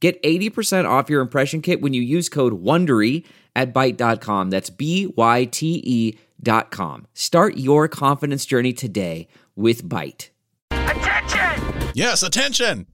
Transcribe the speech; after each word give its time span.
Get 0.00 0.22
80% 0.22 0.88
off 0.88 1.10
your 1.10 1.20
impression 1.20 1.60
kit 1.60 1.80
when 1.80 1.92
you 1.92 2.02
use 2.02 2.28
code 2.28 2.62
WONDERY 2.62 3.24
at 3.56 3.74
Byte.com. 3.74 4.50
That's 4.50 4.70
B-Y-T-E 4.70 6.18
dot 6.40 6.70
com. 6.70 7.06
Start 7.14 7.56
your 7.56 7.88
confidence 7.88 8.46
journey 8.46 8.72
today 8.72 9.26
with 9.56 9.82
Byte. 9.88 10.30
Attention! 10.70 11.90
Yes, 11.94 12.22
attention. 12.22 12.86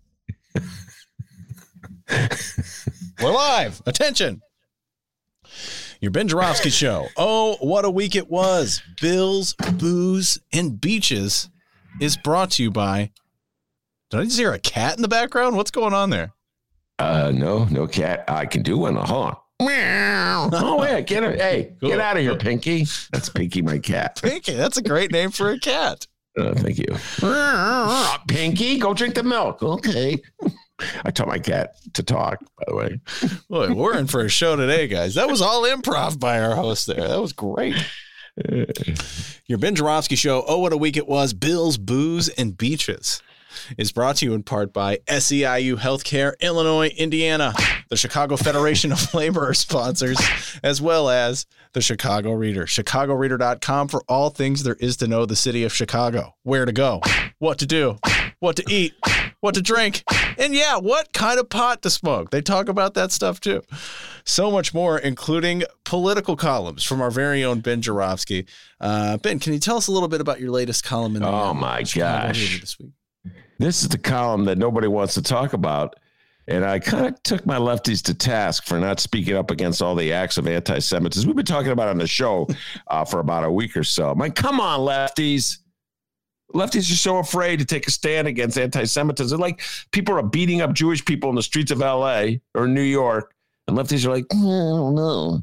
We're 3.23 3.33
live. 3.33 3.83
Attention. 3.87 4.41
Your 6.01 6.11
Ben 6.11 6.29
Joravsky 6.29 6.71
show. 6.71 7.09
Oh, 7.17 7.57
what 7.61 7.85
a 7.85 7.91
week 7.91 8.15
it 8.15 8.31
was. 8.31 8.83
Bills, 9.01 9.55
booze, 9.79 10.39
and 10.53 10.81
beaches 10.81 11.49
is 12.01 12.17
brought 12.17 12.51
to 12.53 12.63
you 12.63 12.71
by. 12.71 13.11
Did 14.11 14.21
I 14.21 14.25
just 14.25 14.39
hear 14.39 14.53
a 14.53 14.59
cat 14.59 14.97
in 14.97 15.03
the 15.03 15.09
background? 15.09 15.57
What's 15.57 15.71
going 15.71 15.95
on 15.95 16.11
there? 16.11 16.34
Uh, 16.99 17.33
no, 17.35 17.65
no 17.67 17.87
cat. 17.87 18.25
I 18.29 18.47
can 18.47 18.63
do 18.63 18.79
one. 18.79 18.95
Hold 18.97 19.27
on. 19.27 19.37
Meow. 19.61 20.51
Oh 20.53 20.83
yeah, 20.85 21.01
get 21.01 21.23
it. 21.23 21.41
Hey, 21.41 21.75
Cool. 21.81 21.91
get 21.91 22.01
out 22.01 22.17
of 22.17 22.23
here, 22.23 22.37
Pinky. 22.37 22.87
That's 23.13 23.29
Pinky, 23.29 23.63
my 23.63 23.79
cat. 23.79 24.21
Pinky. 24.23 24.53
That's 24.55 24.77
a 24.77 24.83
great 24.83 25.13
name 25.13 25.31
for 25.31 25.51
a 25.51 25.59
cat. 25.59 26.07
Uh, 26.39 26.53
thank 26.55 26.79
you. 26.79 26.87
Pinky, 28.27 28.79
go 28.79 28.93
drink 28.95 29.15
the 29.15 29.23
milk. 29.23 29.63
Okay. 29.63 30.21
I 31.05 31.13
taught 31.13 31.29
my 31.29 31.39
cat 31.39 31.77
to 31.95 32.03
talk. 32.03 32.41
By 32.59 32.65
the 32.67 32.75
way. 32.75 33.01
Boy, 33.49 33.73
we're 33.73 33.97
in 33.97 34.09
for 34.09 34.23
a 34.23 34.29
show 34.29 34.57
today, 34.57 34.89
guys. 34.89 35.15
That 35.15 35.29
was 35.29 35.41
all 35.41 35.63
improv 35.63 36.19
by 36.19 36.41
our 36.41 36.57
host 36.57 36.89
there. 36.89 37.07
That 37.07 37.21
was 37.21 37.33
great. 37.33 37.77
Your 39.47 39.59
Ben 39.59 39.77
Joravsky 39.77 40.17
show, 40.17 40.45
Oh 40.49 40.59
What 40.59 40.73
a 40.73 40.77
Week 40.77 40.97
It 40.97 41.07
Was, 41.07 41.33
Bills, 41.33 41.79
Booze, 41.79 42.29
and 42.31 42.59
Beaches 42.59 43.23
is 43.79 43.93
brought 43.93 44.17
to 44.17 44.27
you 44.27 44.35
in 44.35 44.43
part 44.43 44.73
by 44.73 44.99
SEIU 45.09 45.77
Healthcare, 45.77 46.33
Illinois, 46.41 46.89
Indiana, 46.97 47.55
the 47.89 47.97
Chicago 47.97 48.37
Federation 48.37 48.93
of 48.93 49.15
Labor 49.15 49.53
sponsors, 49.55 50.19
as 50.63 50.81
well 50.81 51.09
as 51.09 51.47
the 51.73 51.81
Chicago 51.81 52.33
Reader. 52.33 52.65
ChicagoReader.com 52.65 53.89
for 53.89 54.03
all 54.09 54.31
things 54.31 54.63
there 54.63 54.77
is 54.81 54.97
to 54.99 55.07
know 55.07 55.27
the 55.27 55.37
city 55.37 55.65
of 55.65 55.73
Chicago. 55.73 56.35
Where 56.43 56.65
to 56.65 56.73
go, 56.73 57.01
what 57.39 57.59
to 57.59 57.67
do, 57.67 57.99
what 58.39 58.57
to 58.57 58.65
eat, 58.69 58.95
what 59.41 59.55
to 59.55 59.63
drink, 59.63 60.03
and 60.39 60.55
yeah, 60.55 60.79
what 60.79 61.13
kind 61.13 61.39
of 61.39 61.49
pot 61.49 61.83
to 61.83 61.91
smoke. 61.91 62.31
They 62.31 62.41
talk 62.41 62.69
about 62.69 62.95
that 62.95 63.13
stuff 63.13 63.41
too. 63.41 63.63
So 64.25 64.51
much 64.51 64.73
more, 64.73 64.99
including 64.99 65.65
political 65.85 66.37
columns 66.37 66.83
from 66.83 67.01
our 67.01 67.11
very 67.11 67.45
own 67.45 67.61
Ben 67.61 67.83
Joravsky. 67.83 68.47
Uh, 68.81 69.19
ben, 69.19 69.39
can 69.39 69.53
you 69.53 69.59
tell 69.59 69.77
us 69.77 69.87
a 69.87 69.93
little 69.93 70.09
bit 70.09 70.21
about 70.21 70.41
your 70.41 70.51
latest 70.51 70.85
column 70.85 71.17
in 71.17 71.23
the 71.23 71.29
Oh 71.29 71.49
uh, 71.49 71.55
my 71.55 71.83
gosh. 71.83 72.61
This 72.61 72.79
week? 72.79 72.93
This 73.59 73.83
is 73.83 73.89
the 73.89 73.99
column 73.99 74.45
that 74.47 74.59
nobody 74.59 74.89
wants 74.89 75.15
to 75.15 75.23
talk 75.23 75.53
about. 75.53 75.97
And 76.47 76.65
I 76.65 76.79
kind 76.79 77.07
of 77.07 77.23
took 77.23 77.47
my 77.47 77.57
lefties 77.57 78.03
to 78.03 78.15
task 78.15 78.67
for 78.67 78.79
not 78.79 79.01
speaking 79.01 79.35
up 79.35 79.51
against 79.51 79.81
all 79.81 79.95
the 79.95 80.13
acts 80.13 80.37
of 80.37 80.47
anti 80.47 80.79
Semitism. 80.79 81.27
We've 81.27 81.37
been 81.37 81.47
talking 81.47 81.73
about 81.73 81.89
on 81.89 81.97
the 81.97 82.07
show 82.07 82.47
uh, 82.89 83.05
for 83.05 83.21
about 83.21 83.45
a 83.45 83.51
week 83.51 83.77
or 83.77 83.85
so. 83.85 84.13
Like, 84.13 84.35
come 84.35 84.61
on, 84.61 84.81
lefties. 84.81 85.59
Lefties 86.55 86.93
are 86.93 86.97
so 86.97 87.19
afraid 87.19 87.61
to 87.61 87.65
take 87.65 87.87
a 87.87 87.91
stand 87.91 88.29
against 88.29 88.59
anti 88.59 88.85
Semitism. 88.85 89.41
Like, 89.41 89.63
people 89.91 90.15
are 90.17 90.23
beating 90.23 90.61
up 90.61 90.75
Jewish 90.75 91.03
people 91.05 91.31
in 91.31 91.37
the 91.37 91.43
streets 91.43 91.71
of 91.71 91.79
LA 91.79 92.27
or 92.55 92.69
New 92.69 92.83
York. 92.83 93.35
And 93.67 93.79
lefties 93.79 94.05
are 94.05 94.11
like, 94.11 94.27
"Mm, 94.29 94.75
I 94.75 94.77
don't 94.77 94.95
know. 94.95 95.43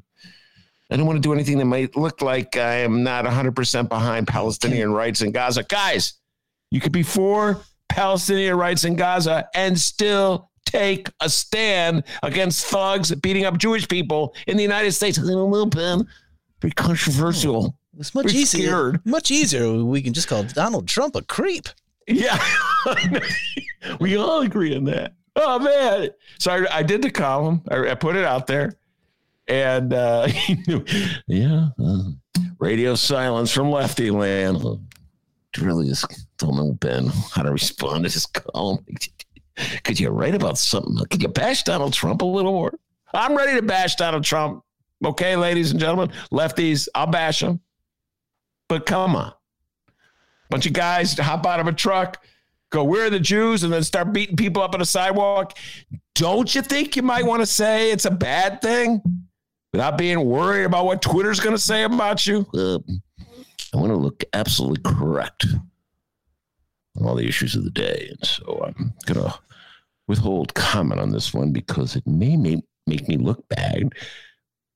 I 0.91 0.97
don't 0.97 1.07
want 1.07 1.17
to 1.17 1.21
do 1.21 1.33
anything 1.33 1.57
that 1.57 1.65
might 1.65 1.95
look 1.95 2.21
like 2.21 2.57
I 2.57 2.75
am 2.75 3.01
not 3.01 3.25
100% 3.25 3.89
behind 3.89 4.27
Palestinian 4.27 4.91
rights 4.91 5.21
in 5.21 5.31
Gaza. 5.31 5.63
Guys, 5.63 6.13
you 6.69 6.79
could 6.79 6.91
be 6.91 7.01
for 7.01 7.61
Palestinian 7.91 8.55
rights 8.57 8.83
in 8.83 8.95
Gaza 8.95 9.47
and 9.53 9.79
still 9.79 10.49
take 10.65 11.09
a 11.19 11.29
stand 11.29 12.03
against 12.23 12.65
thugs 12.65 13.13
beating 13.15 13.45
up 13.45 13.57
Jewish 13.57 13.87
people 13.87 14.33
in 14.47 14.57
the 14.57 14.63
United 14.63 14.93
States. 14.93 15.17
Know, 15.17 15.65
Ben. 15.65 16.07
Very 16.61 16.71
controversial. 16.71 17.75
It's 17.97 18.15
much 18.15 18.25
We're 18.25 18.31
easier. 18.31 18.67
scared. 18.67 19.05
Much 19.05 19.31
easier. 19.31 19.83
We 19.83 20.01
can 20.01 20.13
just 20.13 20.27
call 20.27 20.43
Donald 20.43 20.87
Trump 20.87 21.15
a 21.15 21.21
creep. 21.21 21.67
Yeah. 22.07 22.41
we 23.99 24.15
all 24.17 24.41
agree 24.41 24.75
on 24.75 24.85
that. 24.85 25.13
Oh, 25.35 25.59
man. 25.59 26.09
So 26.39 26.51
I, 26.51 26.77
I 26.77 26.83
did 26.83 27.01
the 27.01 27.11
column, 27.11 27.61
I, 27.69 27.91
I 27.91 27.95
put 27.95 28.15
it 28.15 28.25
out 28.25 28.47
there. 28.47 28.73
And 29.47 29.93
uh, 29.93 30.29
yeah, 31.27 31.69
uh, 31.83 32.03
radio 32.59 32.95
silence 32.95 33.51
from 33.51 33.69
Lefty 33.71 34.11
Land. 34.11 34.63
Really 35.59 35.89
just 35.89 36.05
don't 36.37 36.55
know, 36.55 36.73
Ben, 36.73 37.07
how 37.33 37.43
to 37.43 37.51
respond 37.51 38.05
to 38.05 38.09
this 38.09 38.25
column. 38.25 38.85
Could 39.83 39.99
you 39.99 40.09
write 40.09 40.33
about 40.33 40.57
something? 40.57 40.95
Could 41.09 41.21
you 41.21 41.27
bash 41.27 41.63
Donald 41.63 41.93
Trump 41.93 42.21
a 42.21 42.25
little 42.25 42.53
more? 42.53 42.73
I'm 43.13 43.35
ready 43.35 43.59
to 43.59 43.61
bash 43.61 43.95
Donald 43.95 44.23
Trump. 44.23 44.63
Okay, 45.03 45.35
ladies 45.35 45.71
and 45.71 45.79
gentlemen, 45.79 46.15
lefties, 46.31 46.87
I'll 46.95 47.07
bash 47.07 47.41
him. 47.41 47.59
But 48.69 48.85
come 48.85 49.15
on. 49.15 49.33
Bunch 50.49 50.65
of 50.65 50.73
guys 50.73 51.17
hop 51.17 51.45
out 51.45 51.59
of 51.59 51.67
a 51.67 51.73
truck, 51.73 52.23
go, 52.71 52.83
Where 52.83 53.07
are 53.07 53.09
the 53.09 53.19
Jews? 53.19 53.63
And 53.63 53.73
then 53.73 53.83
start 53.83 54.13
beating 54.13 54.35
people 54.35 54.61
up 54.61 54.73
on 54.73 54.79
the 54.79 54.85
sidewalk. 54.85 55.57
Don't 56.15 56.53
you 56.53 56.61
think 56.61 56.95
you 56.95 57.01
might 57.01 57.25
want 57.25 57.41
to 57.41 57.45
say 57.45 57.91
it's 57.91 58.05
a 58.05 58.11
bad 58.11 58.61
thing 58.61 59.01
without 59.73 59.97
being 59.97 60.23
worried 60.25 60.65
about 60.65 60.85
what 60.85 61.01
Twitter's 61.01 61.39
going 61.39 61.55
to 61.55 61.61
say 61.61 61.83
about 61.83 62.25
you? 62.27 62.45
Uh, 62.53 62.79
I 63.73 63.77
want 63.77 63.91
to 63.91 63.97
look 63.97 64.23
absolutely 64.33 64.81
correct 64.83 65.45
on 66.97 67.05
all 67.07 67.15
the 67.15 67.27
issues 67.27 67.55
of 67.55 67.63
the 67.63 67.69
day. 67.69 68.07
And 68.09 68.25
so 68.27 68.63
I'm 68.65 68.93
going 69.05 69.25
to 69.25 69.39
withhold 70.07 70.53
comment 70.53 70.99
on 70.99 71.11
this 71.11 71.33
one 71.33 71.51
because 71.51 71.95
it 71.95 72.05
may 72.05 72.35
make, 72.35 72.63
make 72.85 73.07
me 73.07 73.17
look 73.17 73.47
bad 73.49 73.93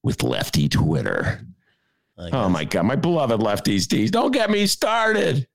with 0.03 0.23
lefty 0.23 0.69
Twitter. 0.69 1.41
Oh 2.17 2.47
my 2.47 2.63
God, 2.63 2.83
my 2.83 2.95
beloved 2.95 3.41
lefties, 3.41 3.87
D's. 3.87 4.11
Don't 4.11 4.31
get 4.31 4.49
me 4.49 4.67
started. 4.67 5.47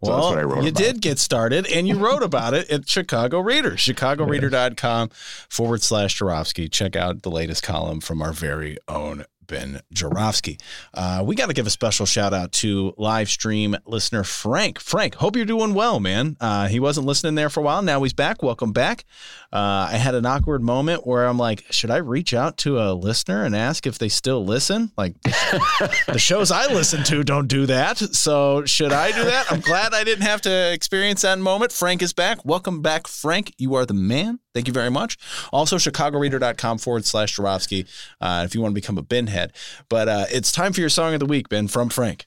Well, 0.00 0.20
what 0.20 0.38
I 0.38 0.42
wrote 0.42 0.62
you 0.62 0.68
about. 0.68 0.82
did 0.82 1.00
get 1.00 1.18
started, 1.18 1.66
and 1.66 1.88
you 1.88 1.96
wrote 1.96 2.22
about 2.22 2.54
it 2.54 2.70
at 2.70 2.88
Chicago 2.88 3.40
Reader, 3.40 3.72
chicagoreader.com 3.72 5.08
forward 5.48 5.82
slash 5.82 6.14
Joravsky. 6.18 6.68
Check 6.68 6.94
out 6.94 7.22
the 7.22 7.30
latest 7.30 7.62
column 7.62 8.00
from 8.00 8.22
our 8.22 8.32
very 8.32 8.76
own 8.86 9.24
Ben 9.46 9.80
Joravsky. 9.92 10.58
Uh, 10.94 11.22
we 11.24 11.34
got 11.34 11.46
to 11.46 11.54
give 11.54 11.66
a 11.66 11.70
special 11.70 12.06
shout 12.06 12.32
out 12.32 12.52
to 12.52 12.94
live 12.96 13.28
stream 13.28 13.76
listener 13.86 14.24
Frank. 14.24 14.80
Frank, 14.80 15.16
hope 15.16 15.36
you're 15.36 15.44
doing 15.44 15.74
well, 15.74 16.00
man. 16.00 16.36
Uh, 16.40 16.68
he 16.68 16.80
wasn't 16.80 17.06
listening 17.06 17.34
there 17.34 17.50
for 17.50 17.60
a 17.60 17.62
while. 17.62 17.82
Now 17.82 18.02
he's 18.02 18.12
back. 18.12 18.42
Welcome 18.42 18.72
back. 18.72 19.04
Uh, 19.52 19.88
I 19.90 19.96
had 19.96 20.14
an 20.14 20.26
awkward 20.26 20.62
moment 20.62 21.06
where 21.06 21.26
I'm 21.26 21.38
like, 21.38 21.64
should 21.70 21.90
I 21.90 21.98
reach 21.98 22.34
out 22.34 22.56
to 22.58 22.78
a 22.80 22.92
listener 22.92 23.44
and 23.44 23.54
ask 23.54 23.86
if 23.86 23.98
they 23.98 24.08
still 24.08 24.44
listen? 24.44 24.92
Like, 24.96 25.20
the 25.22 26.18
shows 26.18 26.50
I 26.50 26.66
listen 26.72 27.04
to 27.04 27.22
don't 27.22 27.46
do 27.46 27.66
that. 27.66 27.98
So 27.98 28.64
should 28.64 28.92
I 28.92 29.12
do 29.12 29.24
that? 29.24 29.50
I'm 29.50 29.60
glad 29.60 29.94
I 29.94 30.04
didn't 30.04 30.24
have 30.24 30.40
to 30.42 30.72
experience 30.72 31.22
that 31.22 31.38
moment. 31.38 31.72
Frank 31.72 32.02
is 32.02 32.12
back. 32.12 32.44
Welcome 32.44 32.82
back, 32.82 33.06
Frank. 33.06 33.54
You 33.58 33.74
are 33.74 33.86
the 33.86 33.94
man. 33.94 34.40
Thank 34.56 34.68
you 34.68 34.72
very 34.72 34.90
much. 34.90 35.18
Also, 35.52 35.76
chicagoreader.com 35.76 36.78
forward 36.78 37.04
slash 37.04 37.36
Joravsky 37.36 37.84
uh, 38.22 38.40
if 38.46 38.54
you 38.54 38.62
want 38.62 38.74
to 38.74 38.80
become 38.80 38.96
a 38.96 39.02
Ben 39.02 39.26
head. 39.26 39.52
But 39.90 40.08
uh, 40.08 40.24
it's 40.32 40.50
time 40.50 40.72
for 40.72 40.80
your 40.80 40.88
song 40.88 41.12
of 41.12 41.20
the 41.20 41.26
week, 41.26 41.50
Ben, 41.50 41.68
from 41.68 41.90
Frank. 41.90 42.24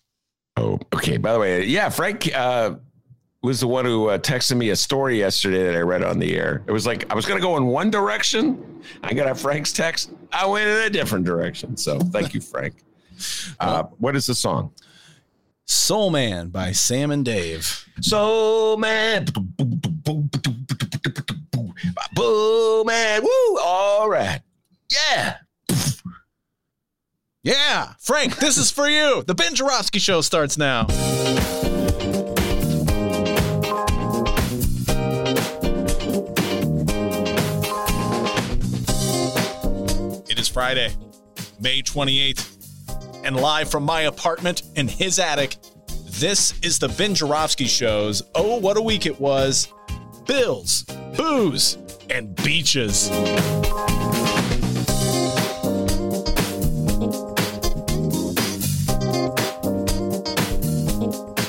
Oh, 0.56 0.80
okay. 0.94 1.18
By 1.18 1.34
the 1.34 1.40
way, 1.40 1.66
yeah, 1.66 1.90
Frank 1.90 2.32
uh, 2.36 2.76
was 3.42 3.62
the 3.62 3.68
one 3.68 3.84
who 3.84 4.10
uh, 4.10 4.20
texted 4.20 4.58
me 4.58 4.70
a 4.70 4.76
story 4.76 5.18
yesterday 5.18 5.64
that 5.64 5.76
I 5.76 5.80
read 5.80 6.04
on 6.04 6.20
the 6.20 6.38
air. 6.38 6.62
It 6.68 6.72
was 6.72 6.86
like 6.86 7.12
I 7.12 7.16
was 7.16 7.26
going 7.26 7.40
to 7.40 7.44
go 7.44 7.58
in 7.58 7.66
one 7.66 7.90
direction. 7.90 8.84
I 9.02 9.16
got 9.16 9.28
a 9.28 9.34
Frank's 9.34 9.74
text. 9.74 10.12
I 10.32 10.46
went 10.46 10.70
in 10.70 10.84
a 10.84 10.90
different 10.92 11.26
direction. 11.26 11.78
So 11.78 11.98
thank 11.98 12.36
you, 12.36 12.42
Frank. 12.42 12.76
Uh, 13.60 13.84
what 13.98 14.16
is 14.16 14.28
the 14.28 14.34
song? 14.34 14.72
Soul 15.72 16.10
Man 16.10 16.50
by 16.50 16.72
Sam 16.72 17.12
and 17.12 17.24
Dave. 17.24 17.86
So 18.02 18.76
man, 18.78 19.26
boom 22.16 22.88
man, 22.88 23.22
woo! 23.22 23.58
All 23.60 24.10
right, 24.10 24.42
yeah. 24.92 25.38
Yeah, 27.44 27.94
Frank, 28.00 28.38
this 28.38 28.58
is 28.58 28.72
for 28.72 28.90
you. 28.90 29.24
The 29.28 29.36
Ben 29.36 29.54
Joravsky 29.54 30.00
Show 30.00 30.22
starts 30.22 30.58
now. 30.58 30.88
It 40.28 40.40
is 40.40 40.48
Friday, 40.48 40.96
May 41.60 41.84
28th. 41.84 42.59
And 43.24 43.36
live 43.36 43.70
from 43.70 43.84
my 43.84 44.02
apartment 44.02 44.64
in 44.76 44.88
his 44.88 45.20
attic, 45.20 45.58
this 46.20 46.58
is 46.62 46.80
the 46.80 46.90
Ben 46.90 47.14
Joravsky 47.14 47.66
Show's 47.66 48.24
Oh, 48.34 48.58
What 48.58 48.78
a 48.78 48.82
Week 48.82 49.06
It 49.06 49.20
Was 49.20 49.68
Bills, 50.26 50.84
Booze, 51.16 51.78
and 52.10 52.36
Beaches. 52.36 53.10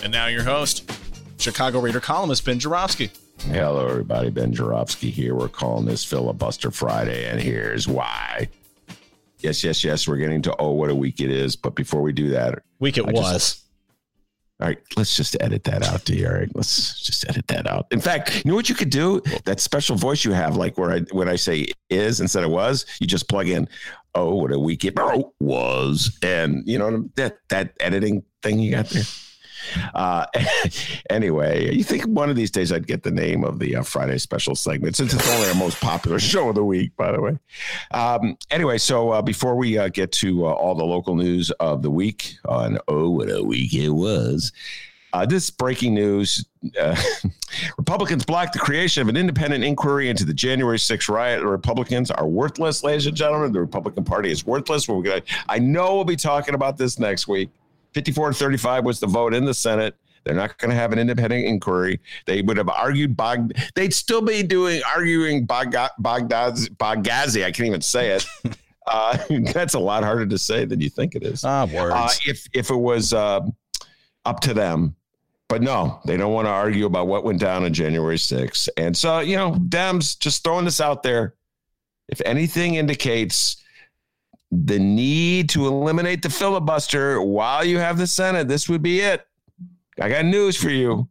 And 0.02 0.12
now 0.12 0.26
your 0.26 0.43
host, 0.43 0.90
Chicago 1.38 1.81
Reader 1.81 2.00
columnist 2.00 2.44
Ben 2.44 2.58
Joravsky. 2.58 3.11
Hello, 3.46 3.87
everybody. 3.88 4.28
Ben 4.31 4.52
Joravsky 4.52 5.11
here. 5.11 5.34
We're 5.34 5.49
calling 5.49 5.87
this 5.87 6.05
Filibuster 6.05 6.70
Friday, 6.70 7.26
and 7.26 7.40
here's 7.40 7.88
why. 7.88 8.49
Yes, 9.42 9.64
yes, 9.64 9.82
yes. 9.84 10.06
We're 10.06 10.16
getting 10.16 10.42
to 10.42 10.56
oh, 10.58 10.72
what 10.72 10.90
a 10.90 10.94
week 10.94 11.20
it 11.20 11.31
is. 11.31 11.56
But 11.56 11.75
before 11.75 12.02
we 12.02 12.12
do 12.12 12.31
that, 12.31 12.60
Week 12.78 12.98
it 12.98 13.06
I 13.06 13.12
was. 13.12 13.32
just- 13.32 13.64
all 14.60 14.66
right, 14.66 14.78
let's 14.98 15.16
just 15.16 15.38
edit 15.40 15.64
that 15.64 15.82
out, 15.82 16.04
D. 16.04 16.22
Let's 16.54 17.02
just 17.02 17.26
edit 17.26 17.46
that 17.46 17.66
out. 17.66 17.87
In 17.92 17.98
fact, 18.00 18.44
you 18.44 18.50
know 18.50 18.54
what 18.54 18.69
you 18.69 18.75
could 18.75 18.90
do? 18.90 19.22
That 19.46 19.58
special 19.58 19.96
voice 19.96 20.22
you 20.22 20.32
have, 20.32 20.54
like 20.54 20.76
where 20.76 20.90
I 20.92 21.00
when 21.12 21.31
I 21.31 21.37
say 21.37 21.69
is 21.88 22.20
instead 22.20 22.44
of 22.44 22.50
was, 22.50 22.84
you 23.00 23.06
just 23.06 23.26
plug 23.26 23.48
in, 23.48 23.66
oh, 24.14 24.34
what 24.34 24.52
a 24.52 24.58
week 24.58 24.84
it 24.84 24.98
was, 25.40 26.14
and 26.22 26.62
you 26.66 26.78
know 26.78 27.08
that 27.16 27.38
that 27.48 27.72
editing 27.81 28.22
thing 28.42 28.58
you 28.58 28.72
got 28.72 28.84
there. 28.90 29.04
Uh, 29.94 30.26
anyway, 31.10 31.74
you 31.74 31.84
think 31.84 32.04
one 32.04 32.30
of 32.30 32.36
these 32.36 32.50
days 32.50 32.72
I'd 32.72 32.86
get 32.86 33.02
the 33.02 33.10
name 33.10 33.44
of 33.44 33.58
the 33.58 33.76
uh, 33.76 33.82
Friday 33.82 34.18
special 34.18 34.54
segment 34.54 34.96
since 34.96 35.14
it's 35.14 35.30
only 35.30 35.48
our 35.48 35.54
most 35.54 35.80
popular 35.80 36.18
show 36.30 36.48
of 36.48 36.54
the 36.54 36.64
week, 36.64 36.94
by 36.96 37.12
the 37.12 37.20
way. 37.20 37.38
Um, 37.90 38.36
anyway, 38.50 38.78
so 38.78 39.10
uh, 39.10 39.22
before 39.22 39.56
we 39.56 39.78
uh, 39.78 39.88
get 39.88 40.12
to 40.12 40.46
uh, 40.46 40.52
all 40.52 40.74
the 40.74 40.84
local 40.84 41.14
news 41.14 41.50
of 41.52 41.82
the 41.82 41.90
week 41.90 42.34
on 42.46 42.78
Oh, 42.88 43.10
what 43.10 43.30
a 43.30 43.42
week 43.42 43.74
it 43.74 43.90
was. 43.90 44.52
Uh, 45.12 45.26
this 45.26 45.50
breaking 45.50 45.94
news 45.94 46.44
uh, 46.80 46.96
Republicans 47.78 48.24
blocked 48.24 48.52
the 48.52 48.58
creation 48.58 49.02
of 49.02 49.08
an 49.08 49.16
independent 49.16 49.64
inquiry 49.64 50.08
into 50.08 50.24
the 50.24 50.34
January 50.34 50.76
6th 50.76 51.08
riot. 51.08 51.42
Republicans 51.42 52.10
are 52.10 52.26
worthless, 52.26 52.84
ladies 52.84 53.06
and 53.06 53.16
gentlemen. 53.16 53.52
The 53.52 53.60
Republican 53.60 54.04
Party 54.04 54.30
is 54.30 54.46
worthless. 54.46 54.88
We're 54.88 55.02
gonna, 55.02 55.22
I 55.48 55.58
know 55.58 55.96
we'll 55.96 56.04
be 56.04 56.16
talking 56.16 56.54
about 56.54 56.76
this 56.76 56.98
next 56.98 57.28
week. 57.28 57.50
54 57.92 58.31
to 58.31 58.34
35 58.34 58.84
was 58.84 59.00
the 59.00 59.06
vote 59.06 59.34
in 59.34 59.44
the 59.44 59.54
Senate. 59.54 59.96
They're 60.25 60.34
not 60.34 60.58
going 60.58 60.70
to 60.70 60.76
have 60.76 60.92
an 60.92 60.98
independent 60.98 61.46
inquiry. 61.46 62.00
They 62.26 62.42
would 62.42 62.56
have 62.56 62.69
argued 62.69 63.16
Bog. 63.16 63.52
They'd 63.75 63.94
still 63.94 64.20
be 64.20 64.42
doing 64.42 64.82
arguing 64.87 65.46
Bog, 65.46 65.72
Bogdaz, 65.72 66.69
Boghazi. 66.76 67.44
I 67.44 67.50
can't 67.50 67.69
even 67.69 67.82
say 67.82 68.10
it. 68.10 68.26
Uh, 68.87 69.16
that's 69.52 69.75
a 69.75 69.78
lot 69.78 70.02
harder 70.02 70.26
to 70.26 70.38
say 70.38 70.64
than 70.64 70.81
you 70.81 70.88
think 70.88 71.14
it 71.14 71.22
is. 71.22 71.44
Ah, 71.44 71.66
words. 71.66 71.94
Uh, 71.94 72.08
if 72.26 72.48
if 72.54 72.70
it 72.70 72.76
was 72.76 73.12
uh, 73.12 73.40
up 74.25 74.40
to 74.40 74.54
them, 74.54 74.96
but 75.48 75.62
no, 75.62 76.00
they 76.04 76.16
don't 76.16 76.32
want 76.32 76.46
to 76.46 76.50
argue 76.50 76.87
about 76.87 77.08
what 77.08 77.25
went 77.25 77.40
down 77.40 77.64
on 77.64 77.72
January 77.72 78.16
6th. 78.16 78.69
And 78.76 78.96
so, 78.96 79.19
you 79.19 79.37
know, 79.37 79.52
Dems 79.52 80.19
just 80.19 80.44
throwing 80.44 80.64
this 80.64 80.81
out 80.81 81.02
there. 81.02 81.34
If 82.08 82.20
anything 82.25 82.76
indicates 82.76 83.59
the 84.50 84.79
need 84.79 85.49
to 85.50 85.67
eliminate 85.67 86.23
the 86.23 86.31
filibuster 86.31 87.23
while 87.23 87.64
you 87.64 87.79
have 87.79 87.99
the 87.99 88.06
Senate, 88.06 88.49
this 88.49 88.69
would 88.69 88.82
be 88.82 89.00
it. 89.00 89.26
I 90.00 90.08
got 90.08 90.25
news 90.25 90.56
for 90.56 90.70
you. 90.70 91.08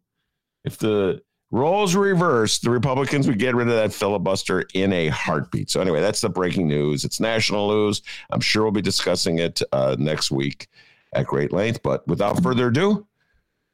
If 0.65 0.77
the 0.77 1.21
roles 1.51 1.95
were 1.95 2.03
reversed, 2.03 2.63
the 2.63 2.69
Republicans 2.69 3.27
would 3.27 3.39
get 3.39 3.55
rid 3.55 3.67
of 3.67 3.75
that 3.75 3.93
filibuster 3.93 4.65
in 4.73 4.91
a 4.91 5.07
heartbeat. 5.07 5.69
So, 5.69 5.79
anyway, 5.79 6.01
that's 6.01 6.21
the 6.21 6.29
breaking 6.29 6.67
news. 6.67 7.05
It's 7.05 7.19
national 7.19 7.69
news. 7.69 8.01
I'm 8.29 8.41
sure 8.41 8.63
we'll 8.63 8.71
be 8.71 8.81
discussing 8.81 9.39
it 9.39 9.61
uh, 9.71 9.95
next 9.97 10.31
week 10.31 10.67
at 11.13 11.25
great 11.25 11.53
length. 11.53 11.81
But 11.81 12.05
without 12.07 12.43
further 12.43 12.67
ado, 12.67 13.07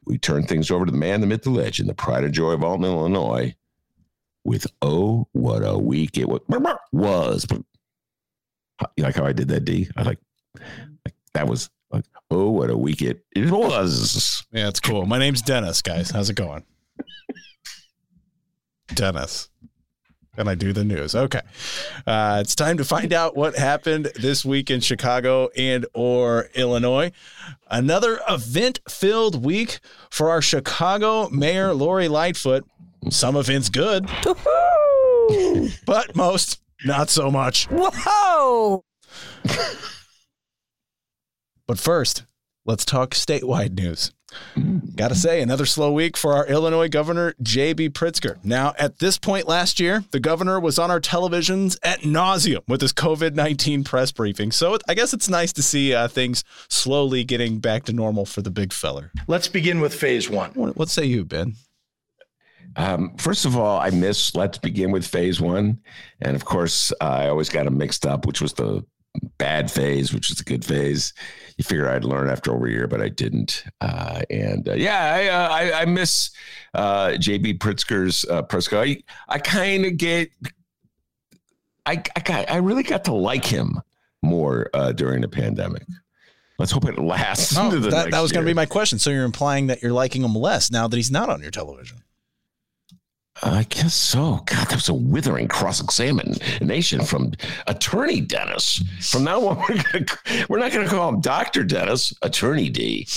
we 0.06 0.18
turn 0.20 0.46
things 0.46 0.70
over 0.70 0.86
to 0.86 0.92
the 0.92 0.98
man, 0.98 1.22
the 1.22 1.28
myth, 1.28 1.44
the 1.44 1.50
legend, 1.50 1.90
the 1.90 1.96
pride 1.96 2.24
and 2.24 2.34
joy 2.34 2.52
of 2.52 2.64
Alton, 2.64 2.86
Illinois, 2.86 3.56
with 4.44 4.68
Oh, 4.82 5.28
what 5.32 5.62
a 5.66 5.78
week 5.78 6.18
it 6.18 6.28
was. 6.92 7.48
Was. 8.82 8.92
You 8.98 9.04
like 9.04 9.16
how 9.16 9.26
I 9.26 9.34
did 9.34 9.48
that, 9.50 9.66
D? 9.66 9.90
I 9.96 10.04
like, 10.04 10.20
like 10.56 11.16
that 11.34 11.48
was 11.48 11.70
like, 11.92 12.06
oh, 12.32 12.50
what 12.50 12.70
a 12.70 12.78
week 12.78 13.02
it, 13.02 13.24
it 13.36 13.52
was. 13.52 14.46
Yeah, 14.52 14.68
it's 14.68 14.80
cool. 14.80 15.06
My 15.06 15.20
name's 15.20 15.42
Dennis, 15.42 15.82
guys. 15.82 16.10
How's 16.12 16.30
it 16.30 16.36
going? 16.36 16.66
Dennis. 18.94 19.50
And 20.38 20.50
I 20.50 20.56
do 20.56 20.74
the 20.74 20.84
news. 20.84 21.16
Okay. 21.16 21.40
Uh, 22.06 22.40
it's 22.42 22.56
time 22.56 22.76
to 22.78 22.84
find 22.84 23.14
out 23.14 23.38
what 23.38 23.56
happened 23.56 24.12
this 24.20 24.44
week 24.44 24.70
in 24.70 24.82
Chicago 24.82 25.48
and 25.56 25.86
or 25.94 26.50
Illinois. 26.56 27.14
Another 27.70 28.20
event-filled 28.30 29.46
week 29.46 29.80
for 30.10 30.30
our 30.30 30.42
Chicago 30.42 31.30
Mayor 31.30 31.74
Lori 31.74 32.10
Lightfoot. 32.10 32.66
Some 33.10 33.38
events 33.38 33.70
good, 33.70 34.10
but 35.86 36.16
most 36.16 36.60
not 36.86 37.10
so 37.10 37.30
much. 37.32 37.68
Whoa! 37.70 38.84
But 41.68 41.80
first, 41.80 42.24
let's 42.66 42.86
talk 42.86 43.12
statewide 43.12 43.74
news. 43.74 44.12
Gotta 44.96 45.16
say, 45.16 45.42
another 45.42 45.66
slow 45.66 45.92
week 45.92 46.18
for 46.18 46.34
our 46.34 46.46
Illinois 46.48 46.90
Governor, 46.90 47.34
J.B. 47.42 47.90
Pritzker. 47.92 48.38
Now, 48.44 48.74
at 48.78 49.00
this 49.00 49.18
point 49.18 49.48
last 49.48 49.80
year, 49.80 50.04
the 50.12 50.20
governor 50.20 50.60
was 50.60 50.78
on 50.78 50.92
our 50.92 51.00
televisions 51.00 51.78
at 51.84 52.02
nauseum 52.02 52.62
with 52.68 52.82
his 52.82 52.94
COVID 52.94 53.34
19 53.34 53.84
press 53.84 54.12
briefing. 54.12 54.52
So 54.52 54.78
I 54.88 54.94
guess 54.94 55.14
it's 55.14 55.30
nice 55.30 55.54
to 55.54 55.64
see 55.64 55.94
uh, 55.94 56.08
things 56.08 56.44
slowly 56.70 57.24
getting 57.24 57.60
back 57.60 57.84
to 57.86 57.94
normal 57.94 58.26
for 58.26 58.42
the 58.42 58.52
big 58.52 58.74
feller. 58.74 59.12
Let's 59.28 59.48
begin 59.48 59.80
with 59.80 59.94
phase 59.94 60.30
one. 60.30 60.52
What, 60.52 60.76
what 60.76 60.90
say 60.90 61.06
you, 61.06 61.26
Ben? 61.26 61.56
Um, 62.76 63.16
first 63.18 63.46
of 63.46 63.58
all, 63.58 63.80
I 63.80 63.90
miss 63.90 64.36
Let's 64.36 64.58
Begin 64.58 64.92
with 64.92 65.06
Phase 65.08 65.40
One. 65.40 65.80
And 66.22 66.36
of 66.36 66.46
course, 66.46 66.92
uh, 67.02 67.06
I 67.06 67.30
always 67.30 67.50
got 67.50 67.66
them 67.66 67.78
mixed 67.78 68.06
up, 68.06 68.26
which 68.26 68.42
was 68.42 68.54
the 68.54 68.84
bad 69.38 69.72
phase, 69.72 70.14
which 70.14 70.30
is 70.30 70.38
the 70.38 70.44
good 70.44 70.66
phase. 70.66 71.14
You 71.58 71.64
figure 71.64 71.90
I'd 71.90 72.04
learn 72.04 72.30
after 72.30 72.54
over 72.54 72.68
a 72.68 72.72
year, 72.72 72.88
but 72.88 73.02
I 73.02 73.10
didn't. 73.10 73.64
Uh, 73.80 74.22
and 74.30 74.68
uh, 74.68 74.74
yeah, 74.74 75.14
I, 75.14 75.28
uh, 75.28 75.50
I, 75.50 75.82
I 75.82 75.86
miss 75.86 76.32
uh, 76.74 77.10
JB 77.12 77.60
Pritzker's 77.60 78.26
uh, 78.26 78.42
press. 78.42 78.68
co- 78.68 78.82
I, 78.82 79.02
I 79.30 79.40
kind 79.40 79.86
of 79.86 79.96
get, 79.98 80.32
I, 81.86 82.04
I 82.16 82.20
got, 82.20 82.52
I 82.52 82.58
really 82.58 82.84
got 82.84 83.06
to 83.06 83.14
like 83.14 83.46
him 83.46 83.80
more 84.22 84.70
uh, 84.74 84.92
during 84.92 85.22
the 85.22 85.30
pandemic. 85.30 85.84
Let's 86.58 86.72
hope 86.72 86.86
it 86.86 86.98
lasts. 86.98 87.58
Oh, 87.58 87.66
into 87.66 87.80
the 87.80 87.90
that, 87.90 88.12
that 88.12 88.22
was 88.22 88.32
going 88.32 88.46
to 88.46 88.50
be 88.50 88.54
my 88.54 88.66
question. 88.66 88.98
So 88.98 89.10
you're 89.12 89.26
implying 89.26 89.68
that 89.68 89.82
you're 89.82 89.92
liking 89.92 90.24
him 90.24 90.36
less 90.36 90.72
now 90.72 90.88
that 90.88 90.96
he's 90.96 91.12
not 91.12 91.30
on 91.30 91.42
your 91.42 91.52
television. 91.52 91.98
I 93.44 93.64
guess 93.64 93.94
so. 93.94 94.42
God, 94.46 94.68
that 94.68 94.76
was 94.76 94.90
a 94.90 94.94
withering 94.94 95.48
cross 95.48 95.82
examination 95.82 97.04
from 97.04 97.34
Attorney 97.68 98.22
Dennis. 98.22 98.82
From 99.02 99.26
now 99.26 99.46
on, 99.48 99.58
we're, 99.70 99.84
gonna, 99.84 100.46
we're 100.48 100.60
not 100.60 100.72
going 100.72 100.86
to 100.86 100.90
call 100.90 101.10
him 101.10 101.20
Doctor 101.20 101.64
Dennis, 101.64 102.14
Attorney 102.22 102.70
D. 102.70 103.08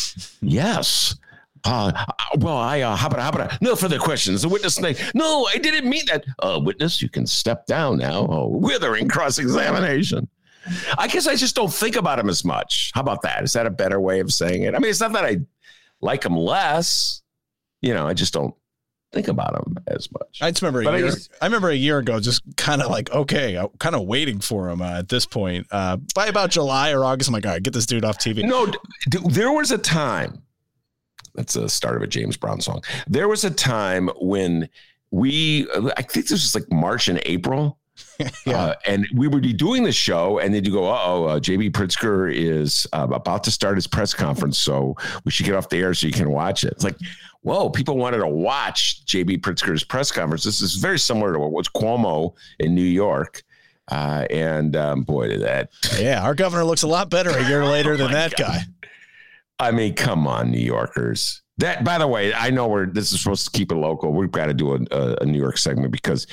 Yes. 0.40 1.16
Uh, 1.64 1.92
well, 2.38 2.56
I 2.56 2.80
uh, 2.80 2.96
how 2.96 3.08
about 3.08 3.20
how 3.20 3.28
about 3.30 3.62
no 3.62 3.75
further 3.75 3.98
questions? 3.98 4.42
The 4.42 4.48
witness 4.48 4.80
name. 4.80 4.94
No, 5.14 5.46
I 5.52 5.58
didn't 5.58 5.88
mean 5.88 6.04
that. 6.06 6.25
Uh, 6.38 6.60
witness, 6.62 7.02
you 7.02 7.08
can 7.08 7.26
step 7.26 7.66
down 7.66 7.98
now. 7.98 8.26
Oh, 8.30 8.48
withering 8.48 9.08
cross 9.08 9.38
examination. 9.38 10.28
I 10.98 11.08
guess 11.08 11.26
I 11.26 11.34
just 11.34 11.56
don't 11.56 11.72
think 11.72 11.96
about 11.96 12.18
him 12.18 12.28
as 12.28 12.44
much. 12.44 12.92
How 12.94 13.00
about 13.00 13.22
that? 13.22 13.42
Is 13.42 13.52
that 13.54 13.66
a 13.66 13.70
better 13.70 14.00
way 14.00 14.20
of 14.20 14.32
saying 14.32 14.62
it? 14.62 14.75
I 14.75 14.78
mean, 14.78 14.90
it's 14.90 15.00
not 15.00 15.12
that 15.12 15.25
I 15.25 15.38
like 16.00 16.25
him 16.25 16.37
less. 16.37 17.22
You 17.80 17.94
know, 17.94 18.06
I 18.06 18.14
just 18.14 18.32
don't 18.34 18.54
think 19.12 19.29
about 19.29 19.55
him 19.57 19.77
as 19.87 20.09
much. 20.12 20.38
I 20.43 20.50
just 20.50 20.61
remember 20.62 20.83
a 20.83 20.85
But 20.85 20.95
I 20.95 20.99
year. 20.99 21.07
I, 21.07 21.11
just- 21.11 21.31
remember 21.43 21.71
a 21.71 21.75
year 21.75 21.99
ago, 21.99 22.21
just 22.21 22.43
kind 22.57 22.83
of 22.83 22.91
like, 22.91 23.11
okay, 23.11 23.59
kind 23.79 23.95
of 23.95 24.03
waiting 24.07 24.41
for 24.41 24.69
him 24.69 24.83
uh, 24.83 24.99
at 24.99 25.09
this 25.09 25.25
point. 25.27 25.67
Uh, 25.71 25.97
by 26.15 26.27
about 26.27 26.50
July 26.50 26.91
or 26.93 27.05
August, 27.05 27.29
I'm 27.31 27.33
like, 27.35 27.47
all 27.47 27.53
right, 27.53 27.62
get 27.62 27.73
this 27.73 27.87
dude 27.87 28.05
off 28.05 28.19
TV. 28.19 28.45
No, 28.45 28.67
d- 28.67 28.79
d- 29.11 29.19
there 29.31 29.50
was 29.53 29.71
a 29.71 29.79
time. 29.79 30.43
That's 31.35 31.55
the 31.55 31.69
start 31.69 31.97
of 31.97 32.03
a 32.03 32.07
James 32.07 32.37
Brown 32.37 32.61
song. 32.61 32.83
There 33.07 33.29
was 33.29 33.45
a 33.45 33.50
time 33.50 34.09
when 34.21 34.69
we, 35.11 35.67
I 35.97 36.03
think 36.03 36.27
this 36.27 36.33
was 36.33 36.55
like 36.55 36.71
March 36.71 37.09
and 37.09 37.21
April. 37.25 37.79
Yeah. 38.45 38.59
Uh, 38.61 38.75
and 38.87 39.07
we 39.14 39.28
would 39.28 39.43
be 39.43 39.52
doing 39.52 39.85
the 39.85 39.93
show, 39.93 40.38
and 40.40 40.52
then 40.52 40.64
you 40.64 40.73
go, 40.73 40.87
"Oh, 40.88 41.25
uh, 41.26 41.38
JB 41.40 41.71
Pritzker 41.71 42.33
is 42.35 42.85
uh, 42.93 43.07
about 43.12 43.45
to 43.45 43.50
start 43.52 43.76
his 43.76 43.87
press 43.87 44.12
conference, 44.12 44.59
so 44.59 44.97
we 45.25 45.31
should 45.31 45.47
get 45.47 45.55
off 45.55 45.69
the 45.69 45.76
air 45.78 45.95
so 45.95 46.07
you 46.09 46.12
can 46.12 46.31
watch 46.31 46.64
it." 46.64 46.73
It's 46.73 46.83
like, 46.83 46.97
whoa, 47.43 47.71
people 47.71 47.97
wanted 47.97 48.19
to 48.19 48.26
watch 48.26 49.05
JB 49.07 49.40
Pritzker's 49.40 49.85
press 49.85 50.11
conference. 50.11 50.43
This 50.43 50.61
is 50.61 50.75
very 50.75 50.99
similar 50.99 51.33
to 51.33 51.38
what 51.38 51.52
was 51.52 51.69
Cuomo 51.69 52.35
in 52.59 52.75
New 52.75 52.83
York, 52.83 53.43
uh, 53.93 54.26
and 54.31 54.75
um, 54.75 55.02
boy, 55.02 55.28
did 55.28 55.43
that 55.43 55.71
Yeah, 55.99 56.23
our 56.25 56.35
governor 56.35 56.64
looks 56.64 56.83
a 56.83 56.88
lot 56.88 57.11
better 57.11 57.31
a 57.31 57.47
year 57.49 57.64
later 57.76 57.97
than 57.97 58.11
that 58.12 58.35
God. 58.37 58.47
guy. 58.49 58.88
I 59.61 59.71
mean, 59.71 59.95
come 59.95 60.26
on, 60.26 60.50
New 60.50 60.59
Yorkers. 60.59 61.43
That, 61.59 61.83
by 61.85 61.99
the 61.99 62.07
way, 62.07 62.33
I 62.33 62.50
know 62.50 62.69
we're 62.69 62.87
this 62.87 63.12
is 63.12 63.21
supposed 63.21 63.45
to 63.52 63.57
keep 63.57 63.73
it 63.73 63.76
local. 63.76 64.12
We've 64.12 64.31
got 64.31 64.47
to 64.47 64.55
do 64.55 64.75
a, 64.75 64.78
a, 64.93 65.17
a 65.23 65.25
New 65.26 65.38
York 65.38 65.59
segment 65.59 65.90
because 65.90 66.26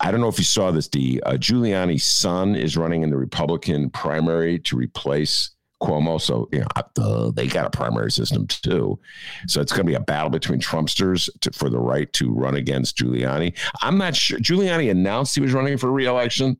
I 0.00 0.10
don't 0.10 0.20
know 0.20 0.28
if 0.28 0.38
you 0.38 0.44
saw 0.44 0.70
this. 0.70 0.88
D. 0.88 1.20
Uh, 1.24 1.32
Giuliani's 1.32 2.04
son 2.04 2.56
is 2.56 2.76
running 2.76 3.02
in 3.02 3.10
the 3.10 3.16
Republican 3.16 3.90
primary 3.90 4.58
to 4.60 4.76
replace 4.76 5.50
Cuomo. 5.82 6.20
So 6.20 6.48
you 6.52 6.60
know 6.60 6.66
uh, 6.76 7.30
they 7.30 7.46
got 7.46 7.66
a 7.66 7.70
primary 7.70 8.10
system 8.10 8.46
too. 8.46 8.98
So 9.46 9.60
it's 9.60 9.72
going 9.72 9.86
to 9.86 9.90
be 9.90 9.94
a 9.94 10.00
battle 10.00 10.30
between 10.30 10.60
Trumpsters 10.60 11.28
to, 11.40 11.50
for 11.52 11.70
the 11.70 11.78
right 11.78 12.12
to 12.14 12.32
run 12.32 12.54
against 12.54 12.96
Giuliani. 12.98 13.56
I'm 13.82 13.98
not 13.98 14.14
sure. 14.14 14.38
Giuliani 14.38 14.90
announced 14.90 15.34
he 15.34 15.40
was 15.40 15.52
running 15.52 15.76
for 15.78 15.90
reelection. 15.90 16.58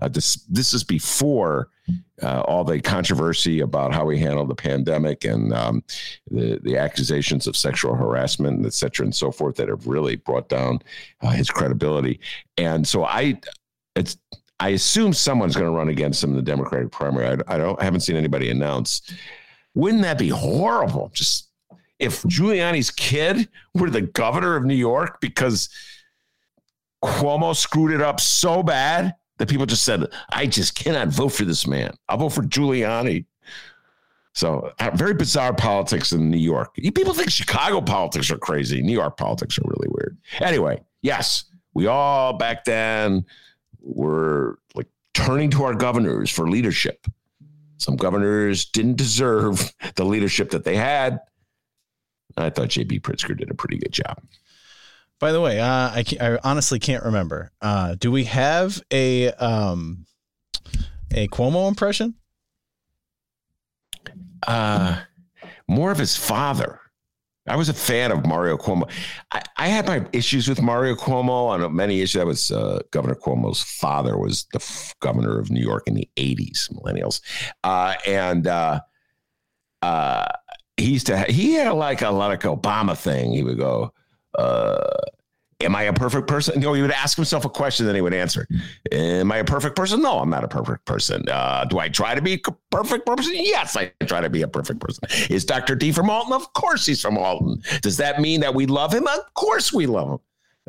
Uh, 0.00 0.08
this 0.08 0.36
this 0.48 0.72
is 0.72 0.84
before 0.84 1.68
uh, 2.22 2.40
all 2.42 2.64
the 2.64 2.80
controversy 2.80 3.60
about 3.60 3.92
how 3.92 4.08
he 4.08 4.18
handled 4.18 4.48
the 4.48 4.54
pandemic 4.54 5.24
and 5.24 5.52
um, 5.52 5.82
the 6.30 6.58
the 6.62 6.76
accusations 6.76 7.46
of 7.46 7.56
sexual 7.56 7.94
harassment 7.94 8.56
and 8.56 8.66
et 8.66 8.74
cetera 8.74 9.04
and 9.04 9.14
so 9.14 9.30
forth 9.30 9.56
that 9.56 9.68
have 9.68 9.86
really 9.86 10.16
brought 10.16 10.48
down 10.48 10.80
uh, 11.22 11.30
his 11.30 11.50
credibility. 11.50 12.20
And 12.56 12.86
so 12.86 13.04
I, 13.04 13.40
it's 13.96 14.16
I 14.58 14.70
assume 14.70 15.12
someone's 15.12 15.56
going 15.56 15.70
to 15.70 15.76
run 15.76 15.88
against 15.88 16.22
him 16.22 16.30
in 16.30 16.36
the 16.36 16.42
Democratic 16.42 16.90
primary. 16.92 17.26
I, 17.26 17.54
I 17.54 17.58
don't 17.58 17.80
I 17.80 17.84
haven't 17.84 18.00
seen 18.00 18.16
anybody 18.16 18.50
announce. 18.50 19.02
Wouldn't 19.74 20.02
that 20.02 20.18
be 20.18 20.28
horrible? 20.28 21.10
Just 21.14 21.48
if 21.98 22.22
Giuliani's 22.22 22.90
kid 22.90 23.48
were 23.74 23.90
the 23.90 24.00
governor 24.00 24.56
of 24.56 24.64
New 24.64 24.74
York 24.74 25.20
because 25.20 25.68
Cuomo 27.04 27.54
screwed 27.54 27.92
it 27.92 28.00
up 28.00 28.20
so 28.20 28.62
bad 28.62 29.14
that 29.40 29.48
people 29.48 29.64
just 29.64 29.84
said, 29.84 30.06
I 30.28 30.44
just 30.44 30.74
cannot 30.74 31.08
vote 31.08 31.30
for 31.30 31.46
this 31.46 31.66
man. 31.66 31.94
I'll 32.10 32.18
vote 32.18 32.28
for 32.28 32.42
Giuliani. 32.42 33.24
So, 34.34 34.70
uh, 34.78 34.90
very 34.92 35.14
bizarre 35.14 35.54
politics 35.54 36.12
in 36.12 36.30
New 36.30 36.36
York. 36.36 36.74
People 36.74 37.14
think 37.14 37.30
Chicago 37.30 37.80
politics 37.80 38.30
are 38.30 38.36
crazy. 38.36 38.82
New 38.82 38.92
York 38.92 39.16
politics 39.16 39.58
are 39.58 39.62
really 39.64 39.88
weird. 39.88 40.18
Anyway, 40.40 40.82
yes, 41.00 41.46
we 41.72 41.86
all 41.86 42.34
back 42.34 42.64
then 42.64 43.24
were 43.80 44.58
like 44.74 44.88
turning 45.14 45.50
to 45.52 45.64
our 45.64 45.74
governors 45.74 46.28
for 46.28 46.46
leadership. 46.46 47.06
Some 47.78 47.96
governors 47.96 48.66
didn't 48.66 48.98
deserve 48.98 49.72
the 49.94 50.04
leadership 50.04 50.50
that 50.50 50.64
they 50.64 50.76
had. 50.76 51.18
I 52.36 52.50
thought 52.50 52.68
J.B. 52.68 53.00
Pritzker 53.00 53.34
did 53.34 53.50
a 53.50 53.54
pretty 53.54 53.78
good 53.78 53.92
job. 53.92 54.20
By 55.20 55.32
the 55.32 55.40
way, 55.40 55.60
uh, 55.60 55.66
I, 55.66 56.04
I 56.20 56.38
honestly 56.42 56.78
can't 56.78 57.04
remember. 57.04 57.52
Uh, 57.60 57.94
do 57.94 58.10
we 58.10 58.24
have 58.24 58.82
a 58.90 59.28
um, 59.32 60.06
a 61.12 61.28
Cuomo 61.28 61.68
impression? 61.68 62.14
Uh, 64.46 65.00
more 65.68 65.90
of 65.90 65.98
his 65.98 66.16
father. 66.16 66.80
I 67.46 67.56
was 67.56 67.68
a 67.68 67.74
fan 67.74 68.12
of 68.12 68.24
Mario 68.26 68.56
Cuomo. 68.56 68.90
I, 69.32 69.42
I 69.56 69.68
had 69.68 69.86
my 69.86 70.06
issues 70.12 70.48
with 70.48 70.62
Mario 70.62 70.94
Cuomo 70.94 71.48
on 71.48 71.74
many 71.74 72.00
issues. 72.00 72.20
That 72.20 72.26
was 72.26 72.50
uh, 72.50 72.80
Governor 72.90 73.14
Cuomo's 73.14 73.62
father 73.62 74.16
was 74.16 74.46
the 74.52 74.58
f- 74.60 74.94
governor 75.00 75.38
of 75.38 75.50
New 75.50 75.60
York 75.60 75.82
in 75.86 75.94
the 75.94 76.08
'80s, 76.16 76.70
millennials, 76.72 77.20
uh, 77.64 77.94
and 78.06 78.46
uh, 78.46 78.80
uh, 79.82 80.26
he 80.76 80.92
used 80.92 81.06
to. 81.08 81.18
Ha- 81.18 81.30
he 81.32 81.54
had 81.54 81.72
like 81.72 82.02
a 82.02 82.10
like 82.10 82.40
Obama 82.40 82.96
thing. 82.96 83.32
He 83.32 83.42
would 83.42 83.58
go, 83.58 83.92
uh, 84.38 84.86
am 85.60 85.76
I 85.76 85.84
a 85.84 85.92
perfect 85.92 86.26
person? 86.26 86.54
You 86.54 86.68
know, 86.68 86.72
he 86.72 86.82
would 86.82 86.90
ask 86.90 87.16
himself 87.16 87.44
a 87.44 87.48
question, 87.48 87.86
then 87.86 87.94
he 87.94 88.00
would 88.00 88.14
answer. 88.14 88.46
Am 88.92 89.30
I 89.30 89.38
a 89.38 89.44
perfect 89.44 89.76
person? 89.76 90.02
No, 90.02 90.18
I'm 90.18 90.30
not 90.30 90.44
a 90.44 90.48
perfect 90.48 90.84
person. 90.84 91.28
Uh, 91.28 91.64
do 91.64 91.78
I 91.78 91.88
try 91.88 92.14
to 92.14 92.22
be 92.22 92.34
a 92.34 92.52
perfect 92.70 93.06
person? 93.06 93.32
Yes, 93.34 93.76
I 93.76 93.92
try 94.06 94.20
to 94.20 94.30
be 94.30 94.42
a 94.42 94.48
perfect 94.48 94.80
person. 94.80 95.04
Is 95.28 95.44
Dr. 95.44 95.74
D 95.74 95.92
from 95.92 96.10
Alton? 96.10 96.32
Of 96.32 96.52
course 96.52 96.86
he's 96.86 97.00
from 97.00 97.18
Alton. 97.18 97.62
Does 97.82 97.96
that 97.98 98.20
mean 98.20 98.40
that 98.40 98.54
we 98.54 98.66
love 98.66 98.92
him? 98.92 99.06
Of 99.06 99.34
course 99.34 99.72
we 99.72 99.86
love 99.86 100.08
him. 100.08 100.18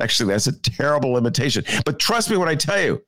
Actually, 0.00 0.30
that's 0.30 0.46
a 0.46 0.60
terrible 0.60 1.16
imitation. 1.16 1.64
But 1.84 1.98
trust 1.98 2.30
me 2.30 2.36
when 2.36 2.48
I 2.48 2.54
tell 2.54 2.80
you, 2.80 3.02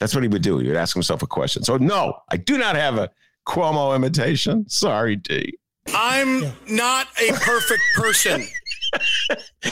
that's 0.00 0.14
what 0.14 0.24
he 0.24 0.28
would 0.28 0.42
do. 0.42 0.58
He 0.58 0.66
would 0.66 0.76
ask 0.76 0.94
himself 0.94 1.22
a 1.22 1.26
question. 1.26 1.62
So, 1.62 1.76
no, 1.76 2.18
I 2.30 2.36
do 2.36 2.58
not 2.58 2.74
have 2.74 2.98
a 2.98 3.10
Cuomo 3.46 3.94
imitation. 3.94 4.68
Sorry, 4.68 5.16
D. 5.16 5.56
I'm 5.94 6.52
not 6.68 7.08
a 7.20 7.32
perfect 7.32 7.82
person. 7.94 8.44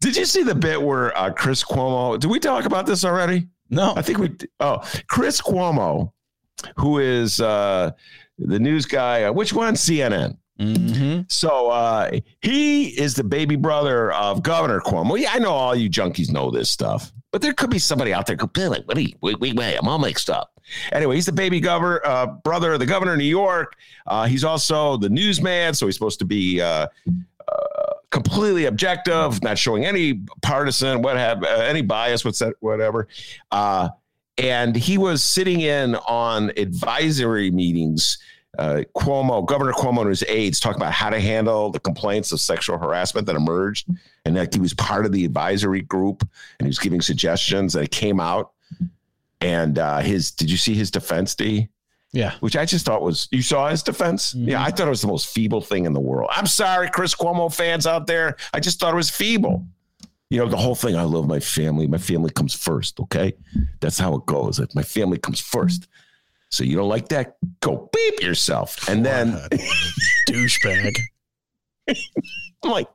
did 0.00 0.16
you 0.16 0.24
see 0.24 0.42
the 0.42 0.54
bit 0.54 0.80
where 0.80 1.16
uh, 1.16 1.32
Chris 1.32 1.64
Cuomo? 1.64 2.18
Did 2.18 2.30
we 2.30 2.38
talk 2.38 2.64
about 2.64 2.86
this 2.86 3.04
already? 3.04 3.48
No, 3.70 3.94
I 3.96 4.02
think 4.02 4.18
we. 4.18 4.36
Oh, 4.60 4.82
Chris 5.08 5.40
Cuomo, 5.40 6.12
who 6.76 6.98
is 6.98 7.40
uh, 7.40 7.90
the 8.38 8.58
news 8.58 8.86
guy. 8.86 9.24
Uh, 9.24 9.32
which 9.32 9.52
one? 9.52 9.74
CNN. 9.74 10.36
Mm-hmm. 10.60 11.22
So 11.28 11.70
uh, 11.70 12.12
he 12.40 12.88
is 12.98 13.14
the 13.14 13.24
baby 13.24 13.56
brother 13.56 14.12
of 14.12 14.42
Governor 14.42 14.80
Cuomo. 14.80 15.18
Yeah, 15.18 15.30
I 15.32 15.38
know 15.40 15.50
all 15.50 15.74
you 15.74 15.90
junkies 15.90 16.30
know 16.30 16.50
this 16.50 16.70
stuff, 16.70 17.12
but 17.34 17.42
there 17.42 17.52
could 17.52 17.68
be 17.68 17.80
somebody 17.80 18.14
out 18.14 18.28
there 18.28 18.36
what 18.36 18.96
are 18.96 19.00
you, 19.00 19.12
wait, 19.20 19.40
wait, 19.40 19.56
wait, 19.56 19.76
I'm 19.76 19.88
all 19.88 19.98
mixed 19.98 20.30
up. 20.30 20.52
Anyway, 20.92 21.16
he's 21.16 21.26
the 21.26 21.32
baby 21.32 21.58
governor, 21.58 22.00
uh, 22.04 22.26
brother 22.26 22.74
of 22.74 22.78
the 22.78 22.86
governor 22.86 23.14
of 23.14 23.18
New 23.18 23.24
York. 23.24 23.74
Uh, 24.06 24.26
he's 24.26 24.44
also 24.44 24.96
the 24.98 25.08
newsman, 25.08 25.74
so 25.74 25.86
he's 25.86 25.96
supposed 25.96 26.20
to 26.20 26.24
be 26.24 26.60
uh, 26.60 26.86
uh 27.48 27.92
completely 28.10 28.66
objective, 28.66 29.42
not 29.42 29.58
showing 29.58 29.84
any 29.84 30.20
partisan, 30.42 31.02
what 31.02 31.16
have 31.16 31.42
uh, 31.42 31.48
any 31.48 31.82
bias, 31.82 32.24
what's 32.24 32.38
that, 32.38 32.54
whatever. 32.60 33.08
Uh, 33.50 33.88
and 34.38 34.76
he 34.76 34.96
was 34.96 35.20
sitting 35.20 35.60
in 35.60 35.96
on 35.96 36.52
advisory 36.56 37.50
meetings. 37.50 38.18
Cuomo, 38.58 39.46
Governor 39.46 39.72
Cuomo 39.72 40.00
and 40.00 40.08
his 40.08 40.24
aides 40.28 40.60
talking 40.60 40.80
about 40.80 40.92
how 40.92 41.10
to 41.10 41.20
handle 41.20 41.70
the 41.70 41.80
complaints 41.80 42.32
of 42.32 42.40
sexual 42.40 42.78
harassment 42.78 43.26
that 43.26 43.36
emerged, 43.36 43.88
and 44.24 44.36
that 44.36 44.54
he 44.54 44.60
was 44.60 44.74
part 44.74 45.06
of 45.06 45.12
the 45.12 45.24
advisory 45.24 45.82
group, 45.82 46.22
and 46.58 46.66
he 46.66 46.68
was 46.68 46.78
giving 46.78 47.00
suggestions. 47.00 47.74
And 47.74 47.84
it 47.84 47.90
came 47.90 48.20
out 48.20 48.52
and 49.40 49.78
uh, 49.78 49.98
his, 49.98 50.30
did 50.30 50.50
you 50.50 50.56
see 50.56 50.74
his 50.74 50.90
defense, 50.90 51.34
D? 51.34 51.68
Yeah. 52.12 52.34
Which 52.40 52.56
I 52.56 52.64
just 52.64 52.86
thought 52.86 53.02
was, 53.02 53.28
you 53.32 53.42
saw 53.42 53.68
his 53.68 53.82
defense? 53.82 54.32
Mm-hmm. 54.32 54.50
Yeah, 54.50 54.62
I 54.62 54.70
thought 54.70 54.86
it 54.86 54.90
was 54.90 55.02
the 55.02 55.08
most 55.08 55.26
feeble 55.26 55.60
thing 55.60 55.84
in 55.84 55.92
the 55.92 56.00
world. 56.00 56.30
I'm 56.32 56.46
sorry, 56.46 56.88
Chris 56.88 57.14
Cuomo 57.14 57.54
fans 57.54 57.86
out 57.86 58.06
there. 58.06 58.36
I 58.54 58.60
just 58.60 58.78
thought 58.80 58.92
it 58.92 58.96
was 58.96 59.10
feeble. 59.10 59.66
You 60.30 60.38
know, 60.38 60.48
the 60.48 60.56
whole 60.56 60.74
thing, 60.74 60.96
I 60.96 61.02
love 61.02 61.26
my 61.26 61.40
family. 61.40 61.86
My 61.86 61.98
family 61.98 62.30
comes 62.30 62.54
first, 62.54 62.98
okay? 63.00 63.34
That's 63.80 63.98
how 63.98 64.14
it 64.14 64.26
goes. 64.26 64.60
My 64.74 64.82
family 64.82 65.18
comes 65.18 65.40
first. 65.40 65.88
So 66.54 66.62
you 66.62 66.76
don't 66.76 66.88
like 66.88 67.08
that? 67.08 67.36
Go 67.58 67.90
beep 67.92 68.22
yourself. 68.22 68.88
And 68.88 69.04
then 69.04 69.32
douchebag. 70.28 71.00
I'm 71.88 72.70
like, 72.70 72.86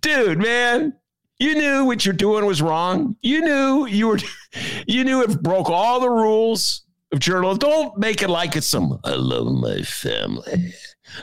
dude, 0.00 0.38
man, 0.38 0.92
you 1.38 1.54
knew 1.54 1.84
what 1.84 2.04
you're 2.04 2.14
doing 2.14 2.44
was 2.46 2.60
wrong. 2.60 3.14
You 3.22 3.42
knew 3.42 3.86
you 3.86 4.08
were, 4.08 4.18
you 4.88 5.04
knew 5.04 5.22
it 5.22 5.40
broke 5.40 5.70
all 5.70 6.00
the 6.00 6.10
rules 6.10 6.82
of 7.12 7.20
journalism. 7.20 7.58
Don't 7.58 7.96
make 7.96 8.22
it 8.22 8.28
like 8.28 8.56
it's 8.56 8.66
some, 8.66 8.98
I 9.04 9.14
love 9.14 9.52
my 9.52 9.82
family. 9.82 10.74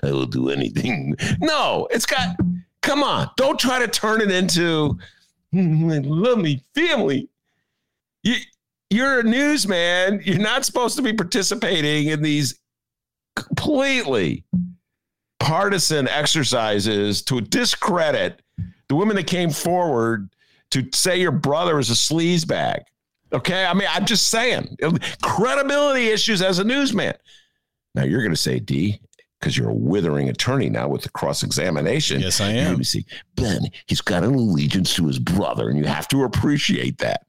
I 0.01 0.11
will 0.13 0.25
do 0.25 0.51
anything. 0.51 1.17
No, 1.41 1.89
it's 1.91 2.05
got, 2.05 2.37
come 2.81 3.03
on. 3.03 3.29
Don't 3.35 3.59
try 3.59 3.79
to 3.79 3.89
turn 3.89 4.21
it 4.21 4.31
into, 4.31 4.97
I 5.53 5.57
love 5.57 6.37
my 6.37 6.61
family. 6.73 7.27
You, 8.21 8.35
you're 8.93 9.19
a 9.19 9.23
newsman. 9.23 10.21
You're 10.23 10.37
not 10.37 10.65
supposed 10.65 10.95
to 10.97 11.01
be 11.01 11.13
participating 11.13 12.07
in 12.07 12.21
these 12.21 12.59
completely 13.35 14.43
partisan 15.39 16.07
exercises 16.07 17.21
to 17.23 17.41
discredit 17.41 18.41
the 18.87 18.95
women 18.95 19.15
that 19.15 19.27
came 19.27 19.49
forward 19.49 20.29
to 20.71 20.87
say 20.93 21.19
your 21.19 21.31
brother 21.31 21.79
is 21.79 21.89
a 21.89 21.93
sleaze 21.93 22.47
bag. 22.47 22.83
Okay. 23.31 23.65
I 23.65 23.73
mean, 23.73 23.87
I'm 23.91 24.05
just 24.05 24.27
saying 24.27 24.77
credibility 25.21 26.07
issues 26.09 26.41
as 26.41 26.59
a 26.59 26.63
newsman. 26.63 27.13
Now 27.95 28.03
you're 28.03 28.21
going 28.21 28.31
to 28.31 28.37
say, 28.37 28.59
D, 28.59 28.99
because 29.39 29.57
you're 29.57 29.69
a 29.69 29.73
withering 29.73 30.29
attorney 30.29 30.69
now 30.69 30.87
with 30.87 31.01
the 31.01 31.09
cross 31.09 31.43
examination. 31.43 32.21
Yes, 32.21 32.39
I 32.39 32.51
am. 32.51 32.77
You 32.77 32.83
see, 32.83 33.05
Ben, 33.35 33.67
he's 33.87 34.01
got 34.01 34.23
an 34.23 34.35
allegiance 34.35 34.95
to 34.95 35.05
his 35.07 35.19
brother, 35.19 35.69
and 35.69 35.77
you 35.77 35.85
have 35.85 36.07
to 36.09 36.23
appreciate 36.23 36.99
that. 36.99 37.25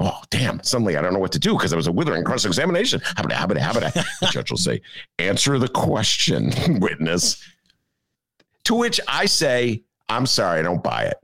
Oh, 0.00 0.20
damn. 0.30 0.62
Suddenly 0.62 0.96
I 0.96 1.02
don't 1.02 1.12
know 1.12 1.18
what 1.18 1.32
to 1.32 1.38
do 1.38 1.52
because 1.54 1.72
I 1.72 1.76
was 1.76 1.86
a 1.86 1.92
withering 1.92 2.24
cross 2.24 2.44
examination. 2.44 3.00
How 3.04 3.22
about 3.24 3.32
how 3.32 3.44
about 3.44 3.56
how 3.58 3.70
about 3.78 3.94
the 3.94 4.28
judge 4.30 4.50
will 4.50 4.58
say, 4.58 4.80
answer 5.18 5.58
the 5.58 5.68
question, 5.68 6.52
witness. 6.80 7.42
To 8.64 8.74
which 8.74 9.00
I 9.08 9.26
say, 9.26 9.82
I'm 10.08 10.26
sorry, 10.26 10.60
I 10.60 10.62
don't 10.62 10.82
buy 10.82 11.04
it. 11.04 11.16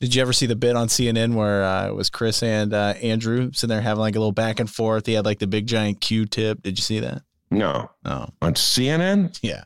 Did 0.00 0.14
you 0.14 0.22
ever 0.22 0.32
see 0.32 0.46
the 0.46 0.54
bit 0.54 0.76
on 0.76 0.86
CNN 0.86 1.34
where 1.34 1.64
uh, 1.64 1.88
it 1.88 1.94
was 1.94 2.08
Chris 2.08 2.42
and 2.44 2.72
uh, 2.72 2.94
Andrew 3.02 3.50
sitting 3.52 3.74
there 3.74 3.80
having 3.80 4.00
like 4.00 4.14
a 4.14 4.20
little 4.20 4.30
back 4.32 4.60
and 4.60 4.70
forth? 4.70 5.06
He 5.06 5.14
had 5.14 5.24
like 5.24 5.40
the 5.40 5.48
big 5.48 5.66
giant 5.66 6.00
Q-tip. 6.00 6.62
Did 6.62 6.78
you 6.78 6.82
see 6.82 7.00
that? 7.00 7.22
No. 7.50 7.90
Oh. 8.04 8.26
On 8.40 8.54
CNN? 8.54 9.36
Yeah. 9.42 9.64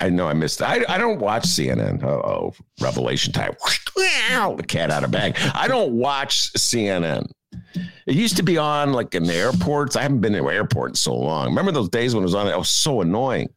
I 0.00 0.10
know 0.10 0.26
I 0.26 0.34
missed. 0.34 0.62
I 0.62 0.84
I 0.88 0.98
don't 0.98 1.18
watch 1.18 1.44
CNN. 1.44 2.02
Oh, 2.02 2.54
revelation 2.80 3.32
time. 3.32 3.54
The 4.56 4.64
cat 4.66 4.90
out 4.90 5.04
of 5.04 5.10
bag. 5.10 5.36
I 5.54 5.68
don't 5.68 5.92
watch 5.92 6.52
CNN. 6.54 7.30
It 8.06 8.14
used 8.14 8.36
to 8.36 8.42
be 8.42 8.58
on 8.58 8.92
like 8.92 9.14
in 9.14 9.24
the 9.24 9.34
airports. 9.34 9.96
I 9.96 10.02
haven't 10.02 10.20
been 10.20 10.32
to 10.34 10.46
an 10.46 10.54
airport 10.54 10.90
in 10.92 10.94
so 10.94 11.14
long. 11.14 11.46
Remember 11.46 11.72
those 11.72 11.88
days 11.88 12.14
when 12.14 12.22
it 12.22 12.26
was 12.26 12.34
on? 12.34 12.46
It 12.46 12.56
was 12.56 12.68
so 12.68 13.00
annoying 13.00 13.48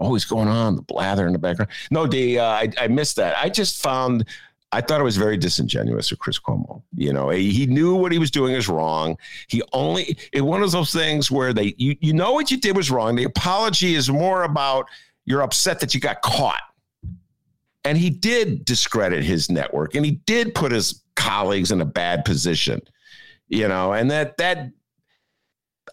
always 0.00 0.24
going 0.24 0.48
on, 0.48 0.76
the 0.76 0.82
blather 0.82 1.26
in 1.26 1.32
the 1.32 1.38
background. 1.38 1.70
No, 1.90 2.06
D, 2.06 2.38
uh, 2.38 2.44
I, 2.44 2.68
I 2.80 2.88
missed 2.88 3.16
that. 3.16 3.36
I 3.36 3.50
just 3.50 3.82
found 3.82 4.24
I 4.72 4.80
thought 4.80 5.00
it 5.00 5.04
was 5.04 5.16
very 5.16 5.36
disingenuous 5.36 6.12
of 6.12 6.18
Chris 6.20 6.38
Cuomo. 6.38 6.82
You 6.94 7.12
know, 7.12 7.30
he 7.30 7.66
knew 7.66 7.96
what 7.96 8.12
he 8.12 8.18
was 8.18 8.30
doing 8.30 8.54
is 8.54 8.68
wrong. 8.68 9.18
He 9.48 9.62
only 9.72 10.16
it 10.32 10.42
one 10.42 10.62
of 10.62 10.70
those 10.70 10.92
things 10.92 11.30
where 11.30 11.52
they 11.52 11.74
you 11.76 11.96
you 12.00 12.12
know 12.12 12.32
what 12.32 12.50
you 12.50 12.56
did 12.56 12.76
was 12.76 12.90
wrong. 12.90 13.16
The 13.16 13.24
apology 13.24 13.94
is 13.94 14.10
more 14.10 14.44
about 14.44 14.86
you're 15.26 15.42
upset 15.42 15.80
that 15.80 15.94
you 15.94 16.00
got 16.00 16.22
caught. 16.22 16.62
And 17.84 17.96
he 17.96 18.10
did 18.10 18.64
discredit 18.64 19.24
his 19.24 19.50
network 19.50 19.94
and 19.94 20.04
he 20.04 20.12
did 20.26 20.54
put 20.54 20.72
his 20.72 21.02
colleagues 21.16 21.70
in 21.70 21.80
a 21.80 21.86
bad 21.86 22.24
position. 22.24 22.80
You 23.48 23.68
know, 23.68 23.92
and 23.92 24.10
that 24.10 24.36
that 24.36 24.70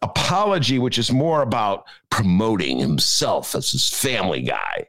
apology, 0.02 0.80
which 0.80 0.98
is 0.98 1.12
more 1.12 1.42
about 1.42 1.86
promoting 2.10 2.78
himself 2.78 3.56
as 3.56 3.72
his 3.72 3.90
family 3.90 4.42
guy. 4.42 4.88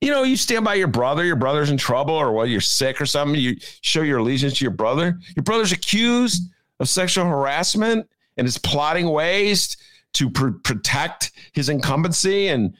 You 0.00 0.10
know, 0.10 0.22
you 0.22 0.36
stand 0.36 0.64
by 0.64 0.74
your 0.74 0.88
brother, 0.88 1.24
your 1.24 1.36
brother's 1.36 1.70
in 1.70 1.76
trouble, 1.76 2.14
or 2.14 2.32
while 2.32 2.46
you're 2.46 2.60
sick 2.60 3.00
or 3.00 3.06
something, 3.06 3.40
you 3.40 3.56
show 3.80 4.02
your 4.02 4.18
allegiance 4.18 4.58
to 4.58 4.64
your 4.64 4.72
brother. 4.72 5.18
Your 5.34 5.42
brother's 5.42 5.72
accused 5.72 6.42
of 6.78 6.88
sexual 6.88 7.24
harassment 7.24 8.08
and 8.36 8.46
is 8.46 8.58
plotting 8.58 9.10
ways 9.10 9.76
to 10.14 10.30
pr- 10.30 10.50
protect 10.62 11.32
his 11.52 11.68
incumbency 11.68 12.48
and 12.48 12.74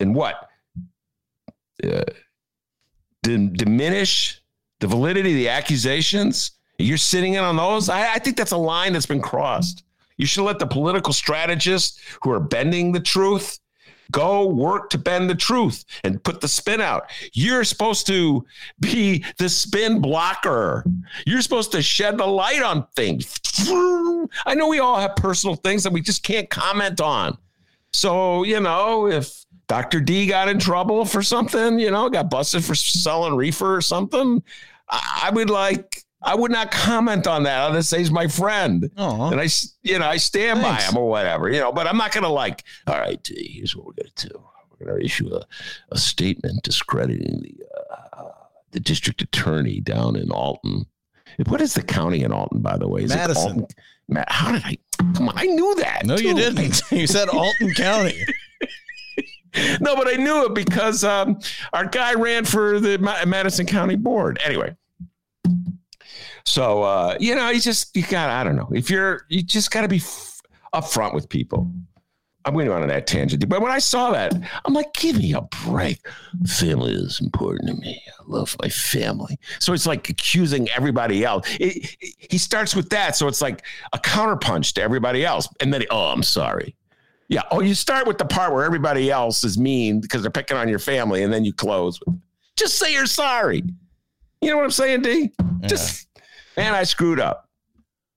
and 0.00 0.14
what 0.14 0.47
uh, 1.84 2.04
dim- 3.22 3.52
diminish 3.52 4.40
the 4.80 4.86
validity 4.86 5.30
of 5.30 5.36
the 5.36 5.48
accusations 5.48 6.52
you're 6.78 6.96
sitting 6.96 7.34
in 7.34 7.42
on 7.42 7.56
those. 7.56 7.88
I, 7.88 8.14
I 8.14 8.18
think 8.18 8.36
that's 8.36 8.52
a 8.52 8.56
line 8.56 8.92
that's 8.92 9.06
been 9.06 9.22
crossed. 9.22 9.84
You 10.16 10.26
should 10.26 10.44
let 10.44 10.58
the 10.58 10.66
political 10.66 11.12
strategists 11.12 12.00
who 12.22 12.30
are 12.30 12.40
bending 12.40 12.92
the 12.92 13.00
truth 13.00 13.58
go 14.10 14.46
work 14.46 14.90
to 14.90 14.98
bend 14.98 15.28
the 15.28 15.34
truth 15.34 15.84
and 16.02 16.22
put 16.22 16.40
the 16.40 16.48
spin 16.48 16.80
out. 16.80 17.10
You're 17.34 17.64
supposed 17.64 18.06
to 18.06 18.44
be 18.80 19.24
the 19.36 19.48
spin 19.48 20.00
blocker. 20.00 20.84
You're 21.26 21.42
supposed 21.42 21.72
to 21.72 21.82
shed 21.82 22.18
the 22.18 22.26
light 22.26 22.62
on 22.62 22.86
things. 22.96 23.38
I 24.46 24.54
know 24.54 24.68
we 24.68 24.78
all 24.78 24.98
have 24.98 25.14
personal 25.16 25.56
things 25.56 25.82
that 25.82 25.92
we 25.92 26.00
just 26.00 26.22
can't 26.22 26.48
comment 26.48 27.00
on. 27.00 27.36
So, 27.92 28.44
you 28.44 28.60
know, 28.60 29.08
if 29.08 29.44
Dr. 29.68 30.00
D 30.00 30.26
got 30.26 30.48
in 30.48 30.58
trouble 30.58 31.04
for 31.04 31.22
something, 31.22 31.78
you 31.78 31.90
know, 31.90 32.08
got 32.08 32.30
busted 32.30 32.64
for 32.64 32.74
selling 32.74 33.34
reefer 33.36 33.76
or 33.76 33.80
something, 33.82 34.42
I 34.90 35.30
would 35.32 35.50
like 35.50 36.04
I 36.22 36.34
would 36.34 36.50
not 36.50 36.70
comment 36.70 37.26
on 37.26 37.44
that. 37.44 37.58
I'll 37.60 37.72
just 37.72 37.90
say 37.90 37.98
he's 37.98 38.10
my 38.10 38.26
friend, 38.26 38.90
Aw. 38.96 39.30
and 39.30 39.40
I, 39.40 39.48
you 39.82 39.98
know, 40.00 40.06
I 40.06 40.16
stand 40.16 40.60
Thanks. 40.60 40.86
by 40.86 40.90
him 40.90 40.98
or 40.98 41.08
whatever, 41.08 41.48
you 41.48 41.60
know. 41.60 41.70
But 41.70 41.86
I'm 41.86 41.96
not 41.96 42.12
going 42.12 42.24
to 42.24 42.30
like. 42.30 42.64
All 42.88 42.98
right, 42.98 43.22
D, 43.22 43.52
here's 43.56 43.76
what 43.76 43.86
we're 43.86 43.92
going 43.92 44.10
to 44.14 44.28
do. 44.28 44.42
We're 44.80 44.86
going 44.86 44.98
to 44.98 45.04
issue 45.04 45.32
a, 45.32 45.44
a 45.92 45.98
statement 45.98 46.64
discrediting 46.64 47.40
the 47.40 47.64
uh, 48.16 48.30
the 48.72 48.80
district 48.80 49.22
attorney 49.22 49.80
down 49.80 50.16
in 50.16 50.30
Alton. 50.32 50.86
What 51.46 51.60
is 51.60 51.74
the 51.74 51.82
county 51.82 52.24
in 52.24 52.32
Alton, 52.32 52.62
by 52.62 52.76
the 52.76 52.88
way? 52.88 53.02
Is 53.04 53.12
it 53.12 53.16
Madison. 53.16 53.60
Alton? 53.60 54.24
How 54.26 54.50
did 54.50 54.62
I? 54.64 54.76
Come 55.14 55.28
on, 55.28 55.38
I 55.38 55.44
knew 55.44 55.74
that. 55.76 56.04
No, 56.04 56.16
you 56.16 56.34
didn't. 56.34 56.82
You 56.90 57.06
said 57.06 57.28
Alton 57.28 57.74
County. 57.74 58.24
No, 59.80 59.96
but 59.96 60.08
I 60.08 60.14
knew 60.16 60.44
it 60.46 60.54
because 60.54 61.04
um, 61.04 61.38
our 61.72 61.86
guy 61.86 62.14
ran 62.14 62.44
for 62.44 62.78
the 62.80 62.98
Ma- 62.98 63.24
Madison 63.26 63.66
County 63.66 63.96
Board. 63.96 64.38
Anyway, 64.44 64.74
so 66.44 66.82
uh, 66.82 67.16
you 67.20 67.34
know, 67.34 67.50
you 67.50 67.60
just 67.60 67.94
you 67.96 68.02
got 68.06 68.30
I 68.30 68.44
don't 68.44 68.56
know 68.56 68.68
if 68.74 68.90
you're 68.90 69.22
you 69.28 69.42
just 69.42 69.70
got 69.70 69.82
to 69.82 69.88
be 69.88 69.96
f- 69.98 70.40
upfront 70.74 71.14
with 71.14 71.28
people. 71.28 71.70
I'm 72.44 72.54
going 72.54 72.70
on 72.70 72.86
that 72.88 73.06
tangent, 73.06 73.46
but 73.46 73.60
when 73.60 73.70
I 73.72 73.78
saw 73.78 74.10
that, 74.12 74.32
I'm 74.64 74.72
like, 74.72 74.94
give 74.94 75.18
me 75.18 75.34
a 75.34 75.42
break. 75.66 75.98
Family 76.46 76.92
is 76.92 77.20
important 77.20 77.68
to 77.68 77.74
me. 77.74 78.00
I 78.08 78.22
love 78.26 78.56
my 78.62 78.70
family. 78.70 79.38
So 79.58 79.74
it's 79.74 79.86
like 79.86 80.08
accusing 80.08 80.66
everybody 80.70 81.24
else. 81.24 81.46
It- 81.60 81.94
it- 82.00 82.14
he 82.30 82.38
starts 82.38 82.74
with 82.74 82.88
that, 82.90 83.16
so 83.16 83.28
it's 83.28 83.42
like 83.42 83.66
a 83.92 83.98
counterpunch 83.98 84.72
to 84.74 84.82
everybody 84.82 85.26
else, 85.26 85.46
and 85.60 85.74
then 85.74 85.84
oh, 85.90 86.06
I'm 86.10 86.22
sorry. 86.22 86.74
Yeah. 87.28 87.42
Oh, 87.50 87.60
you 87.60 87.74
start 87.74 88.06
with 88.06 88.18
the 88.18 88.24
part 88.24 88.52
where 88.52 88.64
everybody 88.64 89.10
else 89.10 89.44
is 89.44 89.58
mean 89.58 90.00
because 90.00 90.22
they're 90.22 90.30
picking 90.30 90.56
on 90.56 90.68
your 90.68 90.78
family, 90.78 91.22
and 91.22 91.32
then 91.32 91.44
you 91.44 91.52
close 91.52 92.00
with, 92.06 92.18
just 92.56 92.78
say 92.78 92.92
you're 92.92 93.06
sorry. 93.06 93.62
You 94.40 94.50
know 94.50 94.56
what 94.56 94.64
I'm 94.64 94.70
saying, 94.70 95.02
D? 95.02 95.30
Just, 95.66 96.06
man, 96.56 96.74
I 96.74 96.84
screwed 96.84 97.20
up. 97.20 97.48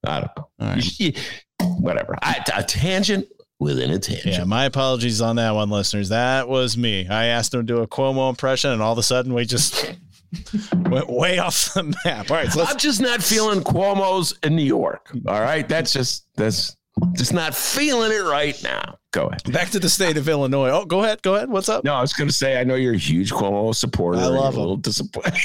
I 0.06 0.20
don't 0.22 0.32
know. 0.38 0.50
All 0.60 0.68
right. 0.76 1.00
You- 1.00 1.12
you- 1.62 1.68
whatever. 1.80 2.16
I, 2.22 2.44
a 2.56 2.64
tangent 2.64 3.28
within 3.60 3.92
a 3.92 4.00
tangent. 4.00 4.36
Yeah, 4.36 4.44
my 4.46 4.66
apologies 4.66 5.22
on 5.22 5.36
that 5.36 5.52
one, 5.56 5.70
listeners. 5.70 6.10
That 6.10 6.48
was 6.48 6.78
me. 6.78 7.08
I 7.08 7.26
asked 7.26 7.54
him 7.54 7.60
to 7.62 7.66
do 7.66 7.82
a 7.82 7.88
Cuomo 7.88 8.30
impression, 8.30 8.72
and 8.72 8.82
all 8.82 8.92
of 8.94 8.98
a 8.98 9.04
sudden 9.04 9.34
we 9.34 9.46
just 9.46 9.94
went 10.90 11.10
way 11.10 11.38
off 11.40 11.74
the 11.74 11.84
map. 12.06 12.32
All 12.32 12.38
right, 12.38 12.52
so 12.52 12.64
I'm 12.64 12.78
just 12.78 13.02
not 13.02 13.22
feeling 13.22 13.62
Cuomo's 13.62 14.38
in 14.44 14.56
New 14.56 14.64
York. 14.64 15.12
All 15.28 15.42
right. 15.42 15.68
That's 15.68 15.92
just, 15.94 16.26
that's 16.36 16.76
just 17.14 17.34
not 17.34 17.54
feeling 17.54 18.12
it 18.12 18.24
right 18.24 18.60
now. 18.64 18.98
Go 19.12 19.28
ahead. 19.28 19.52
back 19.52 19.70
to 19.72 19.80
the 19.80 19.90
state 19.90 20.18
of 20.18 20.30
Illinois. 20.30 20.70
Oh, 20.70 20.86
go 20.86 21.04
ahead. 21.04 21.22
Go 21.22 21.36
ahead. 21.36 21.50
What's 21.50 21.68
up? 21.68 21.84
No, 21.84 21.94
I 21.96 22.02
was 22.02 22.14
going 22.14 22.30
to 22.30 22.34
say, 22.34 22.60
I 22.60 22.64
know 22.64 22.76
you're 22.76 22.94
a 22.94 22.98
huge 22.98 23.32
Cuomo 23.32 23.76
supporter. 23.76 24.20
I 24.20 24.26
love 24.28 24.54
You're 24.54 24.60
a 24.60 24.62
little 24.62 24.78
disappointed. 24.78 25.34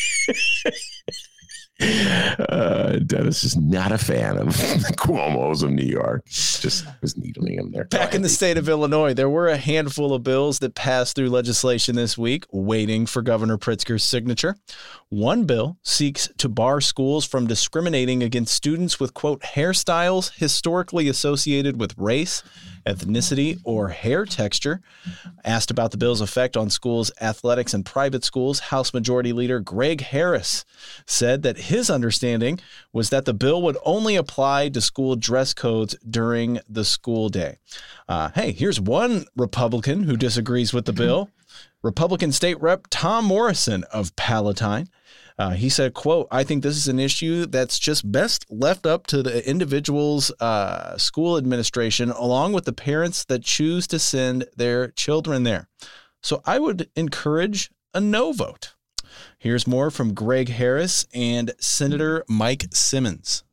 uh, 1.81 2.99
Dennis 3.01 3.45
is 3.45 3.57
not 3.57 3.93
a 3.93 3.99
fan 3.99 4.39
of 4.39 4.47
the 4.57 4.95
Cuomo's 4.97 5.63
of 5.63 5.73
New 5.73 5.85
York. 5.85 6.25
Just 6.27 6.87
was 7.03 7.17
needling 7.17 7.59
him 7.59 7.71
there. 7.73 7.85
Back 7.85 8.15
in 8.15 8.23
the 8.23 8.29
state 8.29 8.57
of 8.57 8.69
Illinois, 8.69 9.13
there 9.13 9.29
were 9.29 9.49
a 9.49 9.57
handful 9.57 10.15
of 10.15 10.23
bills 10.23 10.61
that 10.61 10.75
passed 10.75 11.17
through 11.17 11.29
legislation 11.29 11.97
this 11.97 12.17
week, 12.17 12.47
waiting 12.51 13.05
for 13.05 13.21
Governor 13.21 13.59
Pritzker's 13.59 14.05
signature. 14.05 14.57
One 15.11 15.45
bill 15.45 15.77
seeks 15.83 16.31
to 16.39 16.49
bar 16.49 16.81
schools 16.81 17.27
from 17.27 17.47
discriminating 17.47 18.23
against 18.23 18.55
students 18.55 18.99
with, 18.99 19.13
quote, 19.13 19.43
hairstyles 19.43 20.33
historically 20.37 21.09
associated 21.09 21.79
with 21.79 21.95
race, 21.99 22.43
ethnicity, 22.87 23.59
or 23.65 23.89
hair 23.89 24.25
texture. 24.25 24.81
Asked 25.45 25.71
about 25.71 25.91
the 25.91 25.97
bill's 25.97 26.21
effect 26.21 26.57
on 26.57 26.71
schools' 26.71 27.11
athletics 27.21 27.75
and 27.75 27.85
private 27.85 28.25
schools, 28.25 28.61
House 28.61 28.95
Majority 28.95 29.33
Leader 29.33 29.61
Greg 29.61 30.01
Harris 30.01 30.65
said 31.07 31.43
that 31.43 31.57
his 31.57 31.91
understanding 31.91 32.61
was 32.93 33.11
that 33.11 33.25
the 33.25 33.35
bill 33.35 33.63
would 33.63 33.77
only 33.85 34.17
apply 34.17 34.69
to 34.71 34.81
school 34.81 35.17
dress 35.17 35.53
codes 35.53 35.97
during 36.09 36.61
the 36.69 36.85
school 36.85 37.29
day. 37.29 37.59
Uh, 38.09 38.31
hey, 38.35 38.53
here's 38.53 38.81
one 38.81 39.27
Republican 39.37 40.05
who 40.05 40.17
disagrees 40.17 40.73
with 40.73 40.85
the 40.85 40.93
bill. 40.93 41.31
Republican 41.83 42.33
State 42.33 42.61
Rep 42.61 42.87
Tom 42.91 43.25
Morrison 43.27 43.85
of 43.93 44.15
Palatine. 44.17 44.89
Uh, 45.39 45.51
he 45.51 45.69
said, 45.69 45.93
quote, 45.93 46.27
I 46.31 46.45
think 46.45 46.63
this 46.63 46.77
is 46.77 46.89
an 46.89 46.99
issue 46.99 47.45
that's 47.45 47.79
just 47.79 48.11
best 48.11 48.47
left 48.51 48.87
up 48.87 49.07
to 49.09 49.23
the 49.23 49.47
individual's 49.49 50.31
uh, 50.41 50.97
school 50.97 51.37
administration, 51.37 52.11
along 52.11 52.55
with 52.55 52.65
the 52.65 52.73
parents 52.73 53.25
that 53.27 53.43
choose 53.43 53.87
to 53.89 53.99
send 53.99 54.47
their 54.57 54.89
children 54.89 55.43
there. 55.43 55.69
So 56.23 56.41
I 56.47 56.59
would 56.59 56.89
encourage 56.97 57.71
a 57.93 58.01
no 58.01 58.33
vote. 58.33 58.75
Here's 59.39 59.67
more 59.67 59.91
from 59.91 60.15
Greg 60.15 60.49
Harris 60.49 61.07
and 61.15 61.53
Senator 61.61 62.25
Mike 62.29 62.67
Simmons. 62.73 63.45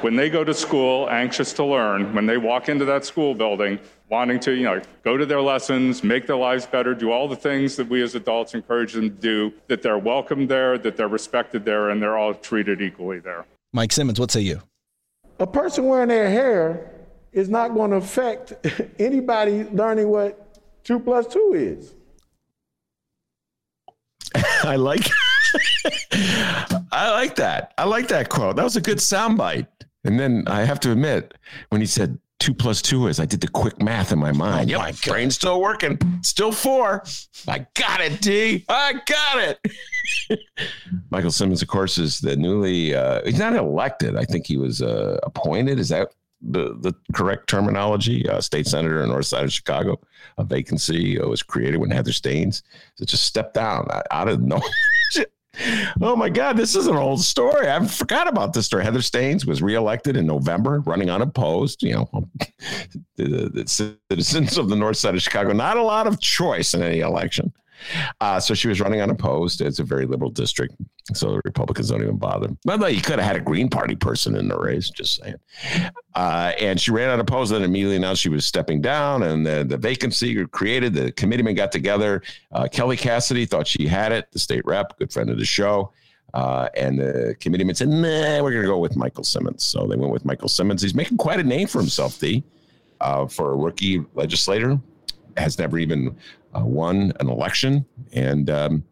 when 0.00 0.16
they 0.16 0.30
go 0.30 0.42
to 0.44 0.54
school 0.54 1.08
anxious 1.10 1.52
to 1.54 1.64
learn, 1.64 2.14
when 2.14 2.26
they 2.26 2.38
walk 2.38 2.68
into 2.68 2.84
that 2.86 3.04
school 3.04 3.34
building 3.34 3.78
wanting 4.10 4.40
to, 4.40 4.52
you 4.52 4.64
know, 4.64 4.80
go 5.02 5.16
to 5.16 5.24
their 5.24 5.40
lessons, 5.40 6.02
make 6.02 6.26
their 6.26 6.36
lives 6.36 6.66
better, 6.66 6.94
do 6.94 7.12
all 7.12 7.28
the 7.28 7.36
things 7.36 7.76
that 7.76 7.88
we 7.88 8.02
as 8.02 8.14
adults 8.14 8.54
encourage 8.54 8.92
them 8.92 9.10
to 9.10 9.16
do, 9.16 9.52
that 9.68 9.82
they're 9.82 9.98
welcomed 9.98 10.48
there, 10.48 10.76
that 10.78 10.96
they're 10.96 11.08
respected 11.08 11.64
there, 11.64 11.90
and 11.90 12.02
they're 12.02 12.18
all 12.18 12.34
treated 12.34 12.82
equally 12.82 13.20
there. 13.20 13.46
Mike 13.72 13.92
Simmons, 13.92 14.18
what 14.18 14.30
say 14.30 14.40
you? 14.40 14.60
a 15.40 15.46
person 15.46 15.86
wearing 15.86 16.08
their 16.08 16.28
hair 16.28 16.92
is 17.32 17.48
not 17.48 17.74
going 17.74 17.90
to 17.90 17.96
affect 17.96 18.52
anybody 19.00 19.64
learning 19.64 20.08
what 20.08 20.58
two 20.84 21.00
plus 21.00 21.26
two 21.26 21.52
is. 21.56 21.94
I 24.62 24.76
like 24.76 25.08
I 26.92 27.10
like 27.10 27.34
that. 27.36 27.72
I 27.78 27.84
like 27.84 28.08
that 28.08 28.28
quote. 28.28 28.56
That 28.56 28.64
was 28.64 28.76
a 28.76 28.80
good 28.80 28.98
soundbite. 28.98 29.66
And 30.04 30.20
then 30.20 30.44
I 30.46 30.64
have 30.64 30.80
to 30.80 30.92
admit, 30.92 31.34
when 31.70 31.80
he 31.80 31.86
said 31.86 32.18
two 32.40 32.54
plus 32.54 32.82
two 32.82 33.06
is, 33.06 33.20
I 33.20 33.26
did 33.26 33.40
the 33.40 33.48
quick 33.48 33.80
math 33.80 34.10
in 34.10 34.18
my 34.18 34.32
mind. 34.32 34.70
Oh 34.70 34.72
yep, 34.72 34.80
my 34.80 34.92
brain's 35.06 35.36
still 35.36 35.60
working. 35.60 35.98
Still 36.22 36.50
four. 36.50 37.04
I 37.46 37.66
got 37.74 38.00
it, 38.00 38.20
D. 38.20 38.64
I 38.68 38.94
got 39.06 39.38
it. 39.38 40.40
Michael 41.10 41.30
Simmons, 41.30 41.62
of 41.62 41.68
course, 41.68 41.98
is 41.98 42.18
the 42.18 42.34
newly 42.36 42.94
uh, 42.94 43.22
he's 43.24 43.38
not 43.38 43.54
elected. 43.54 44.16
I 44.16 44.24
think 44.24 44.46
he 44.46 44.56
was 44.56 44.82
uh, 44.82 45.20
appointed. 45.22 45.78
Is 45.78 45.90
that 45.90 46.12
the, 46.40 46.76
the 46.80 46.94
correct 47.12 47.48
terminology? 47.48 48.28
Uh, 48.28 48.40
state 48.40 48.66
senator 48.66 49.02
in 49.02 49.10
north 49.10 49.26
side 49.26 49.44
of 49.44 49.52
Chicago. 49.52 50.00
A 50.38 50.44
vacancy 50.44 51.20
uh, 51.20 51.28
was 51.28 51.42
created 51.42 51.76
when 51.76 51.90
Heather 51.90 52.12
Steans 52.12 52.62
so 52.96 53.04
just 53.04 53.24
stepped 53.24 53.54
down 53.54 53.86
uh, 53.90 54.02
out 54.10 54.28
of 54.28 54.40
no. 54.40 54.60
Oh 56.00 56.14
my 56.16 56.28
God, 56.28 56.56
this 56.56 56.76
is 56.76 56.86
an 56.86 56.96
old 56.96 57.20
story. 57.20 57.68
I 57.68 57.84
forgot 57.86 58.28
about 58.28 58.52
this 58.52 58.66
story. 58.66 58.84
Heather 58.84 59.02
Steans 59.02 59.44
was 59.46 59.60
reelected 59.60 60.16
in 60.16 60.26
November, 60.26 60.80
running 60.80 61.10
unopposed. 61.10 61.82
You 61.82 61.94
know, 61.94 62.08
the, 63.16 63.50
the 63.52 63.66
citizens 63.66 64.56
of 64.56 64.68
the 64.68 64.76
north 64.76 64.96
side 64.96 65.14
of 65.14 65.22
Chicago, 65.22 65.52
not 65.52 65.76
a 65.76 65.82
lot 65.82 66.06
of 66.06 66.20
choice 66.20 66.74
in 66.74 66.82
any 66.82 67.00
election. 67.00 67.52
Uh, 68.20 68.38
so 68.40 68.54
she 68.54 68.68
was 68.68 68.80
running 68.80 69.00
unopposed. 69.00 69.60
It's 69.60 69.78
a 69.78 69.84
very 69.84 70.06
liberal 70.06 70.30
district, 70.30 70.74
so 71.14 71.32
the 71.32 71.40
Republicans 71.44 71.90
don't 71.90 72.02
even 72.02 72.16
bother. 72.16 72.48
But 72.64 72.94
you 72.94 73.00
could 73.00 73.18
have 73.18 73.26
had 73.26 73.36
a 73.36 73.40
Green 73.40 73.68
Party 73.68 73.96
person 73.96 74.36
in 74.36 74.48
the 74.48 74.58
race. 74.58 74.90
Just 74.90 75.20
saying. 75.22 75.36
Uh, 76.14 76.52
and 76.58 76.80
she 76.80 76.90
ran 76.90 77.10
unopposed, 77.10 77.52
and 77.52 77.64
immediately 77.64 77.96
announced 77.96 78.22
she 78.22 78.28
was 78.28 78.44
stepping 78.44 78.80
down, 78.80 79.22
and 79.22 79.46
the, 79.46 79.64
the 79.64 79.76
vacancy 79.76 80.44
created. 80.46 80.94
The 80.94 81.12
committeemen 81.12 81.54
got 81.54 81.72
together. 81.72 82.22
Uh, 82.52 82.68
Kelly 82.68 82.96
Cassidy 82.96 83.46
thought 83.46 83.66
she 83.66 83.86
had 83.86 84.12
it. 84.12 84.30
The 84.32 84.38
state 84.38 84.64
rep, 84.64 84.98
good 84.98 85.12
friend 85.12 85.30
of 85.30 85.38
the 85.38 85.44
show. 85.44 85.92
Uh, 86.32 86.68
and 86.76 86.98
the 86.98 87.34
committeeman 87.40 87.74
said, 87.74 87.88
nah, 87.88 88.40
we're 88.42 88.52
going 88.52 88.62
to 88.62 88.68
go 88.68 88.78
with 88.78 88.96
Michael 88.96 89.24
Simmons. 89.24 89.64
So 89.64 89.86
they 89.86 89.96
went 89.96 90.12
with 90.12 90.24
Michael 90.24 90.48
Simmons. 90.48 90.80
He's 90.80 90.94
making 90.94 91.16
quite 91.16 91.40
a 91.40 91.42
name 91.42 91.66
for 91.66 91.80
himself, 91.80 92.20
D, 92.20 92.44
uh, 93.00 93.26
for 93.26 93.50
a 93.50 93.56
rookie 93.56 94.04
legislator. 94.14 94.78
Has 95.36 95.58
never 95.58 95.78
even 95.78 96.16
uh, 96.54 96.64
won 96.64 97.12
an 97.20 97.28
election 97.28 97.84
and 98.12 98.50
um, 98.50 98.84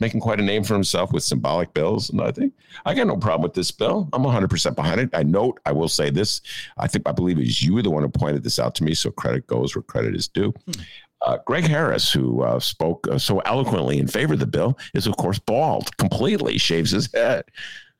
making 0.00 0.20
quite 0.20 0.40
a 0.40 0.42
name 0.42 0.64
for 0.64 0.74
himself 0.74 1.12
with 1.12 1.22
symbolic 1.22 1.72
bills. 1.74 2.10
And 2.10 2.20
I 2.20 2.30
think 2.30 2.52
I 2.84 2.94
got 2.94 3.06
no 3.06 3.16
problem 3.16 3.42
with 3.42 3.54
this 3.54 3.70
bill. 3.70 4.08
I'm 4.12 4.22
100% 4.22 4.74
behind 4.74 5.00
it. 5.00 5.10
I 5.12 5.22
note, 5.22 5.60
I 5.66 5.72
will 5.72 5.88
say 5.88 6.10
this. 6.10 6.40
I 6.76 6.86
think, 6.86 7.08
I 7.08 7.12
believe 7.12 7.38
it 7.38 7.42
was 7.42 7.62
you 7.62 7.80
the 7.82 7.90
one 7.90 8.02
who 8.02 8.08
pointed 8.08 8.42
this 8.42 8.58
out 8.58 8.74
to 8.76 8.84
me. 8.84 8.94
So 8.94 9.10
credit 9.10 9.46
goes 9.46 9.74
where 9.74 9.82
credit 9.82 10.14
is 10.14 10.28
due. 10.28 10.52
Hmm. 10.66 10.82
Uh, 11.26 11.38
Greg 11.46 11.64
Harris, 11.64 12.12
who 12.12 12.42
uh, 12.42 12.60
spoke 12.60 13.08
uh, 13.10 13.18
so 13.18 13.40
eloquently 13.40 13.98
in 13.98 14.06
favor 14.06 14.34
of 14.34 14.38
the 14.38 14.46
bill, 14.46 14.78
is 14.94 15.08
of 15.08 15.16
course 15.16 15.38
bald 15.40 15.96
completely, 15.96 16.58
shaves 16.58 16.92
his 16.92 17.12
head. 17.12 17.44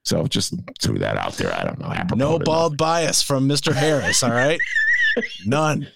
So 0.05 0.27
just 0.27 0.55
threw 0.81 0.99
that 1.01 1.17
out 1.17 1.33
there. 1.33 1.53
I 1.53 1.65
don't 1.65 1.81
know. 1.81 1.93
No 2.15 2.39
bald 2.39 2.77
bias 2.77 3.21
from 3.21 3.49
Mr. 3.49 3.75
Harris. 3.75 4.23
All 4.23 4.31
right, 4.31 4.61
none. 5.47 5.89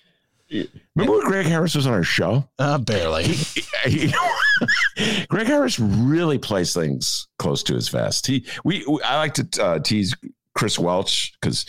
Remember 0.95 1.19
when 1.19 1.27
Greg 1.27 1.47
Harris 1.47 1.75
was 1.75 1.87
on 1.87 1.95
our 1.95 2.03
show? 2.03 2.49
Uh, 2.59 2.79
barely. 2.79 3.25
He, 3.25 3.63
he, 3.85 4.15
Greg 5.29 5.47
Harris 5.47 5.79
really 5.79 6.39
plays 6.39 6.75
things 6.75 7.27
close 7.39 7.63
to 7.65 7.75
his 7.75 7.89
vest. 7.89 8.27
He, 8.27 8.47
we, 8.65 8.85
we 8.87 9.03
I 9.03 9.17
like 9.17 9.35
to 9.35 9.65
uh, 9.65 9.79
tease 9.79 10.15
Chris 10.55 10.79
Welch 10.79 11.33
because 11.41 11.67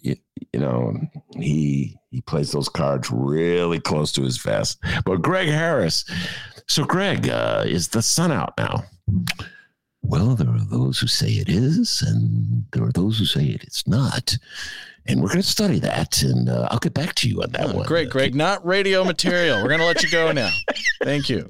you, 0.00 0.16
you 0.52 0.60
know 0.60 0.94
he 1.36 1.96
he 2.10 2.20
plays 2.22 2.52
those 2.52 2.68
cards 2.68 3.10
really 3.10 3.80
close 3.80 4.12
to 4.12 4.22
his 4.22 4.38
vest. 4.38 4.78
But 5.04 5.22
Greg 5.22 5.48
Harris, 5.48 6.04
so 6.66 6.84
Greg, 6.84 7.28
uh, 7.28 7.64
is 7.66 7.88
the 7.88 8.02
sun 8.02 8.32
out 8.32 8.54
now? 8.58 8.84
Well, 10.02 10.34
there 10.36 10.48
are 10.48 10.64
those 10.64 10.98
who 10.98 11.06
say 11.06 11.28
it 11.28 11.48
is, 11.48 12.02
and 12.02 12.64
there 12.72 12.84
are 12.84 12.92
those 12.92 13.18
who 13.18 13.24
say 13.24 13.44
it 13.44 13.64
is 13.64 13.84
not. 13.86 14.36
And 15.08 15.22
we're 15.22 15.28
going 15.28 15.40
to 15.40 15.48
study 15.48 15.78
that, 15.80 16.22
and 16.22 16.50
uh, 16.50 16.68
I'll 16.70 16.78
get 16.78 16.92
back 16.92 17.14
to 17.16 17.28
you 17.28 17.42
on 17.42 17.50
that 17.52 17.70
oh, 17.70 17.78
one. 17.78 17.86
Great, 17.86 18.10
Greg. 18.10 18.34
Not 18.34 18.64
radio 18.64 19.04
material. 19.04 19.62
We're 19.62 19.68
going 19.68 19.80
to 19.80 19.86
let 19.86 20.02
you 20.02 20.10
go 20.10 20.32
now. 20.32 20.50
Thank 21.02 21.30
you. 21.30 21.46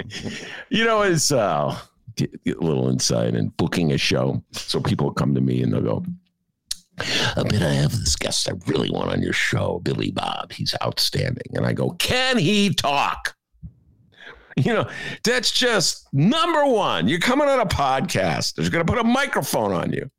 You 0.68 0.84
know, 0.84 1.02
it's 1.02 1.32
uh, 1.32 1.76
get, 2.14 2.44
get 2.44 2.58
a 2.58 2.60
little 2.60 2.88
insight 2.88 3.34
in 3.34 3.48
booking 3.48 3.92
a 3.92 3.98
show. 3.98 4.44
So 4.52 4.80
people 4.80 5.12
come 5.12 5.34
to 5.34 5.40
me 5.40 5.60
and 5.62 5.72
they'll 5.72 5.80
go, 5.80 6.04
I 7.00 7.42
bet 7.42 7.62
I 7.62 7.72
have 7.72 7.90
this 7.92 8.14
guest 8.14 8.48
I 8.48 8.52
really 8.66 8.90
want 8.90 9.10
on 9.10 9.22
your 9.22 9.32
show, 9.32 9.80
Billy 9.82 10.12
Bob. 10.12 10.52
He's 10.52 10.74
outstanding. 10.82 11.46
And 11.54 11.66
I 11.66 11.72
go, 11.72 11.90
Can 11.90 12.38
he 12.38 12.72
talk? 12.72 13.34
You 14.56 14.74
know, 14.74 14.88
that's 15.22 15.52
just 15.52 16.08
number 16.12 16.66
one. 16.66 17.06
You're 17.06 17.20
coming 17.20 17.48
on 17.48 17.60
a 17.60 17.66
podcast. 17.66 18.54
They're 18.54 18.70
going 18.70 18.84
to 18.84 18.92
put 18.92 19.00
a 19.00 19.04
microphone 19.04 19.72
on 19.72 19.92
you. 19.92 20.10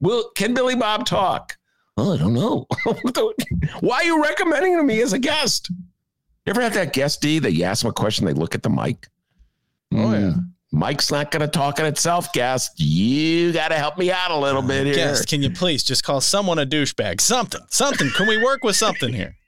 Will 0.00 0.30
can 0.34 0.54
Billy 0.54 0.74
Bob 0.74 1.04
talk? 1.04 1.56
Oh, 1.96 2.14
I 2.14 2.16
don't 2.16 2.34
know. 2.34 2.66
Why 3.80 3.96
are 3.96 4.04
you 4.04 4.22
recommending 4.22 4.76
to 4.76 4.82
me 4.82 5.02
as 5.02 5.12
a 5.12 5.18
guest? 5.18 5.70
You 5.70 6.50
ever 6.50 6.62
have 6.62 6.74
that 6.74 6.92
guest 6.92 7.20
D 7.20 7.38
that 7.40 7.52
you 7.52 7.64
ask 7.64 7.82
them 7.82 7.90
a 7.90 7.94
question, 7.94 8.26
they 8.26 8.32
look 8.32 8.54
at 8.54 8.62
the 8.62 8.70
mic? 8.70 9.08
Oh, 9.94 10.12
yeah. 10.12 10.32
Hmm. 10.32 10.38
Mike's 10.74 11.10
not 11.10 11.30
going 11.30 11.42
to 11.42 11.48
talk 11.48 11.78
on 11.80 11.86
itself, 11.86 12.32
guest. 12.32 12.80
You 12.80 13.52
got 13.52 13.68
to 13.68 13.74
help 13.74 13.98
me 13.98 14.10
out 14.10 14.30
a 14.30 14.36
little 14.38 14.62
bit 14.62 14.86
here. 14.86 14.94
Guest, 14.94 15.28
can 15.28 15.42
you 15.42 15.50
please 15.50 15.84
just 15.84 16.02
call 16.02 16.22
someone 16.22 16.58
a 16.58 16.64
douchebag? 16.64 17.20
Something, 17.20 17.60
something. 17.68 18.08
Can 18.16 18.26
we 18.26 18.42
work 18.42 18.64
with 18.64 18.76
something 18.76 19.12
here? 19.12 19.36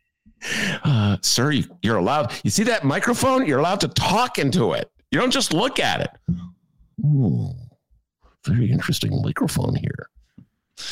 Uh, 0.84 1.16
sir, 1.22 1.52
you, 1.52 1.64
you're 1.80 1.96
allowed. 1.96 2.30
You 2.44 2.50
see 2.50 2.64
that 2.64 2.84
microphone? 2.84 3.46
You're 3.46 3.60
allowed 3.60 3.80
to 3.80 3.88
talk 3.88 4.38
into 4.38 4.74
it. 4.74 4.90
You 5.10 5.18
don't 5.18 5.30
just 5.30 5.54
look 5.54 5.80
at 5.80 6.02
it. 6.02 6.10
Ooh, 7.02 7.48
very 8.46 8.70
interesting 8.70 9.22
microphone 9.22 9.74
here. 9.74 10.10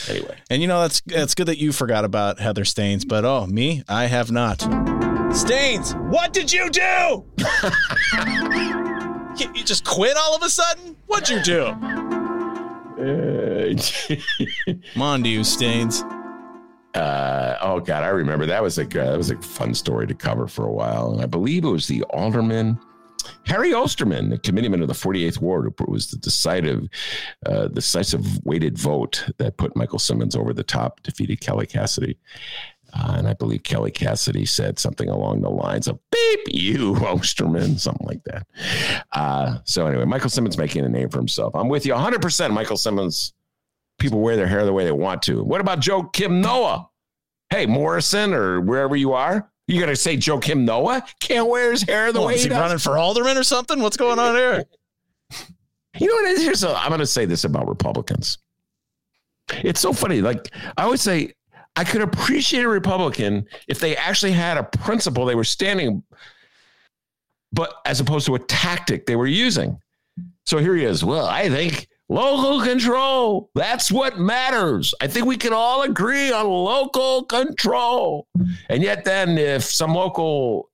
Anyway, 0.09 0.37
and 0.51 0.62
you 0.62 0.68
know 0.68 0.81
that's 0.81 1.01
that's 1.03 1.35
good 1.35 1.47
that 1.47 1.59
you 1.59 1.73
forgot 1.73 2.05
about 2.05 2.40
Heather 2.40 2.64
Steans, 2.64 3.05
but 3.05 3.25
oh 3.25 3.47
me, 3.47 3.83
I 3.88 4.07
have 4.07 4.31
not. 4.31 4.61
Steans, 5.35 5.95
what 5.95 6.33
did 6.33 6.53
you 6.53 6.71
do? 6.71 7.25
You, 9.38 9.51
you 9.55 9.64
just 9.64 9.85
quit 9.85 10.14
all 10.16 10.37
of 10.37 10.42
a 10.42 10.51
sudden? 10.51 10.95
What'd 11.07 11.29
you 11.31 11.42
do? 11.42 11.64
Come 14.92 15.03
on, 15.03 15.25
you 15.25 15.42
Steans. 15.42 16.05
Uh, 16.95 17.57
oh 17.62 17.81
God, 17.81 18.05
I 18.05 18.09
remember 18.09 18.45
that 18.47 18.62
was 18.62 18.77
like 18.77 18.95
uh, 18.95 19.11
that 19.11 19.16
was 19.16 19.31
a 19.31 19.38
fun 19.38 19.73
story 19.75 20.07
to 20.07 20.14
cover 20.14 20.47
for 20.47 20.66
a 20.66 20.71
while. 20.71 21.12
And 21.12 21.23
I 21.23 21.27
believe 21.27 21.64
it 21.64 21.71
was 21.71 21.88
the 21.88 22.03
alderman 22.11 22.79
Harry 23.46 23.72
Osterman, 23.72 24.31
the 24.31 24.38
committeeman 24.38 24.83
of 24.83 24.88
the 24.88 24.94
48th 24.94 25.40
Ward, 25.40 25.72
was 25.88 26.11
the 26.11 26.18
decisive, 26.18 26.88
uh, 27.46 27.68
decisive 27.68 28.44
weighted 28.44 28.78
vote 28.78 29.24
that 29.38 29.57
put 29.57 29.76
Michael 29.76 29.98
Simmons 29.98 30.37
over 30.37 30.52
the 30.52 30.62
top, 30.62 31.02
defeated 31.02 31.40
Kelly 31.40 31.66
Cassidy. 31.66 32.18
Uh, 32.94 33.14
and 33.16 33.26
I 33.28 33.33
believe 33.33 33.62
Kelly 33.62 33.90
Cassidy 33.90 34.44
said 34.44 34.78
something 34.78 35.09
along 35.09 35.40
the 35.40 35.48
lines 35.48 35.88
of 35.88 35.98
"beep 36.11 36.40
you, 36.48 36.94
Osterman," 36.96 37.78
something 37.78 38.07
like 38.07 38.22
that. 38.24 38.46
Uh, 39.12 39.59
so 39.64 39.87
anyway, 39.87 40.05
Michael 40.05 40.28
Simmons 40.31 40.59
making 40.59 40.85
a 40.85 40.88
name 40.88 41.09
for 41.09 41.18
himself. 41.18 41.55
I'm 41.55 41.68
with 41.68 41.87
you 41.87 41.94
100. 41.94 42.20
percent 42.20 42.52
Michael 42.52 42.76
Simmons. 42.76 43.33
People 43.98 44.20
wear 44.20 44.37
their 44.37 44.46
hair 44.46 44.64
the 44.64 44.72
way 44.72 44.85
they 44.85 44.92
want 44.92 45.22
to. 45.22 45.42
What 45.42 45.61
about 45.61 45.81
Joakim 45.81 46.40
Noah? 46.42 46.88
Hey, 47.50 47.66
Morrison 47.66 48.33
or 48.35 48.61
wherever 48.61 48.96
you 48.96 49.12
are, 49.12 49.50
you 49.68 49.81
got 49.81 49.87
to 49.87 49.96
say 49.96 50.16
Joakim 50.16 50.64
Noah 50.64 51.05
can't 51.20 51.48
wear 51.48 51.70
his 51.70 51.83
hair 51.83 52.12
the 52.12 52.18
well, 52.18 52.29
way 52.29 52.35
is 52.35 52.44
he, 52.44 52.51
he 52.51 52.55
running 52.55 52.79
for 52.79 52.98
alderman 52.98 53.37
or 53.37 53.44
something? 53.44 53.81
What's 53.81 53.96
going 53.96 54.18
on 54.18 54.35
here? 54.35 54.64
You 55.98 56.09
know 56.09 56.31
what? 56.31 56.40
Here's 56.40 56.64
a, 56.64 56.75
I'm 56.77 56.88
going 56.88 57.01
to 57.01 57.07
say 57.07 57.25
this 57.25 57.44
about 57.44 57.68
Republicans. 57.68 58.38
It's 59.51 59.81
so 59.81 59.92
funny. 59.92 60.20
Like 60.20 60.51
I 60.77 60.85
always 60.85 61.03
say, 61.03 61.33
I 61.77 61.85
could 61.85 62.03
appreciate 62.03 62.64
a 62.64 62.68
Republican 62.68 63.46
if 63.68 63.79
they 63.79 63.96
actually 63.96 64.33
had 64.33 64.59
a 64.59 64.62
principle 64.62 65.25
they 65.25 65.35
were 65.35 65.44
standing, 65.44 66.03
but 67.53 67.75
as 67.87 68.01
opposed 68.01 68.27
to 68.27 68.35
a 68.35 68.38
tactic 68.38 69.07
they 69.07 69.16
were 69.16 69.27
using. 69.27 69.79
So 70.44 70.59
here 70.59 70.75
he 70.77 70.85
is. 70.85 71.05
Well, 71.05 71.27
I 71.27 71.48
think 71.48 71.88
local 72.12 72.61
control, 72.61 73.51
that's 73.55 73.90
what 73.90 74.18
matters. 74.18 74.94
I 75.01 75.07
think 75.07 75.27
we 75.27 75.37
can 75.37 75.53
all 75.53 75.83
agree 75.83 76.31
on 76.31 76.46
local 76.46 77.25
control. 77.25 78.27
And 78.68 78.83
yet, 78.83 79.05
then, 79.05 79.38
if 79.38 79.64
some 79.64 79.94
local 79.94 80.70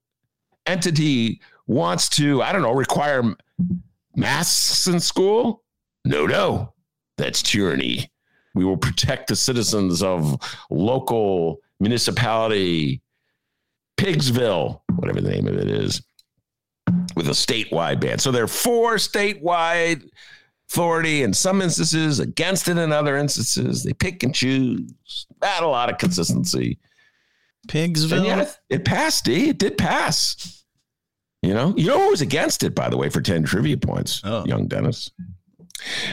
entity 0.67 1.41
wants 1.67 2.09
to, 2.11 2.43
I 2.43 2.53
don't 2.53 2.63
know, 2.63 2.73
require 2.73 3.23
masks 4.17 4.87
in 4.87 4.99
school, 5.01 5.63
no, 6.05 6.27
no, 6.27 6.75
that's 7.17 7.43
tyranny. 7.43 8.11
We 8.55 8.65
will 8.65 8.77
protect 8.77 9.29
the 9.29 9.37
citizens 9.37 10.03
of 10.03 10.37
local 10.71 11.61
municipality, 11.79 13.01
Pigsville, 13.97 14.81
whatever 14.97 15.21
the 15.21 15.31
name 15.31 15.47
of 15.47 15.55
it 15.55 15.71
is, 15.71 16.03
with 17.15 17.29
a 17.29 17.33
statewide 17.33 18.01
ban. 18.01 18.19
So 18.19 18.33
there 18.33 18.45
are 18.45 18.49
four 18.49 18.95
statewide 18.95 20.09
authority 20.71 21.23
in 21.23 21.33
some 21.33 21.63
instances, 21.63 22.21
against 22.21 22.69
it 22.69 22.79
in 22.79 22.93
other 22.93 23.17
instances. 23.17 23.83
They 23.83 23.93
pick 23.93 24.23
and 24.23 24.35
choose. 24.35 25.27
Not 25.41 25.63
a 25.63 25.69
lot 25.69 25.91
of 25.91 25.99
consistency. 25.99 26.79
Pigsville. 27.69 28.25
Yeah, 28.25 28.51
it 28.69 28.85
passed, 28.85 29.25
D. 29.25 29.49
It 29.51 29.59
did 29.59 29.79
pass. 29.79 30.65
You 31.43 31.55
know, 31.55 31.75
you 31.77 31.87
know 31.87 32.01
who 32.01 32.11
was 32.11 32.21
against 32.21 32.63
it, 32.65 32.75
by 32.75 32.89
the 32.89 32.97
way, 32.97 33.09
for 33.09 33.21
10 33.21 33.45
trivia 33.45 33.77
points? 33.77 34.21
Oh. 34.25 34.45
Young 34.45 34.67
Dennis. 34.67 35.11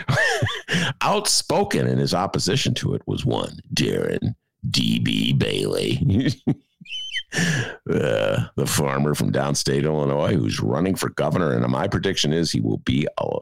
Outspoken 1.01 1.87
in 1.87 1.97
his 1.97 2.13
opposition 2.13 2.73
to 2.75 2.93
it 2.93 3.01
was 3.07 3.25
one 3.25 3.57
Darren 3.73 4.35
D.B. 4.69 5.33
Bailey. 5.33 6.31
uh, 7.89 8.47
the 8.55 8.65
farmer 8.65 9.13
from 9.13 9.31
downstate 9.31 9.83
Illinois 9.83 10.33
who's 10.33 10.59
running 10.59 10.95
for 10.95 11.09
governor. 11.09 11.53
And 11.53 11.65
my 11.71 11.87
prediction 11.87 12.33
is 12.33 12.51
he 12.51 12.61
will 12.61 12.77
be 12.79 13.07
a, 13.17 13.37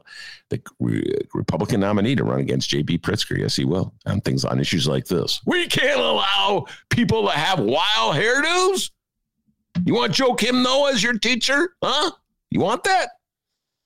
the 0.50 0.60
re- 0.80 1.18
Republican 1.34 1.80
nominee 1.80 2.16
to 2.16 2.24
run 2.24 2.40
against 2.40 2.70
J.B. 2.70 2.98
Pritzker. 2.98 3.38
Yes, 3.38 3.56
he 3.56 3.64
will 3.64 3.92
on 4.06 4.20
things 4.20 4.44
on 4.44 4.60
issues 4.60 4.86
like 4.86 5.06
this. 5.06 5.40
We 5.46 5.66
can't 5.66 6.00
allow 6.00 6.66
people 6.90 7.26
to 7.26 7.32
have 7.32 7.60
wild 7.60 8.16
hairdos. 8.16 8.90
You 9.84 9.94
want 9.94 10.12
Joakim 10.18 10.62
Noah 10.62 10.92
as 10.92 11.02
your 11.02 11.18
teacher? 11.18 11.74
Huh? 11.82 12.12
You 12.50 12.60
want 12.60 12.84
that? 12.84 13.08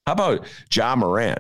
How 0.07 0.13
about 0.13 0.47
Ja 0.73 0.95
Morant? 0.97 1.39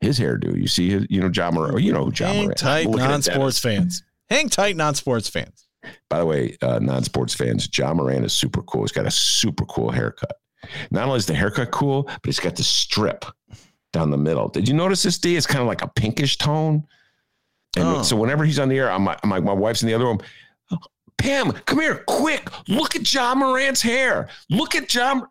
his 0.00 0.18
hairdo. 0.18 0.56
You 0.56 0.66
see, 0.66 0.90
his, 0.90 1.06
you 1.10 1.20
know, 1.20 1.28
John 1.28 1.54
Morant. 1.54 1.82
You 1.82 1.92
know, 1.92 2.10
John 2.10 2.28
Hang 2.28 2.42
Morant. 2.44 2.58
tight, 2.58 2.88
non-sports 2.88 3.58
fans. 3.58 4.02
Hang 4.28 4.48
tight, 4.48 4.76
non-sports 4.76 5.28
fans. 5.28 5.65
By 6.08 6.18
the 6.18 6.26
way, 6.26 6.56
uh, 6.62 6.78
non-sports 6.80 7.34
fans, 7.34 7.68
John 7.68 7.96
Moran 7.98 8.24
is 8.24 8.32
super 8.32 8.62
cool. 8.62 8.82
He's 8.82 8.92
got 8.92 9.06
a 9.06 9.10
super 9.10 9.64
cool 9.66 9.90
haircut. 9.90 10.32
Not 10.90 11.06
only 11.06 11.18
is 11.18 11.26
the 11.26 11.34
haircut 11.34 11.70
cool, 11.70 12.04
but 12.04 12.24
he's 12.24 12.40
got 12.40 12.56
the 12.56 12.62
strip 12.64 13.24
down 13.92 14.10
the 14.10 14.16
middle. 14.16 14.48
Did 14.48 14.66
you 14.68 14.74
notice 14.74 15.02
this 15.02 15.18
D? 15.18 15.36
It's 15.36 15.46
kind 15.46 15.60
of 15.60 15.68
like 15.68 15.82
a 15.82 15.88
pinkish 15.88 16.38
tone. 16.38 16.84
And 17.76 17.86
Oh. 17.86 18.02
so 18.02 18.16
whenever 18.16 18.44
he's 18.44 18.58
on 18.58 18.68
the 18.68 18.78
air, 18.78 18.90
I'm, 18.90 19.06
I'm 19.08 19.30
like, 19.30 19.44
my 19.44 19.52
wife's 19.52 19.82
in 19.82 19.88
the 19.88 19.94
other 19.94 20.06
room. 20.06 20.18
Pam, 21.18 21.52
come 21.52 21.80
here, 21.80 22.04
quick. 22.06 22.50
Look 22.68 22.94
at 22.96 23.02
John 23.02 23.38
Morant's 23.38 23.80
hair. 23.82 24.28
Look 24.50 24.74
at 24.74 24.88
John. 24.88 25.26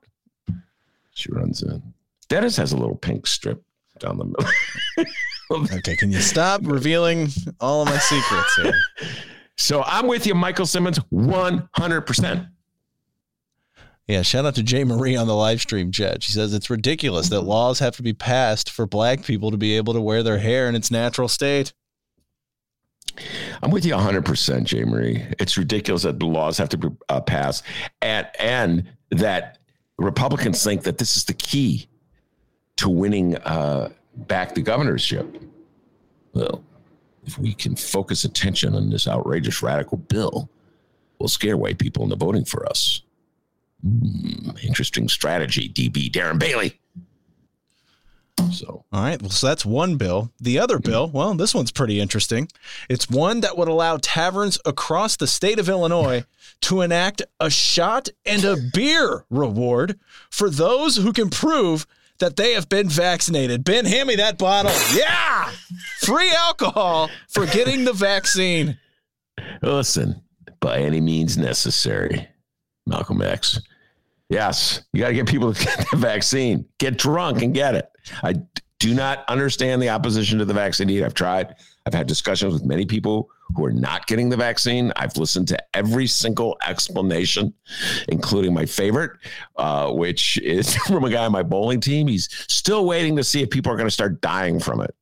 She 1.13 1.31
runs 1.31 1.62
in. 1.63 1.81
Dennis 2.27 2.58
has 2.58 2.71
a 2.71 2.77
little 2.77 2.95
pink 2.95 3.27
strip 3.27 3.62
down 3.99 4.17
the 4.17 4.25
middle. 4.25 5.12
Okay, 5.51 5.95
can 5.95 6.12
you 6.12 6.21
stop 6.21 6.62
revealing 6.63 7.29
all 7.60 7.84
of 7.84 7.88
my 7.88 7.97
secrets 7.99 8.55
here? 8.55 8.73
so 9.58 9.84
I'm 9.84 10.08
with 10.08 10.28
you, 10.28 10.36
Michael 10.36 10.65
Simmons, 10.65 11.00
100%. 11.13 12.50
Yeah, 14.08 14.22
shout 14.22 14.46
out 14.46 14.54
to 14.56 14.63
Jay 14.63 14.84
Marie 14.84 15.15
on 15.15 15.26
the 15.26 15.36
live 15.36 15.62
stream 15.62 15.91
chat. 15.91 16.22
She 16.22 16.32
says 16.32 16.54
it's 16.54 16.70
ridiculous 16.70 17.30
that 17.30 17.41
laws 17.41 17.80
have 17.80 17.96
to 17.96 18.04
be 18.04 18.13
passed 18.13 18.70
for 18.70 18.86
black 18.86 19.24
people 19.24 19.50
to 19.50 19.58
be 19.58 19.76
able 19.78 19.94
to 19.94 20.02
wear 20.02 20.22
their 20.22 20.38
hair 20.38 20.70
in 20.70 20.76
its 20.76 20.91
natural 20.91 21.28
state. 21.28 21.74
I'm 23.63 23.72
with 23.72 23.86
you 23.86 23.94
100%, 23.94 24.65
Jay 24.65 24.84
Marie. 24.84 25.26
It's 25.39 25.58
ridiculous 25.58 26.04
that 26.04 26.20
the 26.20 26.26
laws 26.26 26.58
have 26.58 26.70
to 26.70 26.78
be 26.78 26.89
uh, 27.10 27.22
passed 27.22 27.63
and, 28.02 28.28
and 28.39 28.91
that 29.10 29.58
Republicans 29.98 30.63
think 30.63 30.84
that 30.84 30.98
this 30.98 31.15
is 31.18 31.26
the 31.26 31.34
key 31.34 31.88
to 32.78 32.89
winning 32.89 33.38
uh, 33.38 33.89
back 34.15 34.54
the 34.54 34.62
governorship. 34.62 35.41
Well, 36.34 36.63
if 37.25 37.38
we 37.38 37.53
can 37.53 37.75
focus 37.75 38.23
attention 38.23 38.75
on 38.75 38.89
this 38.89 39.07
outrageous 39.07 39.61
radical 39.61 39.97
bill, 39.97 40.49
we'll 41.19 41.29
scare 41.29 41.57
white 41.57 41.79
people 41.79 42.03
into 42.03 42.15
voting 42.15 42.45
for 42.45 42.67
us. 42.67 43.01
Hmm, 43.83 44.51
interesting 44.63 45.07
strategy, 45.09 45.69
DB 45.69 46.11
Darren 46.11 46.39
Bailey. 46.39 46.79
So, 48.51 48.83
All 48.91 49.01
right, 49.01 49.21
well, 49.21 49.31
so 49.31 49.47
that's 49.47 49.65
one 49.65 49.95
bill. 49.95 50.31
The 50.39 50.59
other 50.59 50.77
bill, 50.77 51.09
well, 51.09 51.33
this 51.33 51.55
one's 51.55 51.71
pretty 51.71 51.99
interesting. 51.99 52.49
It's 52.89 53.09
one 53.09 53.41
that 53.41 53.57
would 53.57 53.67
allow 53.67 53.97
taverns 53.97 54.59
across 54.65 55.15
the 55.15 55.27
state 55.27 55.57
of 55.57 55.69
Illinois 55.69 56.25
to 56.61 56.81
enact 56.81 57.21
a 57.39 57.49
shot 57.49 58.09
and 58.25 58.43
a 58.43 58.57
beer 58.73 59.25
reward 59.29 59.99
for 60.29 60.49
those 60.49 60.97
who 60.97 61.13
can 61.13 61.29
prove 61.29 61.88
that 62.19 62.36
they 62.36 62.54
have 62.54 62.69
been 62.69 62.89
vaccinated. 62.89 63.63
Ben, 63.63 63.86
hand 63.86 64.08
me 64.08 64.15
that 64.15 64.38
bottle. 64.38 64.71
Yeah! 64.93 65.51
Free 66.01 66.32
alcohol 66.32 67.10
for 67.30 67.45
getting 67.45 67.84
the 67.84 67.93
vaccine. 67.93 68.78
Listen, 69.62 70.21
by 70.60 70.80
any 70.80 71.01
means 71.01 71.38
necessary, 71.38 72.28
Malcolm 72.86 73.21
X. 73.21 73.60
Yes, 74.30 74.82
you 74.93 75.01
got 75.01 75.10
to 75.10 75.13
get 75.13 75.28
people 75.28 75.54
to 75.54 75.63
get 75.63 75.88
the 75.91 75.97
vaccine. 75.97 76.65
Get 76.80 76.97
drunk 76.97 77.41
and 77.41 77.54
get 77.54 77.75
it. 77.75 77.89
I 78.23 78.36
do 78.80 78.93
not 78.93 79.23
understand 79.28 79.82
the 79.82 79.89
opposition 79.89 80.39
to 80.39 80.45
the 80.45 80.54
vaccine. 80.54 81.04
I've 81.04 81.13
tried. 81.13 81.56
I've 81.86 81.93
had 81.93 82.08
discussions 82.08 82.54
with 82.54 82.65
many 82.65 82.86
people 82.86 83.30
who 83.55 83.65
are 83.65 83.73
not 83.73 84.08
getting 84.08 84.29
the 84.29 84.38
vaccine. 84.38 84.91
I've 84.95 85.15
listened 85.17 85.47
to 85.49 85.75
every 85.75 86.08
single 86.08 86.58
explanation, 86.65 87.53
including 88.10 88.53
my 88.53 88.65
favorite, 88.65 89.12
uh, 89.55 89.91
which 89.91 90.38
is 90.39 90.75
from 90.88 91.03
a 91.03 91.10
guy 91.10 91.25
on 91.25 91.31
my 91.31 91.43
bowling 91.43 91.79
team. 91.79 92.08
He's 92.08 92.29
still 92.51 92.86
waiting 92.86 93.15
to 93.17 93.23
see 93.23 93.41
if 93.41 93.49
people 93.49 93.71
are 93.71 93.77
going 93.77 93.88
to 93.88 93.91
start 93.91 94.21
dying 94.21 94.60
from 94.60 94.81
it. 94.81 94.95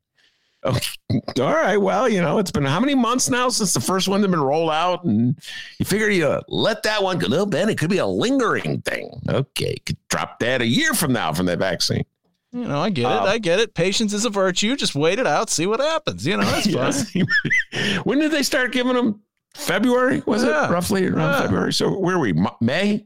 Okay. 0.66 0.92
All 1.42 1.54
right. 1.54 1.78
Well, 1.78 2.08
you 2.08 2.22
know, 2.22 2.38
it's 2.38 2.52
been 2.52 2.66
how 2.66 2.80
many 2.80 2.96
months 2.96 3.30
now 3.30 3.50
since 3.50 3.74
the 3.74 3.82
first 3.82 4.08
one 4.08 4.22
had 4.22 4.32
been 4.32 4.42
rolled 4.42 4.72
out, 4.72 5.04
and 5.04 5.38
you 5.78 5.86
figure 5.86 6.10
you 6.10 6.40
let 6.48 6.84
that 6.84 7.04
one 7.04 7.20
go. 7.20 7.46
Ben, 7.46 7.70
it 7.70 7.78
could 7.78 7.90
be 7.90 7.98
a 7.98 8.06
lingering 8.06 8.82
thing. 8.82 9.12
Okay, 9.28 9.76
could 9.86 9.98
drop 10.10 10.40
dead 10.40 10.62
a 10.62 10.66
year 10.66 10.94
from 10.94 11.14
now 11.14 11.34
from 11.34 11.48
that 11.48 11.60
vaccine. 11.60 12.06
You 12.54 12.66
know, 12.68 12.80
I 12.80 12.92
get 12.92 13.12
it. 13.12 13.22
I 13.28 13.38
get 13.40 13.60
it. 13.60 13.74
Patience 13.74 14.14
is 14.14 14.26
a 14.26 14.30
virtue. 14.30 14.76
Just 14.76 14.94
wait 14.94 15.18
it 15.18 15.26
out, 15.26 15.50
see 15.50 15.66
what 15.66 15.80
happens. 15.80 16.26
You 16.26 16.38
know, 16.38 16.44
that's. 16.44 16.68
Yes. 17.14 17.14
when 18.04 18.20
did 18.20 18.32
they 18.32 18.44
start 18.44 18.72
giving 18.72 18.94
them? 18.94 19.22
February 19.56 20.22
was 20.26 20.44
Yeah. 20.44 20.68
it 20.68 20.72
roughly 20.72 21.08
around 21.08 21.32
Yeah. 21.34 21.42
February? 21.42 21.74
So 21.74 21.98
where 21.98 22.16
are 22.16 22.20
we? 22.20 22.34
May? 22.62 23.06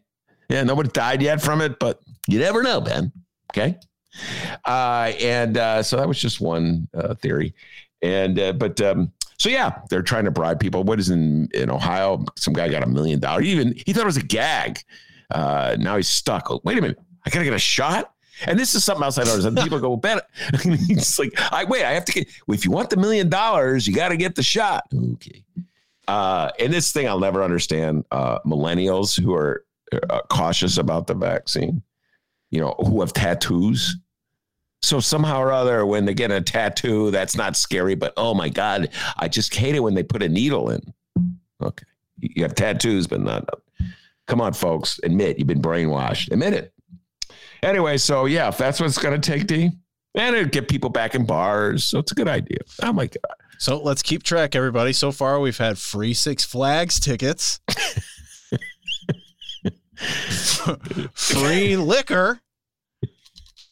Yeah, 0.50 0.64
nobody 0.64 0.90
died 0.90 1.22
yet 1.22 1.42
from 1.42 1.62
it, 1.62 1.80
but 1.80 2.00
you 2.28 2.40
never 2.40 2.62
know, 2.64 2.80
Ben. 2.82 3.12
Okay. 3.52 3.78
Uh, 4.66 5.12
and 5.20 5.58
uh, 5.58 5.84
so 5.84 5.98
that 5.98 6.08
was 6.08 6.20
just 6.20 6.42
one 6.42 6.88
uh, 6.94 7.14
theory. 7.16 7.54
And 8.02 8.40
uh, 8.40 8.54
but 8.54 8.80
um, 8.82 9.12
so 9.38 9.50
yeah, 9.50 9.80
they're 9.90 10.02
trying 10.02 10.26
to 10.26 10.32
bribe 10.32 10.60
people. 10.60 10.84
What 10.84 11.00
is 11.00 11.10
in 11.10 11.50
in 11.54 11.70
Ohio? 11.70 12.24
Some 12.38 12.54
guy 12.54 12.70
got 12.70 12.84
a 12.84 12.88
million 12.88 13.20
dollars. 13.20 13.46
Even 13.46 13.74
he 13.86 13.94
thought 13.94 14.04
it 14.04 14.06
was 14.06 14.18
a 14.18 14.24
gag. 14.24 14.80
Uh, 15.32 15.76
now 15.80 15.96
he's 15.98 16.08
stuck. 16.08 16.50
Oh, 16.52 16.62
wait 16.64 16.78
a 16.78 16.82
minute, 16.82 17.00
I 17.26 17.30
gotta 17.30 17.44
get 17.46 17.54
a 17.54 17.60
shot. 17.60 18.14
And 18.46 18.60
this 18.60 18.76
is 18.76 18.84
something 18.84 19.04
else 19.04 19.18
I 19.18 19.24
noticed. 19.24 19.48
And 19.48 19.58
people 19.64 19.80
go, 19.80 19.90
well, 19.90 19.98
Ben, 19.98 20.20
it's 20.52 21.18
like, 21.20 21.34
I 21.52 21.64
wait, 21.64 21.84
I 21.84 21.94
have 21.94 22.06
to 22.06 22.12
get. 22.12 22.28
Well, 22.46 22.56
if 22.56 22.66
you 22.66 22.72
want 22.72 22.90
the 22.90 22.98
million 22.98 23.30
dollars, 23.30 23.88
you 23.88 23.94
got 23.94 24.10
to 24.10 24.18
get 24.18 24.36
the 24.36 24.44
shot. 24.44 24.84
Okay. 25.14 25.44
Uh, 26.08 26.52
and 26.60 26.72
this 26.72 26.92
thing 26.92 27.08
I'll 27.08 27.20
never 27.20 27.44
understand. 27.44 28.06
Uh, 28.12 28.40
millennials 28.46 29.20
who 29.20 29.34
are 29.34 29.66
uh, 30.10 30.22
cautious 30.30 30.78
about 30.78 31.08
the 31.08 31.14
vaccine, 31.14 31.82
you 32.50 32.60
know, 32.60 32.76
who 32.80 33.02
have 33.02 33.14
tattoos. 33.14 33.98
So 34.82 35.00
somehow 35.00 35.42
or 35.42 35.52
other, 35.52 35.86
when 35.86 36.06
they 36.06 36.14
get 36.14 36.32
a 36.32 36.40
tattoo, 36.40 37.12
that's 37.12 37.36
not 37.36 37.58
scary. 37.58 37.96
But 37.96 38.14
oh 38.16 38.34
my 38.34 38.48
god, 38.48 38.90
I 39.18 39.28
just 39.28 39.54
hate 39.54 39.76
it 39.76 39.82
when 39.82 39.96
they 39.96 40.04
put 40.04 40.24
a 40.24 40.30
needle 40.30 40.70
in. 40.70 40.82
Okay, 41.62 41.86
you 42.20 42.44
have 42.44 42.56
tattoos, 42.56 43.08
but 43.08 43.22
not. 43.22 43.50
Come 44.28 44.42
on, 44.42 44.54
folks, 44.54 45.00
admit 45.04 45.40
you've 45.40 45.48
been 45.48 45.62
brainwashed. 45.62 46.32
Admit 46.32 46.54
it. 46.54 46.74
Anyway, 47.64 47.98
so 47.98 48.26
yeah, 48.26 48.48
if 48.50 48.58
that's 48.58 48.80
what 48.80 48.88
it's 48.88 48.98
going 48.98 49.20
to 49.20 49.32
take, 49.32 49.48
D, 49.48 49.72
and 50.16 50.36
it'll 50.36 50.50
get 50.50 50.68
people 50.68 50.90
back 50.90 51.16
in 51.16 51.26
bars. 51.26 51.84
So 51.84 52.00
it's 52.00 52.12
a 52.12 52.16
good 52.16 52.28
idea. 52.28 52.60
Oh 52.82 52.94
my 52.94 53.08
god. 53.08 53.36
So 53.60 53.80
let's 53.82 54.04
keep 54.04 54.24
track, 54.24 54.56
everybody. 54.56 54.94
So 54.94 55.12
far, 55.12 55.40
we've 55.40 55.58
had 55.58 55.78
free 55.78 56.14
Six 56.14 56.44
Flags 56.46 57.00
tickets, 57.00 57.60
free 61.14 61.76
liquor, 61.76 62.40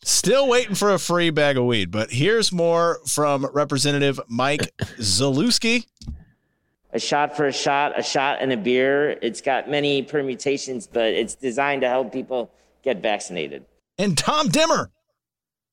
still 0.04 0.48
waiting 0.48 0.74
for 0.74 0.92
a 0.92 0.98
free 0.98 1.30
bag 1.30 1.58
of 1.58 1.66
weed. 1.66 1.92
But 1.92 2.12
here's 2.12 2.52
more 2.52 3.00
from 3.08 3.46
Representative 3.54 4.20
Mike 4.28 4.72
Zalewski. 4.98 5.86
a 6.92 7.00
shot 7.00 7.38
for 7.38 7.46
a 7.46 7.54
shot, 7.54 8.00
a 8.00 8.02
shot 8.02 8.40
and 8.42 8.52
a 8.52 8.58
beer. 8.58 9.12
It's 9.22 9.42
got 9.42 9.70
many 9.70 10.02
permutations, 10.02 10.88
but 10.88 11.14
it's 11.14 11.36
designed 11.36 11.82
to 11.82 11.90
help 11.90 12.12
people 12.12 12.50
get 12.84 13.04
vaccinated. 13.04 13.66
And 13.98 14.18
Tom 14.18 14.50
Demmer. 14.50 14.90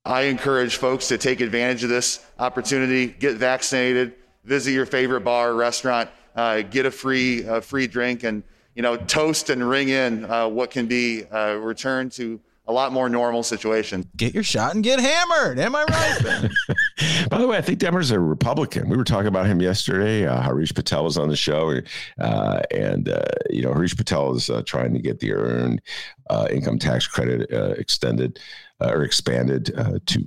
I 0.05 0.23
encourage 0.23 0.77
folks 0.77 1.09
to 1.09 1.19
take 1.19 1.41
advantage 1.41 1.83
of 1.85 1.91
this 1.91 2.25
opportunity, 2.39 3.07
get 3.07 3.37
vaccinated, 3.37 4.15
visit 4.45 4.73
your 4.73 4.87
favorite 4.87 5.23
bar 5.23 5.51
or 5.51 5.55
restaurant, 5.55 6.11
uh, 6.35 6.63
get 6.63 6.87
a 6.87 6.91
free 6.91 7.47
uh, 7.47 7.61
free 7.61 7.87
drink, 7.87 8.25
and 8.25 8.43
you 8.75 8.83
know 8.83 8.97
toast 8.97 9.51
and 9.51 9.69
ring 9.69 9.89
in 9.89 10.25
uh, 10.25 10.49
what 10.49 10.71
can 10.71 10.87
be 10.87 11.23
a 11.31 11.59
return 11.59 12.11
to 12.11 12.41
a 12.67 12.73
lot 12.73 12.93
more 12.93 13.09
normal 13.09 13.43
situation. 13.43 14.09
Get 14.17 14.35
your 14.35 14.45
shot 14.45 14.75
and 14.75 14.85
get 14.85 15.01
hammered. 15.01 15.59
Am 15.59 15.75
I 15.75 15.85
right? 15.85 17.29
By 17.31 17.39
the 17.39 17.49
way, 17.49 17.57
I 17.57 17.61
think 17.61 17.81
Demmer's 17.81 18.11
a 18.11 18.21
Republican. 18.21 18.89
We 18.89 18.97
were 18.97 19.05
talking 19.05 19.27
about 19.27 19.47
him 19.47 19.61
yesterday. 19.61 20.27
Uh, 20.27 20.41
Harish 20.41 20.73
Patel 20.73 21.05
was 21.05 21.19
on 21.19 21.29
the 21.29 21.37
show, 21.37 21.81
uh, 22.21 22.61
and 22.71 23.09
uh, 23.09 23.25
you 23.51 23.63
know 23.63 23.73
Harish 23.73 23.97
Patel 23.97 24.35
is 24.37 24.49
uh, 24.49 24.63
trying 24.65 24.93
to 24.95 25.01
get 25.01 25.19
the 25.19 25.33
earned 25.33 25.83
uh, 26.31 26.47
income 26.51 26.79
tax 26.79 27.07
credit 27.07 27.53
uh, 27.53 27.75
extended 27.79 28.39
uh, 28.81 28.91
or 28.91 29.03
expanded 29.03 29.73
uh, 29.77 29.99
to 30.07 30.25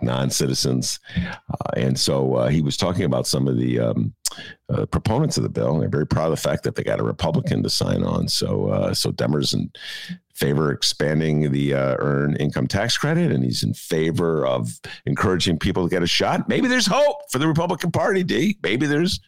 non-citizens, 0.00 1.00
uh, 1.16 1.70
and 1.76 1.98
so 1.98 2.36
uh, 2.36 2.48
he 2.48 2.62
was 2.62 2.76
talking 2.76 3.04
about 3.04 3.26
some 3.26 3.48
of 3.48 3.58
the 3.58 3.80
um, 3.80 4.14
uh, 4.68 4.86
proponents 4.86 5.36
of 5.36 5.42
the 5.42 5.48
bill. 5.48 5.72
And 5.72 5.82
they're 5.82 5.88
very 5.88 6.06
proud 6.06 6.26
of 6.26 6.30
the 6.30 6.36
fact 6.48 6.62
that 6.62 6.76
they 6.76 6.84
got 6.84 7.00
a 7.00 7.04
Republican 7.04 7.62
to 7.64 7.70
sign 7.70 8.04
on. 8.04 8.28
So, 8.28 8.68
uh, 8.68 8.94
so 8.94 9.10
Demmer's 9.10 9.54
in 9.54 9.70
favor 10.42 10.72
expanding 10.72 11.52
the 11.52 11.72
uh, 11.72 11.94
earned 12.00 12.36
income 12.40 12.66
tax 12.66 12.98
credit, 12.98 13.30
and 13.30 13.44
he's 13.44 13.62
in 13.62 13.72
favor 13.72 14.44
of 14.44 14.80
encouraging 15.06 15.56
people 15.56 15.84
to 15.84 15.88
get 15.88 16.02
a 16.02 16.06
shot. 16.06 16.48
Maybe 16.48 16.66
there's 16.66 16.86
hope 16.86 17.30
for 17.30 17.38
the 17.38 17.46
Republican 17.46 17.92
Party, 17.92 18.24
D. 18.24 18.58
Maybe 18.62 18.86
there's 18.86 19.20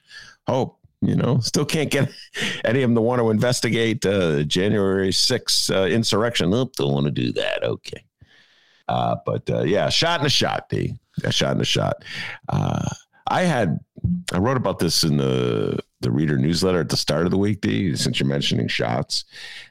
hope. 0.49 0.79
You 1.01 1.15
know, 1.15 1.39
still 1.39 1.67
can't 1.67 1.91
get 1.91 2.11
any 2.65 2.83
of 2.83 2.89
them 2.89 2.95
to 2.97 3.01
want 3.01 3.21
to 3.21 3.31
investigate 3.31 4.05
uh, 4.05 4.43
January 4.43 5.11
6th 5.11 5.71
uh, 5.71 5.87
insurrection. 5.87 6.51
Nope, 6.51 6.73
don't 6.77 6.93
want 6.93 7.07
to 7.07 7.13
do 7.13 7.31
that. 7.35 7.63
Okay. 7.63 8.05
Uh, 8.89 9.17
but 9.25 9.49
uh, 9.51 9.63
yeah, 9.63 9.89
shot 9.91 10.21
in 10.21 10.27
a 10.27 10.31
shot, 10.31 10.69
D. 10.69 10.99
A 11.23 11.31
shot 11.31 11.55
in 11.55 11.61
a 11.61 11.65
shot. 11.65 12.05
Uh, 12.49 12.89
I 13.29 13.43
had, 13.43 13.79
I 14.33 14.39
wrote 14.39 14.57
about 14.57 14.79
this 14.79 15.05
in 15.05 15.17
the 15.19 15.79
the 16.05 16.13
reader 16.13 16.39
newsletter 16.39 16.81
at 16.81 16.89
the 16.89 16.97
start 16.97 17.25
of 17.25 17.33
the 17.33 17.39
week, 17.39 17.61
D. 17.61 17.97
Since 17.97 18.21
you're 18.21 18.29
mentioning 18.29 18.69
shots, 18.69 19.25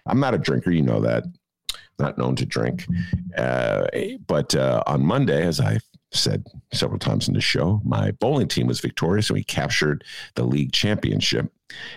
I'm 0.06 0.20
not 0.20 0.34
a 0.34 0.38
drinker, 0.38 0.72
you 0.72 0.82
know 0.82 1.00
that. 1.02 1.24
Not 2.00 2.18
known 2.18 2.36
to 2.38 2.46
drink, 2.46 2.86
uh, 3.38 3.86
but 4.26 4.56
uh, 4.56 4.82
on 4.88 5.06
Monday, 5.06 5.46
as 5.46 5.60
I 5.60 5.78
said 6.12 6.44
several 6.74 6.98
times 6.98 7.28
in 7.28 7.36
the 7.36 7.42
show, 7.42 7.82
my 7.86 8.12
bowling 8.14 8.48
team 8.48 8.66
was 8.66 8.80
victorious 8.80 9.30
and 9.30 9.36
we 9.36 9.44
captured 9.44 10.04
the 10.34 10.44
league 10.44 10.72
championship. 10.72 11.52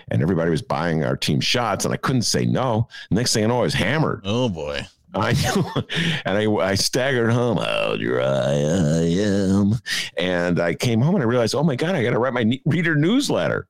And 0.09 0.21
everybody 0.21 0.51
was 0.51 0.61
buying 0.61 1.03
our 1.03 1.17
team 1.17 1.39
shots, 1.39 1.83
and 1.83 1.93
I 1.93 1.97
couldn't 1.97 2.23
say 2.23 2.45
no. 2.45 2.87
Next 3.09 3.33
thing 3.33 3.43
I 3.43 3.47
know, 3.47 3.59
I 3.59 3.63
was 3.63 3.73
hammered. 3.73 4.21
oh 4.23 4.49
boy. 4.49 4.85
I 5.13 5.29
and 6.25 6.37
I, 6.37 6.51
I 6.51 6.75
staggered 6.75 7.31
home. 7.31 7.57
How 7.57 7.95
dry 7.95 8.23
I 8.23 9.03
am, 9.19 9.73
and 10.17 10.59
I 10.59 10.75
came 10.75 11.01
home 11.01 11.15
and 11.15 11.23
I 11.23 11.27
realized, 11.27 11.55
oh 11.55 11.63
my 11.63 11.75
god, 11.75 11.95
I 11.95 12.03
got 12.03 12.11
to 12.11 12.19
write 12.19 12.33
my 12.33 12.43
ne- 12.43 12.61
reader 12.65 12.95
newsletter. 12.95 13.67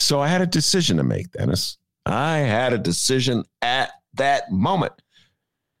So 0.00 0.20
I 0.20 0.28
had 0.28 0.40
a 0.40 0.46
decision 0.46 0.96
to 0.96 1.02
make, 1.04 1.30
Dennis. 1.32 1.76
I 2.06 2.38
had 2.38 2.72
a 2.72 2.78
decision 2.78 3.44
at 3.62 3.90
that 4.14 4.50
moment. 4.50 4.92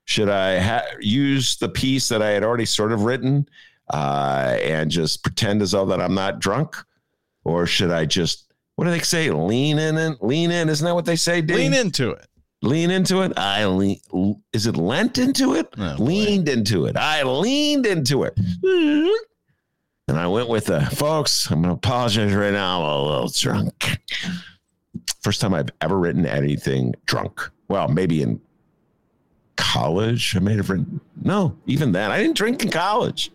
Should 0.04 0.28
I 0.28 0.58
ha- 0.60 0.86
use 1.00 1.56
the 1.56 1.68
piece 1.68 2.08
that 2.08 2.22
I 2.22 2.28
had 2.30 2.44
already 2.44 2.64
sort 2.66 2.92
of 2.92 3.02
written 3.02 3.48
uh, 3.92 4.56
and 4.62 4.90
just 4.90 5.22
pretend 5.22 5.62
as 5.62 5.72
though 5.72 5.86
that 5.86 6.00
I'm 6.00 6.14
not 6.14 6.38
drunk, 6.38 6.76
or 7.44 7.66
should 7.66 7.90
I 7.90 8.04
just 8.06 8.50
what 8.76 8.86
do 8.86 8.92
they 8.92 9.00
say? 9.00 9.30
Lean 9.30 9.78
in 9.78 9.98
and 9.98 10.16
lean 10.20 10.50
in. 10.50 10.68
Isn't 10.68 10.86
that 10.86 10.94
what 10.94 11.04
they 11.04 11.16
say? 11.16 11.42
Dave? 11.42 11.58
Lean 11.58 11.74
into 11.74 12.12
it. 12.12 12.26
Lean 12.62 12.90
into 12.90 13.20
it. 13.22 13.32
I 13.38 13.66
lean. 13.66 14.00
Is 14.52 14.66
it 14.66 14.76
lent 14.76 15.18
into 15.18 15.54
it? 15.54 15.68
Oh, 15.76 15.96
boy. 15.96 16.02
leaned 16.04 16.48
into 16.48 16.86
it. 16.86 16.96
I 16.96 17.22
leaned 17.22 17.84
into 17.86 18.24
it. 18.24 18.38
And 20.10 20.18
I 20.18 20.26
went 20.26 20.48
with 20.48 20.66
the 20.66 20.80
folks. 20.86 21.48
I'm 21.52 21.62
going 21.62 21.72
to 21.72 21.76
apologize 21.78 22.34
right 22.34 22.52
now. 22.52 22.82
I'm 22.82 22.88
a 22.98 23.02
little 23.04 23.28
drunk. 23.28 24.00
First 25.22 25.40
time 25.40 25.54
I've 25.54 25.68
ever 25.80 25.96
written 25.96 26.26
anything 26.26 26.96
drunk. 27.06 27.48
Well, 27.68 27.86
maybe 27.86 28.20
in 28.20 28.40
college. 29.56 30.34
I 30.34 30.40
may 30.40 30.56
have 30.56 30.68
written. 30.68 31.00
No, 31.22 31.56
even 31.66 31.92
then, 31.92 32.10
I 32.10 32.18
didn't 32.20 32.36
drink 32.36 32.64
in 32.64 32.70
college. 32.70 33.30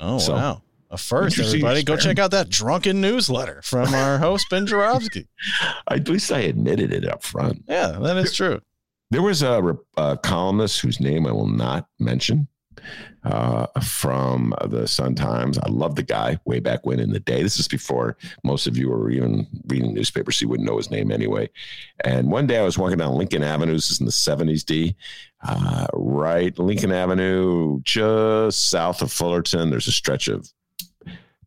Oh 0.00 0.18
So, 0.18 0.34
wow. 0.34 0.62
A 0.90 0.96
first, 0.96 1.38
everybody. 1.38 1.84
Go 1.84 1.96
check 1.96 2.18
out 2.18 2.32
that 2.32 2.48
drunken 2.48 3.00
newsletter 3.00 3.60
from 3.62 3.94
our 3.94 4.18
host 4.26 4.46
Ben 4.50 4.66
Joravsky. 4.66 5.28
At 5.88 6.08
least 6.08 6.32
I 6.32 6.40
admitted 6.40 6.92
it 6.92 7.06
up 7.06 7.22
front. 7.22 7.62
Yeah, 7.68 7.92
that 7.92 8.16
is 8.16 8.32
true. 8.34 8.60
There 9.12 9.22
was 9.22 9.42
a, 9.42 9.76
a 9.96 10.16
columnist 10.16 10.80
whose 10.80 10.98
name 10.98 11.26
I 11.26 11.32
will 11.32 11.46
not 11.46 11.86
mention 12.00 12.48
uh, 13.24 13.66
from 13.80 14.54
the 14.66 14.86
Sun 14.86 15.14
Times. 15.14 15.58
I 15.58 15.68
love 15.68 15.94
the 15.94 16.02
guy 16.02 16.38
way 16.44 16.60
back 16.60 16.86
when 16.86 17.00
in 17.00 17.10
the 17.10 17.20
day. 17.20 17.42
This 17.42 17.58
is 17.58 17.68
before 17.68 18.16
most 18.44 18.66
of 18.66 18.76
you 18.76 18.90
were 18.90 19.10
even 19.10 19.46
reading 19.66 19.94
newspapers, 19.94 20.36
so 20.36 20.44
you 20.44 20.48
wouldn't 20.48 20.68
know 20.68 20.76
his 20.76 20.90
name 20.90 21.10
anyway. 21.10 21.48
And 22.04 22.30
one 22.30 22.46
day 22.46 22.58
I 22.58 22.64
was 22.64 22.78
walking 22.78 22.98
down 22.98 23.14
Lincoln 23.14 23.42
Avenue. 23.42 23.74
This 23.74 23.90
is 23.90 24.00
in 24.00 24.06
the 24.06 24.12
70s, 24.12 24.64
D. 24.64 24.96
Uh, 25.46 25.86
right, 25.92 26.58
Lincoln 26.58 26.92
Avenue, 26.92 27.80
just 27.82 28.70
south 28.70 29.02
of 29.02 29.12
Fullerton. 29.12 29.70
There's 29.70 29.88
a 29.88 29.92
stretch 29.92 30.28
of 30.28 30.50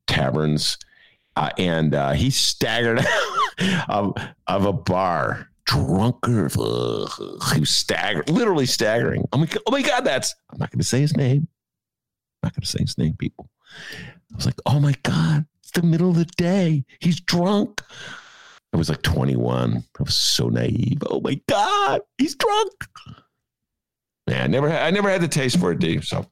taverns. 0.08 0.78
Uh, 1.36 1.50
and 1.58 1.96
uh, 1.96 2.12
he 2.12 2.30
staggered 2.30 3.00
out 3.62 3.88
of, 3.90 4.16
of 4.48 4.66
a 4.66 4.74
bar, 4.74 5.50
drunker. 5.72 6.50
Ugh, 6.60 7.44
he 7.54 7.60
was 7.62 7.70
staggering, 7.70 8.28
literally 8.28 8.66
staggering. 8.66 9.28
Oh 9.32 9.38
my, 9.38 9.46
God, 9.46 9.64
oh 9.66 9.72
my 9.72 9.82
God, 9.82 10.02
that's, 10.02 10.36
I'm 10.52 10.60
not 10.60 10.72
going 10.72 10.80
to 10.80 10.86
say 10.86 11.00
his 11.00 11.16
name. 11.16 11.48
I'm 12.44 12.48
not 12.48 12.56
going 12.56 12.64
to 12.64 12.68
say 12.68 12.80
his 12.82 12.98
name, 12.98 13.16
people. 13.18 13.50
I 14.34 14.36
was 14.36 14.46
like, 14.46 14.60
oh 14.66 14.80
my 14.80 14.94
God, 15.04 15.46
it's 15.62 15.72
the 15.72 15.84
middle 15.84 16.10
of 16.10 16.16
the 16.18 16.26
day. 16.26 16.84
He's 17.00 17.22
drunk. 17.22 17.82
I 18.74 18.78
was 18.78 18.90
like 18.90 19.02
21. 19.02 19.78
I 19.78 20.04
was 20.04 20.16
so 20.16 20.50
naive. 20.50 21.04
Oh 21.10 21.22
my 21.22 21.40
God, 21.48 22.02
he's 22.18 22.36
drunk. 22.36 22.72
Man, 24.28 24.42
I 24.42 24.48
never, 24.48 24.70
had, 24.70 24.82
I 24.82 24.92
never 24.92 25.10
had 25.10 25.22
the 25.22 25.28
taste 25.28 25.60
for 25.60 25.72
it, 25.72 25.80
D. 25.80 26.02
So 26.02 26.26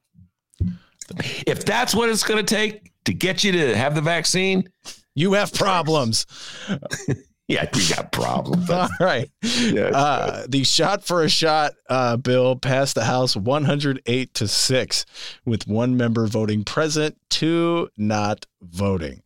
if 1.46 1.64
that's 1.64 1.94
what 1.94 2.08
it's 2.08 2.22
going 2.22 2.44
to 2.44 2.54
take 2.54 2.92
to 3.04 3.14
get 3.14 3.42
you 3.42 3.52
to 3.52 3.76
have 3.76 3.94
the 3.94 4.00
vaccine, 4.00 4.68
You 5.14 5.32
have 5.32 5.52
problems. 5.52 6.26
yeah, 7.54 7.68
you 7.74 7.96
got 7.96 8.12
problems. 8.12 8.70
All 8.70 8.88
right. 9.00 9.28
Yeah. 9.42 9.88
Uh, 9.88 10.46
the 10.48 10.62
shot 10.62 11.02
for 11.02 11.24
a 11.24 11.28
shot 11.28 11.72
uh, 11.88 12.16
bill 12.16 12.54
passed 12.54 12.94
the 12.94 13.02
House 13.02 13.34
108 13.34 14.34
to 14.34 14.46
6, 14.46 15.06
with 15.44 15.66
one 15.66 15.96
member 15.96 16.28
voting 16.28 16.62
present, 16.62 17.16
two 17.28 17.88
not 17.96 18.46
voting. 18.62 19.20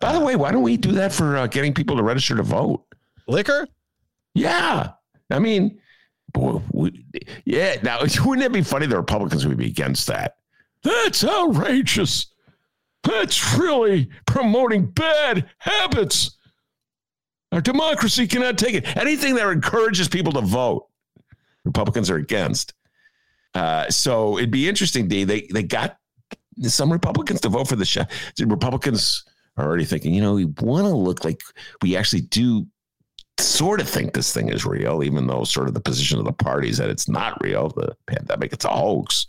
By 0.00 0.12
the 0.12 0.18
way, 0.18 0.34
why 0.34 0.50
don't 0.50 0.62
we 0.62 0.76
do 0.76 0.90
that 0.92 1.12
for 1.12 1.36
uh, 1.36 1.46
getting 1.46 1.72
people 1.72 1.96
to 1.96 2.02
register 2.02 2.34
to 2.34 2.42
vote? 2.42 2.84
Liquor? 3.28 3.68
Yeah. 4.34 4.90
I 5.30 5.38
mean, 5.38 5.80
boy, 6.32 6.60
we, 6.72 7.06
yeah. 7.44 7.76
Now, 7.84 8.00
wouldn't 8.24 8.44
it 8.44 8.52
be 8.52 8.62
funny? 8.62 8.86
The 8.86 8.96
Republicans 8.96 9.46
would 9.46 9.56
be 9.56 9.66
against 9.66 10.08
that. 10.08 10.38
That's 10.82 11.22
outrageous. 11.22 12.26
That's 13.04 13.54
really 13.56 14.10
promoting 14.26 14.86
bad 14.86 15.48
habits. 15.58 16.37
Our 17.52 17.60
democracy 17.60 18.26
cannot 18.26 18.58
take 18.58 18.74
it. 18.74 18.96
Anything 18.96 19.34
that 19.36 19.48
encourages 19.48 20.08
people 20.08 20.32
to 20.32 20.40
vote, 20.42 20.86
Republicans 21.64 22.10
are 22.10 22.16
against. 22.16 22.74
Uh, 23.54 23.88
so 23.88 24.36
it'd 24.38 24.50
be 24.50 24.68
interesting, 24.68 25.08
D. 25.08 25.24
They 25.24 25.48
they 25.52 25.62
got 25.62 25.98
some 26.62 26.92
Republicans 26.92 27.40
to 27.42 27.48
vote 27.48 27.68
for 27.68 27.76
the. 27.76 28.08
The 28.36 28.46
Republicans 28.46 29.24
are 29.56 29.66
already 29.66 29.84
thinking, 29.84 30.14
you 30.14 30.20
know, 30.20 30.34
we 30.34 30.44
want 30.44 30.86
to 30.86 30.94
look 30.94 31.24
like 31.24 31.40
we 31.82 31.96
actually 31.96 32.22
do 32.22 32.66
sort 33.38 33.80
of 33.80 33.88
think 33.88 34.12
this 34.12 34.32
thing 34.32 34.50
is 34.50 34.64
real, 34.64 35.02
even 35.02 35.26
though 35.26 35.44
sort 35.44 35.68
of 35.68 35.74
the 35.74 35.80
position 35.80 36.18
of 36.18 36.24
the 36.24 36.32
party 36.32 36.68
is 36.68 36.78
that 36.78 36.90
it's 36.90 37.08
not 37.08 37.42
real. 37.42 37.68
The 37.70 37.96
pandemic, 38.06 38.52
it's 38.52 38.64
a 38.64 38.68
hoax. 38.68 39.26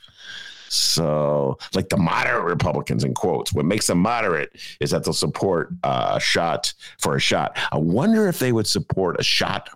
So, 0.70 1.58
like 1.74 1.90
the 1.90 1.98
moderate 1.98 2.46
Republicans, 2.46 3.04
in 3.04 3.14
quotes, 3.14 3.52
what 3.54 3.66
makes 3.66 3.88
them 3.88 4.00
moderate 4.00 4.52
is 4.80 4.92
that 4.92 5.04
they'll 5.04 5.14
support 5.14 5.70
uh, 5.84 6.14
a 6.16 6.20
shot 6.20 6.74
for 7.00 7.16
a 7.16 7.20
shot. 7.20 7.58
I 7.72 7.78
wonder 7.78 8.28
if 8.28 8.40
they 8.40 8.52
would 8.52 8.68
support 8.68 9.20
a 9.20 9.24
shot 9.24 9.70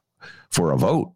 for 0.52 0.72
a 0.72 0.78
vote. 0.78 1.14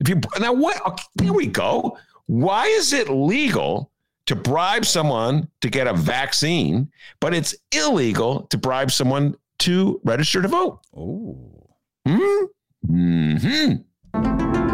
If 0.00 0.08
you 0.08 0.20
now, 0.40 0.52
what? 0.52 0.84
Okay, 0.86 1.04
here 1.22 1.32
we 1.32 1.46
go. 1.46 1.96
Why 2.26 2.66
is 2.66 2.92
it 2.92 3.08
legal 3.08 3.92
to 4.26 4.34
bribe 4.34 4.84
someone 4.84 5.48
to 5.60 5.70
get 5.70 5.86
a 5.86 5.94
vaccine, 5.94 6.90
but 7.20 7.32
it's 7.32 7.54
illegal 7.72 8.42
to 8.48 8.58
bribe 8.58 8.90
someone 8.90 9.36
to 9.60 10.00
register 10.04 10.42
to 10.42 10.48
vote? 10.48 10.80
Oh. 10.94 11.68
Hmm? 12.06 12.44
Hmm. 12.86 14.65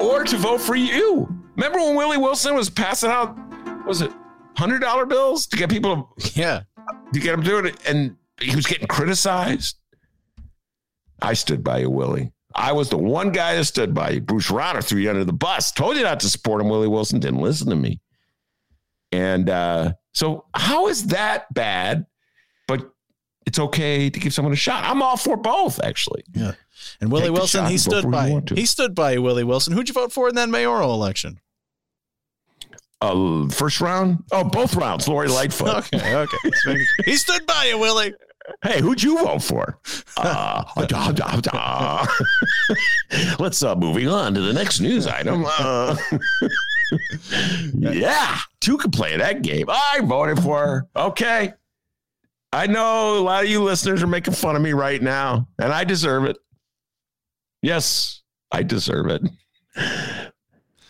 Or 0.00 0.24
to 0.24 0.36
vote 0.36 0.60
for 0.60 0.74
you. 0.76 1.28
Remember 1.56 1.78
when 1.78 1.94
Willie 1.96 2.18
Wilson 2.18 2.54
was 2.54 2.70
passing 2.70 3.10
out, 3.10 3.36
was 3.86 4.00
it 4.02 4.12
hundred 4.56 4.80
dollar 4.80 5.06
bills 5.06 5.46
to 5.48 5.56
get 5.56 5.70
people 5.70 6.14
Yeah. 6.34 6.62
to 7.12 7.20
get 7.20 7.32
them 7.32 7.42
doing 7.42 7.66
it, 7.66 7.88
and 7.88 8.16
he 8.40 8.54
was 8.56 8.66
getting 8.66 8.86
criticized. 8.88 9.76
I 11.20 11.34
stood 11.34 11.64
by 11.64 11.78
you, 11.78 11.90
Willie. 11.90 12.32
I 12.54 12.72
was 12.72 12.88
the 12.88 12.98
one 12.98 13.30
guy 13.32 13.54
that 13.56 13.64
stood 13.64 13.92
by 13.94 14.10
you. 14.10 14.20
Bruce 14.20 14.48
Rauner 14.50 14.82
threw 14.82 15.00
you 15.00 15.10
under 15.10 15.24
the 15.24 15.32
bus. 15.32 15.70
Told 15.72 15.96
you 15.96 16.02
not 16.02 16.20
to 16.20 16.28
support 16.28 16.60
him. 16.60 16.68
Willie 16.68 16.88
Wilson 16.88 17.20
didn't 17.20 17.40
listen 17.40 17.68
to 17.70 17.76
me. 17.76 18.00
And 19.12 19.48
uh, 19.50 19.92
so, 20.12 20.46
how 20.54 20.88
is 20.88 21.06
that 21.08 21.52
bad? 21.54 22.06
It's 23.48 23.58
okay 23.58 24.10
to 24.10 24.20
give 24.20 24.34
someone 24.34 24.52
a 24.52 24.56
shot. 24.56 24.84
I'm 24.84 25.00
all 25.00 25.16
for 25.16 25.34
both, 25.34 25.82
actually. 25.82 26.22
Yeah. 26.34 26.52
And 27.00 27.10
Willie 27.10 27.28
Take 27.28 27.32
Wilson, 27.32 27.64
he 27.64 27.78
stood 27.78 28.10
by 28.10 28.24
you 28.24 28.28
you. 28.28 28.34
want 28.34 28.48
to. 28.48 28.54
He 28.56 28.66
stood 28.66 28.94
by 28.94 29.12
you, 29.12 29.22
Willie 29.22 29.42
Wilson. 29.42 29.72
Who'd 29.72 29.88
you 29.88 29.94
vote 29.94 30.12
for 30.12 30.28
in 30.28 30.34
that 30.34 30.50
mayoral 30.50 30.92
election? 30.92 31.40
Uh, 33.00 33.48
first 33.48 33.80
round? 33.80 34.22
Oh, 34.32 34.44
both 34.44 34.74
rounds. 34.74 35.08
Lori 35.08 35.28
Lightfoot. 35.28 35.68
Okay, 35.94 36.14
okay. 36.14 36.36
Just 36.44 36.66
making 36.66 36.84
sure. 36.84 37.04
he 37.06 37.16
stood 37.16 37.46
by 37.46 37.64
you, 37.70 37.78
Willie. 37.78 38.12
Hey, 38.62 38.82
who'd 38.82 39.02
you 39.02 39.16
vote 39.16 39.42
for? 39.42 39.78
Uh, 40.18 40.64
da, 40.86 41.12
da, 41.12 41.40
da. 41.40 42.06
Let's 43.38 43.62
uh 43.62 43.76
moving 43.76 44.08
on 44.08 44.34
to 44.34 44.42
the 44.42 44.52
next 44.52 44.80
news 44.80 45.06
item. 45.06 45.46
Uh, 45.46 45.96
yeah, 47.78 48.40
two 48.60 48.76
can 48.76 48.90
play 48.90 49.16
that 49.16 49.40
game. 49.40 49.70
I 49.70 50.00
voted 50.02 50.42
for 50.42 50.58
her. 50.66 50.86
Okay. 50.94 51.54
I 52.52 52.66
know 52.66 53.18
a 53.18 53.20
lot 53.20 53.44
of 53.44 53.50
you 53.50 53.62
listeners 53.62 54.02
are 54.02 54.06
making 54.06 54.34
fun 54.34 54.56
of 54.56 54.62
me 54.62 54.72
right 54.72 55.02
now, 55.02 55.48
and 55.58 55.72
I 55.72 55.84
deserve 55.84 56.24
it. 56.24 56.38
Yes, 57.62 58.22
I 58.50 58.62
deserve 58.62 59.06
it. 59.08 59.22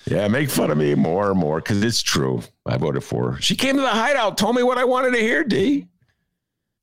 Yeah, 0.07 0.27
make 0.29 0.49
fun 0.49 0.71
of 0.71 0.79
me 0.79 0.95
more 0.95 1.31
and 1.31 1.39
more 1.39 1.61
because 1.61 1.83
it's 1.83 2.01
true. 2.01 2.43
I 2.65 2.79
voted 2.79 3.05
for 3.05 3.33
her. 3.33 3.41
She 3.43 3.57
came 3.57 3.77
to 3.77 3.83
the 3.83 3.89
hideout, 3.89 4.39
told 4.39 4.57
me 4.57 4.63
what 4.63 4.79
I 4.79 4.85
wanted 4.85 5.13
to 5.13 5.19
hear, 5.19 5.45
D. 5.45 5.87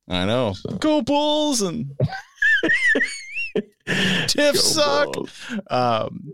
I 0.07 0.25
know. 0.25 0.53
Go 0.79 1.01
Bulls 1.01 1.61
and 1.61 1.91
Tiff 4.27 4.57
suck. 4.59 5.15
Um, 5.71 6.33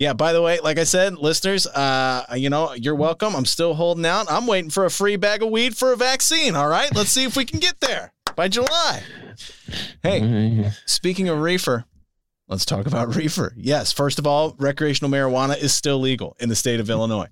yeah, 0.00 0.14
by 0.14 0.32
the 0.32 0.40
way, 0.40 0.58
like 0.60 0.78
I 0.78 0.84
said, 0.84 1.18
listeners, 1.18 1.66
uh, 1.66 2.24
you 2.34 2.48
know, 2.48 2.72
you're 2.72 2.94
welcome. 2.94 3.36
I'm 3.36 3.44
still 3.44 3.74
holding 3.74 4.06
out. 4.06 4.32
I'm 4.32 4.46
waiting 4.46 4.70
for 4.70 4.86
a 4.86 4.90
free 4.90 5.16
bag 5.16 5.42
of 5.42 5.50
weed 5.50 5.76
for 5.76 5.92
a 5.92 5.96
vaccine. 5.96 6.56
All 6.56 6.68
right. 6.68 6.92
Let's 6.94 7.10
see 7.10 7.24
if 7.24 7.36
we 7.36 7.44
can 7.44 7.60
get 7.60 7.80
there 7.80 8.14
by 8.34 8.48
July. 8.48 9.02
Hey, 10.02 10.72
speaking 10.86 11.28
of 11.28 11.38
reefer, 11.38 11.84
Let's 12.50 12.64
talk 12.64 12.86
about 12.86 13.14
reefer. 13.14 13.54
Yes, 13.56 13.92
first 13.92 14.18
of 14.18 14.26
all, 14.26 14.56
recreational 14.58 15.08
marijuana 15.08 15.56
is 15.56 15.72
still 15.72 16.00
legal 16.00 16.36
in 16.40 16.48
the 16.48 16.56
state 16.56 16.80
of 16.80 16.90
Illinois. 16.90 17.28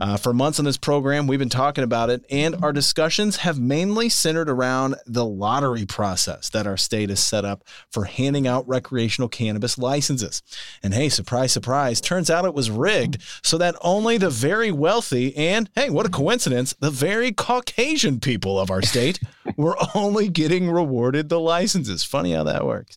Uh, 0.00 0.16
for 0.16 0.34
months 0.34 0.58
on 0.58 0.64
this 0.64 0.76
program, 0.76 1.28
we've 1.28 1.38
been 1.38 1.48
talking 1.48 1.84
about 1.84 2.10
it, 2.10 2.24
and 2.28 2.56
our 2.56 2.72
discussions 2.72 3.36
have 3.36 3.60
mainly 3.60 4.08
centered 4.08 4.50
around 4.50 4.96
the 5.06 5.24
lottery 5.24 5.86
process 5.86 6.50
that 6.50 6.66
our 6.66 6.76
state 6.76 7.08
has 7.08 7.20
set 7.20 7.44
up 7.44 7.62
for 7.92 8.06
handing 8.06 8.48
out 8.48 8.68
recreational 8.68 9.28
cannabis 9.28 9.78
licenses. 9.78 10.42
And 10.82 10.92
hey, 10.92 11.08
surprise, 11.08 11.52
surprise, 11.52 12.00
turns 12.00 12.28
out 12.28 12.44
it 12.44 12.52
was 12.52 12.68
rigged 12.68 13.22
so 13.44 13.58
that 13.58 13.76
only 13.80 14.18
the 14.18 14.28
very 14.28 14.72
wealthy 14.72 15.36
and, 15.36 15.70
hey, 15.76 15.88
what 15.88 16.04
a 16.04 16.10
coincidence, 16.10 16.74
the 16.80 16.90
very 16.90 17.30
Caucasian 17.30 18.18
people 18.18 18.58
of 18.58 18.72
our 18.72 18.82
state 18.82 19.20
were 19.56 19.76
only 19.94 20.28
getting 20.28 20.68
rewarded 20.68 21.28
the 21.28 21.38
licenses. 21.38 22.02
Funny 22.02 22.32
how 22.32 22.42
that 22.42 22.66
works. 22.66 22.96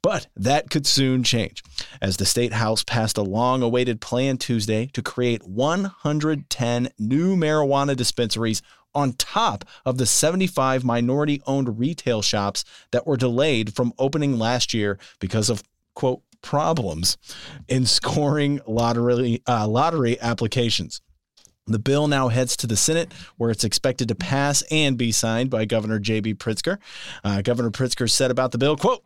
But 0.00 0.28
that 0.36 0.70
could 0.70 0.86
soon 0.86 1.01
change 1.22 1.62
as 2.00 2.16
the 2.16 2.24
state 2.24 2.52
house 2.52 2.84
passed 2.84 3.18
a 3.18 3.22
long 3.22 3.62
awaited 3.62 4.00
plan 4.00 4.38
Tuesday 4.38 4.86
to 4.92 5.02
create 5.02 5.42
110 5.46 6.88
new 6.98 7.36
marijuana 7.36 7.96
dispensaries 7.96 8.62
on 8.94 9.12
top 9.14 9.64
of 9.84 9.98
the 9.98 10.06
75 10.06 10.84
minority 10.84 11.42
owned 11.46 11.78
retail 11.78 12.22
shops 12.22 12.64
that 12.90 13.06
were 13.06 13.16
delayed 13.16 13.74
from 13.74 13.92
opening 13.98 14.38
last 14.38 14.74
year 14.74 14.98
because 15.18 15.50
of, 15.50 15.62
quote, 15.94 16.22
problems 16.42 17.16
in 17.68 17.86
scoring 17.86 18.60
lottery, 18.66 19.42
uh, 19.48 19.66
lottery 19.66 20.20
applications. 20.20 21.00
The 21.66 21.78
bill 21.78 22.08
now 22.08 22.28
heads 22.28 22.56
to 22.58 22.66
the 22.66 22.76
Senate, 22.76 23.12
where 23.36 23.50
it's 23.50 23.62
expected 23.64 24.08
to 24.08 24.16
pass 24.16 24.62
and 24.70 24.98
be 24.98 25.12
signed 25.12 25.48
by 25.48 25.64
Governor 25.64 26.00
J.B. 26.00 26.34
Pritzker. 26.34 26.78
Uh, 27.22 27.40
Governor 27.40 27.70
Pritzker 27.70 28.10
said 28.10 28.32
about 28.32 28.50
the 28.50 28.58
bill, 28.58 28.76
quote, 28.76 29.04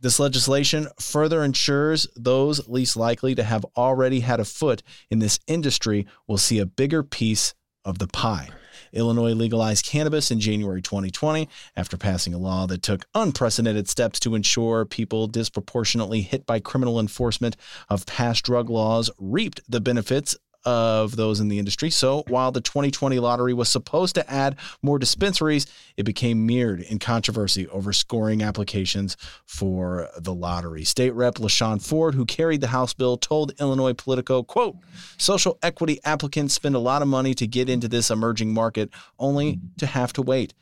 this 0.00 0.20
legislation 0.20 0.88
further 1.00 1.42
ensures 1.42 2.06
those 2.16 2.68
least 2.68 2.96
likely 2.96 3.34
to 3.34 3.42
have 3.42 3.64
already 3.76 4.20
had 4.20 4.40
a 4.40 4.44
foot 4.44 4.82
in 5.10 5.18
this 5.18 5.40
industry 5.46 6.06
will 6.26 6.38
see 6.38 6.58
a 6.58 6.66
bigger 6.66 7.02
piece 7.02 7.54
of 7.84 7.98
the 7.98 8.06
pie. 8.06 8.48
Illinois 8.92 9.32
legalized 9.32 9.84
cannabis 9.86 10.30
in 10.30 10.40
January 10.40 10.80
2020 10.80 11.48
after 11.76 11.96
passing 11.96 12.32
a 12.32 12.38
law 12.38 12.66
that 12.66 12.82
took 12.82 13.06
unprecedented 13.14 13.88
steps 13.88 14.20
to 14.20 14.34
ensure 14.34 14.84
people 14.84 15.26
disproportionately 15.26 16.22
hit 16.22 16.46
by 16.46 16.60
criminal 16.60 17.00
enforcement 17.00 17.56
of 17.88 18.06
past 18.06 18.44
drug 18.44 18.70
laws 18.70 19.10
reaped 19.18 19.60
the 19.68 19.80
benefits 19.80 20.36
of 20.64 21.16
those 21.16 21.40
in 21.40 21.48
the 21.48 21.58
industry. 21.58 21.90
So 21.90 22.24
while 22.28 22.52
the 22.52 22.60
2020 22.60 23.18
lottery 23.18 23.54
was 23.54 23.68
supposed 23.68 24.14
to 24.14 24.30
add 24.30 24.56
more 24.82 24.98
dispensaries, 24.98 25.66
it 25.96 26.04
became 26.04 26.46
mirrored 26.46 26.80
in 26.80 26.98
controversy 26.98 27.68
over 27.68 27.92
scoring 27.92 28.42
applications 28.42 29.16
for 29.46 30.08
the 30.16 30.34
lottery. 30.34 30.84
State 30.84 31.12
Rep 31.12 31.36
LaShawn 31.36 31.84
Ford, 31.84 32.14
who 32.14 32.24
carried 32.24 32.60
the 32.60 32.68
House 32.68 32.94
bill, 32.94 33.16
told 33.16 33.52
Illinois 33.60 33.92
Politico, 33.92 34.42
quote, 34.42 34.76
social 35.18 35.58
equity 35.62 36.00
applicants 36.04 36.54
spend 36.54 36.74
a 36.74 36.80
lot 36.80 37.02
of 37.02 37.08
money 37.08 37.34
to 37.34 37.46
get 37.46 37.68
into 37.68 37.88
this 37.88 38.10
emerging 38.10 38.52
market 38.52 38.90
only 39.18 39.60
to 39.78 39.86
have 39.86 40.12
to 40.14 40.22
wait. 40.22 40.54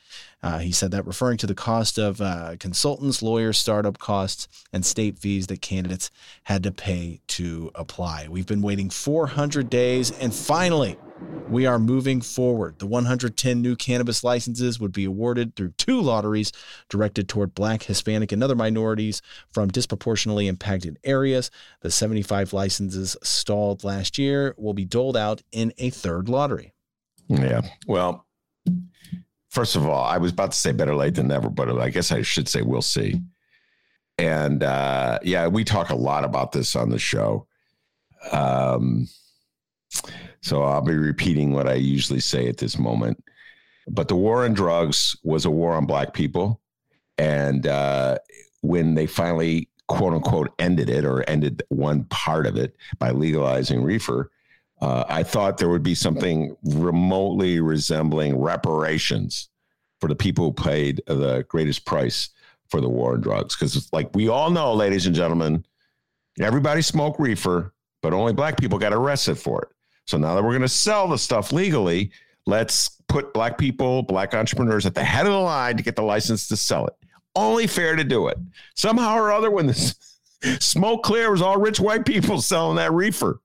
Uh, 0.42 0.58
he 0.58 0.72
said 0.72 0.90
that 0.90 1.06
referring 1.06 1.38
to 1.38 1.46
the 1.46 1.54
cost 1.54 1.98
of 1.98 2.20
uh, 2.20 2.56
consultants, 2.58 3.22
lawyers, 3.22 3.58
startup 3.58 3.98
costs, 3.98 4.48
and 4.72 4.84
state 4.84 5.18
fees 5.18 5.46
that 5.46 5.62
candidates 5.62 6.10
had 6.44 6.62
to 6.62 6.72
pay 6.72 7.20
to 7.28 7.70
apply. 7.74 8.26
We've 8.28 8.46
been 8.46 8.62
waiting 8.62 8.90
400 8.90 9.70
days, 9.70 10.10
and 10.18 10.34
finally, 10.34 10.98
we 11.48 11.66
are 11.66 11.78
moving 11.78 12.20
forward. 12.20 12.78
The 12.78 12.86
110 12.86 13.62
new 13.62 13.76
cannabis 13.76 14.24
licenses 14.24 14.80
would 14.80 14.92
be 14.92 15.04
awarded 15.04 15.54
through 15.54 15.74
two 15.76 16.00
lotteries 16.00 16.52
directed 16.88 17.28
toward 17.28 17.54
Black, 17.54 17.84
Hispanic, 17.84 18.32
and 18.32 18.42
other 18.42 18.56
minorities 18.56 19.22
from 19.52 19.68
disproportionately 19.68 20.48
impacted 20.48 20.98
areas. 21.04 21.50
The 21.80 21.90
75 21.90 22.52
licenses 22.52 23.16
stalled 23.22 23.84
last 23.84 24.18
year 24.18 24.54
will 24.56 24.74
be 24.74 24.84
doled 24.84 25.16
out 25.16 25.42
in 25.52 25.72
a 25.78 25.90
third 25.90 26.28
lottery. 26.28 26.72
Yeah. 27.28 27.62
Well, 27.86 28.26
first 29.52 29.76
of 29.76 29.86
all, 29.86 30.02
I 30.02 30.16
was 30.16 30.32
about 30.32 30.52
to 30.52 30.58
say 30.58 30.72
better 30.72 30.96
late 30.96 31.14
than 31.14 31.28
never, 31.28 31.50
but 31.50 31.78
I 31.78 31.90
guess 31.90 32.10
I 32.10 32.22
should 32.22 32.48
say 32.48 32.62
we'll 32.62 32.82
see. 32.82 33.20
And 34.18 34.62
uh, 34.62 35.18
yeah, 35.22 35.46
we 35.46 35.62
talk 35.62 35.90
a 35.90 35.94
lot 35.94 36.24
about 36.24 36.52
this 36.52 36.74
on 36.74 36.88
the 36.88 36.98
show. 36.98 37.46
Um, 38.32 39.08
so 40.40 40.62
I'll 40.62 40.80
be 40.80 40.96
repeating 40.96 41.52
what 41.52 41.68
I 41.68 41.74
usually 41.74 42.20
say 42.20 42.48
at 42.48 42.56
this 42.56 42.78
moment. 42.78 43.22
But 43.88 44.08
the 44.08 44.16
war 44.16 44.44
on 44.44 44.54
drugs 44.54 45.16
was 45.22 45.44
a 45.44 45.50
war 45.50 45.74
on 45.74 45.86
black 45.86 46.14
people. 46.14 46.60
And 47.18 47.66
uh, 47.66 48.18
when 48.62 48.94
they 48.94 49.06
finally, 49.06 49.68
quote 49.86 50.14
unquote, 50.14 50.50
ended 50.58 50.88
it 50.88 51.04
or 51.04 51.28
ended 51.28 51.62
one 51.68 52.04
part 52.04 52.46
of 52.46 52.56
it 52.56 52.74
by 52.98 53.10
legalizing 53.10 53.82
reefer, 53.82 54.30
uh, 54.82 55.04
I 55.08 55.22
thought 55.22 55.58
there 55.58 55.68
would 55.68 55.84
be 55.84 55.94
something 55.94 56.56
remotely 56.64 57.60
resembling 57.60 58.36
reparations 58.36 59.48
for 60.00 60.08
the 60.08 60.16
people 60.16 60.46
who 60.46 60.52
paid 60.52 61.00
the 61.06 61.46
greatest 61.48 61.86
price 61.86 62.30
for 62.68 62.80
the 62.80 62.88
war 62.88 63.14
on 63.14 63.20
drugs. 63.20 63.54
Because, 63.54 63.76
it's 63.76 63.92
like 63.92 64.10
we 64.12 64.26
all 64.26 64.50
know, 64.50 64.74
ladies 64.74 65.06
and 65.06 65.14
gentlemen, 65.14 65.64
everybody 66.40 66.82
smoked 66.82 67.20
reefer, 67.20 67.72
but 68.02 68.12
only 68.12 68.32
black 68.32 68.58
people 68.58 68.76
got 68.76 68.92
arrested 68.92 69.38
for 69.38 69.62
it. 69.62 69.68
So 70.08 70.18
now 70.18 70.34
that 70.34 70.42
we're 70.42 70.50
going 70.50 70.62
to 70.62 70.68
sell 70.68 71.06
the 71.06 71.16
stuff 71.16 71.52
legally, 71.52 72.10
let's 72.46 72.88
put 73.06 73.32
black 73.32 73.58
people, 73.58 74.02
black 74.02 74.34
entrepreneurs 74.34 74.84
at 74.84 74.96
the 74.96 75.04
head 75.04 75.26
of 75.26 75.32
the 75.32 75.38
line 75.38 75.76
to 75.76 75.84
get 75.84 75.94
the 75.94 76.02
license 76.02 76.48
to 76.48 76.56
sell 76.56 76.88
it. 76.88 76.94
Only 77.36 77.68
fair 77.68 77.94
to 77.94 78.02
do 78.02 78.26
it. 78.26 78.38
Somehow 78.74 79.14
or 79.14 79.30
other, 79.30 79.48
when 79.48 79.68
the 79.68 79.74
smoke 80.58 81.04
clear, 81.04 81.30
was 81.30 81.40
all 81.40 81.56
rich 81.56 81.78
white 81.78 82.04
people 82.04 82.40
selling 82.40 82.78
that 82.78 82.92
reefer 82.92 83.41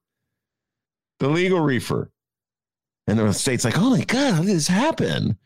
the 1.20 1.30
legal 1.30 1.60
reefer. 1.60 2.12
And 3.08 3.18
the 3.18 3.34
state's 3.34 3.64
like, 3.64 3.78
oh 3.78 3.90
my 3.90 4.04
God, 4.04 4.34
how 4.34 4.42
did 4.42 4.56
this 4.56 4.68
happen? 4.68 5.38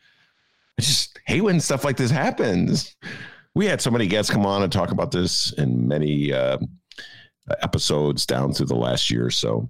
I 0.78 0.82
just 0.82 1.18
hate 1.26 1.42
when 1.42 1.60
stuff 1.60 1.84
like 1.84 1.96
this 1.96 2.10
happens. 2.10 2.96
We 3.54 3.66
had 3.66 3.80
so 3.80 3.90
many 3.90 4.06
guests 4.06 4.32
come 4.32 4.46
on 4.46 4.62
and 4.62 4.72
talk 4.72 4.90
about 4.90 5.12
this 5.12 5.52
in 5.52 5.86
many 5.86 6.32
uh, 6.32 6.58
episodes 7.60 8.26
down 8.26 8.52
through 8.52 8.66
the 8.66 8.74
last 8.74 9.10
year 9.10 9.26
or 9.26 9.30
so. 9.30 9.68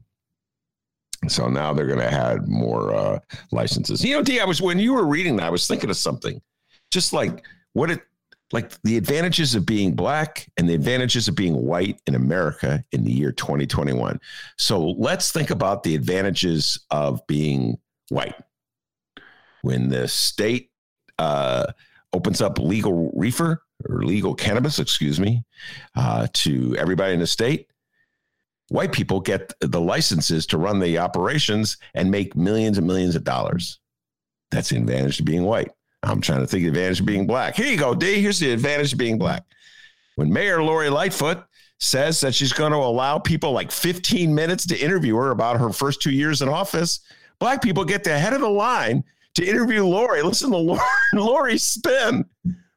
So 1.29 1.49
now 1.49 1.73
they're 1.73 1.87
going 1.87 1.99
to 1.99 2.13
add 2.13 2.49
more 2.49 2.95
uh, 2.95 3.19
licenses. 3.53 4.05
You 4.05 4.17
know, 4.17 4.23
D, 4.23 4.41
I 4.41 4.45
was 4.45 4.63
when 4.63 4.79
you 4.79 4.95
were 4.95 5.07
reading 5.07 5.37
that, 5.37 5.47
I 5.47 5.51
was 5.51 5.67
thinking 5.67 5.91
of 5.91 5.97
something, 5.97 6.41
just 6.91 7.13
like 7.13 7.45
what 7.75 7.91
it 7.91 8.01
like 8.53 8.81
the 8.83 8.97
advantages 8.97 9.55
of 9.55 9.65
being 9.65 9.95
black 9.95 10.47
and 10.57 10.69
the 10.69 10.75
advantages 10.75 11.27
of 11.27 11.35
being 11.35 11.55
white 11.55 12.01
in 12.07 12.15
America 12.15 12.85
in 12.93 13.03
the 13.03 13.11
year 13.11 13.33
2021. 13.33 14.21
So 14.59 14.91
let's 14.91 15.33
think 15.33 15.51
about 15.51 15.83
the 15.83 15.95
advantages 15.95 16.79
of 16.91 17.27
being 17.27 17.79
white. 18.11 18.35
When 19.63 19.89
the 19.89 20.07
state 20.07 20.71
uh, 21.19 21.73
opens 22.13 22.43
up 22.43 22.59
legal 22.59 23.11
reefer 23.15 23.63
or 23.89 24.03
legal 24.03 24.35
cannabis, 24.35 24.79
excuse 24.79 25.19
me, 25.19 25.45
uh, 25.97 26.27
to 26.33 26.77
everybody 26.77 27.15
in 27.15 27.21
the 27.21 27.27
state, 27.27 27.69
white 28.69 28.93
people 28.93 29.21
get 29.21 29.53
the 29.61 29.81
licenses 29.81 30.47
to 30.47 30.59
run 30.59 30.79
the 30.79 30.99
operations 30.99 31.79
and 31.95 32.11
make 32.11 32.37
millions 32.37 32.77
and 32.77 32.87
millions 32.87 33.17
of 33.17 33.25
dollars. 33.25 33.79
That's 34.51 34.69
the 34.69 34.77
advantage 34.77 35.21
of 35.21 35.27
being 35.27 35.45
white. 35.45 35.71
I'm 36.03 36.21
trying 36.21 36.41
to 36.41 36.47
think 36.47 36.67
of 36.67 36.75
the 36.75 36.81
advantage 36.81 37.01
of 37.01 37.07
being 37.07 37.27
black. 37.27 37.55
Here 37.55 37.67
you 37.67 37.79
go, 37.79 37.95
D. 37.95 38.21
Here's 38.21 38.39
the 38.39 38.53
advantage 38.53 38.93
of 38.93 38.99
being 38.99 39.19
black. 39.19 39.45
When 40.17 40.33
Mayor 40.33 40.63
Lori 40.63 40.91
Lightfoot 40.91 41.45
says 41.79 42.21
that 42.21 42.35
she's 42.35 42.53
going 42.53 42.73
to 42.73 42.79
allow 42.79 43.19
people 43.19 43.53
like 43.53 43.71
15 43.71 44.35
minutes 44.35 44.67
to 44.67 44.79
interview 44.79 45.17
her 45.17 45.31
about 45.31 45.59
her 45.59 45.71
first 45.71 46.03
two 46.03 46.13
years 46.13 46.43
in 46.43 46.49
office, 46.49 47.01
black 47.39 47.63
people 47.63 47.85
get 47.85 48.05
the 48.05 48.19
head 48.19 48.33
of 48.33 48.41
the 48.41 48.49
line 48.49 49.05
to 49.35 49.45
interview 49.47 49.85
Lori. 49.85 50.23
Listen 50.23 50.51
to 50.51 50.57
Lori, 50.57 50.81
Lori 51.15 51.59
spin. 51.59 52.25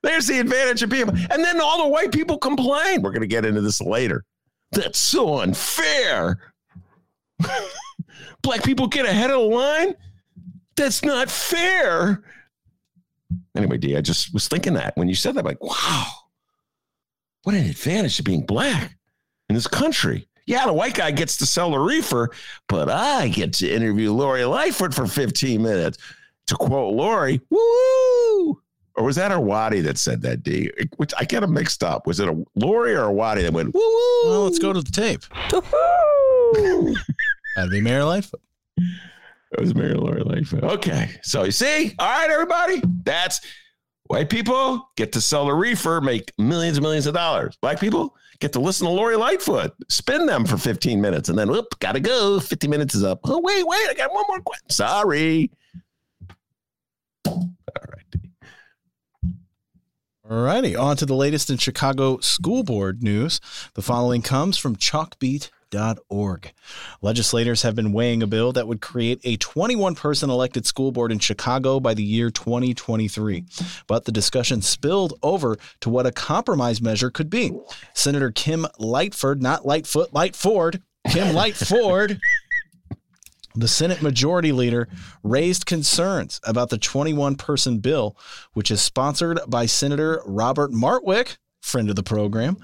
There's 0.02 0.28
the 0.28 0.40
advantage 0.40 0.84
of 0.84 0.90
people. 0.92 1.16
And 1.16 1.44
then 1.44 1.60
all 1.60 1.84
the 1.84 1.90
white 1.90 2.12
people 2.12 2.38
complain. 2.38 3.02
We're 3.02 3.12
going 3.12 3.22
to 3.22 3.28
get 3.28 3.46
into 3.46 3.62
this 3.62 3.82
later. 3.82 4.24
That's 4.72 5.00
so 5.00 5.40
unfair. 5.40 6.40
black 8.42 8.64
people 8.64 8.88
get 8.88 9.06
ahead 9.06 9.32
of 9.32 9.40
the 9.40 9.56
line? 9.56 9.96
That's 10.76 11.04
not 11.04 11.30
fair. 11.30 12.24
Anyway, 13.56 13.78
D, 13.78 13.96
I 13.96 14.02
just 14.02 14.34
was 14.34 14.48
thinking 14.48 14.74
that 14.74 14.96
when 14.98 15.08
you 15.08 15.16
said 15.16 15.36
that, 15.36 15.46
like, 15.46 15.62
wow, 15.64 16.06
what 17.44 17.56
an 17.56 17.66
advantage 17.66 18.18
to 18.18 18.24
being 18.24 18.46
black 18.46 18.98
in 19.50 19.56
this 19.56 19.68
country. 19.68 20.28
Yeah, 20.48 20.66
the 20.66 20.74
white 20.74 20.94
guy 20.94 21.12
gets 21.12 21.38
to 21.38 21.46
sell 21.46 21.72
the 21.72 21.80
reefer, 21.80 22.30
but 22.68 22.90
I 22.90 23.30
get 23.30 23.54
to 23.54 23.70
interview 23.72 24.12
Lori 24.12 24.44
Lightfoot 24.46 24.94
for 24.94 25.08
15 25.08 25.62
minutes. 25.62 25.98
To 26.48 26.56
quote 26.56 26.94
Lori, 26.94 27.42
woo! 27.50 28.62
Or 28.98 29.04
was 29.04 29.16
that 29.16 29.32
a 29.32 29.40
Waddy 29.40 29.82
that 29.82 29.98
said 29.98 30.22
that, 30.22 30.44
D? 30.44 30.70
Which 30.98 31.12
I 31.18 31.26
get 31.26 31.40
them 31.40 31.54
mixed 31.54 31.84
up. 31.84 32.06
Was 32.06 32.20
it 32.20 32.30
a 32.30 32.46
Lori 32.56 32.94
or 32.94 33.06
a 33.06 33.12
Waddy 33.12 33.42
that 33.42 33.52
went, 33.54 33.74
woo? 33.74 33.82
Well, 34.26 34.44
let's 34.44 34.60
go 34.60 34.72
to 34.72 34.82
the 34.82 34.92
tape. 34.92 35.24
Uh, 35.52 35.62
That'd 37.56 37.72
be 37.72 37.82
Mayor 37.82 38.04
Lightfoot. 38.04 38.42
It 39.58 39.62
was 39.62 39.74
Mary 39.74 39.94
Laura 39.94 40.24
Lightfoot. 40.24 40.64
Okay. 40.64 41.10
So 41.24 41.44
you 41.44 41.52
see, 41.52 41.94
all 41.98 42.08
right, 42.08 42.30
everybody, 42.30 42.82
that's 43.04 43.40
White 44.08 44.30
people 44.30 44.92
get 44.98 45.14
to 45.14 45.22
sell 45.22 45.48
the 45.48 45.54
reefer, 45.54 46.00
make 46.00 46.32
millions 46.38 46.78
and 46.78 46.84
millions 46.84 47.08
of 47.08 47.16
dollars. 47.16 47.58
Black 47.60 47.80
people 47.80 48.16
get 48.40 48.54
to 48.54 48.60
listen 48.60 48.86
to 48.86 48.94
Lori 48.94 49.16
Lightfoot, 49.16 49.74
spin 49.90 50.28
them 50.28 50.46
for 50.46 50.58
15 50.58 51.02
minutes, 51.02 51.30
and 51.30 51.40
then, 51.40 51.50
whoop, 51.50 51.80
gotta 51.80 52.00
go. 52.00 52.40
50 52.40 52.68
minutes 52.68 52.94
is 52.94 53.04
up. 53.04 53.22
Oh, 53.24 53.40
wait, 53.40 53.66
wait, 53.66 53.90
I 53.90 53.96
got 53.96 54.14
one 54.14 54.26
more 54.28 54.42
question. 54.42 54.70
Sorry. 54.70 55.50
All 57.26 57.56
right. 57.74 58.22
All 60.30 60.44
righty, 60.44 60.76
on 60.76 60.98
to 60.98 61.06
the 61.08 61.16
latest 61.16 61.50
in 61.50 61.58
Chicago 61.58 62.20
school 62.20 62.64
board 62.64 63.02
news. 63.02 63.40
The 63.74 63.82
following 63.82 64.22
comes 64.22 64.58
from 64.58 64.76
chalkbeat.org. 65.72 66.54
Legislators 67.02 67.62
have 67.62 67.76
been 67.76 67.94
weighing 67.94 68.24
a 68.24 68.28
bill 68.28 68.52
that 68.54 68.68
would 68.68 68.82
create 68.82 69.20
a 69.24 69.38
21 69.38 69.96
person 69.96 70.30
elected 70.30 70.66
school 70.66 70.92
board 70.92 71.12
in 71.12 71.20
Chicago 71.20 71.80
by 71.80 71.94
the 71.94 72.04
year 72.04 72.30
2023. 72.30 73.46
But 73.88 74.06
the 74.06 74.12
discussion 74.12 74.62
spilled 74.62 75.14
over 75.24 75.58
to 75.82 75.90
what 75.90 76.06
a 76.06 76.12
compromise 76.12 76.82
measure 76.82 77.10
could 77.10 77.30
be. 77.30 77.58
Senator 77.94 78.32
Kim 78.32 78.66
Lightford, 78.80 79.42
not 79.42 79.66
Lightfoot, 79.66 80.12
Lightford, 80.14 80.82
Kim 81.10 81.36
Lightford. 81.36 82.20
The 83.58 83.70
Senate 83.70 84.02
Majority 84.02 84.52
Leader 84.52 84.90
raised 85.24 85.66
concerns 85.66 86.42
about 86.44 86.70
the 86.70 86.78
21 86.78 87.36
person 87.36 87.78
bill, 87.78 88.18
which 88.52 88.70
is 88.70 88.82
sponsored 88.82 89.40
by 89.48 89.66
Senator 89.66 90.22
Robert 90.26 90.74
Martwick, 90.74 91.38
friend 91.66 91.90
of 91.90 91.96
the 91.96 92.04
program. 92.04 92.58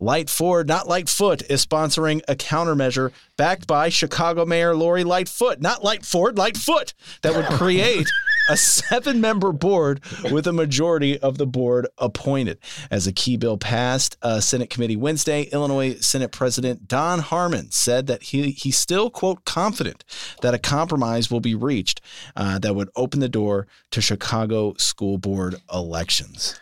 Lightford, 0.00 0.66
not 0.66 0.88
Lightfoot, 0.88 1.42
is 1.50 1.64
sponsoring 1.64 2.20
a 2.28 2.34
countermeasure 2.34 3.12
backed 3.36 3.66
by 3.66 3.88
Chicago 3.88 4.44
Mayor 4.44 4.74
Lori 4.74 5.04
Lightfoot, 5.04 5.60
not 5.60 5.82
Lightford, 5.82 6.36
Lightfoot, 6.36 6.92
that 7.22 7.34
would 7.34 7.46
create 7.46 8.06
a 8.48 8.56
seven 8.56 9.20
member 9.20 9.52
board 9.52 10.00
with 10.32 10.46
a 10.46 10.52
majority 10.52 11.18
of 11.18 11.38
the 11.38 11.46
board 11.46 11.86
appointed. 11.98 12.58
As 12.90 13.06
a 13.06 13.12
key 13.12 13.36
bill 13.36 13.58
passed 13.58 14.16
a 14.22 14.40
Senate 14.40 14.70
committee 14.70 14.96
Wednesday, 14.96 15.42
Illinois 15.52 16.00
Senate 16.00 16.32
President 16.32 16.88
Don 16.88 17.18
Harmon 17.20 17.70
said 17.70 18.06
that 18.06 18.22
he, 18.24 18.50
he's 18.50 18.78
still, 18.78 19.10
quote, 19.10 19.44
confident 19.44 20.04
that 20.40 20.54
a 20.54 20.58
compromise 20.58 21.30
will 21.30 21.40
be 21.40 21.54
reached 21.54 22.00
uh, 22.36 22.58
that 22.58 22.74
would 22.74 22.88
open 22.96 23.20
the 23.20 23.28
door 23.28 23.66
to 23.90 24.00
Chicago 24.00 24.74
school 24.78 25.18
board 25.18 25.56
elections. 25.72 26.58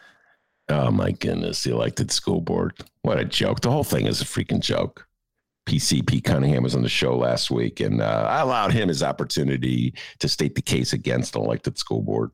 Oh 0.68 0.90
my 0.90 1.12
goodness, 1.12 1.62
the 1.62 1.72
elected 1.72 2.10
school 2.10 2.40
board. 2.40 2.74
What 3.02 3.20
a 3.20 3.24
joke. 3.24 3.60
The 3.60 3.70
whole 3.70 3.84
thing 3.84 4.06
is 4.06 4.20
a 4.20 4.24
freaking 4.24 4.60
joke. 4.60 5.06
PCP 5.66 6.22
Cunningham 6.22 6.62
was 6.62 6.74
on 6.74 6.82
the 6.82 6.88
show 6.88 7.16
last 7.16 7.50
week, 7.50 7.80
and 7.80 8.00
uh, 8.00 8.26
I 8.28 8.40
allowed 8.40 8.72
him 8.72 8.88
his 8.88 9.02
opportunity 9.02 9.94
to 10.20 10.28
state 10.28 10.54
the 10.54 10.62
case 10.62 10.92
against 10.92 11.34
an 11.34 11.42
elected 11.42 11.78
school 11.78 12.02
board. 12.02 12.30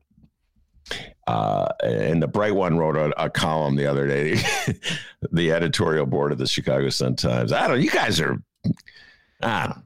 Uh, 1.27 1.69
and 1.83 2.21
the 2.21 2.27
Bright 2.27 2.53
One 2.53 2.77
wrote 2.77 2.95
a, 2.95 3.23
a 3.23 3.29
column 3.29 3.75
the 3.75 3.87
other 3.87 4.07
day, 4.07 4.35
the 5.31 5.51
editorial 5.51 6.05
board 6.05 6.31
of 6.31 6.37
the 6.37 6.47
Chicago 6.47 6.89
Sun 6.89 7.15
Times. 7.15 7.51
I 7.51 7.67
don't, 7.67 7.81
you 7.81 7.89
guys 7.89 8.19
are, 8.19 8.41
don't, 9.41 9.83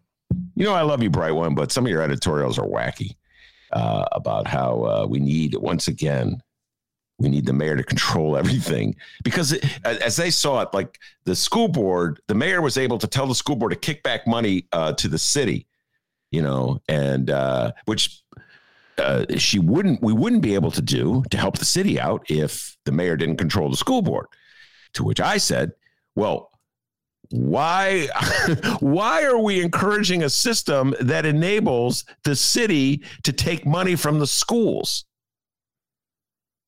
you 0.55 0.65
know, 0.65 0.73
I 0.73 0.81
love 0.81 1.03
you, 1.03 1.09
Bright 1.09 1.31
One, 1.31 1.55
but 1.55 1.71
some 1.71 1.85
of 1.85 1.91
your 1.91 2.01
editorials 2.01 2.57
are 2.57 2.67
wacky 2.67 3.15
uh, 3.71 4.05
about 4.11 4.47
how 4.47 4.83
uh, 4.83 5.05
we 5.07 5.19
need, 5.19 5.55
once 5.55 5.87
again, 5.87 6.41
we 7.19 7.29
need 7.29 7.45
the 7.45 7.53
mayor 7.53 7.75
to 7.75 7.83
control 7.83 8.37
everything. 8.37 8.95
Because 9.23 9.53
it, 9.53 9.65
as 9.83 10.15
they 10.15 10.29
saw 10.29 10.61
it 10.61 10.69
like 10.73 10.99
the 11.25 11.35
school 11.35 11.67
board 11.67 12.19
the 12.27 12.35
mayor 12.35 12.61
was 12.61 12.77
able 12.77 12.97
to 12.99 13.07
tell 13.07 13.27
the 13.27 13.35
school 13.35 13.55
board 13.55 13.71
to 13.71 13.77
kick 13.77 14.03
back 14.03 14.27
money 14.27 14.67
uh, 14.71 14.93
to 14.93 15.07
the 15.07 15.17
city 15.17 15.67
you 16.31 16.41
know 16.41 16.81
and 16.87 17.29
uh, 17.29 17.71
which 17.85 18.21
uh, 18.97 19.25
she 19.37 19.59
wouldn't 19.59 20.01
we 20.01 20.13
wouldn't 20.13 20.41
be 20.41 20.55
able 20.55 20.71
to 20.71 20.81
do 20.81 21.23
to 21.29 21.37
help 21.37 21.57
the 21.57 21.65
city 21.65 21.99
out 21.99 22.25
if 22.29 22.75
the 22.85 22.91
mayor 22.91 23.15
didn't 23.15 23.37
control 23.37 23.69
the 23.69 23.77
school 23.77 24.01
board. 24.01 24.27
To 24.93 25.03
which 25.03 25.19
i 25.19 25.37
said 25.37 25.73
well 26.15 26.49
why 27.29 28.07
why 28.79 29.23
are 29.23 29.37
we 29.37 29.61
encouraging 29.61 30.23
a 30.23 30.29
system 30.29 30.95
that 31.01 31.25
enables 31.25 32.05
the 32.23 32.35
city 32.35 33.03
to 33.23 33.31
take 33.31 33.65
money 33.65 33.95
from 33.95 34.17
the 34.17 34.25
schools 34.25 35.05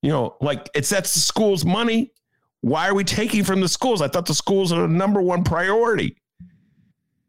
you 0.02 0.10
know, 0.10 0.38
like 0.41 0.70
it's 0.74 0.89
that's 0.89 1.14
the 1.14 1.20
school's 1.20 1.66
money. 1.66 2.14
Why 2.62 2.88
are 2.88 2.93
we 2.93 3.04
taking 3.04 3.43
from 3.43 3.62
the 3.62 3.68
schools? 3.68 4.02
I 4.02 4.08
thought 4.08 4.26
the 4.26 4.34
schools 4.34 4.72
are 4.72 4.82
the 4.82 4.88
number 4.88 5.22
one 5.22 5.43
priority. 5.43 6.18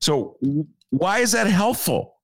So 0.00 0.36
why 0.90 1.18
is 1.18 1.32
that 1.32 1.46
helpful? 1.46 2.16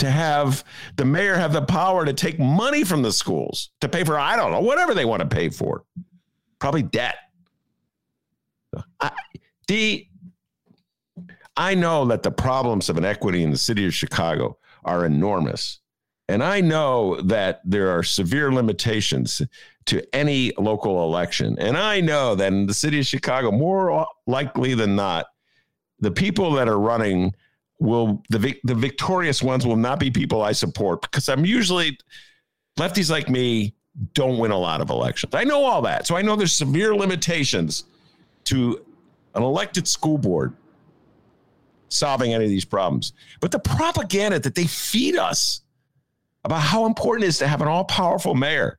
To 0.00 0.10
have 0.10 0.62
the 0.96 1.06
mayor 1.06 1.36
have 1.36 1.54
the 1.54 1.62
power 1.62 2.04
to 2.04 2.12
take 2.12 2.38
money 2.38 2.84
from 2.84 3.00
the 3.00 3.12
schools 3.12 3.70
to 3.80 3.88
pay 3.88 4.04
for, 4.04 4.18
I 4.18 4.36
don't 4.36 4.52
know, 4.52 4.60
whatever 4.60 4.92
they 4.92 5.06
want 5.06 5.20
to 5.20 5.26
pay 5.26 5.48
for. 5.48 5.84
Probably 6.58 6.82
debt. 6.82 7.16
D, 9.66 10.10
I 11.56 11.74
know 11.74 12.04
that 12.04 12.22
the 12.22 12.30
problems 12.30 12.90
of 12.90 12.98
inequity 12.98 13.42
in 13.42 13.50
the 13.50 13.56
city 13.56 13.86
of 13.86 13.94
Chicago 13.94 14.58
are 14.84 15.06
enormous. 15.06 15.80
And 16.28 16.42
I 16.42 16.60
know 16.60 17.20
that 17.22 17.60
there 17.64 17.96
are 17.96 18.02
severe 18.02 18.52
limitations 18.52 19.42
to 19.86 20.02
any 20.14 20.52
local 20.58 21.04
election. 21.04 21.56
And 21.58 21.76
I 21.76 22.00
know 22.00 22.34
that 22.34 22.52
in 22.52 22.66
the 22.66 22.74
city 22.74 22.98
of 22.98 23.06
Chicago, 23.06 23.52
more 23.52 24.06
likely 24.26 24.74
than 24.74 24.96
not, 24.96 25.26
the 26.00 26.10
people 26.10 26.52
that 26.52 26.68
are 26.68 26.78
running 26.78 27.34
will 27.78 28.22
the 28.30 28.58
the 28.64 28.74
victorious 28.74 29.42
ones 29.42 29.66
will 29.66 29.76
not 29.76 30.00
be 30.00 30.10
people 30.10 30.42
I 30.42 30.52
support 30.52 31.02
because 31.02 31.28
I'm 31.28 31.44
usually 31.44 31.98
lefties 32.78 33.10
like 33.10 33.28
me 33.28 33.74
don't 34.14 34.38
win 34.38 34.50
a 34.50 34.58
lot 34.58 34.80
of 34.80 34.90
elections. 34.90 35.34
I 35.34 35.44
know 35.44 35.64
all 35.64 35.82
that. 35.82 36.06
So 36.06 36.16
I 36.16 36.22
know 36.22 36.36
there's 36.36 36.54
severe 36.54 36.94
limitations 36.94 37.84
to 38.44 38.84
an 39.34 39.42
elected 39.42 39.88
school 39.88 40.18
board 40.18 40.54
solving 41.88 42.34
any 42.34 42.44
of 42.44 42.50
these 42.50 42.64
problems. 42.64 43.12
But 43.40 43.52
the 43.52 43.58
propaganda 43.58 44.38
that 44.40 44.54
they 44.54 44.66
feed 44.66 45.16
us 45.16 45.62
about 46.46 46.62
how 46.62 46.86
important 46.86 47.24
it 47.24 47.28
is 47.28 47.38
to 47.38 47.48
have 47.48 47.60
an 47.60 47.66
all 47.66 47.84
powerful 47.84 48.34
mayor. 48.34 48.78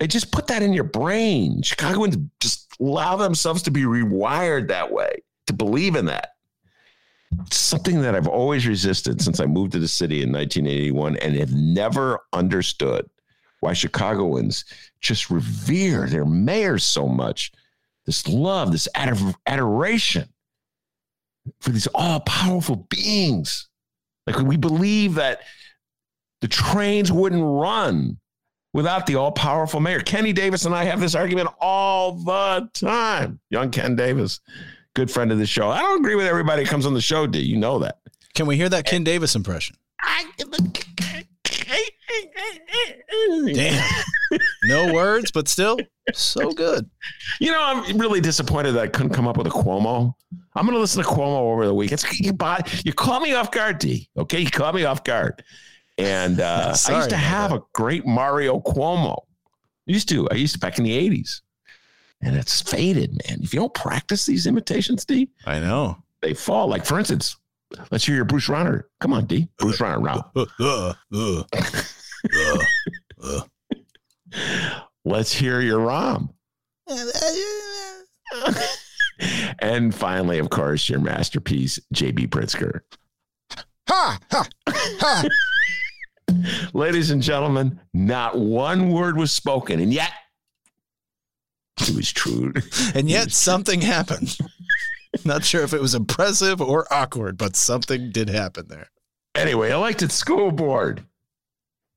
They 0.00 0.06
just 0.06 0.32
put 0.32 0.46
that 0.46 0.62
in 0.62 0.72
your 0.72 0.84
brain. 0.84 1.60
Chicagoans 1.62 2.16
just 2.40 2.74
allow 2.80 3.16
themselves 3.16 3.62
to 3.64 3.70
be 3.70 3.82
rewired 3.82 4.68
that 4.68 4.90
way, 4.90 5.22
to 5.46 5.52
believe 5.52 5.94
in 5.94 6.06
that. 6.06 6.30
It's 7.46 7.58
something 7.58 8.00
that 8.00 8.14
I've 8.14 8.26
always 8.26 8.66
resisted 8.66 9.20
since 9.20 9.40
I 9.40 9.44
moved 9.44 9.72
to 9.72 9.78
the 9.78 9.86
city 9.86 10.22
in 10.22 10.32
1981 10.32 11.16
and 11.16 11.36
have 11.36 11.52
never 11.52 12.20
understood 12.32 13.04
why 13.60 13.74
Chicagoans 13.74 14.64
just 15.00 15.28
revere 15.28 16.06
their 16.06 16.24
mayors 16.24 16.84
so 16.84 17.06
much. 17.06 17.52
This 18.06 18.26
love, 18.26 18.72
this 18.72 18.88
adoration 18.94 20.28
for 21.60 21.70
these 21.70 21.88
all 21.88 22.20
powerful 22.20 22.86
beings. 22.88 23.68
Like 24.26 24.38
we 24.38 24.56
believe 24.56 25.16
that 25.16 25.42
the 26.40 26.48
trains 26.48 27.10
wouldn't 27.10 27.42
run 27.42 28.18
without 28.72 29.06
the 29.06 29.16
all 29.16 29.32
powerful 29.32 29.80
mayor. 29.80 30.00
Kenny 30.00 30.32
Davis 30.32 30.64
and 30.64 30.74
I 30.74 30.84
have 30.84 31.00
this 31.00 31.14
argument 31.14 31.48
all 31.60 32.12
the 32.12 32.68
time. 32.74 33.40
Young 33.50 33.70
Ken 33.70 33.96
Davis, 33.96 34.40
good 34.94 35.10
friend 35.10 35.32
of 35.32 35.38
the 35.38 35.46
show. 35.46 35.68
I 35.70 35.80
don't 35.80 36.00
agree 36.00 36.14
with 36.14 36.26
everybody 36.26 36.64
who 36.64 36.68
comes 36.68 36.86
on 36.86 36.94
the 36.94 37.00
show, 37.00 37.26
D. 37.26 37.40
You 37.40 37.56
know 37.56 37.78
that. 37.80 37.98
Can 38.34 38.46
we 38.46 38.56
hear 38.56 38.68
that 38.68 38.86
Ken 38.86 39.04
Davis 39.04 39.34
impression? 39.34 39.76
Damn. 43.52 43.84
no 44.64 44.92
words, 44.92 45.30
but 45.30 45.48
still 45.48 45.78
so 46.14 46.52
good. 46.52 46.88
You 47.40 47.50
know, 47.50 47.60
I'm 47.60 47.98
really 47.98 48.20
disappointed 48.20 48.72
that 48.72 48.82
I 48.82 48.88
couldn't 48.88 49.12
come 49.12 49.26
up 49.26 49.36
with 49.36 49.46
a 49.46 49.50
Cuomo. 49.50 50.14
I'm 50.54 50.64
going 50.64 50.74
to 50.74 50.80
listen 50.80 51.02
to 51.02 51.08
Cuomo 51.08 51.40
over 51.40 51.66
the 51.66 51.74
week. 51.74 51.92
It's, 51.92 52.20
you, 52.20 52.32
you 52.84 52.92
caught 52.92 53.22
me 53.22 53.34
off 53.34 53.50
guard, 53.50 53.78
D. 53.78 54.08
Okay, 54.16 54.40
you 54.40 54.50
caught 54.50 54.74
me 54.74 54.84
off 54.84 55.04
guard. 55.04 55.42
And 55.98 56.40
uh, 56.40 56.74
I 56.88 56.96
used 56.96 57.10
to 57.10 57.16
have 57.16 57.50
that. 57.50 57.58
a 57.58 57.62
great 57.74 58.06
Mario 58.06 58.60
Cuomo. 58.60 59.18
Used 59.86 60.08
to. 60.10 60.28
I 60.30 60.34
used 60.34 60.54
to 60.54 60.60
back 60.60 60.78
in 60.78 60.84
the 60.84 61.10
80s. 61.10 61.40
And 62.20 62.36
it's 62.36 62.60
faded, 62.60 63.20
man. 63.28 63.40
If 63.42 63.54
you 63.54 63.60
don't 63.60 63.74
practice 63.74 64.26
these 64.26 64.46
imitations, 64.46 65.04
D, 65.04 65.30
I 65.46 65.60
know. 65.60 65.96
They 66.20 66.34
fall. 66.34 66.66
Like, 66.66 66.84
for 66.84 66.98
instance, 66.98 67.36
let's 67.90 68.04
hear 68.04 68.16
your 68.16 68.24
Bruce 68.24 68.48
Rauner. 68.48 68.84
Come 69.00 69.12
on, 69.12 69.26
D. 69.26 69.48
Bruce 69.58 69.78
Rauner. 69.78 70.04
Rob. 70.04 70.28
Uh, 70.34 70.94
uh, 71.14 71.42
uh, 73.22 73.40
let's 75.04 75.32
hear 75.32 75.60
your 75.60 75.78
Rahm. 75.78 76.30
and 79.60 79.94
finally, 79.94 80.38
of 80.38 80.50
course, 80.50 80.88
your 80.88 81.00
masterpiece, 81.00 81.78
JB 81.94 82.28
Pritzker. 82.28 82.80
Ha! 83.88 84.18
Ha! 84.30 84.48
Ha! 84.68 85.24
Ladies 86.74 87.10
and 87.10 87.22
gentlemen, 87.22 87.80
not 87.94 88.38
one 88.38 88.90
word 88.90 89.16
was 89.16 89.32
spoken, 89.32 89.80
and 89.80 89.92
yet 89.92 90.12
it 91.80 91.94
was 91.94 92.12
true. 92.12 92.52
and 92.94 93.08
yet 93.08 93.32
something 93.32 93.80
happened. 93.80 94.36
Not 95.24 95.44
sure 95.44 95.62
if 95.62 95.72
it 95.72 95.80
was 95.80 95.94
impressive 95.94 96.60
or 96.60 96.92
awkward, 96.92 97.38
but 97.38 97.56
something 97.56 98.10
did 98.12 98.28
happen 98.28 98.66
there. 98.68 98.90
Anyway, 99.34 99.70
elected 99.70 100.12
school 100.12 100.50
board. 100.50 101.02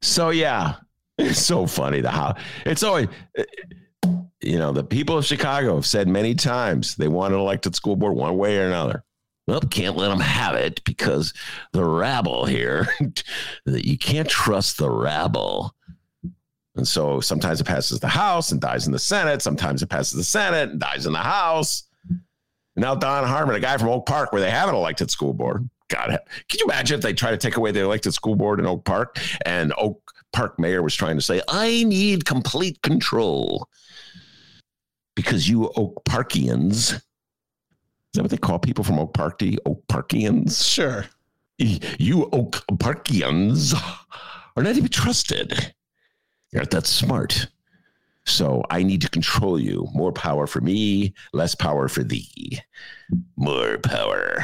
So 0.01 0.29
yeah, 0.29 0.75
It's 1.17 1.45
so 1.45 1.67
funny. 1.67 2.01
The 2.01 2.09
how 2.09 2.35
it's 2.65 2.83
always, 2.83 3.07
eh, 3.35 3.43
you 4.41 4.57
know, 4.57 4.71
the 4.71 4.83
people 4.83 5.17
of 5.17 5.25
Chicago 5.25 5.75
have 5.75 5.85
said 5.85 6.07
many 6.07 6.33
times 6.33 6.95
they 6.95 7.07
want 7.07 7.33
an 7.33 7.39
elected 7.39 7.75
school 7.75 7.95
board 7.95 8.15
one 8.15 8.37
way 8.37 8.57
or 8.57 8.65
another. 8.65 9.03
Well, 9.51 9.59
can't 9.59 9.97
let 9.97 10.07
them 10.07 10.21
have 10.21 10.55
it 10.55 10.81
because 10.85 11.33
the 11.73 11.83
rabble 11.83 12.45
here, 12.45 12.87
that 13.65 13.85
you 13.85 13.97
can't 13.97 14.29
trust 14.29 14.77
the 14.77 14.89
rabble. 14.89 15.75
And 16.77 16.87
so 16.87 17.19
sometimes 17.19 17.59
it 17.59 17.65
passes 17.65 17.99
the 17.99 18.07
House 18.07 18.53
and 18.53 18.61
dies 18.61 18.85
in 18.85 18.93
the 18.93 18.99
Senate. 18.99 19.41
Sometimes 19.41 19.83
it 19.83 19.89
passes 19.89 20.13
the 20.13 20.23
Senate 20.23 20.69
and 20.69 20.79
dies 20.79 21.05
in 21.05 21.11
the 21.11 21.19
House. 21.19 21.83
Now 22.77 22.95
Don 22.95 23.27
Harmon, 23.27 23.55
a 23.55 23.59
guy 23.59 23.75
from 23.75 23.89
Oak 23.89 24.05
Park, 24.05 24.31
where 24.31 24.41
they 24.41 24.49
have 24.49 24.69
an 24.69 24.75
elected 24.75 25.11
school 25.11 25.33
board. 25.33 25.69
God, 25.89 26.17
can 26.47 26.59
you 26.59 26.65
imagine 26.67 26.95
if 26.95 27.03
they 27.03 27.11
try 27.11 27.31
to 27.31 27.37
take 27.37 27.57
away 27.57 27.71
the 27.71 27.81
elected 27.81 28.13
school 28.13 28.37
board 28.37 28.57
in 28.57 28.65
Oak 28.65 28.85
Park 28.85 29.19
and 29.45 29.73
Oak 29.77 30.13
Park 30.31 30.59
mayor 30.59 30.81
was 30.81 30.95
trying 30.95 31.17
to 31.17 31.21
say, 31.21 31.41
I 31.49 31.83
need 31.83 32.23
complete 32.23 32.81
control 32.83 33.67
because 35.13 35.49
you 35.49 35.69
Oak 35.75 36.05
Parkians, 36.05 37.01
is 38.13 38.17
that 38.17 38.23
what 38.23 38.31
they 38.31 38.37
call 38.37 38.59
people 38.59 38.83
from 38.83 38.99
Oak 38.99 39.13
Park? 39.13 39.39
The 39.39 39.57
Oak 39.65 39.87
Parkians? 39.87 40.69
Sure. 40.69 41.05
You 41.57 42.29
Oak 42.33 42.65
Parkians 42.73 43.73
are 44.57 44.63
not 44.63 44.75
to 44.75 44.81
be 44.81 44.89
trusted. 44.89 45.73
You're 46.51 46.63
not 46.63 46.71
that 46.71 46.87
smart. 46.87 47.47
So 48.25 48.63
I 48.69 48.83
need 48.83 49.01
to 49.01 49.09
control 49.09 49.57
you. 49.59 49.87
More 49.93 50.11
power 50.11 50.45
for 50.45 50.59
me, 50.59 51.13
less 51.31 51.55
power 51.55 51.87
for 51.87 52.03
thee. 52.03 52.59
More 53.37 53.77
power. 53.77 54.43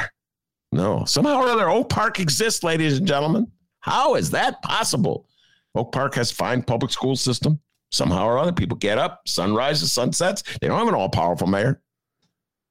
No, 0.72 1.04
somehow 1.04 1.42
or 1.42 1.48
other, 1.48 1.68
Oak 1.68 1.90
Park 1.90 2.20
exists, 2.20 2.62
ladies 2.62 2.98
and 2.98 3.06
gentlemen. 3.06 3.50
How 3.80 4.14
is 4.14 4.30
that 4.30 4.62
possible? 4.62 5.28
Oak 5.74 5.92
Park 5.92 6.14
has 6.14 6.30
fine 6.30 6.62
public 6.62 6.90
school 6.90 7.16
system. 7.16 7.60
Somehow 7.90 8.26
or 8.26 8.38
other, 8.38 8.52
people 8.52 8.76
get 8.76 8.98
up, 8.98 9.26
sun 9.26 9.54
rises, 9.54 9.92
sun 9.92 10.12
sets. 10.12 10.42
They 10.60 10.68
don't 10.68 10.78
have 10.78 10.88
an 10.88 10.94
all 10.94 11.08
powerful 11.08 11.46
mayor. 11.46 11.80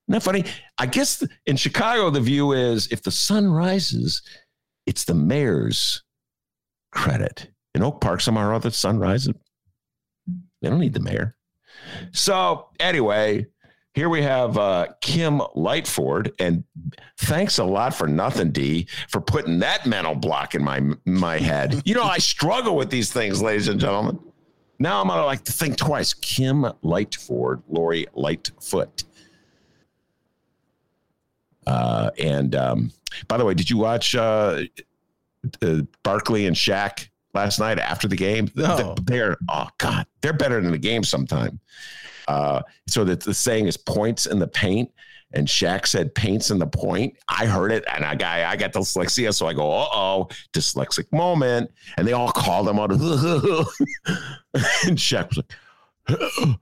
That 0.08 0.24
funny? 0.24 0.45
I 0.78 0.86
guess 0.86 1.24
in 1.45 1.58
Chicago, 1.58 2.10
the 2.10 2.22
view 2.22 2.53
is 2.53 2.88
if 2.91 3.03
the 3.03 3.12
sun 3.12 3.51
rises, 3.51 4.22
it's 4.86 5.03
the 5.03 5.14
mayor's 5.14 6.03
credit. 6.91 7.49
In 7.76 7.84
Oak 7.84 8.01
Park, 8.01 8.22
somehow 8.22 8.47
or 8.47 8.53
other, 8.53 8.70
the 8.70 8.76
sun 8.76 8.99
rises. 8.99 9.34
They 10.62 10.70
don't 10.70 10.80
need 10.80 10.93
the 10.93 11.01
mayor. 11.01 11.36
So, 12.12 12.70
anyway, 12.80 13.47
here 13.93 14.10
we 14.10 14.22
have 14.22 14.58
uh, 14.58 14.88
Kim 15.01 15.39
Lightford, 15.55 16.32
and 16.39 16.64
thanks 17.18 17.58
a 17.58 17.64
lot 17.64 17.93
for 17.93 18.08
nothing, 18.08 18.51
D, 18.51 18.88
for 19.10 19.20
putting 19.20 19.60
that 19.60 19.86
mental 19.86 20.16
block 20.16 20.55
in 20.55 20.64
my 20.64 20.82
my 21.05 21.38
head. 21.38 21.82
You 21.86 21.95
know, 21.95 22.03
I 22.03 22.20
struggle 22.20 22.76
with 22.76 22.89
these 22.89 23.12
things, 23.12 23.41
ladies 23.41 23.68
and 23.68 23.80
gentlemen. 23.80 24.20
Now 24.80 25.01
I'm 25.01 25.08
gonna 25.08 25.26
like 25.26 25.43
to 25.45 25.51
think 25.51 25.78
twice. 25.78 26.14
Kim 26.14 26.62
Lightford, 26.84 27.64
Lori 27.68 28.08
Lightfoot. 28.14 29.03
Uh, 31.68 32.11
and 32.18 32.55
um, 32.55 32.91
by 33.28 33.38
the 33.38 33.45
way, 33.45 33.53
did 33.53 33.70
you 33.70 33.78
watch 33.78 34.15
uh, 34.15 34.63
uh, 35.61 35.82
Barkley 36.01 36.47
and 36.47 36.55
Shaq 36.55 37.09
last 37.34 37.59
night 37.59 37.78
after 37.78 38.07
the 38.07 38.15
game? 38.15 38.49
No. 38.55 38.95
They're 39.03 39.38
oh 39.49 39.68
god, 39.78 40.07
they're 40.22 40.34
better 40.34 40.61
than 40.61 40.72
the 40.72 40.78
game 40.78 41.03
sometime. 41.03 41.59
Uh, 42.28 42.61
so 42.88 43.03
that 43.03 43.22
the 43.22 43.34
saying 43.34 43.68
is 43.68 43.78
points 43.78 44.26
in 44.26 44.39
the 44.39 44.47
paint. 44.47 44.91
And 45.34 45.45
Shaq 45.45 45.86
said 45.88 46.15
paints 46.15 46.51
in 46.51 46.57
the 46.57 46.68
point. 46.68 47.18
I 47.28 47.45
heard 47.47 47.74
it, 47.74 47.84
and 47.93 48.05
I 48.05 48.15
got 48.15 48.39
I 48.39 48.55
got 48.55 48.72
dyslexia, 48.72 49.36
so 49.36 49.45
I 49.45 49.53
go, 49.53 49.70
uh 49.70 49.89
oh, 49.91 50.30
dyslexic 50.53 51.11
moment. 51.11 51.70
And 51.97 52.07
they 52.07 52.13
all 52.13 52.32
called 52.32 52.70
him 52.70 52.80
out. 52.80 52.91
and 52.91 52.99
Shaq 54.97 55.28
was 55.28 55.38
like, 55.38 55.51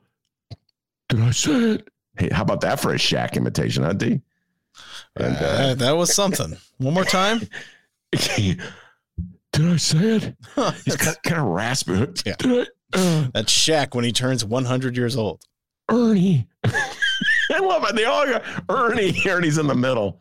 "Did 1.09 1.19
I 1.19 1.29
say 1.29 1.51
it?" 1.51 1.87
Hey, 2.17 2.29
how 2.31 2.41
about 2.41 2.61
that 2.61 2.79
for 2.79 2.91
a 2.91 2.97
Shaq 2.97 3.33
imitation, 3.33 3.83
huh, 3.83 3.93
D? 3.93 4.19
And 5.17 5.37
uh, 5.37 5.75
that 5.75 5.95
was 5.95 6.13
something. 6.13 6.57
One 6.77 6.93
more 6.93 7.05
time. 7.05 7.41
Did 8.11 8.59
I 9.57 9.77
say 9.77 9.97
it? 9.97 10.35
He's 10.83 10.97
kind, 10.97 11.17
kind 11.23 11.41
of 11.41 11.47
raspy. 11.47 12.07
Yeah. 12.25 12.35
I, 12.43 12.65
uh, 12.93 13.27
That's 13.33 13.53
Shaq 13.53 13.95
when 13.95 14.03
he 14.03 14.11
turns 14.11 14.43
100 14.43 14.97
years 14.97 15.15
old. 15.15 15.41
Ernie. 15.89 16.47
I 16.65 17.59
love 17.59 17.85
it. 17.87 17.95
They 17.95 18.05
all 18.05 18.25
got 18.25 18.43
Ernie. 18.69 19.15
Ernie's 19.25 19.57
in 19.57 19.67
the 19.67 19.75
middle. 19.75 20.19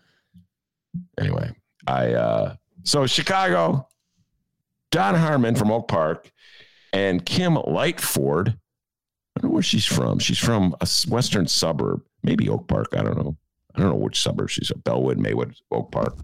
Anyway, 1.19 1.51
I 1.87 2.13
uh 2.13 2.55
so 2.85 3.07
Chicago, 3.07 3.89
Don 4.91 5.15
Harmon 5.15 5.55
from 5.57 5.73
Oak 5.73 5.89
Park, 5.89 6.31
and 6.93 7.25
Kim 7.25 7.55
Lightford. 7.55 8.49
I 8.51 9.41
don't 9.41 9.51
know 9.51 9.55
where 9.55 9.63
she's 9.63 9.87
from. 9.87 10.19
She's 10.19 10.39
from 10.39 10.77
a 10.81 10.89
western 11.09 11.49
suburb, 11.49 12.03
maybe 12.23 12.49
Oak 12.49 12.69
Park. 12.69 12.89
I 12.93 13.03
don't 13.03 13.17
know. 13.17 13.37
I 13.75 13.81
don't 13.81 13.91
know 13.91 13.97
which 13.97 14.21
suburb 14.21 14.51
she's 14.51 14.71
at. 14.71 14.85
Bellwood, 14.85 15.19
Maywood, 15.19 15.55
Oak 15.71 15.91
Park. 15.91 16.19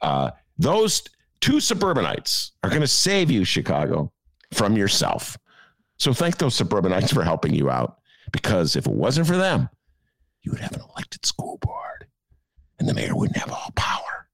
Uh, 0.00 0.30
those 0.58 1.02
two 1.40 1.60
suburbanites 1.60 2.52
are 2.62 2.70
going 2.70 2.82
to 2.82 2.86
save 2.86 3.30
you, 3.30 3.44
Chicago, 3.44 4.12
from 4.52 4.76
yourself. 4.76 5.36
So 5.98 6.12
thank 6.12 6.38
those 6.38 6.54
suburbanites 6.54 7.12
for 7.12 7.22
helping 7.24 7.54
you 7.54 7.70
out 7.70 7.98
because 8.32 8.76
if 8.76 8.86
it 8.86 8.92
wasn't 8.92 9.26
for 9.26 9.36
them, 9.36 9.68
you 10.42 10.52
would 10.52 10.60
have 10.60 10.72
an 10.72 10.82
elected 10.94 11.26
school 11.26 11.58
board 11.60 12.06
and 12.78 12.88
the 12.88 12.94
mayor 12.94 13.14
wouldn't 13.16 13.36
have 13.36 13.52
all 13.52 13.72
power. 13.74 14.28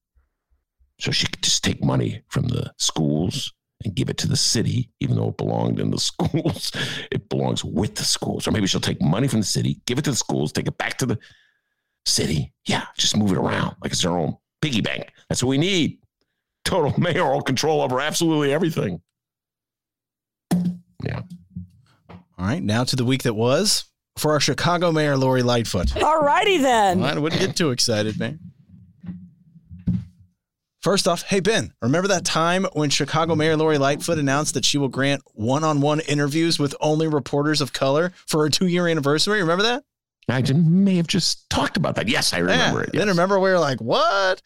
So 1.01 1.11
she 1.11 1.27
could 1.27 1.43
just 1.43 1.65
take 1.65 1.83
money 1.83 2.23
from 2.29 2.49
the 2.49 2.73
schools 2.77 3.53
and 3.85 3.95
give 3.95 4.09
it 4.09 4.19
to 4.19 4.29
the 4.29 4.37
city, 4.37 4.91
even 5.01 5.17
though 5.17 5.29
it 5.29 5.37
belonged 5.37 5.81
in 5.81 5.91
the 5.91 5.99
schools. 6.11 6.73
It 7.11 7.29
belongs 7.29 7.65
with 7.65 7.97
the 7.97 8.05
schools. 8.05 8.47
Or 8.47 8.53
maybe 8.53 8.67
she'll 8.67 8.81
take 8.81 9.03
money 9.03 9.29
from 9.29 9.41
the 9.41 9.47
city, 9.47 9.81
give 9.87 9.99
it 9.99 10.05
to 10.05 10.11
the 10.11 10.17
schools, 10.17 10.53
take 10.53 10.69
it 10.69 10.79
back 10.79 10.99
to 10.99 11.07
the 11.07 11.19
city. 12.07 12.53
Yeah, 12.67 12.87
just 12.97 13.17
move 13.17 13.33
it 13.33 13.39
around 13.39 13.77
like 13.83 13.93
it's 13.93 14.03
their 14.03 14.13
own 14.13 14.37
piggy 14.61 14.81
bank. 14.81 15.13
That's 15.29 15.43
what 15.43 15.51
we 15.51 15.59
need. 15.59 15.99
Total 16.65 16.95
mayoral 16.99 17.43
control 17.43 17.83
over 17.83 18.01
absolutely 18.01 18.53
everything. 18.53 19.01
Yeah. 21.03 21.23
All 22.11 22.47
right, 22.47 22.63
now 22.63 22.85
to 22.85 22.97
the 22.97 23.05
week 23.05 23.23
that 23.25 23.35
was 23.35 23.85
for 24.17 24.33
our 24.33 24.41
Chicago 24.41 24.93
Mayor 24.93 25.17
Lori 25.17 25.43
Lightfoot. 25.43 25.97
All 26.03 26.21
righty 26.23 26.59
then. 26.59 27.01
Well, 27.01 27.17
I 27.17 27.19
wouldn't 27.19 27.41
get 27.41 27.57
too 27.57 27.71
excited, 27.71 28.19
man. 28.19 28.39
First 30.83 31.09
off, 31.09 31.23
hey 31.23 31.41
Ben, 31.41 31.73
remember 31.81 32.09
that 32.09 32.27
time 32.27 32.67
when 32.75 32.91
Chicago 32.91 33.35
Mayor 33.35 33.57
Lori 33.57 33.79
Lightfoot 33.79 34.19
announced 34.19 34.53
that 34.53 34.67
she 34.67 34.77
will 34.77 34.89
grant 34.89 35.23
one-on-one 35.33 36.01
interviews 36.01 36.59
with 36.59 36.75
only 36.79 37.09
reporters 37.09 37.63
of 37.63 37.73
color 37.73 38.13
for 38.27 38.43
her 38.43 38.51
two-year 38.51 38.87
anniversary? 38.87 39.41
Remember 39.41 39.63
that? 39.63 39.83
I 40.29 40.41
just 40.43 40.59
may 40.59 40.97
have 40.97 41.07
just 41.07 41.49
talked 41.51 41.77
about 41.77 41.97
that. 41.97 42.09
Yes, 42.09 42.33
I 42.33 42.39
remember 42.39 42.81
Yeah. 42.81 42.85
it. 42.85 42.93
Then 42.93 43.07
yes. 43.07 43.09
remember 43.09 43.39
we 43.39 43.51
were 43.51 43.59
like, 43.59 43.81
what? 43.81 44.41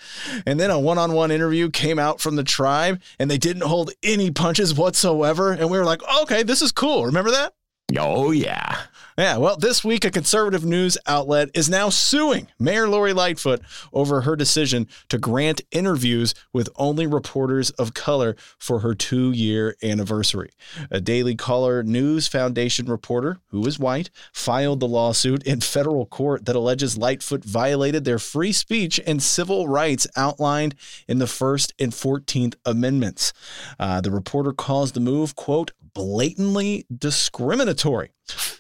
And 0.47 0.59
then 0.59 0.71
a 0.71 0.79
one-on-one 0.79 1.31
interview 1.31 1.71
came 1.71 1.99
out 1.99 2.21
from 2.21 2.37
the 2.37 2.45
tribe, 2.45 3.01
and 3.19 3.31
they 3.31 3.39
didn't 3.39 3.63
hold 3.63 3.93
any 4.03 4.31
punches 4.31 4.75
whatsoever. 4.75 5.53
And 5.53 5.71
we 5.71 5.79
were 5.79 5.85
like, 5.85 6.01
okay, 6.23 6.43
this 6.43 6.63
is 6.63 6.73
cool. 6.73 7.07
Remember 7.07 7.31
that? 7.31 7.53
Oh, 7.97 8.33
yeah. 8.33 8.83
Yeah, 9.19 9.39
well, 9.39 9.57
this 9.57 9.83
week 9.83 10.05
a 10.05 10.13
conservative 10.13 10.65
news 10.65 10.97
outlet 11.05 11.49
is 11.53 11.69
now 11.69 11.89
suing 11.89 12.47
Mayor 12.57 12.87
Lori 12.87 13.13
Lightfoot 13.13 13.61
over 13.93 14.21
her 14.21 14.37
decision 14.37 14.87
to 15.09 15.19
grant 15.19 15.63
interviews 15.73 16.35
with 16.53 16.69
only 16.77 17.05
reporters 17.05 17.71
of 17.71 17.95
color 17.95 18.37
for 18.61 18.79
her 18.79 18.95
two 18.95 19.33
year 19.33 19.75
anniversary. 19.83 20.51
A 20.93 21.01
Daily 21.01 21.35
Caller 21.35 21.83
News 21.83 22.29
Foundation 22.29 22.87
reporter, 22.87 23.39
who 23.49 23.67
is 23.67 23.77
white, 23.77 24.11
filed 24.33 24.79
the 24.79 24.87
lawsuit 24.87 25.43
in 25.43 25.63
federal 25.63 26.07
court 26.07 26.45
that 26.45 26.55
alleges 26.55 26.97
Lightfoot 26.97 27.43
violated 27.43 28.05
their 28.05 28.21
free 28.21 28.53
speech 28.53 29.01
and 29.05 29.21
civil 29.21 29.67
rights 29.67 30.07
outlined 30.15 30.77
in 31.09 31.19
the 31.19 31.27
First 31.27 31.73
and 31.81 31.91
14th 31.91 32.55
Amendments. 32.65 33.33
Uh, 33.81 34.01
the 34.01 34.13
reporter 34.13 34.53
calls 34.53 34.93
the 34.93 35.01
move, 35.01 35.35
quote, 35.35 35.73
blatantly 35.95 36.87
discriminatory. 36.97 38.11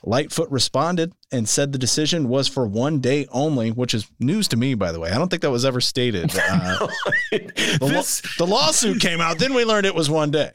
Lightfoot 0.02 0.50
responded 0.50 1.12
and 1.30 1.48
said 1.48 1.72
the 1.72 1.78
decision 1.78 2.28
was 2.28 2.48
for 2.48 2.66
one 2.66 3.00
day 3.00 3.26
only, 3.30 3.70
which 3.70 3.92
is 3.94 4.10
news 4.18 4.48
to 4.48 4.56
me, 4.56 4.74
by 4.74 4.92
the 4.92 5.00
way. 5.00 5.10
I 5.10 5.18
don't 5.18 5.28
think 5.28 5.42
that 5.42 5.50
was 5.50 5.64
ever 5.64 5.80
stated. 5.80 6.30
Uh, 6.34 6.86
the, 7.32 7.78
This- 7.80 8.22
the 8.38 8.46
lawsuit 8.46 9.00
came 9.00 9.20
out, 9.20 9.38
then 9.38 9.54
we 9.54 9.64
learned 9.64 9.86
it 9.86 9.94
was 9.94 10.08
one 10.08 10.30
day. 10.30 10.52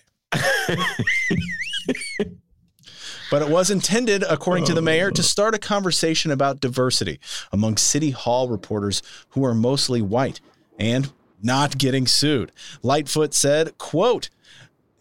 but 3.31 3.41
it 3.41 3.49
was 3.49 3.69
intended, 3.71 4.23
according 4.29 4.65
to 4.65 4.73
the 4.73 4.81
mayor, 4.81 5.11
to 5.11 5.23
start 5.23 5.55
a 5.55 5.59
conversation 5.59 6.31
about 6.31 6.59
diversity 6.59 7.19
among 7.51 7.77
City 7.77 8.11
Hall 8.11 8.47
reporters 8.47 9.01
who 9.29 9.43
are 9.43 9.53
mostly 9.55 10.01
white 10.01 10.39
and 10.77 11.11
not 11.41 11.77
getting 11.77 12.07
sued. 12.07 12.51
Lightfoot 12.83 13.33
said, 13.33 13.77
quote, 13.77 14.29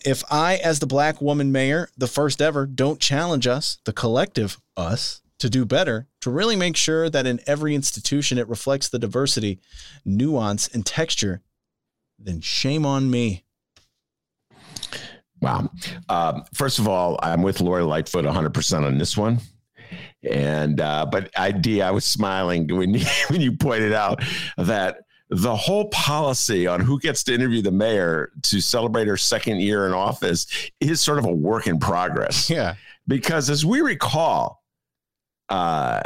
if 0.05 0.23
I, 0.31 0.57
as 0.57 0.79
the 0.79 0.87
black 0.87 1.21
woman 1.21 1.53
mayor, 1.53 1.91
the 1.97 2.07
first 2.07 2.41
ever, 2.41 2.67
don't 2.67 3.01
challenge 3.01 3.47
us, 3.47 3.79
the 3.85 3.93
collective 3.93 4.61
us, 4.77 5.23
to 5.43 5.51
do 5.51 5.65
better, 5.65 6.07
to 6.21 6.31
really 6.31 6.55
make 6.55 6.77
sure 6.77 7.11
that 7.11 7.27
in 7.27 7.41
every 7.49 7.75
institution 7.75 8.39
it 8.39 8.49
reflects 8.49 8.89
the 8.89 8.99
diversity, 8.99 9.59
nuance, 10.05 10.69
and 10.69 10.87
texture, 10.87 11.43
then 12.17 12.41
shame 12.41 12.87
on 12.87 13.11
me. 13.11 13.45
Wow. 15.41 15.69
Um, 16.09 16.45
first 16.55 16.79
of 16.79 16.87
all, 16.87 17.19
I'm 17.25 17.43
with 17.43 17.61
Lori 17.61 17.83
Lightfoot 17.83 18.25
100% 18.25 18.87
on 18.87 18.99
this 18.99 19.17
one. 19.17 19.41
And, 20.23 20.81
uh, 20.81 21.07
but 21.11 21.31
I, 21.37 21.51
D, 21.51 21.83
I 21.83 21.91
was 21.91 22.05
smiling 22.05 22.69
when 22.69 22.95
you, 22.95 23.05
when 23.29 23.41
you 23.41 23.57
pointed 23.57 23.93
out 23.93 24.23
that 24.57 24.99
the 25.33 25.57
whole 25.57 25.89
policy 25.89 26.67
on 26.67 26.81
who 26.81 27.01
gets 27.01 27.25
to 27.25 27.35
interview 27.35 27.63
the 27.63 27.71
mayor 27.71 28.31
to 28.43 28.61
celebrate 28.61 29.09
her 29.09 29.17
second 29.17 29.61
year 29.63 29.87
in 29.87 29.95
office 29.95 30.47
is 30.79 31.01
sort 31.01 31.19
of 31.19 31.25
a 31.25 31.33
work 31.33 31.67
in 31.67 31.79
progress. 31.79 32.51
Yeah. 32.51 32.75
Because 33.09 33.49
as 33.49 33.65
we 33.65 33.81
recall, 33.81 34.63
uh, 35.49 36.03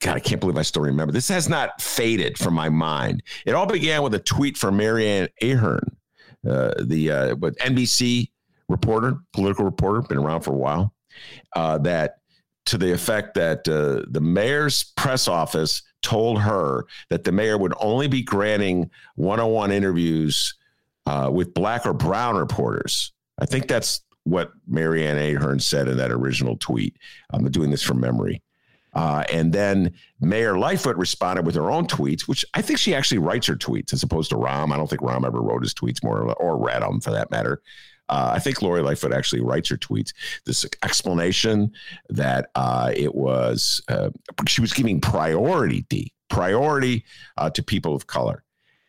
God, 0.00 0.16
I 0.16 0.20
can't 0.20 0.40
believe 0.40 0.56
I 0.56 0.62
still 0.62 0.82
remember. 0.82 1.12
This 1.12 1.28
has 1.28 1.48
not 1.48 1.82
faded 1.82 2.38
from 2.38 2.54
my 2.54 2.68
mind. 2.68 3.24
It 3.44 3.54
all 3.54 3.66
began 3.66 4.02
with 4.02 4.14
a 4.14 4.20
tweet 4.20 4.56
from 4.56 4.76
Mary 4.76 5.06
Ann 5.08 5.28
Ahern, 5.42 5.96
uh, 6.48 6.72
the 6.80 7.10
uh, 7.10 7.34
NBC 7.34 8.30
reporter, 8.68 9.18
political 9.32 9.64
reporter, 9.64 10.00
been 10.02 10.16
around 10.16 10.42
for 10.42 10.52
a 10.52 10.56
while, 10.56 10.94
uh, 11.56 11.76
that 11.78 12.18
to 12.66 12.78
the 12.78 12.92
effect 12.92 13.34
that 13.34 13.68
uh, 13.68 14.06
the 14.10 14.20
mayor's 14.20 14.84
press 14.96 15.26
office 15.26 15.82
told 16.02 16.40
her 16.40 16.86
that 17.08 17.24
the 17.24 17.32
mayor 17.32 17.58
would 17.58 17.74
only 17.80 18.08
be 18.08 18.22
granting 18.22 18.90
one-on-one 19.16 19.70
interviews 19.70 20.54
uh, 21.06 21.30
with 21.32 21.54
black 21.54 21.86
or 21.86 21.92
brown 21.92 22.36
reporters. 22.36 23.12
I 23.38 23.46
think 23.46 23.68
that's 23.68 24.02
what 24.24 24.52
Mary 24.66 25.06
Ann 25.06 25.18
Ahern 25.18 25.60
said 25.60 25.88
in 25.88 25.96
that 25.96 26.10
original 26.10 26.56
tweet. 26.56 26.96
I'm 27.30 27.44
doing 27.50 27.70
this 27.70 27.82
from 27.82 28.00
memory. 28.00 28.42
Uh, 28.92 29.24
and 29.32 29.52
then 29.52 29.94
Mayor 30.20 30.58
Lightfoot 30.58 30.96
responded 30.96 31.46
with 31.46 31.54
her 31.54 31.70
own 31.70 31.86
tweets, 31.86 32.22
which 32.22 32.44
I 32.54 32.62
think 32.62 32.78
she 32.78 32.94
actually 32.94 33.18
writes 33.18 33.46
her 33.46 33.54
tweets 33.54 33.92
as 33.92 34.02
opposed 34.02 34.30
to 34.30 34.36
Rahm. 34.36 34.72
I 34.72 34.76
don't 34.76 34.90
think 34.90 35.02
Rahm 35.02 35.24
ever 35.24 35.40
wrote 35.40 35.62
his 35.62 35.74
tweets 35.74 36.02
more 36.02 36.32
or 36.34 36.58
read 36.58 36.82
them 36.82 37.00
for 37.00 37.12
that 37.12 37.30
matter. 37.30 37.62
Uh, 38.10 38.32
I 38.34 38.40
think 38.40 38.60
Lori 38.60 38.82
Lightfoot 38.82 39.12
actually 39.14 39.40
writes 39.40 39.68
her 39.70 39.76
tweets. 39.76 40.12
This 40.44 40.66
explanation 40.82 41.72
that 42.08 42.50
uh, 42.56 42.92
it 42.94 43.14
was 43.14 43.80
uh, 43.88 44.10
she 44.46 44.60
was 44.60 44.72
giving 44.72 45.00
priority 45.00 45.86
D 45.88 46.12
priority 46.28 47.04
uh, 47.38 47.50
to 47.50 47.62
people 47.62 47.94
of 47.94 48.06
color, 48.06 48.42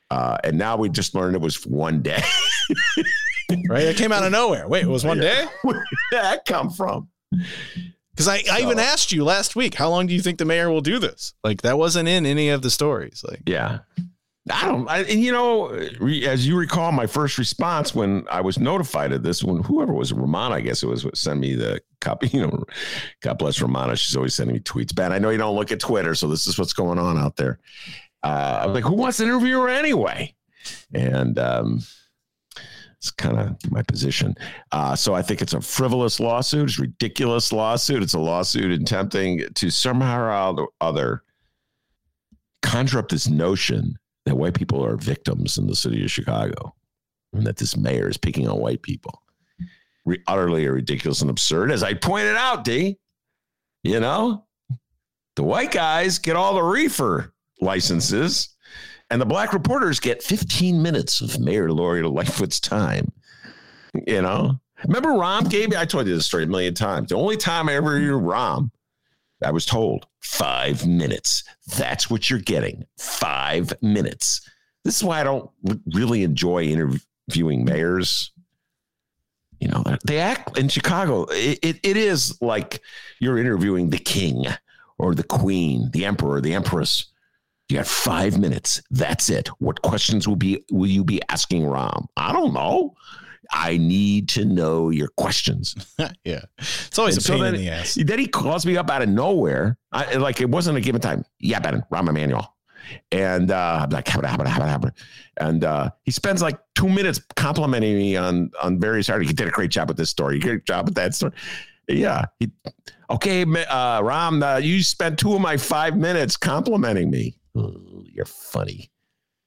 uh, 0.09 0.37
and 0.43 0.57
now 0.57 0.75
we 0.75 0.89
just 0.89 1.13
learned 1.15 1.35
it 1.35 1.41
was 1.41 1.65
one 1.65 2.01
day. 2.01 2.21
right, 3.69 3.83
it 3.83 3.97
came 3.97 4.11
out 4.11 4.23
of 4.23 4.31
nowhere. 4.31 4.67
Wait, 4.67 4.83
it 4.83 4.89
was 4.89 5.05
one 5.05 5.19
day. 5.19 5.45
Where 5.61 5.75
did 5.75 5.99
that 6.11 6.45
come 6.45 6.71
from? 6.71 7.09
Because 8.11 8.27
I, 8.27 8.43
I 8.51 8.61
even 8.61 8.79
asked 8.79 9.11
you 9.11 9.23
last 9.23 9.55
week, 9.55 9.75
how 9.75 9.89
long 9.89 10.05
do 10.07 10.13
you 10.13 10.21
think 10.21 10.37
the 10.37 10.45
mayor 10.45 10.69
will 10.69 10.81
do 10.81 10.99
this? 10.99 11.33
Like 11.43 11.61
that 11.61 11.77
wasn't 11.77 12.09
in 12.09 12.25
any 12.25 12.49
of 12.49 12.61
the 12.61 12.69
stories. 12.69 13.23
Like, 13.27 13.43
yeah, 13.45 13.79
I 14.49 14.65
don't. 14.65 14.89
I, 14.89 14.99
and 15.01 15.21
you 15.21 15.31
know, 15.31 15.69
as 15.69 16.47
you 16.47 16.57
recall, 16.57 16.91
my 16.91 17.05
first 17.05 17.37
response 17.37 17.93
when 17.93 18.25
I 18.29 18.41
was 18.41 18.57
notified 18.57 19.11
of 19.11 19.21
this, 19.21 19.43
when 19.43 19.61
whoever 19.61 19.93
was 19.93 20.11
Romana, 20.11 20.55
I 20.55 20.61
guess 20.61 20.81
it 20.81 20.87
was, 20.87 21.05
sent 21.13 21.39
me 21.39 21.53
the 21.55 21.79
copy. 21.99 22.27
You 22.33 22.47
know, 22.47 22.63
God 23.21 23.37
bless 23.37 23.61
Romana. 23.61 23.95
She's 23.95 24.15
always 24.15 24.33
sending 24.33 24.55
me 24.55 24.61
tweets. 24.61 24.95
Ben, 24.95 25.13
I 25.13 25.19
know 25.19 25.29
you 25.29 25.37
don't 25.37 25.55
look 25.55 25.71
at 25.71 25.79
Twitter, 25.79 26.15
so 26.15 26.27
this 26.27 26.47
is 26.47 26.57
what's 26.57 26.73
going 26.73 26.97
on 26.97 27.19
out 27.19 27.35
there. 27.35 27.59
Uh, 28.23 28.61
I'm 28.63 28.73
like, 28.73 28.83
who 28.83 28.93
wants 28.93 29.17
to 29.17 29.25
interview 29.25 29.59
her 29.59 29.69
anyway? 29.69 30.33
And 30.93 31.37
um, 31.37 31.81
it's 32.97 33.11
kind 33.11 33.37
of 33.37 33.71
my 33.71 33.83
position. 33.83 34.35
Uh, 34.71 34.95
so 34.95 35.13
I 35.13 35.21
think 35.21 35.41
it's 35.41 35.53
a 35.53 35.61
frivolous 35.61 36.19
lawsuit. 36.19 36.69
It's 36.69 36.79
a 36.79 36.83
ridiculous 36.83 37.51
lawsuit. 37.51 38.01
It's 38.01 38.13
a 38.13 38.19
lawsuit 38.19 38.71
attempting 38.71 39.43
to 39.55 39.69
somehow 39.69 40.55
or 40.55 40.69
other 40.79 41.23
conjure 42.63 42.99
up 42.99 43.09
this 43.09 43.27
notion 43.27 43.97
that 44.25 44.35
white 44.35 44.53
people 44.53 44.83
are 44.85 44.97
victims 44.97 45.57
in 45.57 45.67
the 45.67 45.75
city 45.75 46.03
of 46.03 46.11
Chicago 46.11 46.75
and 47.33 47.45
that 47.45 47.57
this 47.57 47.77
mayor 47.77 48.09
is 48.09 48.17
picking 48.17 48.47
on 48.47 48.59
white 48.59 48.81
people. 48.81 49.21
Re- 50.05 50.21
utterly 50.27 50.67
ridiculous 50.67 51.21
and 51.21 51.29
absurd. 51.29 51.71
As 51.71 51.83
I 51.83 51.93
pointed 51.93 52.35
out, 52.35 52.63
D, 52.63 52.97
you 53.83 53.99
know, 53.99 54.45
the 55.35 55.43
white 55.43 55.71
guys 55.71 56.19
get 56.19 56.35
all 56.35 56.55
the 56.55 56.63
reefer 56.63 57.33
licenses 57.59 58.49
and 59.09 59.21
the 59.21 59.25
black 59.25 59.53
reporters 59.53 59.99
get 59.99 60.23
15 60.23 60.81
minutes 60.81 61.21
of 61.21 61.39
Mayor 61.39 61.71
Lori 61.71 62.01
Lightfoot's 62.01 62.59
time. 62.59 63.11
You 64.07 64.21
know, 64.21 64.59
remember 64.85 65.09
Rahm 65.09 65.49
gave 65.49 65.69
me, 65.69 65.77
I 65.77 65.85
told 65.85 66.07
you 66.07 66.15
this 66.15 66.25
story 66.25 66.43
a 66.43 66.47
million 66.47 66.73
times. 66.73 67.09
The 67.09 67.15
only 67.15 67.37
time 67.37 67.69
I 67.69 67.75
ever 67.75 67.99
hear 67.99 68.13
Rahm, 68.13 68.71
I 69.43 69.51
was 69.51 69.65
told 69.65 70.07
five 70.19 70.85
minutes. 70.85 71.43
That's 71.77 72.09
what 72.09 72.29
you're 72.29 72.39
getting. 72.39 72.85
Five 72.97 73.73
minutes. 73.81 74.41
This 74.83 74.97
is 74.97 75.03
why 75.03 75.21
I 75.21 75.23
don't 75.23 75.49
really 75.93 76.23
enjoy 76.23 76.63
interviewing 76.63 77.65
mayors. 77.65 78.31
You 79.59 79.67
know, 79.67 79.83
they 80.05 80.19
act 80.19 80.57
in 80.57 80.69
Chicago. 80.69 81.25
It, 81.29 81.59
it, 81.61 81.79
it 81.83 81.97
is 81.97 82.41
like 82.41 82.81
you're 83.19 83.37
interviewing 83.37 83.91
the 83.91 83.99
king 83.99 84.45
or 84.97 85.13
the 85.13 85.23
queen, 85.23 85.91
the 85.91 86.05
emperor, 86.05 86.41
the 86.41 86.55
empress. 86.55 87.05
You 87.69 87.77
got 87.77 87.87
five 87.87 88.39
minutes. 88.39 88.81
That's 88.89 89.29
it. 89.29 89.47
What 89.59 89.81
questions 89.81 90.27
will 90.27 90.35
be 90.35 90.63
will 90.71 90.89
you 90.89 91.03
be 91.03 91.21
asking 91.29 91.63
Rahm? 91.63 92.07
I 92.17 92.33
don't 92.33 92.53
know. 92.53 92.95
I 93.51 93.77
need 93.77 94.29
to 94.29 94.45
know 94.45 94.89
your 94.89 95.09
questions. 95.17 95.75
yeah, 96.23 96.41
it's 96.57 96.97
always 96.97 97.17
and 97.17 97.25
a 97.25 97.29
pain 97.29 97.37
so 97.37 97.43
then, 97.43 97.55
in 97.55 97.61
the 97.61 97.69
ass. 97.69 97.95
Then 97.95 98.19
he 98.19 98.27
calls 98.27 98.65
me 98.65 98.77
up 98.77 98.89
out 98.89 99.01
of 99.01 99.09
nowhere. 99.09 99.77
I, 99.91 100.15
like 100.15 100.41
it 100.41 100.49
wasn't 100.49 100.77
a 100.77 100.81
given 100.81 101.01
time. 101.01 101.25
Yeah, 101.39 101.59
Ben, 101.59 101.83
Rahm 101.91 102.09
Emanuel. 102.09 102.55
And 103.11 103.51
uh, 103.51 103.81
I'm 103.83 103.89
like, 103.89 104.05
habba, 104.05 104.25
habba, 104.25 104.45
habba, 104.45 104.67
habba. 104.67 104.91
and 105.39 105.63
uh, 105.63 105.91
he 106.03 106.11
spends 106.11 106.41
like 106.41 106.59
two 106.75 106.89
minutes 106.89 107.21
complimenting 107.35 107.95
me 107.95 108.17
on 108.17 108.51
on 108.61 108.79
various 108.79 109.09
articles. 109.09 109.29
He 109.29 109.35
did 109.35 109.47
a 109.47 109.51
great 109.51 109.71
job 109.71 109.87
with 109.87 109.97
this 109.97 110.09
story. 110.09 110.35
He 110.35 110.39
did 110.39 110.47
a 110.47 110.51
great 110.53 110.65
job 110.65 110.85
with 110.85 110.95
that 110.95 111.13
story. 111.13 111.33
Yeah. 111.87 112.25
He, 112.39 112.51
okay, 113.09 113.43
uh, 113.43 114.01
Rahm, 114.01 114.43
uh, 114.43 114.57
you 114.57 114.83
spent 114.83 115.19
two 115.19 115.33
of 115.33 115.41
my 115.41 115.57
five 115.57 115.95
minutes 115.97 116.37
complimenting 116.37 117.09
me. 117.09 117.37
Ooh, 117.57 118.03
you're 118.11 118.25
funny. 118.25 118.91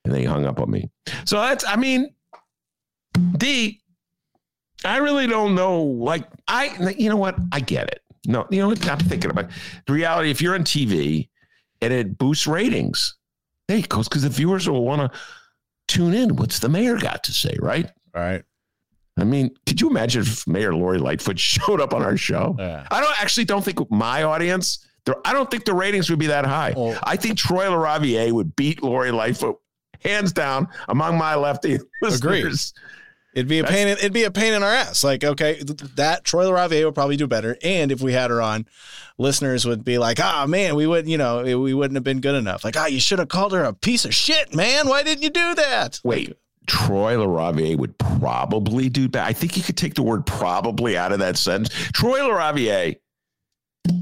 And 0.05 0.13
then 0.13 0.21
he 0.21 0.27
hung 0.27 0.45
up 0.45 0.61
on 0.61 0.71
me. 0.71 0.91
So 1.25 1.41
that's, 1.41 1.65
I 1.67 1.77
mean, 1.77 2.15
D, 3.37 3.81
I 4.85 4.99
really 4.99 5.27
don't 5.27 5.55
know. 5.55 5.83
Like, 5.83 6.29
I, 6.49 6.95
you 6.97 7.09
know 7.09 7.17
what? 7.17 7.37
I 7.53 7.61
get 7.61 7.89
it. 7.89 8.03
No, 8.27 8.47
you 8.51 8.61
know 8.61 8.69
what? 8.69 8.89
I'm 8.89 8.99
thinking 8.99 9.31
about 9.31 9.47
it. 9.47 9.51
the 9.87 9.93
reality. 9.93 10.31
If 10.31 10.41
you're 10.41 10.55
on 10.55 10.65
TV 10.65 11.29
and 11.81 11.93
it 11.93 12.17
boosts 12.17 12.47
ratings, 12.47 13.17
hey, 13.69 13.83
because 13.83 14.09
because 14.09 14.23
the 14.23 14.29
viewers 14.31 14.69
will 14.69 14.85
want 14.85 15.13
to 15.13 15.19
tune 15.89 16.15
in. 16.15 16.37
What's 16.37 16.59
the 16.59 16.69
mayor 16.69 16.97
got 16.99 17.25
to 17.25 17.33
say, 17.33 17.55
right? 17.61 17.91
All 18.15 18.23
right. 18.23 18.43
I 19.19 19.25
mean, 19.25 19.55
could 19.67 19.81
you 19.81 19.89
imagine 19.91 20.23
if 20.23 20.47
Mayor 20.47 20.75
Lori 20.75 20.99
Lightfoot 20.99 21.39
showed 21.39 21.81
up 21.81 21.93
on 21.93 22.03
our 22.03 22.17
show? 22.17 22.57
Yeah. 22.59 22.87
I 22.91 23.01
don't 23.01 23.23
actually 23.23 23.45
don't 23.45 23.65
think 23.65 23.79
my 23.91 24.23
audience 24.23 24.87
I 25.25 25.33
don't 25.33 25.51
think 25.51 25.65
the 25.65 25.75
ratings 25.75 26.09
would 26.09 26.19
be 26.19 26.29
that 26.29 26.47
high. 26.47 26.73
Oh. 26.77 26.99
I 27.03 27.17
think 27.17 27.37
Troy 27.37 27.67
LaRaviere 27.67 28.33
would 28.33 28.57
beat 28.57 28.83
Lori 28.83 29.11
Lightfoot 29.11 29.57
hands 30.03 30.33
down 30.33 30.69
among 30.89 31.19
my 31.19 31.35
lefty 31.35 31.79
listeners. 32.03 32.73
Agreed. 32.77 32.95
It'd 33.35 33.49
be 33.49 33.59
a 33.59 33.65
pain. 33.65 33.89
In, 33.89 33.99
it'd 33.99 34.13
be 34.13 34.25
a 34.25 34.31
pain 34.31 34.55
in 34.55 34.63
our 34.63 34.73
ass. 34.73 35.03
Like, 35.03 35.25
okay, 35.25 35.61
that 35.97 36.25
Troy 36.25 36.45
LaRaviere 36.45 36.85
would 36.85 36.95
probably 36.95 37.17
do 37.17 37.27
better. 37.27 37.57
And 37.63 37.91
if 37.91 38.01
we 38.01 38.13
had 38.13 38.31
her 38.31 38.41
on, 38.41 38.67
listeners 39.19 39.65
would 39.67 39.85
be 39.85 39.99
like, 39.99 40.19
"Ah, 40.21 40.43
oh, 40.45 40.47
man, 40.47 40.77
we 40.77 40.87
would, 40.87 41.09
you 41.09 41.19
know, 41.19 41.43
we 41.43 41.75
wouldn't 41.75 41.97
have 41.97 42.05
been 42.05 42.21
good 42.21 42.37
enough." 42.37 42.65
Like, 42.65 42.77
ah, 42.77 42.85
oh, 42.85 42.87
you 42.87 43.01
should 43.01 43.19
have 43.19 43.29
called 43.29 43.53
her 43.53 43.65
a 43.65 43.75
piece 43.75 44.05
of 44.05 44.15
shit, 44.15 44.55
man. 44.55 44.89
Why 44.89 45.03
didn't 45.03 45.23
you 45.23 45.31
do 45.31 45.55
that? 45.57 46.01
Wait, 46.05 46.37
Troy 46.67 47.17
LaRaviere 47.17 47.77
would 47.77 47.99
probably 47.99 48.89
do 48.89 49.09
better. 49.09 49.27
I 49.27 49.33
think 49.33 49.57
you 49.57 49.63
could 49.63 49.77
take 49.77 49.95
the 49.95 50.03
word 50.03 50.27
"probably" 50.27 50.97
out 50.97 51.13
of 51.13 51.19
that 51.19 51.37
sentence. 51.37 51.75
Troy 51.93 52.21
LaRaviere 52.21 52.97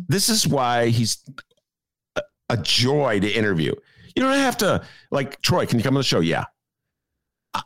this 0.09 0.29
is 0.29 0.47
why 0.47 0.89
he's 0.89 1.19
a 2.49 2.57
joy 2.59 3.21
to 3.21 3.31
interview. 3.31 3.75
You 4.15 4.23
don't 4.23 4.35
have 4.35 4.59
to 4.59 4.85
like 5.11 5.41
Troy. 5.41 5.67
Can 5.67 5.79
you 5.79 5.83
come 5.83 5.97
on 5.97 6.01
the 6.01 6.05
show? 6.05 6.21
Yeah. 6.21 6.45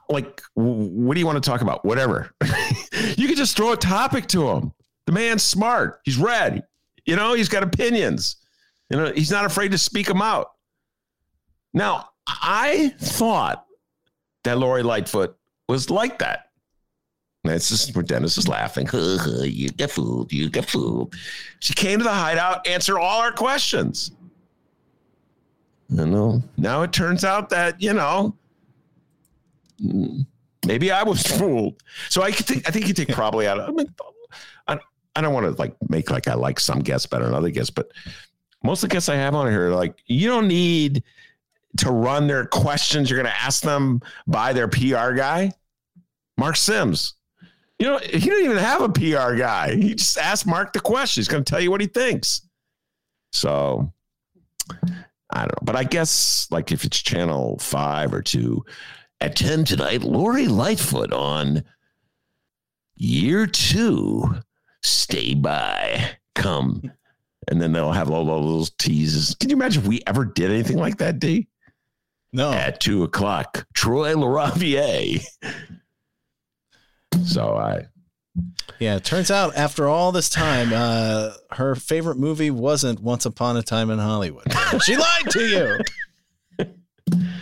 Like, 0.08 0.42
what 0.54 1.14
do 1.14 1.20
you 1.20 1.26
want 1.26 1.42
to 1.42 1.48
talk 1.48 1.60
about? 1.60 1.84
Whatever. 1.84 2.30
you 3.16 3.28
can 3.28 3.36
just 3.36 3.56
throw 3.56 3.72
a 3.72 3.76
topic 3.76 4.26
to 4.28 4.48
him. 4.48 4.72
The 5.06 5.12
man's 5.12 5.42
smart. 5.42 6.00
He's 6.04 6.18
read. 6.18 6.64
You 7.04 7.16
know, 7.16 7.34
he's 7.34 7.48
got 7.48 7.62
opinions. 7.62 8.36
You 8.90 8.96
know, 8.96 9.12
he's 9.12 9.30
not 9.30 9.44
afraid 9.44 9.70
to 9.72 9.78
speak 9.78 10.06
them 10.06 10.22
out. 10.22 10.52
Now, 11.72 12.10
I 12.26 12.94
thought 12.98 13.66
that 14.44 14.58
Lori 14.58 14.82
Lightfoot 14.82 15.36
was 15.68 15.90
like 15.90 16.18
that. 16.18 16.46
It's 17.44 17.68
just 17.68 17.94
where 17.94 18.02
Dennis 18.02 18.38
is 18.38 18.48
laughing. 18.48 18.88
you 18.92 19.68
get 19.70 19.90
fooled. 19.90 20.32
You 20.32 20.50
get 20.50 20.68
fooled. 20.68 21.14
She 21.60 21.74
came 21.74 21.98
to 21.98 22.04
the 22.04 22.12
hideout, 22.12 22.66
answer 22.66 22.98
all 22.98 23.20
our 23.20 23.32
questions. 23.32 24.12
You 25.88 26.06
know, 26.06 26.42
now 26.56 26.82
it 26.82 26.92
turns 26.92 27.24
out 27.24 27.50
that, 27.50 27.80
you 27.80 27.92
know, 27.92 28.34
maybe 29.78 30.90
I 30.90 31.02
was 31.02 31.22
fooled. 31.38 31.82
So 32.08 32.22
I 32.22 32.30
think 32.30 32.68
I 32.68 32.72
think 32.72 32.88
you 32.88 32.94
take 32.94 33.08
probably 33.08 33.46
out 33.46 33.58
of 33.58 33.68
I 33.68 33.72
mean 33.72 33.94
I, 34.68 34.78
I 35.14 35.20
don't 35.20 35.32
want 35.32 35.46
to 35.46 35.52
like 35.60 35.74
make 35.88 36.10
like 36.10 36.28
I 36.28 36.34
like 36.34 36.60
some 36.60 36.80
guests 36.80 37.06
better 37.06 37.24
than 37.24 37.34
other 37.34 37.50
guests, 37.50 37.70
but 37.70 37.90
most 38.62 38.82
of 38.82 38.88
the 38.88 38.94
guests 38.94 39.08
I 39.08 39.16
have 39.16 39.34
on 39.34 39.48
here 39.48 39.68
are 39.68 39.74
like 39.74 40.02
you 40.06 40.28
don't 40.28 40.48
need 40.48 41.02
to 41.78 41.90
run 41.90 42.26
their 42.26 42.46
questions 42.46 43.10
you're 43.10 43.20
going 43.20 43.32
to 43.32 43.42
ask 43.42 43.62
them 43.62 44.00
by 44.26 44.52
their 44.52 44.68
PR 44.68 45.12
guy. 45.12 45.52
Mark 46.38 46.56
Sims. 46.56 47.14
You 47.78 47.86
know, 47.86 47.98
he 47.98 48.18
didn't 48.18 48.44
even 48.44 48.56
have 48.56 48.80
a 48.80 48.88
PR 48.88 49.36
guy. 49.36 49.74
He 49.74 49.94
just 49.94 50.16
asked 50.16 50.46
Mark 50.46 50.72
the 50.72 50.80
question. 50.80 51.20
He's 51.20 51.28
going 51.28 51.44
to 51.44 51.50
tell 51.50 51.60
you 51.60 51.70
what 51.70 51.82
he 51.82 51.86
thinks. 51.86 52.42
So 53.32 53.92
I 55.30 55.40
don't 55.40 55.48
know. 55.48 55.62
But 55.62 55.76
I 55.76 55.84
guess 55.84 56.48
like 56.50 56.72
if 56.72 56.84
it's 56.84 56.98
channel 56.98 57.58
five 57.58 58.14
or 58.14 58.22
two 58.22 58.64
at 59.20 59.36
10 59.36 59.64
tonight, 59.64 60.02
Lori 60.02 60.46
Lightfoot 60.46 61.12
on 61.12 61.64
year 62.96 63.46
two. 63.46 64.36
Stay 64.82 65.34
by. 65.34 66.10
Come. 66.34 66.92
And 67.48 67.60
then 67.60 67.72
they'll 67.72 67.92
have 67.92 68.10
all 68.10 68.24
those 68.24 68.70
teases. 68.70 69.34
Can 69.38 69.50
you 69.50 69.56
imagine 69.56 69.82
if 69.82 69.88
we 69.88 70.02
ever 70.06 70.24
did 70.24 70.50
anything 70.50 70.78
like 70.78 70.98
that, 70.98 71.18
D? 71.18 71.48
No. 72.32 72.52
At 72.52 72.80
two 72.80 73.02
o'clock, 73.04 73.66
Troy 73.72 74.14
LaRaviere. 74.14 75.24
so 77.24 77.56
I 77.56 77.86
Yeah, 78.78 78.96
it 78.96 79.04
turns 79.04 79.30
out 79.30 79.56
after 79.56 79.88
all 79.88 80.12
this 80.12 80.28
time, 80.28 80.70
uh, 80.74 81.32
her 81.52 81.74
favorite 81.74 82.18
movie 82.18 82.50
wasn't 82.50 83.00
Once 83.00 83.24
Upon 83.24 83.56
a 83.56 83.62
Time 83.62 83.90
in 83.90 83.98
Hollywood. 83.98 84.52
she 84.84 84.96
lied 84.96 85.30
to 85.30 85.80
you. 86.58 86.66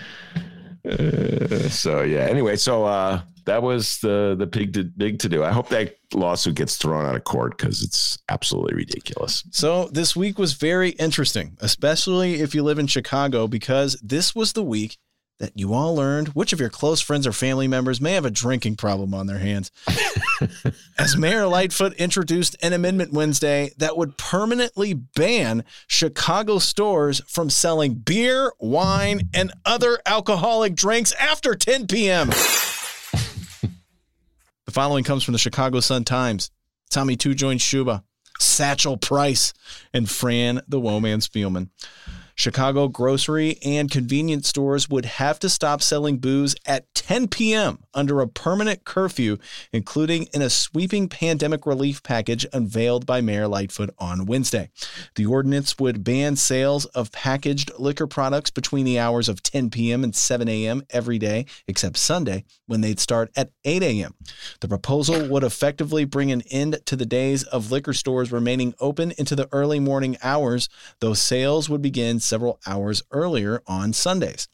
Uh, 0.89 1.69
so 1.69 2.03
yeah. 2.03 2.27
Anyway, 2.27 2.57
so 2.57 2.85
uh, 2.85 3.21
that 3.47 3.63
was 3.63 3.99
the 3.99 4.35
the 4.39 4.47
big 4.47 4.73
to, 4.75 4.85
big 4.85 5.19
to 5.21 5.29
do. 5.29 5.43
I 5.45 5.51
hope 5.51 5.69
that 5.69 5.97
lawsuit 6.13 6.55
gets 6.57 6.77
thrown 6.77 7.07
out 7.07 7.17
of 7.17 7.25
court 7.25 7.57
because 7.57 7.83
it's 7.83 8.19
absolutely 8.29 8.75
ridiculous. 8.75 9.45
So 9.51 9.89
this 9.89 10.15
week 10.15 10.39
was 10.39 10.55
very 10.55 10.91
interesting, 10.91 11.57
especially 11.61 12.35
if 12.35 12.55
you 12.55 12.63
live 12.63 12.79
in 12.79 12.87
Chicago, 12.87 13.47
because 13.47 13.99
this 14.03 14.35
was 14.35 14.53
the 14.53 14.63
week 14.63 14.99
that 15.39 15.53
you 15.55 15.75
all 15.75 15.95
learned 15.95 16.29
which 16.29 16.53
of 16.53 16.61
your 16.61 16.71
close 16.71 17.01
friends 17.01 17.27
or 17.27 17.33
family 17.33 17.67
members 17.67 18.01
may 18.01 18.13
have 18.13 18.25
a 18.25 18.31
drinking 18.31 18.77
problem 18.77 19.13
on 19.13 19.27
their 19.27 19.39
hands. 19.39 19.71
As 20.99 21.17
Mayor 21.17 21.47
Lightfoot 21.47 21.93
introduced 21.95 22.57
an 22.63 22.73
amendment 22.73 23.13
Wednesday 23.13 23.73
that 23.79 23.97
would 23.97 24.17
permanently 24.17 24.95
ban 24.95 25.65
Chicago 25.87 26.59
stores 26.59 27.21
from 27.27 27.51
selling 27.51 27.95
beer, 27.95 28.53
wine, 28.61 29.29
and 29.35 29.53
other 29.65 29.99
alcoholic 30.07 30.75
drinks 30.75 31.13
after 31.15 31.55
10 31.55 31.89
p.m. 31.89 32.29
the 32.29 32.39
following 34.71 35.05
comes 35.05 35.25
from 35.25 35.33
the 35.33 35.39
Chicago 35.39 35.81
Sun 35.81 36.05
Times. 36.05 36.51
Tommy 36.91 37.17
Two 37.17 37.35
Joint 37.35 37.61
Schuba, 37.61 38.05
Satchel 38.39 38.97
Price, 38.97 39.53
and 39.93 40.09
Fran 40.09 40.61
the 40.69 40.79
Woman 40.79 41.19
Spielman. 41.19 41.71
Chicago 42.37 42.89
grocery 42.89 43.59
and 43.65 43.91
convenience 43.91 44.49
stores 44.49 44.89
would 44.89 45.05
have 45.05 45.39
to 45.39 45.49
stop 45.49 45.81
selling 45.81 46.19
booze 46.19 46.57
at 46.67 46.93
10 46.95 47.29
p.m. 47.29 47.79
under 47.95 48.21
a 48.21 48.29
permanent 48.29 48.85
curfew, 48.85 49.37
including 49.73 50.25
in 50.35 50.43
a 50.43 50.51
sweeping 50.51 51.09
pandemic 51.09 51.65
relief 51.65 52.03
package 52.03 52.45
unveiled 52.53 53.07
by 53.07 53.21
Mayor 53.21 53.47
Lightfoot 53.47 53.91
on 53.99 54.27
Wednesday. 54.27 54.71
The 55.15 55.27
ordinance 55.27 55.79
would 55.79 56.03
ban 56.03 56.37
sales 56.37 56.87
of 56.87 57.13
packaged 57.13 57.71
liquor 57.79 58.07
products 58.07 58.51
between 58.51 58.85
the 58.85 58.99
hours 58.99 59.29
of 59.29 59.43
10 59.43 59.71
p.m. 59.71 60.03
and 60.03 60.15
7 60.15 60.49
a.m. 60.49 60.83
every 60.91 61.19
day, 61.19 61.47
except 61.69 61.97
Sunday, 61.97 62.45
when 62.67 62.81
they'd 62.81 63.01
start 63.01 63.31
at 63.37 63.51
8 63.65 63.83
a.m. 63.83 64.15
The 64.61 64.69
proposal 64.69 65.29
would 65.29 65.45
effectively 65.45 66.05
bring 66.05 66.33
an 66.33 66.43
end 66.51 66.79
to 66.87 66.97
the 66.97 67.07
days 67.07 67.45
of 67.45 67.71
liquor 67.71 67.93
stores 67.93 68.33
remaining 68.33 68.75
open 68.81 69.13
into 69.19 69.37
the 69.37 69.49
early 69.53 69.79
morning 69.79 70.17
hours, 70.23 70.69
though 71.01 71.15
sales 71.15 71.69
would 71.69 71.83
begin 71.83 72.19
several 72.25 72.61
hours 72.67 73.03
earlier 73.11 73.63
on 73.67 73.93
Sundays. 73.93 74.49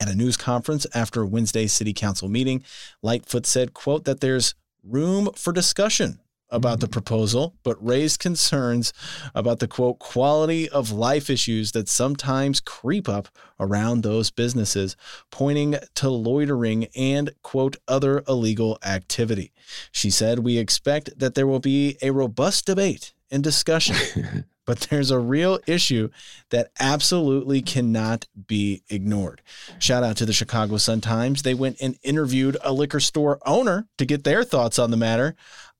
At 0.00 0.08
a 0.08 0.14
news 0.14 0.36
conference 0.36 0.86
after 0.94 1.24
Wednesday's 1.24 1.72
city 1.72 1.92
council 1.92 2.28
meeting, 2.28 2.62
Lightfoot 3.02 3.46
said, 3.46 3.72
quote, 3.72 4.04
that 4.04 4.20
there's 4.20 4.54
room 4.82 5.30
for 5.34 5.52
discussion 5.52 6.20
about 6.50 6.80
the 6.80 6.88
proposal, 6.88 7.56
but 7.62 7.84
raised 7.84 8.20
concerns 8.20 8.92
about 9.34 9.58
the 9.58 9.68
quote 9.68 9.98
quality 9.98 10.68
of 10.68 10.92
life 10.92 11.28
issues 11.28 11.72
that 11.72 11.88
sometimes 11.88 12.60
creep 12.60 13.08
up 13.08 13.28
around 13.58 14.02
those 14.02 14.30
businesses, 14.30 14.96
pointing 15.30 15.76
to 15.94 16.08
loitering 16.08 16.86
and 16.94 17.30
quote 17.42 17.76
other 17.88 18.22
illegal 18.28 18.78
activity. 18.84 19.52
She 19.90 20.10
said, 20.10 20.40
We 20.40 20.58
expect 20.58 21.18
that 21.18 21.34
there 21.34 21.46
will 21.46 21.60
be 21.60 21.96
a 22.00 22.10
robust 22.10 22.66
debate 22.66 23.12
and 23.30 23.42
discussion 23.42 24.44
but 24.66 24.80
there's 24.90 25.10
a 25.10 25.18
real 25.18 25.58
issue 25.66 26.10
that 26.50 26.70
absolutely 26.78 27.62
cannot 27.62 28.26
be 28.46 28.82
ignored. 28.90 29.40
Shout 29.78 30.02
out 30.02 30.16
to 30.18 30.26
the 30.26 30.32
Chicago 30.32 30.76
Sun 30.76 31.00
Times. 31.00 31.42
They 31.42 31.54
went 31.54 31.78
and 31.80 31.96
interviewed 32.02 32.56
a 32.62 32.72
liquor 32.72 33.00
store 33.00 33.38
owner 33.46 33.86
to 33.96 34.04
get 34.04 34.24
their 34.24 34.44
thoughts 34.44 34.78
on 34.78 34.90
the 34.90 34.96
matter. 34.96 35.34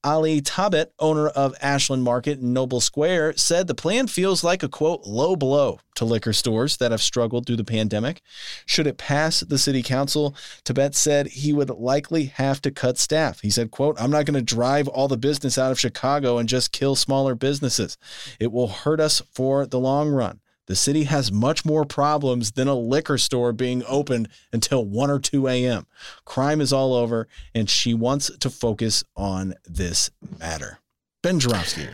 Ali 0.04 0.40
Tabet, 0.40 0.92
owner 0.98 1.28
of 1.28 1.54
Ashland 1.60 2.04
Market 2.04 2.38
in 2.38 2.52
Noble 2.52 2.80
Square, 2.80 3.36
said 3.36 3.66
the 3.66 3.74
plan 3.74 4.06
feels 4.06 4.44
like 4.44 4.62
a 4.62 4.68
quote 4.68 5.04
low 5.04 5.36
blow 5.36 5.80
to 5.96 6.04
liquor 6.04 6.32
stores 6.32 6.76
that 6.76 6.90
have 6.90 7.02
struggled 7.02 7.46
through 7.46 7.56
the 7.56 7.64
pandemic. 7.64 8.22
Should 8.66 8.86
it 8.86 8.98
pass 8.98 9.40
the 9.40 9.58
city 9.58 9.82
council, 9.82 10.36
Tabet 10.64 10.94
said 10.94 11.28
he 11.28 11.52
would 11.52 11.70
likely 11.70 12.26
have 12.26 12.60
to 12.62 12.70
cut 12.70 12.98
staff. 12.98 13.40
He 13.40 13.50
said, 13.50 13.70
quote, 13.70 14.00
I'm 14.00 14.10
not 14.10 14.26
going 14.26 14.34
to 14.34 14.42
drive 14.42 14.88
all 14.88 15.08
the 15.08 15.16
business 15.16 15.58
out 15.58 15.72
of 15.72 15.80
Chicago 15.80 16.38
and 16.38 16.48
just 16.48 16.72
kill 16.72 16.94
smaller 16.94 17.34
businesses. 17.34 17.98
It 18.38 18.52
will 18.52 18.68
hurt 18.68 19.00
us 19.00 19.22
for 19.32 19.66
the 19.66 19.80
long 19.80 20.10
run. 20.10 20.40
The 20.66 20.76
city 20.76 21.04
has 21.04 21.30
much 21.30 21.64
more 21.64 21.84
problems 21.84 22.52
than 22.52 22.68
a 22.68 22.74
liquor 22.74 23.18
store 23.18 23.52
being 23.52 23.84
opened 23.86 24.28
until 24.52 24.84
1 24.84 25.10
or 25.10 25.18
2 25.18 25.46
a.m. 25.48 25.86
Crime 26.24 26.60
is 26.60 26.72
all 26.72 26.94
over, 26.94 27.28
and 27.54 27.70
she 27.70 27.94
wants 27.94 28.30
to 28.38 28.50
focus 28.50 29.04
on 29.16 29.54
this 29.64 30.10
matter. 30.38 30.80
Ben 31.22 31.40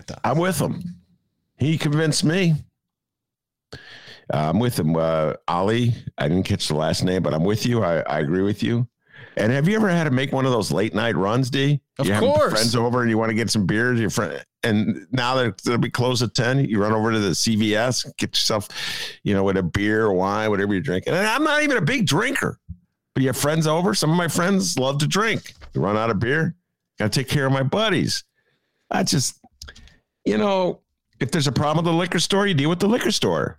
thoughts? 0.07 0.21
I'm 0.25 0.39
with 0.39 0.59
him. 0.59 0.97
He 1.57 1.79
convinced 1.79 2.25
me. 2.25 2.55
I'm 4.31 4.59
with 4.59 4.79
him. 4.79 4.97
Uh, 4.97 5.35
Ali, 5.47 5.95
I 6.17 6.29
didn't 6.29 6.45
catch 6.45 6.69
the 6.69 6.75
last 6.75 7.05
name, 7.05 7.23
but 7.23 7.35
I'm 7.35 7.45
with 7.45 7.67
you. 7.67 7.83
I, 7.83 8.01
I 8.01 8.21
agree 8.21 8.43
with 8.43 8.63
you. 8.63 8.89
And 9.37 9.51
have 9.53 9.67
you 9.67 9.77
ever 9.77 9.89
had 9.89 10.05
to 10.05 10.11
make 10.11 10.33
one 10.33 10.45
of 10.45 10.53
those 10.53 10.71
late 10.71 10.95
night 10.95 11.17
runs, 11.17 11.49
D? 11.51 11.81
Of 11.99 12.07
you 12.07 12.15
course. 12.19 12.43
Have 12.43 12.51
friends 12.51 12.77
over 12.77 13.01
and 13.01 13.11
you 13.11 13.17
want 13.17 13.31
to 13.31 13.35
get 13.35 13.51
some 13.51 13.67
beers. 13.67 13.99
Your 13.99 14.11
friend, 14.11 14.45
and 14.63 15.07
now 15.11 15.35
that 15.37 15.61
it'll 15.67 15.79
be 15.79 15.91
closed 15.91 16.23
at 16.23 16.35
ten, 16.35 16.65
you 16.65 16.81
run 16.81 16.93
over 16.93 17.13
to 17.13 17.19
the 17.19 17.31
CVS, 17.31 18.15
get 18.17 18.31
yourself, 18.31 18.69
you 19.23 19.35
know, 19.35 19.43
with 19.43 19.57
a 19.57 19.63
beer 19.63 20.05
or 20.05 20.13
wine, 20.13 20.51
whatever 20.51 20.73
you're 20.73 20.83
drinking. 20.83 21.15
And 21.15 21.27
I'm 21.27 21.45
not 21.45 21.63
even 21.63 21.77
a 21.77 21.83
big 21.83 22.07
drinker, 22.07 22.59
but 23.15 23.23
you 23.23 23.29
have 23.29 23.37
friends 23.37 23.67
over. 23.67 23.95
Some 23.95 24.11
of 24.11 24.17
my 24.17 24.29
friends 24.29 24.79
love 24.79 24.99
to 24.99 25.07
drink. 25.07 25.55
You 25.73 25.81
run 25.81 25.97
out 25.97 26.11
of 26.11 26.19
beer, 26.19 26.55
got 26.99 27.13
to 27.13 27.21
take 27.21 27.29
care 27.29 27.47
of 27.47 27.53
my 27.53 27.63
buddies. 27.63 28.25
I 28.91 29.03
just, 29.03 29.41
you 30.25 30.37
know, 30.37 30.81
if 31.21 31.31
there's 31.31 31.47
a 31.47 31.53
problem 31.53 31.85
with 31.85 31.93
the 31.93 31.97
liquor 31.97 32.19
store, 32.19 32.47
you 32.47 32.55
deal 32.55 32.69
with 32.69 32.81
the 32.81 32.89
liquor 32.89 33.13
store. 33.13 33.57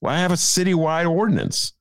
Why 0.00 0.18
have 0.18 0.32
a 0.32 0.34
citywide 0.34 1.10
ordinance? 1.10 1.72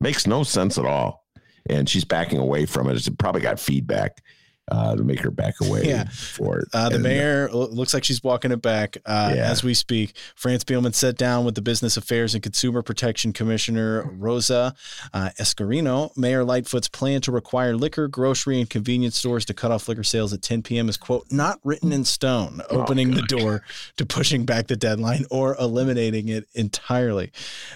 Makes 0.00 0.26
no 0.26 0.42
sense 0.42 0.78
at 0.78 0.84
all. 0.84 1.21
And 1.66 1.88
she's 1.88 2.04
backing 2.04 2.38
away 2.38 2.66
from 2.66 2.88
it. 2.88 2.96
It's 2.96 3.08
probably 3.08 3.40
got 3.40 3.60
feedback 3.60 4.22
uh, 4.70 4.94
to 4.96 5.02
make 5.02 5.20
her 5.20 5.30
back 5.30 5.54
away 5.62 5.82
Yeah. 5.84 6.04
for 6.08 6.60
it. 6.60 6.68
Uh, 6.72 6.88
the 6.88 6.94
And, 6.96 7.02
mayor 7.04 7.50
lo- 7.52 7.68
looks 7.70 7.92
like 7.92 8.04
she's 8.04 8.22
walking 8.22 8.52
it 8.52 8.62
back 8.62 8.96
uh, 9.04 9.32
Yeah. 9.34 9.50
as 9.50 9.64
we 9.64 9.74
speak. 9.74 10.14
France 10.36 10.64
Spielman 10.64 10.94
sat 10.94 11.16
down 11.16 11.44
with 11.44 11.54
the 11.56 11.62
Business 11.62 11.96
Affairs 11.96 12.34
and 12.34 12.42
Consumer 12.42 12.80
Protection 12.82 13.32
Commissioner 13.32 14.04
Rosa 14.12 14.74
uh, 15.12 15.30
Escareno. 15.40 16.16
Mayor 16.16 16.44
Lightfoot's 16.44 16.88
plan 16.88 17.20
to 17.22 17.32
require 17.32 17.74
liquor, 17.76 18.06
grocery, 18.06 18.60
and 18.60 18.70
convenience 18.70 19.16
stores 19.16 19.44
to 19.46 19.54
cut 19.54 19.70
off 19.72 19.88
liquor 19.88 20.04
sales 20.04 20.32
at 20.32 20.42
10 20.42 20.62
p.m. 20.62 20.88
is, 20.88 20.96
quote, 20.96 21.26
not 21.30 21.58
written 21.64 21.92
in 21.92 22.04
stone, 22.04 22.60
opening 22.70 23.10
the 23.12 23.22
door 23.22 23.62
to 23.96 24.06
pushing 24.06 24.44
back 24.44 24.68
the 24.68 24.76
deadline 24.76 25.24
or 25.30 25.56
eliminating 25.58 26.28
it 26.28 26.46
entirely. 26.54 27.32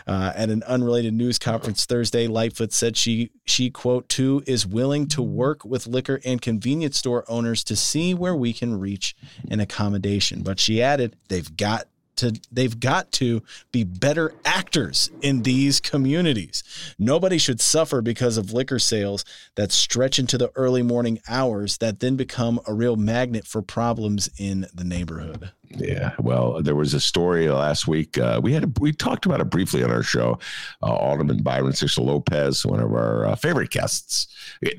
Uh, 0.07 0.32
at 0.37 0.51
an 0.51 0.62
unrelated 0.64 1.14
news 1.14 1.39
conference 1.39 1.84
Thursday, 1.84 2.28
Lightfoot 2.28 2.72
said 2.72 2.97
she, 2.97 3.30
she, 3.45 3.70
quote, 3.70 4.09
too, 4.09 4.43
is 4.47 4.64
willing 4.66 5.09
to 5.09 5.20
work 5.22 5.64
with 5.64 5.87
liquor 5.89 6.20
and 6.24 6.41
convenience 6.41 6.76
store 6.95 7.24
owners 7.29 7.64
to 7.64 7.77
see 7.77 8.14
where 8.14 8.35
we 8.35 8.53
can 8.53 8.79
reach 8.79 9.14
an 9.51 9.61
accommodation. 9.61 10.43
But 10.43 10.61
she 10.61 10.83
added, 10.83 11.16
they've 11.29 11.57
got 11.57 11.87
to 12.16 12.33
they've 12.51 12.81
got 12.81 13.12
to 13.12 13.43
be 13.72 13.85
better 13.85 14.33
actors 14.45 15.11
in 15.20 15.43
these 15.43 15.81
communities. 15.81 16.62
Nobody 16.99 17.39
should 17.39 17.61
suffer 17.61 18.03
because 18.03 18.37
of 18.37 18.53
liquor 18.53 18.79
sales 18.79 19.24
that 19.55 19.72
stretch 19.72 20.18
into 20.18 20.39
the 20.39 20.51
early 20.57 20.83
morning 20.83 21.20
hours 21.29 21.79
that 21.79 22.01
then 22.01 22.16
become 22.16 22.61
a 22.66 22.74
real 22.74 22.97
magnet 22.97 23.47
for 23.47 23.62
problems 23.62 24.31
in 24.39 24.66
the 24.74 24.85
neighborhood. 24.85 25.53
Yeah, 25.68 26.14
well, 26.18 26.62
there 26.62 26.77
was 26.77 26.95
a 26.95 27.01
story 27.01 27.49
last 27.51 27.87
week. 27.87 28.16
Uh, 28.18 28.41
we 28.43 28.53
had 28.53 28.64
a, 28.64 28.72
we 28.81 28.93
talked 28.93 29.27
about 29.27 29.41
it 29.41 29.51
briefly 29.51 29.83
on 29.83 29.91
our 29.91 30.03
show. 30.03 30.39
Uh, 30.83 30.95
Alderman 30.95 31.43
Byron 31.43 31.72
Sigcho-Lopez, 31.72 32.64
one 32.64 32.81
of 32.81 32.93
our 32.93 33.27
uh, 33.27 33.37
favorite 33.37 33.70
guests. 33.70 34.29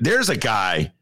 There's 0.00 0.30
a 0.30 0.36
guy 0.36 0.92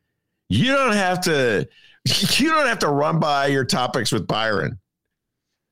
you 0.48 0.72
don't 0.72 0.94
have 0.94 1.20
to 1.22 1.68
you 2.38 2.48
don't 2.48 2.66
have 2.66 2.78
to 2.80 2.88
run 2.88 3.18
by 3.18 3.46
your 3.46 3.64
topics 3.64 4.12
with 4.12 4.26
Byron. 4.26 4.78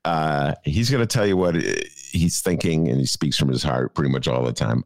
Uh, 0.03 0.53
he's 0.63 0.89
going 0.91 1.01
to 1.01 1.07
tell 1.07 1.25
you 1.25 1.35
what 1.35 1.55
he's 1.55 2.39
thinking 2.41 2.89
and 2.89 2.99
he 2.99 3.07
speaks 3.07 3.37
from 3.37 3.49
his 3.49 3.63
heart 3.63 3.95
pretty 3.95 4.11
much 4.11 4.27
all 4.27 4.43
the 4.43 4.53
time. 4.53 4.83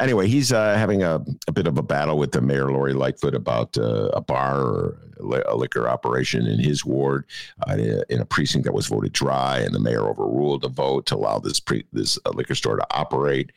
Anyway, 0.00 0.26
he's 0.26 0.50
uh, 0.50 0.76
having 0.76 1.02
a, 1.02 1.20
a 1.46 1.52
bit 1.52 1.66
of 1.66 1.76
a 1.76 1.82
battle 1.82 2.16
with 2.16 2.32
the 2.32 2.40
mayor 2.40 2.70
Lori 2.70 2.94
Lightfoot 2.94 3.34
about 3.34 3.76
uh, 3.76 4.08
a 4.14 4.20
bar 4.20 4.60
or 4.60 4.98
a 5.46 5.54
liquor 5.54 5.88
operation 5.88 6.46
in 6.46 6.58
his 6.58 6.84
ward 6.84 7.26
uh, 7.68 7.76
in 8.08 8.20
a 8.20 8.24
precinct 8.24 8.64
that 8.64 8.72
was 8.72 8.86
voted 8.86 9.12
dry, 9.12 9.58
and 9.58 9.74
the 9.74 9.78
mayor 9.78 10.08
overruled 10.08 10.62
the 10.62 10.68
vote 10.68 11.06
to 11.06 11.16
allow 11.16 11.38
this 11.38 11.60
pre- 11.60 11.86
this 11.92 12.18
uh, 12.24 12.30
liquor 12.30 12.54
store 12.54 12.76
to 12.76 12.86
operate. 12.90 13.52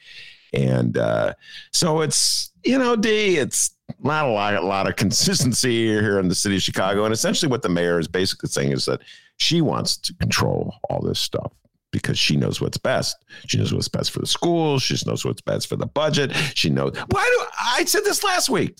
And 0.53 0.97
uh, 0.97 1.33
so 1.71 2.01
it's 2.01 2.51
you 2.63 2.77
know, 2.77 2.95
D, 2.95 3.37
it's 3.37 3.74
not 3.99 4.25
a 4.25 4.31
lot, 4.31 4.53
a 4.55 4.61
lot 4.61 4.87
of 4.87 4.95
consistency 4.95 5.87
here 5.87 6.19
in 6.19 6.27
the 6.27 6.35
city 6.35 6.55
of 6.55 6.61
Chicago. 6.61 7.05
And 7.05 7.13
essentially, 7.13 7.49
what 7.49 7.61
the 7.61 7.69
mayor 7.69 7.99
is 7.99 8.07
basically 8.07 8.49
saying 8.49 8.71
is 8.71 8.85
that 8.85 9.01
she 9.37 9.61
wants 9.61 9.97
to 9.97 10.13
control 10.15 10.75
all 10.89 11.01
this 11.01 11.19
stuff 11.19 11.51
because 11.91 12.17
she 12.17 12.35
knows 12.35 12.59
what's 12.59 12.77
best. 12.77 13.15
She 13.47 13.57
knows 13.57 13.73
what's 13.73 13.87
best 13.87 14.11
for 14.11 14.19
the 14.19 14.27
schools. 14.27 14.83
She 14.83 14.97
knows 15.05 15.23
what's 15.23 15.41
best 15.41 15.67
for 15.67 15.75
the 15.75 15.85
budget. 15.85 16.33
She 16.53 16.69
knows. 16.69 16.95
Why 17.09 17.23
do 17.23 17.45
I 17.59 17.85
said 17.85 18.03
this 18.03 18.23
last 18.23 18.49
week? 18.49 18.77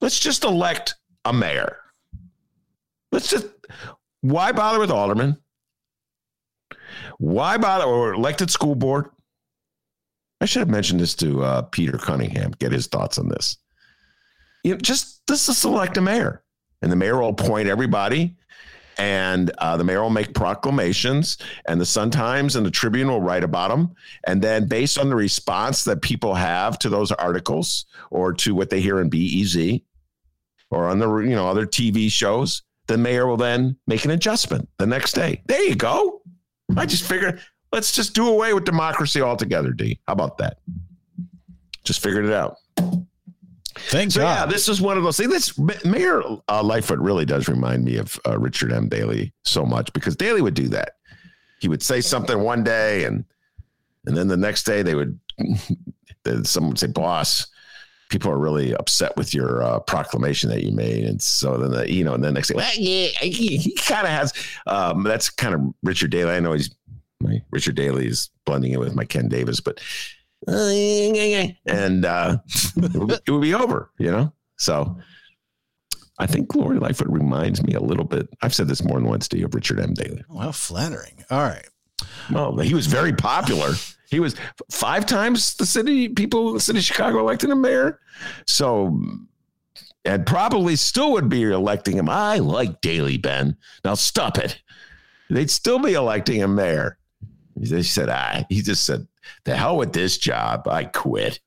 Let's 0.00 0.18
just 0.18 0.44
elect 0.44 0.94
a 1.24 1.32
mayor. 1.32 1.76
Let's 3.12 3.28
just. 3.28 3.46
Why 4.22 4.52
bother 4.52 4.78
with 4.78 4.90
aldermen? 4.90 5.38
Why 7.18 7.58
bother 7.58 7.84
or 7.84 8.14
elected 8.14 8.50
school 8.50 8.74
board? 8.74 9.10
I 10.40 10.46
should 10.46 10.60
have 10.60 10.70
mentioned 10.70 11.00
this 11.00 11.14
to 11.16 11.42
uh, 11.42 11.62
Peter 11.62 11.98
Cunningham. 11.98 12.52
Get 12.52 12.72
his 12.72 12.86
thoughts 12.86 13.18
on 13.18 13.28
this. 13.28 13.58
You 14.64 14.72
know, 14.72 14.78
just 14.78 15.26
this 15.26 15.48
is 15.48 15.58
select 15.58 15.96
a 15.96 16.00
mayor, 16.00 16.42
and 16.82 16.90
the 16.90 16.96
mayor 16.96 17.20
will 17.20 17.30
appoint 17.30 17.68
everybody. 17.68 18.36
And 18.98 19.50
uh, 19.58 19.78
the 19.78 19.84
mayor 19.84 20.02
will 20.02 20.10
make 20.10 20.34
proclamations. 20.34 21.38
And 21.66 21.80
the 21.80 21.86
sun 21.86 22.10
times 22.10 22.56
and 22.56 22.66
the 22.66 22.70
tribune 22.70 23.08
will 23.08 23.22
write 23.22 23.44
about 23.44 23.70
them 23.70 23.94
and 24.26 24.42
then 24.42 24.68
based 24.68 24.98
on 24.98 25.08
the 25.08 25.16
response 25.16 25.84
that 25.84 26.02
people 26.02 26.34
have 26.34 26.78
to 26.80 26.90
those 26.90 27.10
articles 27.12 27.86
or 28.10 28.34
to 28.34 28.54
what 28.54 28.68
they 28.68 28.82
hear 28.82 29.00
in 29.00 29.08
bez 29.08 29.56
or 30.70 30.88
on 30.88 30.98
the 30.98 31.08
you 31.18 31.34
know 31.34 31.48
other 31.48 31.66
tv 31.66 32.10
shows 32.10 32.62
the 32.88 32.98
mayor 32.98 33.26
will 33.26 33.36
then 33.36 33.76
make 33.86 34.04
an 34.04 34.10
adjustment 34.10 34.68
the 34.78 34.86
next 34.86 35.12
day. 35.12 35.42
There 35.46 35.62
you 35.62 35.76
go. 35.76 36.22
I 36.76 36.86
just 36.86 37.04
figured 37.04 37.40
let's 37.72 37.92
just 37.92 38.14
do 38.14 38.28
away 38.28 38.52
with 38.52 38.64
democracy 38.64 39.22
altogether 39.22 39.70
d. 39.70 39.98
How 40.06 40.12
about 40.12 40.38
that? 40.38 40.58
Just 41.84 42.02
figured 42.02 42.24
it 42.24 42.32
out 42.32 42.56
Thank 43.88 44.12
so, 44.12 44.20
God. 44.20 44.34
Yeah, 44.34 44.46
this 44.46 44.68
is 44.68 44.80
one 44.80 44.96
of 44.96 45.04
those 45.04 45.16
things. 45.16 45.30
This 45.30 45.84
Mayor 45.84 46.22
uh, 46.48 46.62
Lightfoot 46.62 46.98
really 46.98 47.24
does 47.24 47.48
remind 47.48 47.84
me 47.84 47.96
of 47.96 48.18
uh, 48.26 48.38
Richard 48.38 48.72
M. 48.72 48.88
Daley 48.88 49.32
so 49.44 49.64
much 49.64 49.92
because 49.92 50.16
Daley 50.16 50.42
would 50.42 50.54
do 50.54 50.68
that. 50.68 50.96
He 51.60 51.68
would 51.68 51.82
say 51.82 52.00
something 52.00 52.40
one 52.40 52.64
day, 52.64 53.04
and 53.04 53.24
and 54.06 54.16
then 54.16 54.28
the 54.28 54.36
next 54.36 54.64
day 54.64 54.82
they 54.82 54.94
would, 54.94 55.18
someone 56.46 56.70
would 56.70 56.78
say, 56.78 56.86
"Boss, 56.86 57.46
people 58.08 58.30
are 58.30 58.38
really 58.38 58.74
upset 58.74 59.16
with 59.16 59.34
your 59.34 59.62
uh, 59.62 59.80
proclamation 59.80 60.48
that 60.50 60.62
you 60.62 60.72
made," 60.72 61.04
and 61.04 61.20
so 61.20 61.56
then 61.56 61.70
the, 61.70 61.92
you 61.92 62.04
know, 62.04 62.14
and 62.14 62.24
then 62.24 62.34
next 62.34 62.48
day, 62.48 62.54
well, 62.54 62.70
yeah, 62.76 63.08
he, 63.20 63.56
he 63.56 63.74
kind 63.76 64.06
of 64.06 64.12
has. 64.12 64.32
Um, 64.66 65.02
that's 65.02 65.28
kind 65.30 65.54
of 65.54 65.60
Richard 65.82 66.10
Daley. 66.10 66.32
I 66.32 66.40
know 66.40 66.52
he's 66.52 66.70
my 67.20 67.42
Richard 67.50 67.74
Daley 67.74 68.06
is 68.06 68.30
blending 68.44 68.72
it 68.72 68.80
with 68.80 68.94
my 68.94 69.04
Ken 69.04 69.28
Davis, 69.28 69.60
but 69.60 69.80
and 71.66 72.04
uh, 72.04 72.38
it 72.76 73.30
would 73.30 73.42
be 73.42 73.54
over, 73.54 73.90
you 73.98 74.10
know? 74.10 74.32
So 74.58 74.98
I 76.18 76.26
think 76.26 76.54
Lori 76.54 76.78
Lightfoot 76.78 77.08
reminds 77.08 77.62
me 77.62 77.74
a 77.74 77.80
little 77.80 78.04
bit. 78.04 78.28
I've 78.42 78.54
said 78.54 78.68
this 78.68 78.82
more 78.82 78.98
than 78.98 79.08
once 79.08 79.28
to 79.28 79.38
you 79.38 79.46
of 79.46 79.54
Richard 79.54 79.80
M. 79.80 79.94
Daley. 79.94 80.22
Oh, 80.30 80.38
how 80.38 80.52
flattering. 80.52 81.24
All 81.30 81.42
right. 81.42 81.66
Well, 82.30 82.58
he 82.58 82.74
was 82.74 82.86
very 82.86 83.12
popular. 83.12 83.72
He 84.10 84.20
was 84.20 84.34
five 84.70 85.06
times 85.06 85.54
the 85.56 85.66
city 85.66 86.08
people, 86.08 86.54
the 86.54 86.60
city 86.60 86.78
of 86.78 86.84
Chicago 86.84 87.20
elected 87.20 87.50
him 87.50 87.60
mayor. 87.60 88.00
So, 88.46 89.00
and 90.04 90.26
probably 90.26 90.76
still 90.76 91.12
would 91.12 91.28
be 91.28 91.42
electing 91.44 91.96
him. 91.96 92.08
I 92.08 92.38
like 92.38 92.80
Daley, 92.80 93.18
Ben. 93.18 93.56
Now 93.84 93.94
stop 93.94 94.38
it. 94.38 94.60
They'd 95.28 95.50
still 95.50 95.78
be 95.78 95.92
electing 95.92 96.40
him 96.40 96.54
mayor. 96.54 96.98
He 97.58 97.82
said, 97.82 98.08
I, 98.08 98.46
he 98.48 98.62
just 98.62 98.84
said, 98.84 99.06
the 99.44 99.56
hell 99.56 99.76
with 99.76 99.92
this 99.92 100.18
job. 100.18 100.66
I 100.68 100.84
quit. 100.84 101.40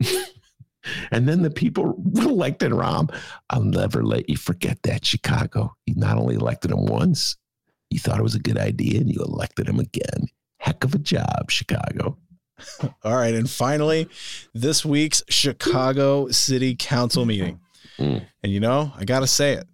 and 1.10 1.28
then 1.28 1.42
the 1.42 1.50
people 1.50 2.02
elected 2.16 2.72
Rahm. 2.72 3.14
I'll 3.50 3.64
never 3.64 4.04
let 4.04 4.28
you 4.28 4.36
forget 4.36 4.82
that, 4.82 5.04
Chicago. 5.04 5.74
You 5.86 5.94
not 5.96 6.18
only 6.18 6.34
elected 6.34 6.70
him 6.70 6.86
once, 6.86 7.36
you 7.90 7.98
thought 7.98 8.18
it 8.18 8.24
was 8.24 8.34
a 8.34 8.40
good 8.40 8.58
idea 8.58 9.00
and 9.00 9.10
you 9.10 9.20
elected 9.20 9.68
him 9.68 9.80
again. 9.80 10.28
Heck 10.58 10.84
of 10.84 10.94
a 10.94 10.98
job, 10.98 11.50
Chicago. 11.50 12.18
All 13.02 13.16
right. 13.16 13.34
And 13.34 13.48
finally, 13.48 14.08
this 14.54 14.84
week's 14.84 15.22
Chicago 15.28 16.28
City 16.28 16.74
Council 16.76 17.24
meeting. 17.24 17.60
Mm. 17.98 18.24
And 18.42 18.52
you 18.52 18.60
know, 18.60 18.92
I 18.96 19.04
got 19.04 19.20
to 19.20 19.26
say 19.26 19.54
it. 19.54 19.66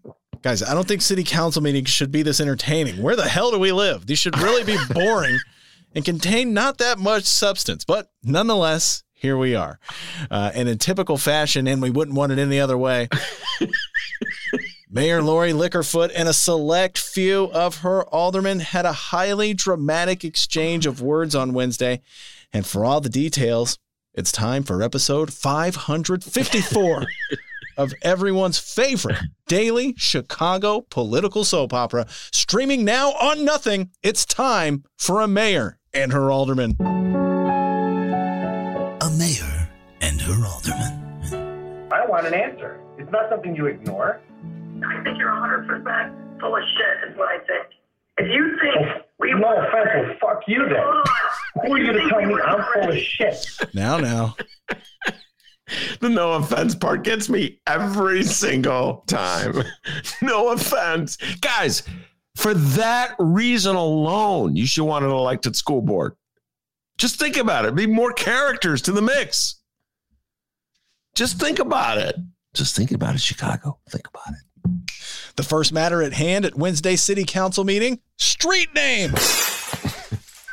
Guys, 0.43 0.63
I 0.63 0.75
don't 0.75 0.87
think 0.87 1.01
city 1.01 1.25
council 1.25 1.63
meetings 1.63 1.89
should 1.89 2.13
be 2.13 2.23
this 2.23 2.39
entertaining. 2.39 3.03
Where 3.03 3.17
the 3.17 3.27
hell 3.27 3.51
do 3.51 3.59
we 3.59 3.73
live? 3.73 4.07
These 4.07 4.19
should 4.19 4.39
really 4.39 4.63
be 4.63 4.77
boring 4.93 5.39
and 5.95 6.05
contain 6.05 6.53
not 6.53 6.79
that 6.79 6.99
much 6.99 7.25
substance, 7.25 7.85
but 7.85 8.11
nonetheless, 8.23 9.05
here 9.13 9.39
we 9.39 9.55
are. 9.55 9.79
Uh, 10.31 10.51
and 10.55 10.69
in 10.69 10.79
typical 10.79 11.17
fashion, 11.17 11.67
and 11.67 11.81
we 11.81 11.91
wouldn't 11.91 12.17
want 12.17 12.33
it 12.33 12.39
any 12.39 12.61
other 12.61 12.77
way. 12.77 13.09
Mayor 14.91 15.23
Lori 15.23 15.53
Liquorfoot 15.53 16.13
and 16.15 16.29
a 16.29 16.33
select 16.33 16.99
few 16.99 17.51
of 17.53 17.79
her 17.79 18.05
aldermen 18.15 18.61
had 18.61 18.85
a 18.85 18.93
highly 18.93 19.55
dramatic 19.55 20.25
exchange 20.25 20.87
of 20.87 21.03
words 21.03 21.35
on 21.35 21.53
Wednesday. 21.53 22.01
And 22.53 22.65
for 22.65 22.85
all 22.85 23.01
the 23.01 23.09
details, 23.09 23.79
it's 24.13 24.31
time 24.31 24.63
for 24.63 24.83
episode 24.83 25.33
554 25.33 27.07
of 27.77 27.93
everyone's 28.03 28.59
favorite 28.59 29.19
daily 29.49 29.95
Chicago 29.97 30.83
political 30.83 31.43
soap 31.43 31.73
opera, 31.73 32.07
streaming 32.31 32.85
now 32.85 33.11
on 33.13 33.45
Nothing. 33.45 33.91
It's 34.03 34.25
time 34.25 34.85
for 34.97 35.21
a 35.21 35.27
mayor 35.27 35.79
and 35.95 36.13
her 36.13 36.31
alderman. 36.31 36.77
A 39.01 39.11
mayor 39.17 39.69
and 40.01 40.21
her 40.21 40.47
alderman. 40.47 41.89
I 41.93 42.05
want 42.07 42.27
an 42.27 42.35
answer. 42.35 42.81
It's 42.99 43.11
not 43.11 43.31
something 43.31 43.55
you 43.55 43.67
ignore. 43.67 44.21
I 44.87 45.03
think 45.03 45.19
you're 45.19 45.31
100% 45.31 46.41
full 46.41 46.57
of 46.57 46.63
shit, 46.77 47.11
is 47.11 47.17
what 47.17 47.29
I 47.29 47.39
think. 47.39 47.67
If 48.19 48.31
you 48.31 48.59
think 48.61 48.77
oh, 48.79 49.01
we 49.19 49.33
no 49.33 49.57
offense, 49.57 50.19
well, 50.23 50.35
fuck 50.35 50.43
you 50.47 50.69
then. 50.69 51.65
Who 51.65 51.75
are 51.75 51.79
you 51.79 51.93
to 51.93 52.09
tell 52.09 52.23
me 52.23 52.35
I'm 52.41 52.65
full 52.73 52.91
of 52.91 52.99
shit? 52.99 53.47
Now, 53.75 53.99
now. 53.99 54.37
the 56.01 56.09
no 56.09 56.33
offense 56.35 56.75
part 56.75 57.03
gets 57.03 57.29
me 57.29 57.61
every 57.67 58.23
single 58.23 59.05
time. 59.07 59.63
no 60.23 60.51
offense. 60.53 61.17
Guys, 61.41 61.83
for 62.37 62.55
that 62.55 63.15
reason 63.19 63.77
alone, 63.77 64.57
you 64.57 64.67
should 64.67 64.85
want 64.85 65.05
an 65.05 65.11
elected 65.11 65.57
school 65.57 65.81
board. 65.81 66.17
Just 66.99 67.19
think 67.19 67.37
about 67.37 67.65
it. 67.65 67.75
Be 67.75 67.87
more 67.87 68.13
characters 68.13 68.83
to 68.83 68.93
the 68.93 69.03
mix. 69.03 69.57
Just 71.15 71.39
think 71.41 71.59
about 71.59 71.99
it. 71.99 72.17
Just 72.55 72.77
think 72.77 72.93
about 72.93 73.15
it, 73.15 73.21
Chicago. 73.21 73.79
Think 73.89 74.09
about 74.09 74.29
it. 74.35 75.35
The 75.37 75.43
first 75.43 75.73
matter 75.73 76.03
at 76.03 76.13
hand 76.13 76.45
at 76.45 76.57
Wednesday 76.57 76.97
City 76.97 77.25
Council 77.25 77.65
meeting 77.65 78.01
street 78.19 78.69
names. 78.75 79.44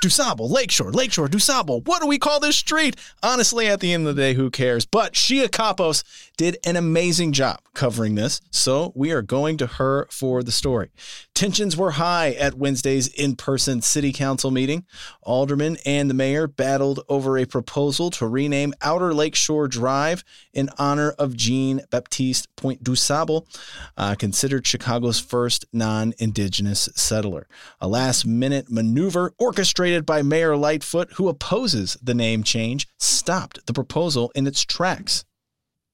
DuSable, 0.01 0.49
Lakeshore, 0.49 0.91
Lakeshore, 0.91 1.27
DuSable. 1.27 1.85
What 1.85 2.01
do 2.01 2.07
we 2.07 2.17
call 2.17 2.39
this 2.39 2.55
street? 2.55 2.95
Honestly, 3.21 3.67
at 3.67 3.79
the 3.79 3.93
end 3.93 4.07
of 4.07 4.15
the 4.15 4.21
day, 4.21 4.33
who 4.33 4.49
cares? 4.49 4.83
But 4.83 5.13
Shia 5.13 5.47
Kapos 5.47 6.03
did 6.37 6.57
an 6.65 6.75
amazing 6.75 7.33
job 7.33 7.59
covering 7.75 8.15
this, 8.15 8.41
so 8.49 8.91
we 8.95 9.11
are 9.11 9.21
going 9.21 9.57
to 9.57 9.67
her 9.67 10.07
for 10.09 10.41
the 10.41 10.51
story. 10.51 10.89
Tensions 11.35 11.77
were 11.77 11.91
high 11.91 12.31
at 12.31 12.55
Wednesday's 12.55 13.07
in 13.07 13.35
person 13.35 13.81
city 13.81 14.11
council 14.11 14.49
meeting. 14.49 14.85
Alderman 15.21 15.77
and 15.85 16.09
the 16.09 16.15
mayor 16.15 16.47
battled 16.47 17.01
over 17.07 17.37
a 17.37 17.45
proposal 17.45 18.09
to 18.11 18.27
rename 18.27 18.73
Outer 18.81 19.13
Lakeshore 19.13 19.67
Drive 19.67 20.23
in 20.51 20.69
honor 20.79 21.11
of 21.11 21.37
Jean 21.37 21.81
Baptiste 21.91 22.53
Point 22.55 22.83
DuSable, 22.83 23.45
uh, 23.97 24.15
considered 24.15 24.65
Chicago's 24.65 25.19
first 25.19 25.65
non 25.71 26.13
indigenous 26.17 26.89
settler. 26.95 27.47
A 27.79 27.87
last 27.87 28.25
minute 28.25 28.71
maneuver 28.71 29.33
orchestrated 29.37 29.90
by 30.05 30.21
Mayor 30.21 30.55
Lightfoot, 30.55 31.13
who 31.13 31.27
opposes 31.27 31.97
the 32.01 32.13
name 32.13 32.43
change, 32.43 32.87
stopped 32.97 33.65
the 33.65 33.73
proposal 33.73 34.31
in 34.35 34.47
its 34.47 34.63
tracks 34.63 35.25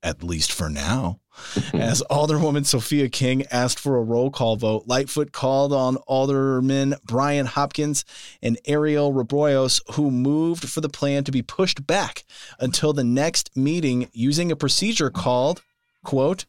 at 0.03 0.23
least 0.23 0.51
for 0.51 0.69
now. 0.69 1.19
As 1.73 2.01
Alderwoman 2.09 2.65
Sophia 2.65 3.09
King 3.09 3.45
asked 3.51 3.77
for 3.77 3.97
a 3.97 4.03
roll 4.03 4.31
call 4.31 4.55
vote, 4.55 4.83
Lightfoot 4.87 5.31
called 5.31 5.71
on 5.71 5.97
Alderman 6.07 6.95
Brian 7.03 7.45
Hopkins 7.45 8.05
and 8.41 8.57
Ariel 8.65 9.13
Reboyras, 9.13 9.81
who 9.93 10.09
moved 10.09 10.67
for 10.67 10.81
the 10.81 10.89
plan 10.89 11.23
to 11.25 11.31
be 11.31 11.43
pushed 11.43 11.85
back 11.85 12.23
until 12.59 12.91
the 12.91 13.03
next 13.03 13.55
meeting 13.55 14.09
using 14.13 14.51
a 14.51 14.55
procedure 14.55 15.11
called, 15.11 15.61
quote, 16.03 16.45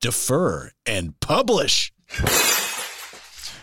defer 0.00 0.70
and 0.86 1.18
publish. 1.20 1.92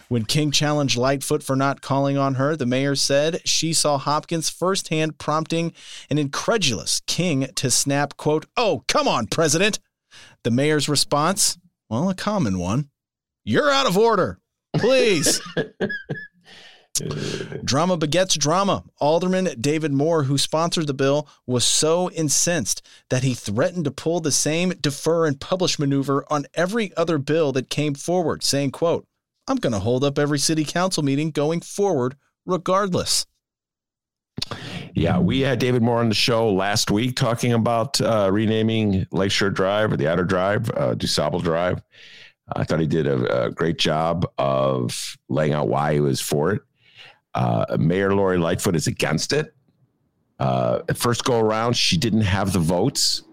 When 0.09 0.25
King 0.25 0.51
challenged 0.51 0.97
Lightfoot 0.97 1.43
for 1.43 1.55
not 1.55 1.81
calling 1.81 2.17
on 2.17 2.35
her, 2.35 2.55
the 2.55 2.65
mayor 2.65 2.95
said 2.95 3.41
she 3.45 3.73
saw 3.73 3.97
Hopkins 3.97 4.49
firsthand 4.49 5.17
prompting 5.17 5.73
an 6.09 6.17
incredulous 6.17 7.01
King 7.07 7.47
to 7.55 7.71
snap, 7.71 8.17
quote, 8.17 8.45
Oh, 8.57 8.83
come 8.87 9.07
on, 9.07 9.27
President. 9.27 9.79
The 10.43 10.51
mayor's 10.51 10.89
response, 10.89 11.57
well, 11.89 12.09
a 12.09 12.15
common 12.15 12.59
one. 12.59 12.89
You're 13.45 13.71
out 13.71 13.87
of 13.87 13.97
order. 13.97 14.39
Please. 14.75 15.41
drama 17.63 17.97
begets 17.97 18.35
drama. 18.35 18.83
Alderman 18.99 19.49
David 19.59 19.91
Moore, 19.91 20.23
who 20.23 20.37
sponsored 20.37 20.87
the 20.87 20.93
bill, 20.93 21.27
was 21.47 21.63
so 21.63 22.09
incensed 22.11 22.85
that 23.09 23.23
he 23.23 23.33
threatened 23.33 23.85
to 23.85 23.91
pull 23.91 24.19
the 24.19 24.31
same 24.31 24.69
defer 24.69 25.25
and 25.25 25.39
publish 25.39 25.79
maneuver 25.79 26.25
on 26.29 26.45
every 26.53 26.95
other 26.95 27.17
bill 27.17 27.51
that 27.53 27.69
came 27.69 27.95
forward, 27.95 28.43
saying, 28.43 28.71
quote, 28.71 29.07
I'm 29.47 29.57
going 29.57 29.73
to 29.73 29.79
hold 29.79 30.03
up 30.03 30.17
every 30.17 30.39
city 30.39 30.63
council 30.63 31.03
meeting 31.03 31.31
going 31.31 31.61
forward 31.61 32.15
regardless. 32.45 33.25
Yeah, 34.95 35.17
we 35.19 35.41
had 35.41 35.59
David 35.59 35.81
Moore 35.81 35.99
on 35.99 36.09
the 36.09 36.15
show 36.15 36.51
last 36.51 36.91
week 36.91 37.15
talking 37.15 37.53
about 37.53 37.99
uh, 37.99 38.29
renaming 38.31 39.07
Lakeshore 39.11 39.49
Drive 39.49 39.91
or 39.91 39.97
the 39.97 40.07
Outer 40.07 40.23
Drive, 40.23 40.69
uh, 40.71 40.93
DuSable 40.93 41.41
Drive. 41.41 41.81
I 42.55 42.63
thought 42.63 42.79
he 42.79 42.87
did 42.87 43.07
a, 43.07 43.45
a, 43.45 43.51
great 43.51 43.77
job 43.77 44.29
of 44.37 45.17
laying 45.29 45.53
out 45.53 45.69
why 45.69 45.93
he 45.93 45.99
was 45.99 46.21
for 46.21 46.51
it. 46.51 46.61
Uh, 47.33 47.77
Mayor 47.79 48.13
Lori 48.13 48.37
Lightfoot 48.37 48.75
is 48.75 48.85
against 48.85 49.33
it. 49.33 49.55
Uh, 50.39 50.81
first 50.93 51.23
go 51.23 51.39
around, 51.39 51.73
she 51.73 51.97
didn't 51.97 52.21
have 52.21 52.53
the 52.53 52.59
votes. 52.59 53.23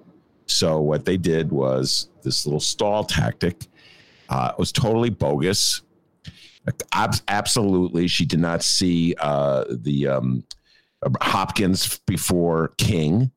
So 0.46 0.80
what 0.80 1.04
they 1.04 1.16
did 1.16 1.50
was 1.50 2.08
this 2.22 2.46
little 2.46 2.60
stall 2.60 3.04
tactic. 3.04 3.66
Uh, 4.28 4.52
was 4.58 4.70
totally 4.72 5.10
bogus. 5.10 5.82
Absolutely, 6.92 8.08
she 8.08 8.24
did 8.24 8.40
not 8.40 8.62
see 8.62 9.14
uh, 9.18 9.64
the 9.68 10.08
um, 10.08 10.44
Hopkins 11.20 11.98
before 12.06 12.74
King. 12.78 13.30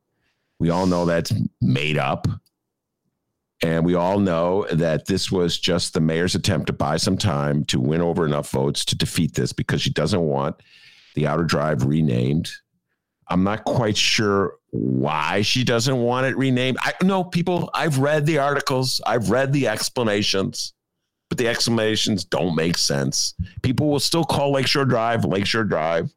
We 0.59 0.69
all 0.69 0.85
know 0.85 1.05
that's 1.05 1.33
made 1.61 1.97
up. 1.97 2.27
And 3.61 3.85
we 3.85 3.95
all 3.95 4.19
know 4.19 4.67
that 4.73 5.05
this 5.05 5.31
was 5.31 5.57
just 5.57 5.93
the 5.93 6.01
mayor's 6.01 6.35
attempt 6.35 6.67
to 6.67 6.73
buy 6.73 6.97
some 6.97 7.17
time 7.17 7.63
to 7.65 7.79
win 7.79 8.01
over 8.01 8.25
enough 8.25 8.49
votes 8.49 8.83
to 8.85 8.97
defeat 8.97 9.35
this 9.35 9.53
because 9.53 9.81
she 9.81 9.89
doesn't 9.89 10.19
want 10.19 10.57
the 11.15 11.27
outer 11.27 11.45
drive 11.45 11.85
renamed. 11.85 12.51
I'm 13.29 13.45
not 13.45 13.63
quite 13.63 13.95
sure 13.95 14.55
why 14.71 15.43
she 15.43 15.63
doesn't 15.63 15.95
want 15.95 16.25
it 16.25 16.35
renamed. 16.37 16.77
I 16.81 16.93
know 17.03 17.23
people, 17.23 17.69
I've 17.73 17.99
read 17.99 18.25
the 18.25 18.39
articles, 18.39 18.99
I've 19.05 19.29
read 19.29 19.53
the 19.53 19.69
explanations, 19.69 20.73
but 21.33 21.39
the 21.39 21.47
explanations 21.47 22.23
don't 22.23 22.53
make 22.53 22.77
sense. 22.77 23.33
People 23.63 23.89
will 23.89 23.99
still 23.99 24.23
call 24.23 24.51
Lakeshore 24.51 24.85
Drive 24.85 25.25
Lakeshore 25.25 25.63
Drive. 25.63 26.13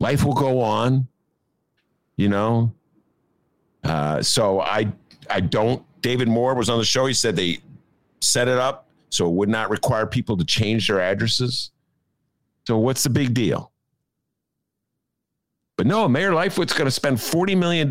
Life 0.00 0.24
will 0.24 0.34
go 0.34 0.60
on, 0.60 1.06
you 2.16 2.28
know. 2.28 2.72
Uh, 3.84 4.20
so 4.20 4.60
I 4.60 4.92
I 5.30 5.38
don't 5.38 5.84
David 6.02 6.26
Moore 6.26 6.56
was 6.56 6.68
on 6.68 6.78
the 6.78 6.84
show. 6.84 7.06
He 7.06 7.14
said 7.14 7.36
they 7.36 7.60
set 8.18 8.48
it 8.48 8.58
up 8.58 8.88
so 9.10 9.28
it 9.28 9.34
would 9.34 9.48
not 9.48 9.70
require 9.70 10.04
people 10.04 10.36
to 10.36 10.44
change 10.44 10.88
their 10.88 11.00
addresses. 11.00 11.70
So 12.66 12.78
what's 12.78 13.04
the 13.04 13.10
big 13.10 13.34
deal? 13.34 13.70
But 15.76 15.86
no, 15.86 16.08
Mayor 16.08 16.34
Lightfoot's 16.34 16.72
going 16.72 16.86
to 16.86 16.90
spend 16.90 17.18
$40 17.18 17.56
million 17.56 17.88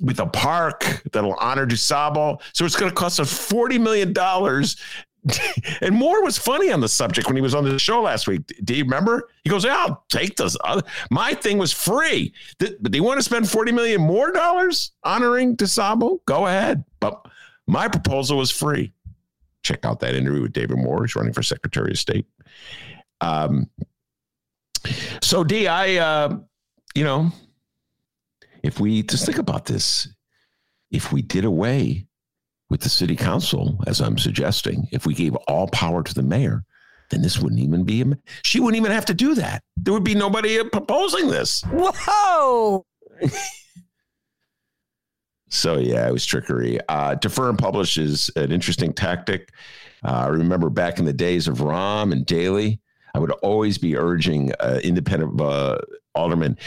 with 0.00 0.20
a 0.20 0.26
park 0.26 1.02
that'll 1.12 1.34
honor 1.34 1.66
DuSable. 1.66 2.40
So 2.52 2.64
it's 2.64 2.76
going 2.76 2.90
to 2.90 2.94
cost 2.94 3.18
us 3.20 3.32
$40 3.32 3.80
million. 3.80 4.14
and 5.80 5.94
Moore 5.94 6.22
was 6.22 6.38
funny 6.38 6.70
on 6.70 6.80
the 6.80 6.88
subject 6.88 7.26
when 7.26 7.36
he 7.36 7.42
was 7.42 7.54
on 7.54 7.64
the 7.64 7.78
show 7.78 8.02
last 8.02 8.28
week. 8.28 8.42
Do 8.64 8.74
you 8.74 8.84
remember? 8.84 9.28
He 9.44 9.50
goes, 9.50 9.64
I'll 9.64 10.04
take 10.08 10.36
this. 10.36 10.56
My 11.10 11.34
thing 11.34 11.58
was 11.58 11.72
free. 11.72 12.32
But 12.58 12.82
do 12.82 12.96
you 12.96 13.02
want 13.02 13.18
to 13.18 13.22
spend 13.22 13.48
40 13.48 13.72
million 13.72 14.00
more 14.00 14.32
dollars 14.32 14.92
honoring 15.02 15.56
DuSable? 15.56 16.20
Go 16.26 16.46
ahead. 16.46 16.84
But 17.00 17.20
my 17.66 17.88
proposal 17.88 18.38
was 18.38 18.50
free. 18.50 18.92
Check 19.62 19.84
out 19.84 20.00
that 20.00 20.14
interview 20.14 20.42
with 20.42 20.52
David 20.52 20.78
Moore. 20.78 21.04
He's 21.04 21.16
running 21.16 21.32
for 21.32 21.42
Secretary 21.42 21.90
of 21.90 21.98
State. 21.98 22.26
Um, 23.20 23.68
so 25.20 25.42
D, 25.42 25.66
I, 25.66 25.96
uh, 25.96 26.38
you 26.94 27.04
know, 27.04 27.32
if 28.62 28.80
we 28.80 29.02
just 29.02 29.26
think 29.26 29.38
about 29.38 29.66
this, 29.66 30.08
if 30.90 31.12
we 31.12 31.22
did 31.22 31.44
away 31.44 32.06
with 32.70 32.80
the 32.80 32.88
city 32.88 33.16
council, 33.16 33.82
as 33.86 34.00
I'm 34.00 34.18
suggesting, 34.18 34.88
if 34.92 35.06
we 35.06 35.14
gave 35.14 35.34
all 35.46 35.68
power 35.68 36.02
to 36.02 36.14
the 36.14 36.22
mayor, 36.22 36.64
then 37.10 37.22
this 37.22 37.38
wouldn't 37.38 37.60
even 37.60 37.84
be, 37.84 38.04
she 38.42 38.60
wouldn't 38.60 38.80
even 38.80 38.92
have 38.92 39.06
to 39.06 39.14
do 39.14 39.34
that. 39.34 39.62
There 39.76 39.94
would 39.94 40.04
be 40.04 40.14
nobody 40.14 40.62
proposing 40.64 41.28
this. 41.28 41.62
Whoa. 41.70 42.84
So 45.50 45.78
yeah, 45.78 46.06
it 46.06 46.12
was 46.12 46.26
trickery. 46.26 46.78
Uh, 46.88 47.14
defer 47.14 47.48
and 47.48 47.58
publish 47.58 47.96
is 47.96 48.30
an 48.36 48.52
interesting 48.52 48.92
tactic. 48.92 49.50
Uh, 50.04 50.24
I 50.24 50.26
remember 50.26 50.70
back 50.70 50.98
in 50.98 51.04
the 51.04 51.12
days 51.12 51.48
of 51.48 51.58
Rahm 51.58 52.12
and 52.12 52.24
Daley, 52.26 52.80
I 53.14 53.18
would 53.18 53.32
always 53.42 53.78
be 53.78 53.96
urging 53.96 54.52
uh, 54.60 54.80
independent 54.84 55.40
uh, 55.40 55.78
aldermen 56.14 56.58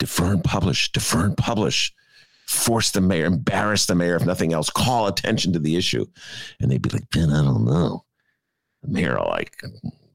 defer 0.00 0.32
and 0.32 0.42
publish, 0.42 0.90
defer 0.90 1.24
and 1.24 1.36
publish. 1.36 1.94
Force 2.48 2.90
the 2.90 3.00
mayor, 3.00 3.26
embarrass 3.26 3.86
the 3.86 3.94
mayor, 3.94 4.16
if 4.16 4.26
nothing 4.26 4.52
else, 4.52 4.70
call 4.70 5.06
attention 5.06 5.52
to 5.52 5.60
the 5.60 5.76
issue. 5.76 6.04
And 6.58 6.68
they'd 6.68 6.82
be 6.82 6.90
like, 6.90 7.08
Ben, 7.10 7.30
I 7.30 7.44
don't 7.44 7.64
know. 7.64 8.04
The 8.82 8.88
mayor 8.88 9.18
will 9.18 9.28
like 9.28 9.62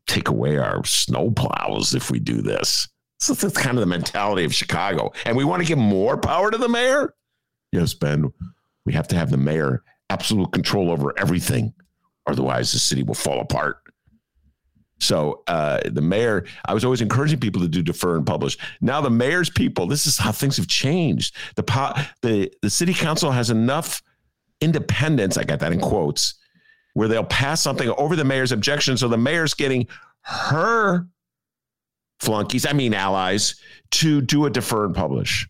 take 0.05 0.27
away 0.27 0.57
our 0.57 0.83
snow 0.83 1.31
plows 1.31 1.95
if 1.95 2.11
we 2.11 2.19
do 2.19 2.41
this. 2.41 2.89
So 3.19 3.33
that's 3.33 3.57
kind 3.57 3.77
of 3.77 3.79
the 3.79 3.85
mentality 3.85 4.43
of 4.43 4.53
Chicago. 4.53 5.13
And 5.25 5.37
we 5.37 5.45
want 5.45 5.61
to 5.61 5.67
give 5.67 5.77
more 5.77 6.17
power 6.17 6.51
to 6.51 6.57
the 6.57 6.67
mayor? 6.67 7.13
Yes, 7.71 7.93
Ben, 7.93 8.33
we 8.85 8.91
have 8.91 9.07
to 9.09 9.15
have 9.15 9.31
the 9.31 9.37
mayor 9.37 9.83
absolute 10.09 10.51
control 10.51 10.91
over 10.91 11.17
everything. 11.17 11.73
Otherwise, 12.27 12.73
the 12.73 12.79
city 12.79 13.03
will 13.03 13.15
fall 13.15 13.39
apart. 13.39 13.77
So 14.99 15.43
uh, 15.47 15.81
the 15.85 16.01
mayor, 16.01 16.45
I 16.65 16.73
was 16.73 16.85
always 16.85 17.01
encouraging 17.01 17.39
people 17.39 17.61
to 17.61 17.67
do 17.67 17.81
defer 17.81 18.15
and 18.15 18.25
publish. 18.25 18.57
Now 18.81 19.01
the 19.01 19.09
mayor's 19.09 19.49
people, 19.49 19.87
this 19.87 20.05
is 20.05 20.17
how 20.17 20.31
things 20.31 20.57
have 20.57 20.67
changed. 20.67 21.35
The 21.55 21.63
the 22.21 22.51
the 22.61 22.69
city 22.69 22.93
council 22.93 23.31
has 23.31 23.49
enough 23.49 24.01
independence. 24.61 25.37
I 25.37 25.43
got 25.43 25.59
that 25.59 25.73
in 25.73 25.81
quotes, 25.81 26.35
where 26.93 27.07
they'll 27.07 27.25
pass 27.25 27.61
something 27.61 27.89
over 27.97 28.15
the 28.15 28.23
mayor's 28.23 28.51
objection, 28.53 28.97
so 28.97 29.07
the 29.07 29.17
mayor's 29.17 29.53
getting 29.53 29.87
her 30.21 31.07
flunkies, 32.19 32.65
I 32.65 32.73
mean 32.73 32.93
allies, 32.93 33.55
to 33.91 34.21
do 34.21 34.45
a 34.45 34.49
defer 34.49 34.85
and 34.85 34.95
publish. 34.95 35.47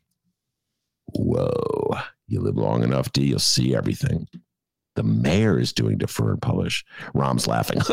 Whoa! 1.13 1.97
You 2.27 2.41
live 2.41 2.57
long 2.57 2.83
enough, 2.83 3.13
D, 3.13 3.25
you'll 3.25 3.39
see 3.39 3.75
everything. 3.75 4.27
The 4.95 5.03
mayor 5.03 5.59
is 5.59 5.73
doing 5.73 5.97
defer 5.97 6.31
and 6.31 6.41
publish. 6.41 6.85
Rahm's 7.13 7.47
laughing. 7.47 7.79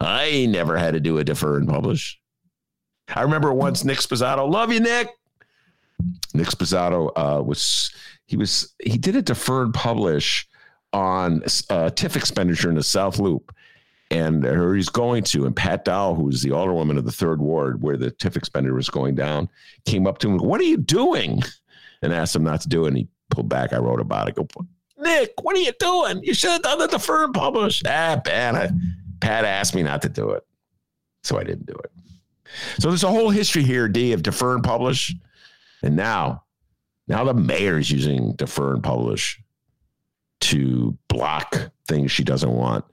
I 0.00 0.46
never 0.48 0.76
had 0.76 0.94
to 0.94 1.00
do 1.00 1.18
a 1.18 1.24
defer 1.24 1.56
and 1.56 1.68
publish. 1.68 2.20
I 3.08 3.22
remember 3.22 3.52
once 3.52 3.84
Nick 3.84 3.98
Sposato, 3.98 4.48
love 4.50 4.72
you, 4.72 4.80
Nick. 4.80 5.08
Nick 6.34 6.48
Sposato 6.48 7.10
uh, 7.16 7.42
was 7.42 7.92
he 8.26 8.36
was 8.36 8.74
he 8.82 8.98
did 8.98 9.16
a 9.16 9.22
defer 9.22 9.62
and 9.62 9.74
publish 9.74 10.46
on 10.92 11.42
uh, 11.42 11.90
TIF 11.90 12.16
expenditure 12.16 12.68
in 12.68 12.74
the 12.74 12.82
South 12.82 13.18
Loop, 13.18 13.54
and 14.10 14.44
or 14.44 14.74
he's 14.74 14.88
going 14.88 15.22
to. 15.24 15.46
And 15.46 15.54
Pat 15.56 15.84
Dow, 15.84 16.14
who's 16.14 16.42
the 16.42 16.50
alderwoman 16.50 16.98
of 16.98 17.04
the 17.04 17.12
third 17.12 17.40
ward, 17.40 17.82
where 17.82 17.96
the 17.96 18.10
TIF 18.10 18.36
expenditure 18.36 18.74
was 18.74 18.90
going 18.90 19.14
down, 19.14 19.48
came 19.86 20.06
up 20.06 20.18
to 20.18 20.28
him. 20.28 20.38
What 20.38 20.60
are 20.60 20.64
you 20.64 20.76
doing? 20.76 21.42
And 22.02 22.12
asked 22.12 22.34
him 22.34 22.42
not 22.42 22.60
to 22.62 22.68
do 22.68 22.84
it. 22.84 22.88
And 22.88 22.96
he 22.96 23.08
pulled 23.30 23.48
back. 23.48 23.72
I 23.72 23.78
wrote 23.78 24.00
about 24.00 24.28
it. 24.28 24.34
Go, 24.34 24.48
Nick, 25.02 25.32
what 25.42 25.56
are 25.56 25.60
you 25.60 25.72
doing? 25.78 26.22
You 26.22 26.34
should 26.34 26.50
have 26.50 26.62
done 26.62 26.78
the 26.78 26.86
defer 26.86 27.24
and 27.24 27.34
publish. 27.34 27.82
Ah, 27.86 28.20
Pat, 28.24 28.54
I, 28.54 28.70
Pat 29.20 29.44
asked 29.44 29.74
me 29.74 29.82
not 29.82 30.02
to 30.02 30.08
do 30.08 30.30
it. 30.30 30.44
So 31.24 31.38
I 31.38 31.44
didn't 31.44 31.66
do 31.66 31.74
it. 31.74 31.90
So 32.78 32.88
there's 32.88 33.04
a 33.04 33.08
whole 33.08 33.30
history 33.30 33.62
here, 33.62 33.88
D, 33.88 34.12
of 34.12 34.22
defer 34.22 34.54
and 34.54 34.64
publish. 34.64 35.14
And 35.82 35.96
now, 35.96 36.44
now 37.08 37.24
the 37.24 37.34
mayor 37.34 37.78
is 37.78 37.90
using 37.90 38.34
defer 38.34 38.74
and 38.74 38.82
publish 38.82 39.40
to 40.42 40.96
block 41.08 41.70
things 41.88 42.10
she 42.10 42.24
doesn't 42.24 42.52
want. 42.52 42.84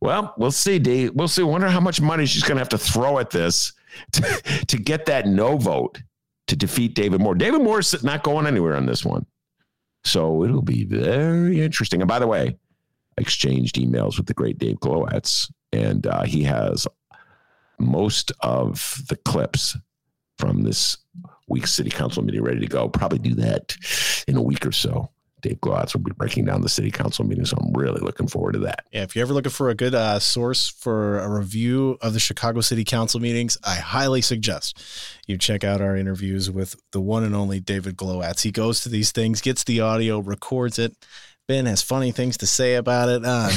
Well, 0.00 0.34
we'll 0.36 0.50
see, 0.50 0.78
D. 0.78 1.08
We'll 1.10 1.28
see. 1.28 1.42
Wonder 1.42 1.68
how 1.68 1.80
much 1.80 2.00
money 2.00 2.26
she's 2.26 2.42
going 2.42 2.56
to 2.56 2.60
have 2.60 2.68
to 2.70 2.78
throw 2.78 3.18
at 3.18 3.30
this 3.30 3.72
to, 4.12 4.22
to 4.66 4.76
get 4.76 5.06
that 5.06 5.26
no 5.26 5.56
vote 5.56 6.02
to 6.48 6.56
defeat 6.56 6.94
David 6.94 7.20
Moore. 7.20 7.34
David 7.34 7.62
Moore's 7.62 8.02
not 8.02 8.22
going 8.22 8.46
anywhere 8.46 8.74
on 8.74 8.86
this 8.86 9.04
one. 9.04 9.26
So 10.04 10.44
it'll 10.44 10.62
be 10.62 10.84
very 10.84 11.60
interesting. 11.60 12.00
And 12.00 12.08
by 12.08 12.18
the 12.18 12.26
way, 12.26 12.56
I 13.18 13.20
exchanged 13.20 13.76
emails 13.76 14.16
with 14.16 14.26
the 14.26 14.34
great 14.34 14.58
Dave 14.58 14.76
Glowacz, 14.76 15.50
and 15.72 16.06
uh, 16.06 16.22
he 16.22 16.42
has 16.44 16.86
most 17.78 18.32
of 18.40 19.02
the 19.08 19.16
clips 19.16 19.76
from 20.38 20.62
this 20.62 20.96
week's 21.48 21.72
city 21.72 21.90
council 21.90 22.22
meeting 22.22 22.42
ready 22.42 22.60
to 22.60 22.66
go. 22.66 22.88
Probably 22.88 23.18
do 23.18 23.34
that 23.34 23.76
in 24.26 24.36
a 24.36 24.42
week 24.42 24.64
or 24.66 24.72
so. 24.72 25.10
Dave 25.40 25.60
Glowacz 25.60 25.94
will 25.94 26.02
be 26.02 26.12
breaking 26.12 26.44
down 26.44 26.62
the 26.62 26.68
city 26.68 26.90
council 26.90 27.24
meeting. 27.24 27.44
So 27.44 27.56
I'm 27.56 27.72
really 27.72 28.00
looking 28.00 28.26
forward 28.26 28.52
to 28.52 28.58
that. 28.60 28.84
Yeah, 28.92 29.02
if 29.02 29.14
you're 29.14 29.24
ever 29.24 29.34
looking 29.34 29.52
for 29.52 29.70
a 29.70 29.74
good 29.74 29.94
uh, 29.94 30.18
source 30.18 30.68
for 30.68 31.18
a 31.18 31.28
review 31.28 31.98
of 32.00 32.12
the 32.12 32.20
Chicago 32.20 32.60
City 32.60 32.84
Council 32.84 33.20
meetings, 33.20 33.56
I 33.64 33.76
highly 33.76 34.20
suggest 34.20 34.82
you 35.26 35.38
check 35.38 35.64
out 35.64 35.80
our 35.80 35.96
interviews 35.96 36.50
with 36.50 36.76
the 36.92 37.00
one 37.00 37.24
and 37.24 37.34
only 37.34 37.60
David 37.60 37.96
Glowacz. 37.96 38.42
He 38.42 38.50
goes 38.50 38.80
to 38.82 38.88
these 38.88 39.12
things, 39.12 39.40
gets 39.40 39.64
the 39.64 39.80
audio, 39.80 40.18
records 40.18 40.78
it. 40.78 40.94
Ben 41.46 41.66
has 41.66 41.82
funny 41.82 42.12
things 42.12 42.36
to 42.38 42.46
say 42.46 42.74
about 42.74 43.08
it. 43.08 43.24
Um, 43.24 43.50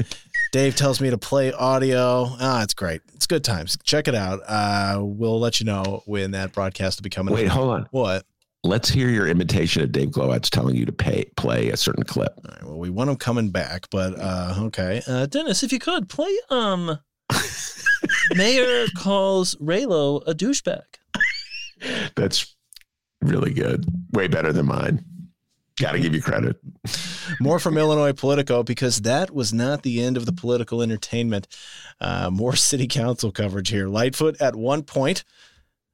Dave 0.52 0.74
tells 0.74 1.00
me 1.00 1.10
to 1.10 1.18
play 1.18 1.52
audio. 1.52 2.26
Ah, 2.40 2.62
it's 2.62 2.74
great. 2.74 3.02
It's 3.14 3.26
good 3.26 3.44
times. 3.44 3.76
Check 3.84 4.08
it 4.08 4.14
out. 4.14 4.40
Uh, 4.46 5.00
we'll 5.02 5.38
let 5.38 5.60
you 5.60 5.66
know 5.66 6.02
when 6.06 6.32
that 6.32 6.52
broadcast 6.52 6.98
will 6.98 7.04
be 7.04 7.10
coming. 7.10 7.34
Wait, 7.34 7.46
up. 7.46 7.52
hold 7.52 7.70
on. 7.70 7.88
What? 7.90 8.24
Let's 8.66 8.88
hear 8.88 9.08
your 9.08 9.28
imitation 9.28 9.82
of 9.82 9.92
Dave 9.92 10.08
Glowacz 10.08 10.50
telling 10.50 10.74
you 10.74 10.84
to 10.86 10.92
pay 10.92 11.30
play 11.36 11.70
a 11.70 11.76
certain 11.76 12.02
clip. 12.02 12.32
All 12.36 12.50
right, 12.50 12.64
well, 12.64 12.78
we 12.78 12.90
want 12.90 13.08
him 13.08 13.16
coming 13.16 13.50
back, 13.50 13.86
but 13.90 14.18
uh, 14.18 14.54
okay. 14.58 15.02
Uh, 15.06 15.26
Dennis, 15.26 15.62
if 15.62 15.72
you 15.72 15.78
could 15.78 16.08
play, 16.08 16.36
um, 16.50 16.98
Mayor 18.34 18.86
calls 18.96 19.54
Raylo 19.56 20.22
a 20.26 20.34
douchebag. 20.34 20.82
That's 22.16 22.56
really 23.22 23.52
good. 23.52 23.86
Way 24.12 24.26
better 24.26 24.52
than 24.52 24.66
mine. 24.66 25.04
Got 25.78 25.92
to 25.92 26.00
give 26.00 26.14
you 26.14 26.22
credit. 26.22 26.56
More 27.38 27.58
from 27.58 27.76
Illinois 27.76 28.14
Politico 28.14 28.62
because 28.62 29.02
that 29.02 29.32
was 29.32 29.52
not 29.52 29.82
the 29.82 30.02
end 30.02 30.16
of 30.16 30.24
the 30.24 30.32
political 30.32 30.82
entertainment. 30.82 31.46
Uh, 32.00 32.30
more 32.30 32.56
city 32.56 32.88
council 32.88 33.30
coverage 33.30 33.68
here. 33.68 33.86
Lightfoot 33.86 34.40
at 34.40 34.56
one 34.56 34.82
point. 34.82 35.22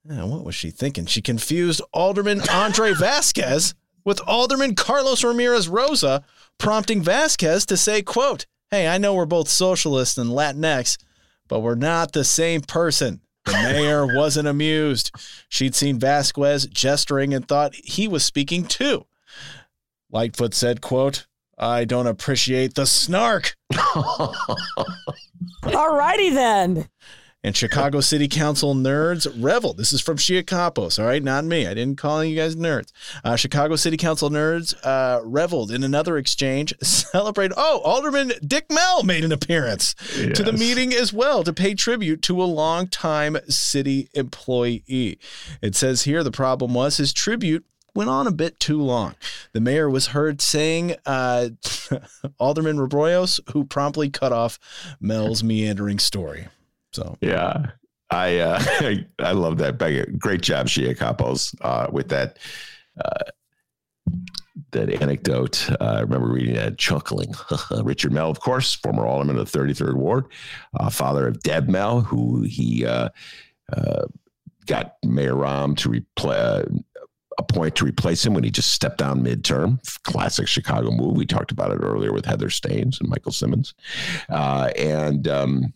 What 0.04 0.44
was 0.44 0.54
she 0.54 0.70
thinking? 0.70 1.06
She 1.06 1.22
confused 1.22 1.82
Alderman 1.92 2.42
Andre 2.50 2.92
Vasquez 2.98 3.74
with 4.04 4.20
Alderman 4.26 4.74
Carlos 4.74 5.22
Ramirez 5.22 5.68
Rosa, 5.68 6.24
prompting 6.58 7.02
Vasquez 7.02 7.64
to 7.66 7.76
say, 7.76 8.02
quote, 8.02 8.46
Hey, 8.70 8.88
I 8.88 8.98
know 8.98 9.14
we're 9.14 9.26
both 9.26 9.48
socialists 9.48 10.16
and 10.18 10.30
Latinx, 10.30 10.96
but 11.46 11.60
we're 11.60 11.74
not 11.74 12.12
the 12.12 12.24
same 12.24 12.62
person. 12.62 13.20
The 13.44 13.52
mayor 13.52 14.06
wasn't 14.06 14.48
amused. 14.48 15.10
She'd 15.48 15.74
seen 15.74 15.98
Vasquez 15.98 16.66
gesturing 16.66 17.34
and 17.34 17.46
thought 17.46 17.74
he 17.74 18.08
was 18.08 18.24
speaking 18.24 18.64
too. 18.64 19.06
Lightfoot 20.10 20.54
said, 20.54 20.80
quote, 20.80 21.26
I 21.58 21.84
don't 21.84 22.06
appreciate 22.06 22.74
the 22.74 22.86
snark. 22.86 23.56
All 23.94 24.34
righty 25.94 26.30
then. 26.30 26.88
And 27.44 27.56
Chicago 27.56 28.00
City 28.00 28.28
Council 28.28 28.72
nerds 28.72 29.26
revel. 29.42 29.74
This 29.74 29.92
is 29.92 30.00
from 30.00 30.16
Shia 30.16 30.44
Kapos, 30.44 31.00
all 31.00 31.06
right? 31.06 31.22
Not 31.22 31.44
me. 31.44 31.66
I 31.66 31.74
didn't 31.74 31.98
call 31.98 32.22
you 32.22 32.36
guys 32.36 32.54
nerds. 32.54 32.92
Uh, 33.24 33.34
Chicago 33.34 33.74
City 33.74 33.96
Council 33.96 34.30
nerds 34.30 34.74
uh, 34.84 35.20
reveled 35.24 35.72
in 35.72 35.82
another 35.82 36.18
exchange. 36.18 36.72
Celebrate. 36.82 37.50
Oh, 37.56 37.80
Alderman 37.84 38.32
Dick 38.46 38.66
Mell 38.70 39.02
made 39.02 39.24
an 39.24 39.32
appearance 39.32 39.94
to 40.34 40.42
the 40.44 40.52
meeting 40.52 40.92
as 40.92 41.12
well 41.12 41.42
to 41.42 41.52
pay 41.52 41.74
tribute 41.74 42.22
to 42.22 42.40
a 42.40 42.44
longtime 42.44 43.36
city 43.48 44.08
employee. 44.14 45.18
It 45.60 45.74
says 45.74 46.02
here 46.02 46.22
the 46.22 46.30
problem 46.30 46.74
was 46.74 46.98
his 46.98 47.12
tribute 47.12 47.66
went 47.94 48.08
on 48.08 48.28
a 48.28 48.32
bit 48.32 48.60
too 48.60 48.80
long. 48.80 49.16
The 49.52 49.60
mayor 49.60 49.90
was 49.90 50.08
heard 50.08 50.40
saying 50.40 50.94
uh, 51.04 51.50
Alderman 52.38 52.78
Reboyras, 52.78 53.40
who 53.52 53.64
promptly 53.64 54.10
cut 54.10 54.32
off 54.32 54.58
Mell's 55.00 55.42
meandering 55.42 55.98
story. 55.98 56.46
So 56.92 57.16
Yeah. 57.20 57.72
I 58.12 58.38
uh, 58.38 58.62
I 59.18 59.32
love 59.32 59.58
that. 59.58 59.78
Great 60.18 60.42
job, 60.42 60.66
Shia 60.66 60.96
Kapos, 60.96 61.54
uh, 61.62 61.88
with 61.90 62.08
that 62.10 62.38
uh, 63.02 63.24
that 64.72 64.90
anecdote. 64.90 65.70
Uh, 65.80 65.84
I 65.84 66.00
remember 66.00 66.28
reading 66.28 66.54
that, 66.54 66.78
chuckling. 66.78 67.34
Richard 67.82 68.12
Mell, 68.12 68.30
of 68.30 68.40
course, 68.40 68.74
former 68.74 69.06
alderman 69.06 69.38
of 69.38 69.50
the 69.50 69.58
33rd 69.58 69.94
Ward, 69.94 70.26
uh, 70.78 70.90
father 70.90 71.26
of 71.26 71.40
Deb 71.40 71.68
Mell, 71.68 72.02
who 72.02 72.42
he 72.42 72.84
uh, 72.84 73.08
got 74.66 74.96
Mayor 75.04 75.34
Rahm 75.34 75.76
to 75.78 75.88
replace. 75.88 76.66
Appoint 77.38 77.74
to 77.76 77.86
replace 77.86 78.26
him 78.26 78.34
when 78.34 78.44
he 78.44 78.50
just 78.50 78.72
stepped 78.72 78.98
down 78.98 79.24
midterm. 79.24 79.80
Classic 80.02 80.46
Chicago 80.46 80.90
move. 80.90 81.16
We 81.16 81.24
talked 81.24 81.50
about 81.50 81.70
it 81.70 81.80
earlier 81.82 82.12
with 82.12 82.26
Heather 82.26 82.50
Steans 82.50 83.00
and 83.00 83.08
Michael 83.08 83.32
Simmons. 83.32 83.72
And 84.28 85.26
um, 85.26 85.72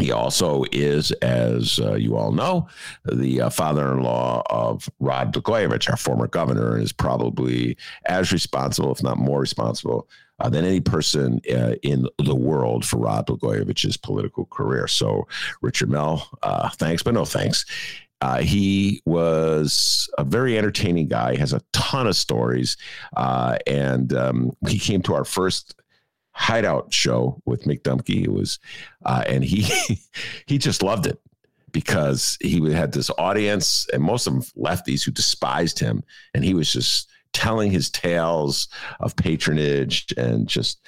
he 0.00 0.12
also 0.12 0.64
is, 0.72 1.10
as 1.22 1.78
uh, 1.78 1.94
you 1.94 2.16
all 2.16 2.32
know, 2.32 2.68
the 3.04 3.42
uh, 3.42 3.50
father-in-law 3.50 4.42
of 4.50 4.88
Rod 5.00 5.34
Blagojevich, 5.34 5.90
our 5.90 5.96
former 5.96 6.26
governor, 6.26 6.74
and 6.74 6.82
is 6.82 6.92
probably 6.92 7.76
as 8.06 8.32
responsible, 8.32 8.92
if 8.92 9.02
not 9.02 9.18
more 9.18 9.40
responsible, 9.40 10.08
uh, 10.40 10.48
than 10.48 10.64
any 10.64 10.80
person 10.80 11.40
uh, 11.54 11.74
in 11.82 12.06
the 12.18 12.34
world 12.34 12.84
for 12.84 12.96
Rod 12.98 13.26
Blagojevich's 13.26 13.96
political 13.96 14.46
career. 14.46 14.86
So, 14.86 15.26
Richard 15.60 15.90
Mell, 15.90 16.28
uh, 16.42 16.70
thanks, 16.70 17.02
but 17.02 17.14
no 17.14 17.24
thanks. 17.24 17.64
Uh, 18.20 18.38
he 18.40 19.02
was 19.04 20.08
a 20.16 20.24
very 20.24 20.56
entertaining 20.56 21.08
guy. 21.08 21.36
Has 21.36 21.52
a 21.52 21.60
ton 21.72 22.06
of 22.06 22.16
stories, 22.16 22.76
uh, 23.16 23.58
and 23.66 24.12
um, 24.14 24.52
he 24.68 24.78
came 24.78 25.02
to 25.02 25.14
our 25.14 25.24
first 25.24 25.74
hideout 26.32 26.92
show 26.92 27.40
with 27.44 27.64
Mick 27.64 27.82
Dumke. 27.82 28.24
It 28.24 28.32
was, 28.32 28.58
uh, 29.04 29.24
and 29.26 29.44
he 29.44 29.66
he 30.46 30.58
just 30.58 30.82
loved 30.82 31.06
it 31.06 31.20
because 31.72 32.36
he 32.40 32.72
had 32.72 32.92
this 32.92 33.10
audience, 33.18 33.86
and 33.92 34.02
most 34.02 34.26
of 34.26 34.34
them 34.34 34.42
lefties 34.56 35.04
who 35.04 35.10
despised 35.10 35.78
him, 35.78 36.02
and 36.34 36.44
he 36.44 36.54
was 36.54 36.72
just 36.72 37.10
telling 37.32 37.70
his 37.70 37.90
tales 37.90 38.68
of 39.00 39.16
patronage 39.16 40.12
and 40.16 40.46
just 40.46 40.86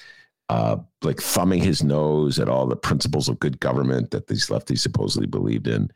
uh, 0.51 0.77
like 1.03 1.21
thumbing 1.21 1.63
his 1.63 1.83
nose 1.83 2.39
at 2.39 2.49
all 2.49 2.67
the 2.67 2.77
principles 2.77 3.29
of 3.29 3.41
good 3.41 3.59
government 3.61 4.11
that 4.11 4.27
these 4.27 4.49
lefties 4.49 4.81
supposedly 4.81 5.27
believed 5.27 5.67
in. 5.67 5.91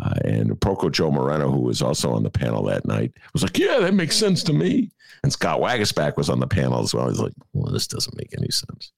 Uh, 0.00 0.14
and 0.24 0.50
Proco 0.60 0.90
Joe 0.90 1.10
Moreno, 1.10 1.50
who 1.50 1.60
was 1.60 1.82
also 1.82 2.12
on 2.12 2.22
the 2.22 2.30
panel 2.30 2.62
that 2.64 2.86
night, 2.86 3.12
was 3.32 3.42
like, 3.42 3.58
"Yeah, 3.58 3.78
that 3.80 3.94
makes 3.94 4.16
sense 4.16 4.42
to 4.44 4.52
me." 4.52 4.90
And 5.22 5.32
Scott 5.32 5.60
Waguespack 5.60 6.16
was 6.16 6.30
on 6.30 6.40
the 6.40 6.46
panel 6.46 6.80
as 6.80 6.94
well. 6.94 7.08
He's 7.08 7.20
like, 7.20 7.32
"Well, 7.52 7.72
this 7.72 7.86
doesn't 7.86 8.16
make 8.16 8.32
any 8.36 8.50
sense." 8.50 8.92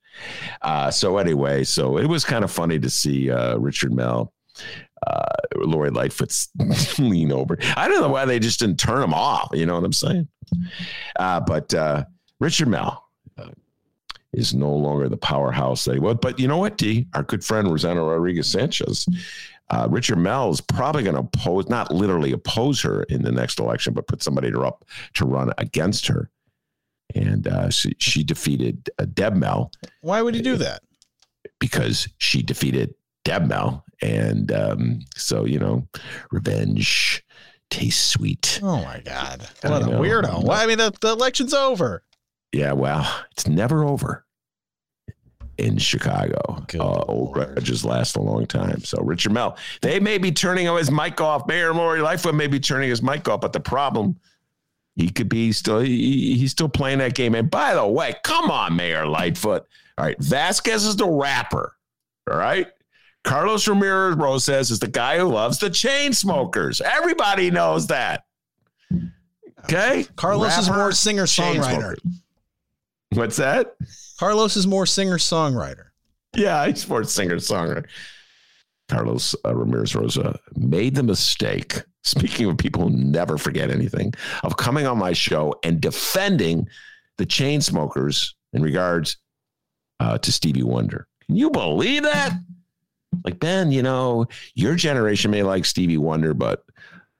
Uh, 0.62 0.90
so 0.90 1.18
anyway, 1.18 1.64
so 1.64 1.98
it 1.98 2.06
was 2.06 2.24
kind 2.24 2.44
of 2.44 2.50
funny 2.50 2.78
to 2.78 2.88
see 2.88 3.30
uh, 3.30 3.56
Richard 3.56 3.92
Mell, 3.92 4.32
uh, 5.06 5.24
Lori 5.56 5.90
Lightfoot 5.90 6.32
lean 6.98 7.32
over. 7.32 7.58
I 7.76 7.88
don't 7.88 8.00
know 8.00 8.08
why 8.08 8.24
they 8.24 8.38
just 8.38 8.60
didn't 8.60 8.78
turn 8.78 9.02
him 9.02 9.14
off. 9.14 9.48
You 9.52 9.66
know 9.66 9.74
what 9.74 9.84
I'm 9.84 9.92
saying? 9.92 10.28
Uh, 11.16 11.40
but 11.40 11.74
uh, 11.74 12.04
Richard 12.38 12.68
Mell 12.68 13.04
is 14.34 14.54
no 14.54 14.72
longer 14.72 15.08
the 15.08 15.16
powerhouse 15.16 15.84
he 15.84 15.98
was. 15.98 16.16
But 16.20 16.38
you 16.38 16.48
know 16.48 16.58
what, 16.58 16.76
D? 16.76 17.06
Our 17.14 17.22
good 17.22 17.44
friend 17.44 17.68
Rossana 17.68 18.06
Rodriguez 18.08 18.50
Sanchez 18.50 19.06
uh, 19.70 19.88
Richard 19.90 20.18
Mell 20.18 20.50
is 20.50 20.60
probably 20.60 21.02
going 21.02 21.16
to 21.16 21.22
oppose, 21.22 21.68
not 21.68 21.90
literally 21.90 22.32
oppose 22.32 22.82
her 22.82 23.04
in 23.04 23.22
the 23.22 23.32
next 23.32 23.58
election, 23.58 23.94
but 23.94 24.06
put 24.06 24.22
somebody 24.22 24.50
to 24.50 24.60
up 24.60 24.84
to 25.14 25.24
run 25.24 25.52
against 25.58 26.06
her. 26.06 26.30
And 27.14 27.46
uh, 27.46 27.70
she, 27.70 27.94
she 27.98 28.24
defeated 28.24 28.90
uh, 28.98 29.06
Deb 29.12 29.34
Mell. 29.34 29.70
why 30.00 30.22
would 30.22 30.34
he 30.34 30.42
do 30.42 30.56
that? 30.56 30.82
because 31.60 32.08
she 32.18 32.42
defeated 32.42 32.94
Deb 33.24 33.46
Mell. 33.46 33.84
And 34.02 34.52
um, 34.52 35.00
so, 35.16 35.44
you 35.44 35.58
know, 35.58 35.86
revenge 36.30 37.22
tastes 37.70 38.04
sweet. 38.04 38.60
Oh 38.62 38.82
my 38.82 39.00
God. 39.04 39.48
What 39.62 39.82
a 39.82 39.86
know. 39.86 40.00
weirdo. 40.00 40.44
Well, 40.44 40.60
I 40.60 40.66
mean, 40.66 40.78
the, 40.78 40.92
the 41.00 41.12
election's 41.12 41.54
over. 41.54 42.02
Yeah, 42.52 42.72
well, 42.72 43.10
it's 43.32 43.48
never 43.48 43.84
over 43.84 44.24
in 45.58 45.78
Chicago. 45.78 46.64
Good 46.68 46.80
Uh, 46.80 47.04
old 47.08 47.32
grudges 47.32 47.84
last 47.84 48.16
a 48.16 48.20
long 48.20 48.46
time. 48.46 48.82
So 48.84 49.00
Richard 49.02 49.32
Mell, 49.32 49.56
they 49.82 50.00
may 50.00 50.18
be 50.18 50.32
turning 50.32 50.66
his 50.74 50.90
mic 50.90 51.20
off. 51.20 51.46
Mayor 51.46 51.72
Lori 51.74 52.00
Lightfoot 52.00 52.34
may 52.34 52.46
be 52.46 52.60
turning 52.60 52.90
his 52.90 53.02
mic 53.02 53.28
off, 53.28 53.40
but 53.40 53.52
the 53.52 53.60
problem, 53.60 54.16
he 54.96 55.08
could 55.10 55.28
be 55.28 55.52
still 55.52 55.80
he, 55.80 56.36
he's 56.36 56.52
still 56.52 56.68
playing 56.68 56.98
that 56.98 57.14
game. 57.14 57.34
And 57.34 57.50
by 57.50 57.74
the 57.74 57.86
way, 57.86 58.14
come 58.24 58.50
on, 58.50 58.76
Mayor 58.76 59.06
Lightfoot. 59.06 59.66
All 59.98 60.04
right, 60.04 60.18
Vasquez 60.18 60.84
is 60.84 60.96
the 60.96 61.08
rapper. 61.08 61.76
All 62.30 62.36
right. 62.36 62.66
Carlos 63.22 63.66
Ramirez 63.66 64.16
Rosas 64.16 64.70
is 64.70 64.80
the 64.80 64.86
guy 64.86 65.18
who 65.18 65.28
loves 65.28 65.58
the 65.58 65.70
Chainsmokers. 65.70 66.82
Everybody 66.82 67.50
knows 67.50 67.86
that. 67.86 68.24
Okay. 69.60 70.06
Carlos 70.16 70.58
is 70.58 70.68
more 70.68 70.92
singer 70.92 71.24
songwriter. 71.24 71.96
What's 73.10 73.36
that? 73.36 73.76
Carlos 74.18 74.56
is 74.56 74.66
more 74.66 74.86
singer 74.86 75.18
songwriter. 75.18 75.86
Yeah, 76.36 76.66
he's 76.66 76.88
more 76.88 77.04
singer 77.04 77.36
songwriter. 77.36 77.86
Carlos 78.88 79.34
uh, 79.44 79.54
Ramirez 79.54 79.94
Rosa 79.94 80.38
made 80.56 80.94
the 80.94 81.02
mistake. 81.02 81.82
Speaking 82.02 82.50
of 82.50 82.58
people 82.58 82.82
who 82.82 82.90
never 82.94 83.38
forget 83.38 83.70
anything, 83.70 84.12
of 84.42 84.58
coming 84.58 84.86
on 84.86 84.98
my 84.98 85.14
show 85.14 85.54
and 85.64 85.80
defending 85.80 86.68
the 87.16 87.24
Chainsmokers 87.24 88.34
in 88.52 88.62
regards 88.62 89.16
uh, 90.00 90.18
to 90.18 90.30
Stevie 90.30 90.62
Wonder. 90.62 91.06
Can 91.26 91.36
you 91.36 91.50
believe 91.50 92.02
that? 92.02 92.32
Like 93.24 93.38
Ben, 93.38 93.72
you 93.72 93.82
know, 93.82 94.26
your 94.54 94.74
generation 94.74 95.30
may 95.30 95.42
like 95.42 95.64
Stevie 95.64 95.96
Wonder, 95.96 96.34
but 96.34 96.64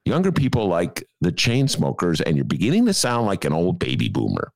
younger 0.05 0.31
people 0.31 0.67
like 0.67 1.03
the 1.21 1.31
Chainsmokers, 1.31 2.21
and 2.23 2.35
you're 2.35 2.45
beginning 2.45 2.85
to 2.85 2.93
sound 2.93 3.25
like 3.25 3.43
an 3.43 3.53
old 3.53 3.79
baby 3.79 4.07
boomer. 4.07 4.51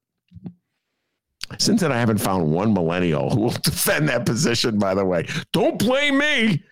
Since 1.58 1.82
then, 1.82 1.92
I 1.92 2.00
haven't 2.00 2.20
found 2.20 2.52
one 2.52 2.74
millennial 2.74 3.30
who 3.30 3.42
will 3.42 3.50
defend 3.64 4.10
that 4.10 4.26
position, 4.26 4.78
by 4.78 4.94
the 4.94 5.06
way. 5.06 5.28
Don't 5.52 5.80
blame 5.80 6.18
me. 6.18 6.64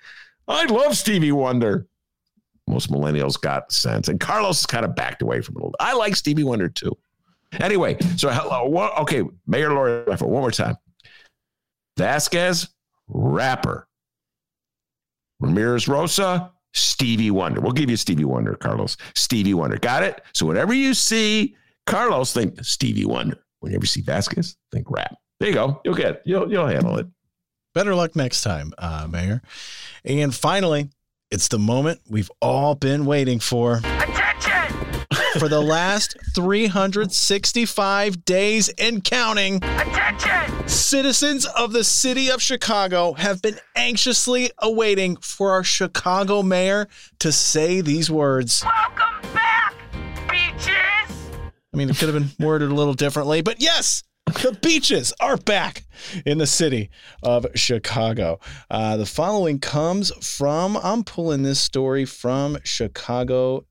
I 0.47 0.65
love 0.65 0.95
Stevie 0.95 1.31
Wonder. 1.31 1.87
Most 2.67 2.91
millennials 2.91 3.39
got 3.39 3.71
sense. 3.71 4.07
And 4.07 4.19
Carlos 4.19 4.65
kind 4.65 4.85
of 4.85 4.95
backed 4.95 5.21
away 5.21 5.41
from 5.41 5.57
it. 5.57 5.71
I 5.79 5.93
like 5.93 6.15
Stevie 6.15 6.43
Wonder 6.43 6.69
too. 6.69 6.95
Anyway, 7.59 7.97
so 8.17 8.29
hello. 8.29 8.75
Uh, 8.75 9.01
okay, 9.01 9.23
Mayor 9.45 9.73
Lori 9.73 10.03
Lightfoot, 10.05 10.29
one 10.29 10.41
more 10.41 10.51
time. 10.51 10.75
Vasquez, 11.97 12.69
rapper. 13.07 13.87
Ramirez 15.39 15.87
Rosa, 15.87 16.51
Stevie 16.73 17.31
Wonder. 17.31 17.61
We'll 17.61 17.71
give 17.71 17.89
you 17.89 17.97
Stevie 17.97 18.25
Wonder, 18.25 18.55
Carlos. 18.55 18.97
Stevie 19.15 19.53
Wonder. 19.53 19.77
Got 19.77 20.03
it? 20.03 20.21
So 20.33 20.45
whenever 20.45 20.73
you 20.73 20.93
see 20.93 21.55
Carlos, 21.85 22.33
think 22.33 22.63
Stevie 22.63 23.05
Wonder. 23.05 23.39
Whenever 23.59 23.83
you 23.83 23.87
see 23.87 24.01
Vasquez, 24.01 24.57
think 24.71 24.89
rap. 24.89 25.15
There 25.39 25.49
you 25.49 25.55
go. 25.55 25.81
You'll 25.83 25.95
get 25.95 26.15
it. 26.15 26.21
You'll, 26.25 26.51
you'll 26.51 26.67
handle 26.67 26.97
it. 26.97 27.07
Better 27.73 27.93
luck 27.93 28.15
next 28.15 28.41
time, 28.41 28.73
uh, 28.77 29.07
Mayor. 29.09 29.41
And 30.03 30.33
finally, 30.33 30.89
it's 31.29 31.47
the 31.49 31.59
moment 31.59 31.99
we've 32.09 32.31
all 32.41 32.73
been 32.73 33.05
waiting 33.05 33.39
for. 33.39 33.77
Attention! 33.83 34.75
For 35.39 35.47
the 35.47 35.61
last 35.61 36.17
365 36.33 38.25
days 38.25 38.69
and 38.79 39.03
counting, 39.03 39.57
Attention! 39.57 40.67
citizens 40.67 41.45
of 41.45 41.73
the 41.73 41.83
city 41.83 42.29
of 42.29 42.41
Chicago 42.41 43.13
have 43.13 43.41
been 43.41 43.59
anxiously 43.75 44.49
awaiting 44.57 45.15
for 45.17 45.51
our 45.51 45.63
Chicago 45.63 46.41
mayor 46.41 46.87
to 47.19 47.31
say 47.31 47.81
these 47.81 48.09
words. 48.09 48.63
Welcome 48.63 48.97
back, 48.97 48.97
beaches! 48.97 49.06
I 51.77 51.79
mean, 51.79 51.91
it 51.91 51.97
could 51.99 52.11
have 52.11 52.17
been 52.17 52.31
worded 52.43 52.71
a 52.71 52.73
little 52.73 52.95
differently, 52.95 53.41
but 53.41 53.61
yes, 53.61 54.01
the 54.25 54.57
beaches 54.63 55.13
are 55.19 55.37
back 55.37 55.85
in 56.25 56.39
the 56.39 56.47
city 56.47 56.89
of 57.21 57.45
Chicago. 57.53 58.39
Uh, 58.67 58.97
the 58.97 59.05
following 59.05 59.59
comes 59.59 60.11
from, 60.25 60.75
I'm 60.77 61.03
pulling 61.03 61.43
this 61.43 61.59
story 61.59 62.05
from 62.05 62.57
chicago.gov. 62.63 63.67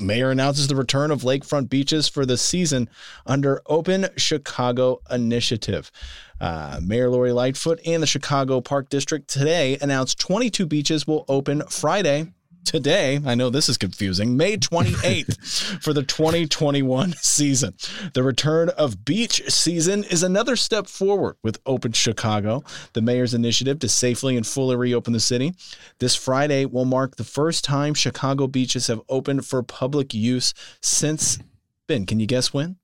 Mayor 0.00 0.32
announces 0.32 0.66
the 0.66 0.74
return 0.74 1.12
of 1.12 1.22
lakefront 1.22 1.68
beaches 1.68 2.08
for 2.08 2.26
the 2.26 2.36
season 2.36 2.88
under 3.24 3.62
Open 3.66 4.08
Chicago 4.16 5.02
Initiative. 5.08 5.92
Uh, 6.40 6.80
Mayor 6.82 7.10
Lori 7.10 7.30
Lightfoot 7.30 7.78
and 7.86 8.02
the 8.02 8.08
Chicago 8.08 8.60
Park 8.60 8.88
District 8.88 9.28
today 9.28 9.78
announced 9.80 10.18
22 10.18 10.66
beaches 10.66 11.06
will 11.06 11.24
open 11.28 11.62
Friday, 11.68 12.32
today, 12.64 13.20
I 13.24 13.34
know 13.34 13.50
this 13.50 13.68
is 13.68 13.78
confusing, 13.78 14.36
May 14.36 14.56
28th 14.56 15.80
for 15.82 15.92
the 15.92 16.02
2021 16.02 17.14
season. 17.14 17.74
The 18.14 18.22
return 18.22 18.68
of 18.70 19.04
beach 19.04 19.42
season 19.48 20.04
is 20.04 20.22
another 20.22 20.56
step 20.56 20.86
forward 20.86 21.36
with 21.42 21.60
Open 21.66 21.92
Chicago, 21.92 22.62
the 22.92 23.02
mayor's 23.02 23.34
initiative 23.34 23.78
to 23.80 23.88
safely 23.88 24.36
and 24.36 24.46
fully 24.46 24.76
reopen 24.76 25.12
the 25.12 25.20
city. 25.20 25.54
This 25.98 26.14
Friday 26.14 26.64
will 26.64 26.84
mark 26.84 27.16
the 27.16 27.24
first 27.24 27.64
time 27.64 27.94
Chicago 27.94 28.46
beaches 28.46 28.86
have 28.88 29.02
opened 29.08 29.46
for 29.46 29.62
public 29.62 30.14
use 30.14 30.54
since, 30.80 31.38
Ben, 31.86 32.06
can 32.06 32.20
you 32.20 32.26
guess 32.26 32.52
when? 32.52 32.76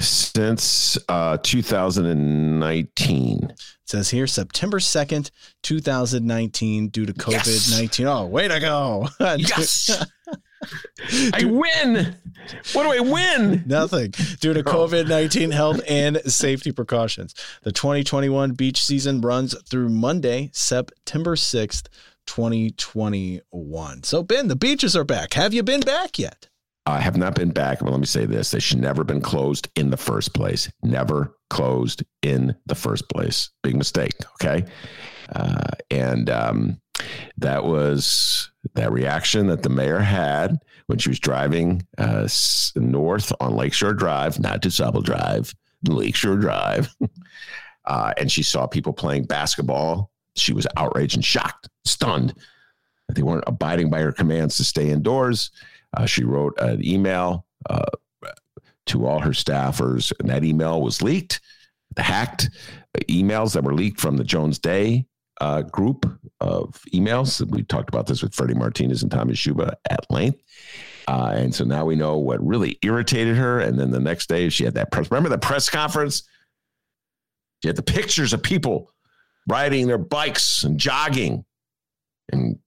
Since 0.00 0.98
uh, 1.08 1.38
2019. 1.42 3.44
It 3.50 3.60
says 3.84 4.10
here 4.10 4.26
September 4.26 4.78
2nd, 4.78 5.30
2019, 5.62 6.88
due 6.88 7.06
to 7.06 7.12
COVID 7.12 7.78
19. 7.78 8.06
Oh, 8.06 8.26
way 8.26 8.48
to 8.48 8.60
go. 8.60 9.08
Yes. 9.38 10.04
I 11.32 11.44
win. 11.44 12.16
What 12.72 12.82
do 12.82 12.90
I 12.90 13.00
win? 13.00 13.62
Nothing 13.66 14.12
due 14.40 14.52
to 14.52 14.62
COVID 14.62 15.08
19 15.08 15.52
health 15.52 15.80
and 15.88 16.20
safety 16.26 16.72
precautions. 16.72 17.34
The 17.62 17.72
2021 17.72 18.52
beach 18.52 18.84
season 18.84 19.20
runs 19.20 19.54
through 19.68 19.90
Monday, 19.90 20.50
September 20.52 21.36
6th, 21.36 21.86
2021. 22.26 24.02
So, 24.02 24.22
Ben, 24.22 24.48
the 24.48 24.56
beaches 24.56 24.96
are 24.96 25.04
back. 25.04 25.34
Have 25.34 25.54
you 25.54 25.62
been 25.62 25.80
back 25.80 26.18
yet? 26.18 26.47
I 26.88 27.00
have 27.00 27.18
not 27.18 27.34
been 27.34 27.50
back, 27.50 27.80
but 27.80 27.90
let 27.90 28.00
me 28.00 28.06
say 28.06 28.24
this: 28.24 28.50
they 28.50 28.60
should 28.60 28.80
never 28.80 29.04
been 29.04 29.20
closed 29.20 29.68
in 29.76 29.90
the 29.90 29.96
first 29.98 30.32
place. 30.32 30.70
Never 30.82 31.36
closed 31.50 32.02
in 32.22 32.56
the 32.64 32.74
first 32.74 33.10
place. 33.10 33.50
Big 33.62 33.76
mistake. 33.76 34.12
Okay, 34.40 34.64
uh, 35.34 35.68
and 35.90 36.30
um, 36.30 36.80
that 37.36 37.64
was 37.64 38.50
that 38.74 38.90
reaction 38.90 39.48
that 39.48 39.62
the 39.62 39.68
mayor 39.68 39.98
had 39.98 40.56
when 40.86 40.98
she 40.98 41.10
was 41.10 41.20
driving 41.20 41.86
uh, 41.98 42.26
north 42.74 43.32
on 43.38 43.54
Lakeshore 43.54 43.92
Drive, 43.92 44.40
not 44.40 44.62
DuSable 44.62 45.04
Drive, 45.04 45.54
Lakeshore 45.86 46.36
Drive, 46.36 46.88
uh, 47.84 48.14
and 48.16 48.32
she 48.32 48.42
saw 48.42 48.66
people 48.66 48.94
playing 48.94 49.24
basketball. 49.24 50.10
She 50.36 50.54
was 50.54 50.66
outraged 50.78 51.16
and 51.16 51.24
shocked, 51.24 51.68
stunned 51.84 52.32
that 53.08 53.14
they 53.14 53.22
weren't 53.22 53.44
abiding 53.46 53.90
by 53.90 54.00
her 54.00 54.12
commands 54.12 54.56
to 54.56 54.64
stay 54.64 54.88
indoors. 54.88 55.50
Uh, 55.98 56.06
she 56.06 56.22
wrote 56.22 56.54
an 56.60 56.84
email 56.84 57.44
uh, 57.68 57.84
to 58.86 59.04
all 59.04 59.18
her 59.18 59.30
staffers, 59.30 60.12
and 60.20 60.28
that 60.28 60.44
email 60.44 60.80
was 60.80 61.02
leaked. 61.02 61.40
The 61.96 62.02
hacked 62.02 62.50
emails 63.08 63.54
that 63.54 63.64
were 63.64 63.74
leaked 63.74 64.00
from 64.00 64.16
the 64.16 64.24
Jones 64.24 64.60
Day 64.60 65.06
uh, 65.40 65.62
group 65.62 66.06
of 66.40 66.80
emails. 66.94 67.44
We 67.50 67.64
talked 67.64 67.88
about 67.88 68.06
this 68.06 68.22
with 68.22 68.32
Freddie 68.32 68.54
Martinez 68.54 69.02
and 69.02 69.10
Tommy 69.10 69.34
Schuba 69.34 69.74
at 69.90 70.08
length. 70.08 70.40
Uh, 71.08 71.32
and 71.34 71.54
so 71.54 71.64
now 71.64 71.84
we 71.84 71.96
know 71.96 72.16
what 72.18 72.46
really 72.46 72.78
irritated 72.82 73.36
her. 73.36 73.60
And 73.60 73.78
then 73.78 73.90
the 73.90 73.98
next 73.98 74.28
day, 74.28 74.48
she 74.50 74.64
had 74.64 74.74
that 74.74 74.92
press. 74.92 75.10
Remember 75.10 75.30
the 75.30 75.38
press 75.38 75.68
conference? 75.68 76.22
She 77.62 77.68
had 77.68 77.76
the 77.76 77.82
pictures 77.82 78.32
of 78.32 78.42
people 78.42 78.92
riding 79.48 79.88
their 79.88 79.98
bikes 79.98 80.62
and 80.62 80.78
jogging 80.78 81.44
and 82.30 82.58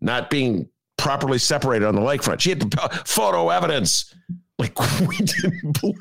not 0.00 0.30
being 0.30 0.68
properly 0.96 1.38
separated 1.38 1.86
on 1.86 1.94
the 1.94 2.00
lakefront. 2.00 2.40
She 2.40 2.50
had 2.50 2.60
the 2.60 3.02
photo 3.04 3.50
evidence. 3.50 4.14
Like 4.58 4.78
we 5.00 5.16
didn't 5.16 5.80
believe. 5.80 5.98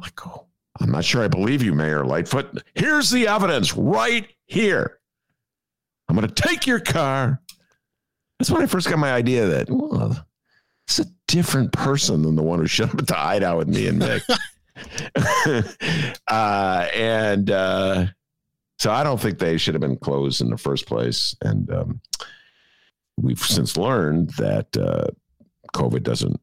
Like, 0.00 0.26
oh, 0.26 0.46
I'm 0.80 0.90
not 0.90 1.04
sure 1.04 1.22
I 1.22 1.28
believe 1.28 1.62
you, 1.62 1.74
Mayor 1.74 2.04
Lightfoot. 2.04 2.62
Here's 2.74 3.10
the 3.10 3.28
evidence 3.28 3.74
right 3.74 4.28
here. 4.46 4.98
I'm 6.08 6.16
going 6.16 6.28
to 6.28 6.34
take 6.34 6.66
your 6.66 6.80
car. 6.80 7.40
That's 8.38 8.50
when 8.50 8.62
I 8.62 8.66
first 8.66 8.88
got 8.88 8.98
my 8.98 9.12
idea 9.12 9.46
that 9.46 9.70
well, 9.70 10.26
it's 10.86 10.98
a 10.98 11.06
different 11.28 11.72
person 11.72 12.22
than 12.22 12.36
the 12.36 12.42
one 12.42 12.58
who 12.58 12.66
showed 12.66 12.90
up 12.90 12.98
at 12.98 13.06
the 13.06 13.14
hideout 13.14 13.58
with 13.58 13.68
me 13.68 13.88
and 13.88 14.02
Mick. 14.02 14.22
uh, 16.28 16.88
and 16.94 17.50
uh, 17.50 18.06
so 18.78 18.90
I 18.90 19.02
don't 19.04 19.20
think 19.20 19.38
they 19.38 19.56
should 19.56 19.74
have 19.74 19.80
been 19.80 19.96
closed 19.96 20.40
in 20.40 20.50
the 20.50 20.58
first 20.58 20.86
place. 20.86 21.34
And 21.42 21.70
um, 21.72 22.00
we've 23.16 23.38
since 23.38 23.76
learned 23.76 24.30
that 24.30 24.76
uh, 24.76 25.06
COVID 25.74 26.02
doesn't 26.02 26.40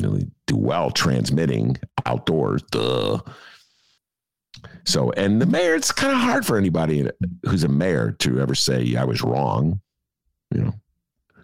really 0.00 0.26
do 0.46 0.56
well 0.56 0.90
transmitting 0.90 1.76
outdoors. 2.06 2.62
Duh. 2.70 3.20
So, 4.84 5.12
and 5.12 5.40
the 5.40 5.46
mayor, 5.46 5.74
it's 5.74 5.92
kind 5.92 6.12
of 6.12 6.18
hard 6.18 6.44
for 6.44 6.56
anybody 6.56 7.08
who's 7.44 7.64
a 7.64 7.68
mayor 7.68 8.12
to 8.20 8.40
ever 8.40 8.54
say, 8.54 8.96
I 8.96 9.04
was 9.04 9.22
wrong. 9.22 9.80
You 10.54 10.62
know, 10.62 10.74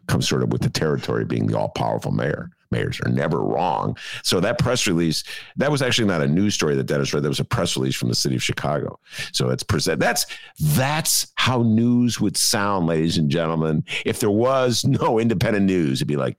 comes 0.08 0.28
sort 0.28 0.42
of 0.42 0.50
with 0.50 0.62
the 0.62 0.70
territory 0.70 1.24
being 1.24 1.46
the 1.46 1.58
all 1.58 1.68
powerful 1.68 2.12
mayor. 2.12 2.50
Mayors 2.74 3.00
are 3.04 3.10
never 3.10 3.40
wrong. 3.40 3.96
So 4.22 4.40
that 4.40 4.58
press 4.58 4.86
release, 4.86 5.22
that 5.56 5.70
was 5.70 5.80
actually 5.80 6.08
not 6.08 6.20
a 6.22 6.26
news 6.26 6.54
story 6.54 6.74
that 6.74 6.84
Dennis 6.84 7.14
read. 7.14 7.22
That 7.22 7.28
was 7.28 7.40
a 7.40 7.44
press 7.44 7.76
release 7.76 7.94
from 7.94 8.08
the 8.08 8.14
city 8.14 8.34
of 8.34 8.42
Chicago. 8.42 8.98
So 9.32 9.50
it's 9.50 9.62
present. 9.62 10.00
That's 10.00 10.26
that's 10.60 11.32
how 11.36 11.62
news 11.62 12.20
would 12.20 12.36
sound, 12.36 12.86
ladies 12.86 13.16
and 13.16 13.30
gentlemen. 13.30 13.84
If 14.04 14.20
there 14.20 14.30
was 14.30 14.84
no 14.84 15.18
independent 15.18 15.66
news, 15.66 15.98
it'd 15.98 16.08
be 16.08 16.16
like, 16.16 16.36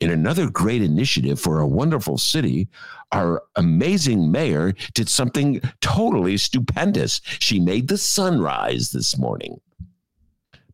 in 0.00 0.10
another 0.10 0.48
great 0.48 0.82
initiative 0.82 1.40
for 1.40 1.58
a 1.58 1.66
wonderful 1.66 2.18
city, 2.18 2.68
our 3.10 3.42
amazing 3.56 4.30
mayor 4.30 4.74
did 4.94 5.08
something 5.08 5.60
totally 5.80 6.36
stupendous. 6.36 7.20
She 7.40 7.58
made 7.58 7.88
the 7.88 7.98
sunrise 7.98 8.92
this 8.92 9.18
morning. 9.18 9.60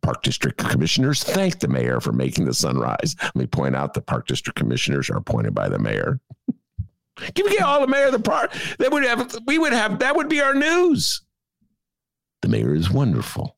Park 0.05 0.21
District 0.21 0.55
commissioners 0.59 1.23
thank 1.23 1.57
the 1.59 1.67
mayor 1.67 1.99
for 1.99 2.11
making 2.11 2.45
the 2.45 2.53
sunrise. 2.53 3.15
Let 3.23 3.35
me 3.35 3.47
point 3.47 3.75
out 3.75 3.95
the 3.95 4.01
Park 4.01 4.27
District 4.27 4.55
commissioners 4.55 5.09
are 5.09 5.17
appointed 5.17 5.55
by 5.55 5.67
the 5.67 5.79
mayor. 5.79 6.19
Can 7.17 7.45
we 7.45 7.57
get 7.57 7.63
all 7.63 7.81
the 7.81 7.87
mayor 7.87 8.05
of 8.05 8.11
the 8.11 8.19
park? 8.19 8.53
That 8.77 8.91
would 8.91 9.03
have 9.03 9.35
we 9.47 9.57
would 9.57 9.73
have 9.73 9.97
that 9.99 10.15
would 10.15 10.29
be 10.29 10.41
our 10.41 10.53
news. 10.53 11.23
The 12.43 12.49
mayor 12.49 12.75
is 12.75 12.91
wonderful. 12.91 13.57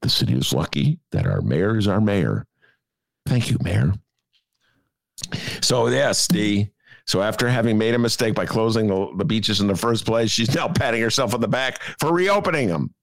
The 0.00 0.08
city 0.08 0.32
is 0.32 0.54
lucky 0.54 1.00
that 1.12 1.26
our 1.26 1.42
mayor 1.42 1.76
is 1.76 1.86
our 1.86 2.00
mayor. 2.00 2.46
Thank 3.26 3.50
you, 3.50 3.58
mayor. 3.62 3.92
So 5.60 5.88
yes, 5.88 6.28
the 6.28 6.68
so 7.04 7.20
after 7.20 7.46
having 7.46 7.76
made 7.76 7.94
a 7.94 7.98
mistake 7.98 8.34
by 8.34 8.46
closing 8.46 8.86
the, 8.86 9.12
the 9.18 9.24
beaches 9.26 9.60
in 9.60 9.66
the 9.66 9.76
first 9.76 10.06
place, 10.06 10.30
she's 10.30 10.54
now 10.54 10.68
patting 10.74 11.02
herself 11.02 11.34
on 11.34 11.42
the 11.42 11.48
back 11.48 11.82
for 11.98 12.10
reopening 12.10 12.68
them 12.68 12.94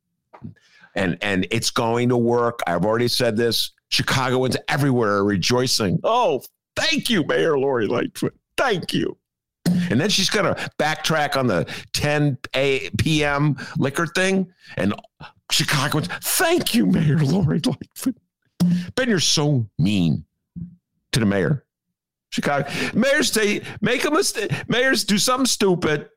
and 0.98 1.18
and 1.22 1.48
it's 1.52 1.72
going 1.72 2.10
to 2.10 2.18
work. 2.18 2.60
I've 2.68 2.84
already 2.84 3.08
said 3.08 3.38
this. 3.38 3.72
Chicagoans 3.90 4.58
everywhere 4.68 5.14
are 5.14 5.24
rejoicing. 5.24 6.00
Oh, 6.04 6.44
thank 6.76 7.10
you, 7.10 7.24
Mayor 7.24 7.58
Lori 7.58 7.88
Lightfoot. 7.88 8.36
Thank 8.58 8.94
you. 8.94 9.18
And 9.90 10.00
then 10.00 10.10
she's 10.10 10.30
going 10.30 10.46
to 10.46 10.70
backtrack 10.80 11.38
on 11.38 11.48
the 11.48 11.66
10 11.94 12.38
a, 12.56 12.90
p.m. 12.98 13.56
liquor 13.78 14.08
thing. 14.08 14.52
And 14.78 14.94
Chicagoans, 15.52 16.08
thank 16.22 16.74
you, 16.74 16.86
Mayor 16.86 17.20
Lori 17.20 17.60
Lightfoot. 17.60 18.18
Ben, 18.96 19.10
you're 19.10 19.20
so 19.20 19.66
mean 19.78 20.26
to 21.12 21.20
the 21.20 21.26
mayor. 21.26 21.64
Chicago 22.30 22.70
mayors 22.94 23.32
say 23.32 23.62
make 23.82 24.04
a 24.04 24.12
mistake. 24.12 24.52
Mayors 24.68 25.06
do 25.06 25.18
something 25.18 25.46
stupid, 25.46 26.10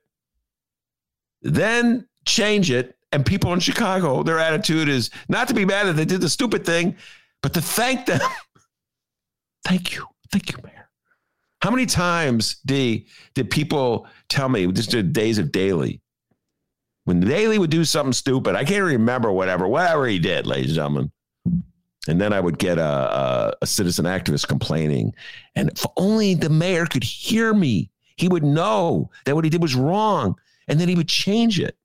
then 1.43 2.09
change 2.27 2.71
it. 2.71 2.97
And 3.13 3.27
people 3.27 3.53
in 3.53 3.61
Chicago, 3.61 4.23
their 4.23 4.39
attitude 4.39 4.89
is 4.89 5.11
not 5.29 5.49
to 5.49 5.55
be 5.55 5.65
mad 5.65 5.87
that 5.87 5.95
they 5.95 6.05
did 6.05 6.21
the 6.21 6.29
stupid 6.29 6.65
thing, 6.65 6.97
but 7.43 7.53
to 7.55 7.61
thank 7.61 8.07
them. 8.07 8.21
thank 9.65 9.95
you, 9.95 10.07
thank 10.31 10.53
you, 10.53 10.59
Mayor. 10.63 10.81
How 11.63 11.71
many 11.71 11.87
times, 11.87 12.57
D, 12.65 13.07
did 13.35 13.51
people 13.51 14.07
tell 14.29 14.49
me 14.49 14.71
just 14.73 14.93
the 14.93 15.03
days 15.03 15.39
of 15.39 15.53
Daley, 15.53 16.01
When 17.05 17.21
Daley 17.21 17.59
would 17.59 17.71
do 17.71 17.85
something 17.85 18.15
stupid, 18.15 18.57
I 18.57 18.65
can't 18.65 18.85
remember 18.85 19.31
whatever, 19.31 19.69
whatever 19.69 20.07
he 20.07 20.19
did, 20.19 20.47
ladies 20.47 20.71
and 20.71 20.77
gentlemen. 20.77 21.13
And 22.09 22.19
then 22.19 22.33
I 22.33 22.41
would 22.41 22.59
get 22.59 22.79
a, 22.79 22.83
a, 22.83 23.55
a 23.61 23.67
citizen 23.67 24.07
activist 24.07 24.49
complaining. 24.49 25.13
And 25.55 25.69
if 25.71 25.85
only 25.99 26.35
the 26.35 26.49
mayor 26.49 26.87
could 26.87 27.05
hear 27.05 27.53
me, 27.53 27.91
he 28.17 28.27
would 28.27 28.43
know 28.43 29.11
that 29.27 29.35
what 29.35 29.45
he 29.45 29.51
did 29.51 29.61
was 29.61 29.75
wrong. 29.75 30.37
And 30.67 30.81
then 30.81 30.89
he 30.89 30.95
would 30.95 31.09
change 31.09 31.61
it. 31.61 31.77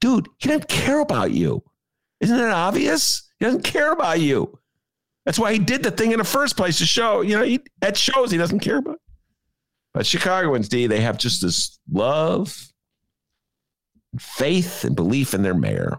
Dude, 0.00 0.28
he 0.38 0.48
doesn't 0.48 0.68
care 0.68 1.00
about 1.00 1.32
you. 1.32 1.62
Isn't 2.20 2.36
that 2.36 2.50
obvious? 2.50 3.28
He 3.38 3.44
doesn't 3.44 3.64
care 3.64 3.92
about 3.92 4.20
you. 4.20 4.58
That's 5.24 5.38
why 5.38 5.52
he 5.52 5.58
did 5.58 5.82
the 5.82 5.90
thing 5.90 6.12
in 6.12 6.18
the 6.18 6.24
first 6.24 6.56
place 6.56 6.78
to 6.78 6.86
show, 6.86 7.20
you 7.20 7.36
know, 7.36 7.44
he, 7.44 7.60
that 7.80 7.96
shows 7.96 8.30
he 8.30 8.38
doesn't 8.38 8.60
care 8.60 8.78
about. 8.78 8.94
It. 8.94 9.00
But 9.94 10.06
Chicagoans, 10.06 10.68
D, 10.68 10.86
they 10.86 11.00
have 11.00 11.18
just 11.18 11.42
this 11.42 11.78
love, 11.90 12.68
faith, 14.18 14.84
and 14.84 14.96
belief 14.96 15.34
in 15.34 15.42
their 15.42 15.54
mayor. 15.54 15.98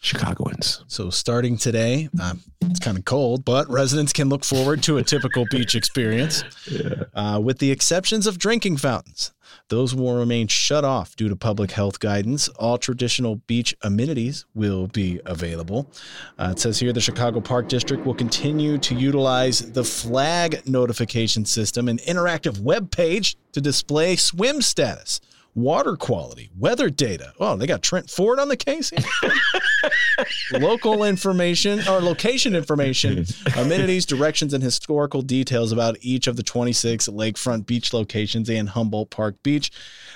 Chicagoans. 0.00 0.84
So 0.86 1.10
starting 1.10 1.56
today, 1.56 2.08
um, 2.22 2.40
it's 2.62 2.78
kind 2.78 2.96
of 2.96 3.04
cold, 3.04 3.44
but 3.44 3.68
residents 3.68 4.12
can 4.12 4.28
look 4.28 4.44
forward 4.44 4.82
to 4.84 4.98
a 4.98 5.02
typical 5.02 5.44
beach 5.50 5.74
experience. 5.74 6.44
Yeah. 6.70 7.04
Uh, 7.14 7.40
with 7.42 7.60
the 7.60 7.70
exceptions 7.70 8.26
of 8.26 8.36
drinking 8.36 8.76
fountains, 8.76 9.32
those 9.68 9.94
will 9.94 10.14
remain 10.14 10.48
shut 10.48 10.84
off 10.84 11.14
due 11.16 11.28
to 11.28 11.36
public 11.36 11.70
health 11.70 12.00
guidance. 12.00 12.48
All 12.48 12.78
traditional 12.78 13.36
beach 13.46 13.74
amenities 13.82 14.46
will 14.54 14.86
be 14.86 15.20
available. 15.26 15.90
Uh, 16.38 16.50
it 16.52 16.58
says 16.58 16.78
here 16.78 16.92
the 16.92 17.00
Chicago 17.00 17.40
Park 17.40 17.68
District 17.68 18.04
will 18.04 18.14
continue 18.14 18.78
to 18.78 18.94
utilize 18.94 19.72
the 19.72 19.84
flag 19.84 20.66
notification 20.66 21.44
system, 21.44 21.88
an 21.88 21.98
interactive 21.98 22.60
web 22.60 22.90
page 22.90 23.36
to 23.52 23.60
display 23.60 24.16
swim 24.16 24.62
status 24.62 25.20
water 25.54 25.96
quality, 25.96 26.50
weather 26.56 26.90
data. 26.90 27.32
Oh, 27.40 27.56
they 27.56 27.66
got 27.66 27.82
Trent 27.82 28.10
Ford 28.10 28.38
on 28.38 28.48
the 28.48 28.56
case. 28.56 28.92
Local 30.52 31.04
information 31.04 31.80
or 31.88 32.00
location 32.00 32.54
information, 32.54 33.24
amenities, 33.56 34.06
directions, 34.06 34.54
and 34.54 34.62
historical 34.62 35.22
details 35.22 35.72
about 35.72 35.96
each 36.00 36.26
of 36.26 36.36
the 36.36 36.42
26 36.42 37.08
lakefront 37.08 37.66
beach 37.66 37.92
locations 37.92 38.48
and 38.48 38.68
Humboldt 38.70 39.10
Park 39.10 39.42
Beach. 39.42 39.70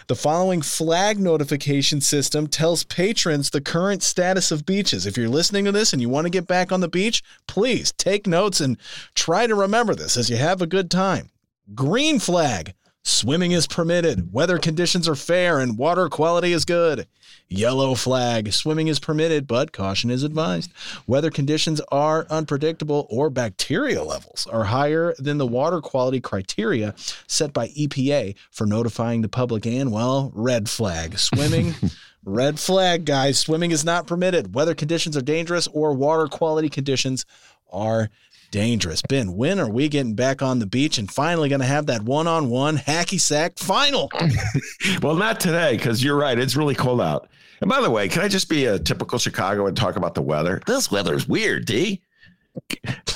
The 0.08 0.16
following 0.16 0.62
flag 0.62 1.18
notification 1.18 2.00
system 2.00 2.46
tells 2.46 2.84
patrons 2.84 3.50
the 3.50 3.60
current 3.60 4.02
status 4.02 4.50
of 4.50 4.66
beaches. 4.66 5.06
If 5.06 5.16
you're 5.16 5.28
listening 5.28 5.64
to 5.66 5.72
this 5.72 5.92
and 5.92 6.02
you 6.02 6.08
want 6.08 6.26
to 6.26 6.30
get 6.30 6.46
back 6.46 6.72
on 6.72 6.80
the 6.80 6.88
beach, 6.88 7.22
please 7.46 7.92
take 7.92 8.26
notes 8.26 8.60
and 8.60 8.76
try 9.14 9.46
to 9.46 9.54
remember 9.54 9.94
this 9.94 10.16
as 10.16 10.28
you 10.28 10.36
have 10.36 10.60
a 10.62 10.66
good 10.66 10.90
time. 10.90 11.30
Green 11.74 12.18
flag. 12.18 12.74
Swimming 13.04 13.50
is 13.50 13.66
permitted. 13.66 14.32
Weather 14.32 14.58
conditions 14.58 15.08
are 15.08 15.16
fair 15.16 15.58
and 15.58 15.76
water 15.76 16.08
quality 16.08 16.52
is 16.52 16.64
good. 16.64 17.08
Yellow 17.48 17.94
flag. 17.94 18.52
Swimming 18.52 18.86
is 18.88 19.00
permitted, 19.00 19.46
but 19.46 19.72
caution 19.72 20.10
is 20.10 20.22
advised. 20.22 20.72
Weather 21.06 21.30
conditions 21.30 21.80
are 21.90 22.26
unpredictable 22.30 23.06
or 23.10 23.28
bacteria 23.28 24.04
levels 24.04 24.46
are 24.52 24.64
higher 24.64 25.14
than 25.18 25.38
the 25.38 25.46
water 25.46 25.80
quality 25.80 26.20
criteria 26.20 26.94
set 27.26 27.52
by 27.52 27.68
EPA 27.68 28.36
for 28.50 28.66
notifying 28.66 29.22
the 29.22 29.28
public. 29.28 29.66
And, 29.66 29.90
well, 29.90 30.30
red 30.34 30.70
flag. 30.70 31.18
Swimming. 31.18 31.74
red 32.24 32.60
flag, 32.60 33.04
guys. 33.04 33.38
Swimming 33.38 33.72
is 33.72 33.84
not 33.84 34.06
permitted. 34.06 34.54
Weather 34.54 34.74
conditions 34.74 35.16
are 35.16 35.22
dangerous 35.22 35.66
or 35.68 35.92
water 35.92 36.28
quality 36.28 36.68
conditions 36.68 37.26
are 37.70 38.10
dangerous. 38.52 39.02
Ben, 39.02 39.34
when 39.34 39.58
are 39.58 39.68
we 39.68 39.88
getting 39.88 40.14
back 40.14 40.42
on 40.42 40.60
the 40.60 40.66
beach 40.66 40.98
and 40.98 41.10
finally 41.10 41.48
going 41.48 41.60
to 41.60 41.66
have 41.66 41.86
that 41.86 42.02
one 42.02 42.28
on 42.28 42.48
one 42.50 42.76
hacky 42.76 43.20
sack 43.20 43.58
final? 43.58 44.08
well, 45.02 45.16
not 45.16 45.40
today, 45.40 45.76
because 45.76 46.04
you're 46.04 46.16
right. 46.16 46.38
It's 46.38 46.54
really 46.54 46.76
cold 46.76 47.00
out. 47.00 47.28
And 47.60 47.68
by 47.68 47.80
the 47.80 47.90
way, 47.90 48.08
can 48.08 48.22
I 48.22 48.28
just 48.28 48.48
be 48.48 48.66
a 48.66 48.78
typical 48.78 49.18
Chicago 49.18 49.66
and 49.66 49.76
talk 49.76 49.96
about 49.96 50.14
the 50.14 50.22
weather? 50.22 50.60
This 50.66 50.90
weather's 50.90 51.26
weird, 51.26 51.64
D. 51.64 52.02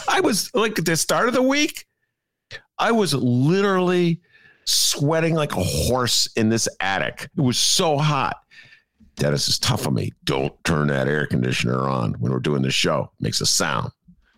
I 0.09 0.21
was 0.21 0.53
like 0.55 0.79
at 0.79 0.87
the 0.87 0.97
start 0.97 1.29
of 1.29 1.35
the 1.35 1.43
week, 1.43 1.87
I 2.79 2.91
was 2.91 3.15
literally 3.15 4.21
sweating 4.65 5.35
like 5.35 5.53
a 5.53 5.63
horse 5.63 6.29
in 6.37 6.49
this 6.49 6.69
attic. 6.81 7.29
It 7.37 7.41
was 7.41 7.59
so 7.59 7.99
hot. 7.99 8.37
Dennis 9.17 9.49
is 9.49 9.59
tough 9.59 9.87
on 9.87 9.95
me. 9.95 10.13
Don't 10.25 10.53
turn 10.65 10.89
that 10.89 11.09
air 11.09 11.27
conditioner 11.27 11.89
on 11.89 12.15
when 12.15 12.33
we're 12.33 12.39
doing 12.39 12.63
the 12.63 12.71
show. 12.71 13.11
It 13.19 13.23
makes 13.23 13.41
a 13.41 13.47
sound. 13.47 13.91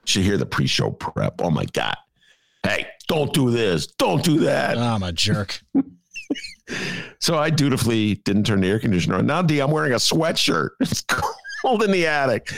Should 0.08 0.22
hear 0.22 0.38
the 0.38 0.46
pre-show 0.46 0.92
prep. 0.92 1.42
Oh 1.42 1.50
my 1.50 1.66
god! 1.66 1.96
Hey, 2.62 2.86
don't 3.08 3.30
do 3.34 3.50
this. 3.50 3.86
Don't 3.86 4.24
do 4.24 4.38
that. 4.40 4.78
Oh, 4.78 4.80
I'm 4.80 5.02
a 5.02 5.12
jerk. 5.12 5.60
so 7.20 7.36
I 7.36 7.50
dutifully 7.50 8.14
didn't 8.14 8.44
turn 8.44 8.62
the 8.62 8.68
air 8.68 8.78
conditioner 8.78 9.16
on. 9.16 9.26
Now, 9.26 9.42
D, 9.42 9.60
I'm 9.60 9.70
wearing 9.70 9.92
a 9.92 9.96
sweatshirt. 9.96 10.70
It's 10.80 11.04
cold 11.60 11.82
in 11.82 11.90
the 11.90 12.06
attic. 12.06 12.52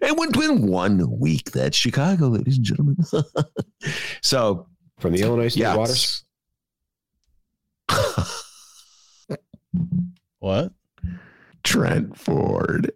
It 0.00 0.16
went 0.16 0.34
in 0.36 0.66
one 0.66 1.18
week. 1.18 1.50
That's 1.50 1.76
Chicago, 1.76 2.28
ladies 2.28 2.56
and 2.56 2.64
gentlemen. 2.64 2.96
so 4.22 4.66
from 4.98 5.12
the 5.12 5.20
Illinois 5.20 5.48
State 5.48 5.60
yes. 5.60 5.76
Waters. 5.76 6.24
what? 10.38 10.72
Trent 11.64 12.16
Ford. 12.16 12.92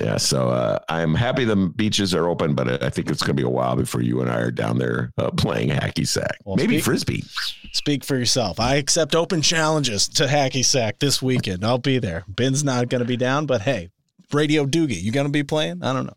Yeah, 0.00 0.16
so 0.16 0.48
uh, 0.48 0.78
I'm 0.88 1.14
happy 1.14 1.44
the 1.44 1.56
beaches 1.56 2.14
are 2.14 2.28
open, 2.28 2.54
but 2.54 2.82
I 2.82 2.90
think 2.90 3.10
it's 3.10 3.22
going 3.22 3.36
to 3.36 3.42
be 3.42 3.46
a 3.46 3.50
while 3.50 3.76
before 3.76 4.00
you 4.02 4.20
and 4.20 4.30
I 4.30 4.36
are 4.40 4.50
down 4.50 4.78
there 4.78 5.12
uh, 5.18 5.30
playing 5.32 5.70
hacky 5.70 6.06
sack. 6.06 6.38
Well, 6.44 6.56
Maybe 6.56 6.76
speak- 6.76 6.84
frisbee. 6.84 7.24
Speak 7.72 8.04
for 8.04 8.16
yourself. 8.16 8.60
I 8.60 8.76
accept 8.76 9.14
open 9.14 9.42
challenges 9.42 10.08
to 10.10 10.26
hacky 10.26 10.64
sack 10.64 10.98
this 11.00 11.20
weekend. 11.20 11.64
I'll 11.64 11.78
be 11.78 11.98
there. 11.98 12.24
Ben's 12.28 12.62
not 12.64 12.88
going 12.88 13.00
to 13.00 13.06
be 13.06 13.16
down, 13.16 13.46
but 13.46 13.62
hey, 13.62 13.90
Radio 14.32 14.64
Doogie, 14.64 15.00
you 15.02 15.12
going 15.12 15.26
to 15.26 15.32
be 15.32 15.42
playing? 15.42 15.82
I 15.82 15.92
don't 15.92 16.06
know. 16.06 16.16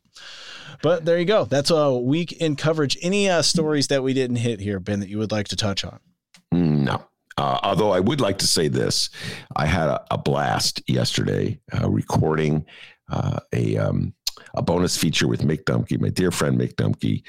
But 0.83 1.05
there 1.05 1.17
you 1.17 1.25
go. 1.25 1.45
That's 1.45 1.71
a 1.71 1.91
week 1.97 2.33
in 2.33 2.55
coverage. 2.55 2.97
Any 3.01 3.29
uh, 3.29 3.41
stories 3.41 3.87
that 3.87 4.03
we 4.03 4.13
didn't 4.13 4.35
hit 4.37 4.59
here, 4.59 4.79
Ben, 4.79 4.99
that 4.99 5.09
you 5.09 5.17
would 5.17 5.31
like 5.31 5.47
to 5.49 5.55
touch 5.55 5.83
on? 5.83 5.99
No. 6.51 7.03
Uh, 7.39 7.59
although 7.63 7.91
I 7.91 7.99
would 7.99 8.21
like 8.21 8.37
to 8.39 8.47
say 8.47 8.67
this, 8.67 9.09
I 9.55 9.65
had 9.65 9.89
a, 9.89 10.03
a 10.11 10.17
blast 10.17 10.81
yesterday 10.87 11.59
uh, 11.73 11.89
recording 11.89 12.65
uh, 13.09 13.39
a 13.53 13.77
um, 13.77 14.13
a 14.53 14.61
bonus 14.61 14.97
feature 14.97 15.27
with 15.27 15.41
Mick 15.41 15.63
Dumke, 15.63 15.99
my 15.99 16.09
dear 16.09 16.31
friend 16.31 16.59
Mick 16.59 16.75
Dumke, 16.75 17.23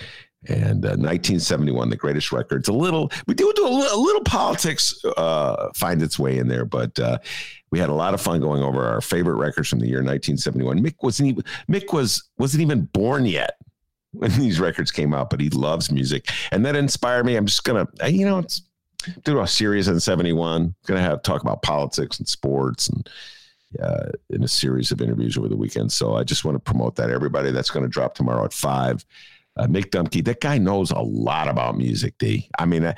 and 0.47 0.85
uh, 0.85 0.95
1971, 0.97 1.91
the 1.91 1.97
greatest 1.97 2.33
records. 2.33 2.69
A 2.69 2.73
little, 2.73 3.11
we 3.27 3.35
do 3.35 3.53
do 3.57 3.67
a 3.67 3.69
little, 3.69 3.99
a 3.99 4.01
little 4.01 4.23
politics 4.23 4.95
uh, 5.17 5.69
find 5.75 6.01
its 6.01 6.19
way 6.19 6.39
in 6.39 6.49
there, 6.49 6.65
but 6.65 6.99
uh, 6.99 7.19
we 7.71 7.79
had 7.79 7.89
a 7.89 7.95
lot 7.95 8.15
of 8.15 8.21
fun 8.21 8.41
going 8.41 8.63
over 8.63 8.85
our 8.85 9.01
favorite 9.01 9.37
records 9.37 9.69
from 9.69 9.81
the 9.81 9.87
year 9.87 9.99
1971. 9.99 10.81
Mick 10.81 10.95
wasn't 11.03 11.29
even 11.29 11.45
Mick 11.69 11.93
was 11.93 12.29
wasn't 12.39 12.63
even 12.63 12.83
born 12.87 13.27
yet 13.27 13.57
when 14.13 14.31
these 14.39 14.61
records 14.61 14.91
came 14.91 15.13
out, 15.13 15.31
but 15.31 15.41
he 15.41 15.51
loves 15.51 15.91
music, 15.91 16.29
and 16.53 16.65
that 16.65 16.77
inspired 16.77 17.27
me. 17.27 17.37
I'm 17.37 17.47
just 17.47 17.65
gonna, 17.65 17.87
you 18.09 18.25
know, 18.25 18.39
it's 18.39 18.63
do 19.23 19.41
a 19.41 19.47
series 19.47 19.87
in 19.87 19.99
71 20.01 20.75
gonna 20.87 21.01
have 21.01 21.23
talk 21.23 21.43
about 21.43 21.63
politics 21.63 22.19
and 22.19 22.29
sports 22.29 22.89
and 22.89 23.09
uh, 23.82 24.07
in 24.31 24.43
a 24.43 24.49
series 24.49 24.90
of 24.90 25.01
interviews 25.01 25.36
over 25.36 25.49
the 25.49 25.57
weekend. 25.57 25.93
So 25.93 26.16
i 26.16 26.24
just 26.24 26.45
want 26.45 26.55
to 26.57 26.61
promote 26.61 26.97
that. 26.97 27.11
Everybody 27.11 27.51
that's 27.51 27.70
going 27.70 27.85
to 27.85 27.89
drop 27.89 28.15
tomorrow 28.15 28.45
at 28.45 28.53
five 28.53 29.05
uh, 29.59 29.66
mick 29.66 29.90
dumke 29.90 30.24
that 30.24 30.40
guy 30.40 30.57
knows 30.57 30.90
a 30.90 31.01
lot 31.01 31.49
about 31.49 31.77
music 31.77 32.15
d. 32.19 32.49
I 32.59 32.65
mean 32.65 32.86
I, 32.86 32.95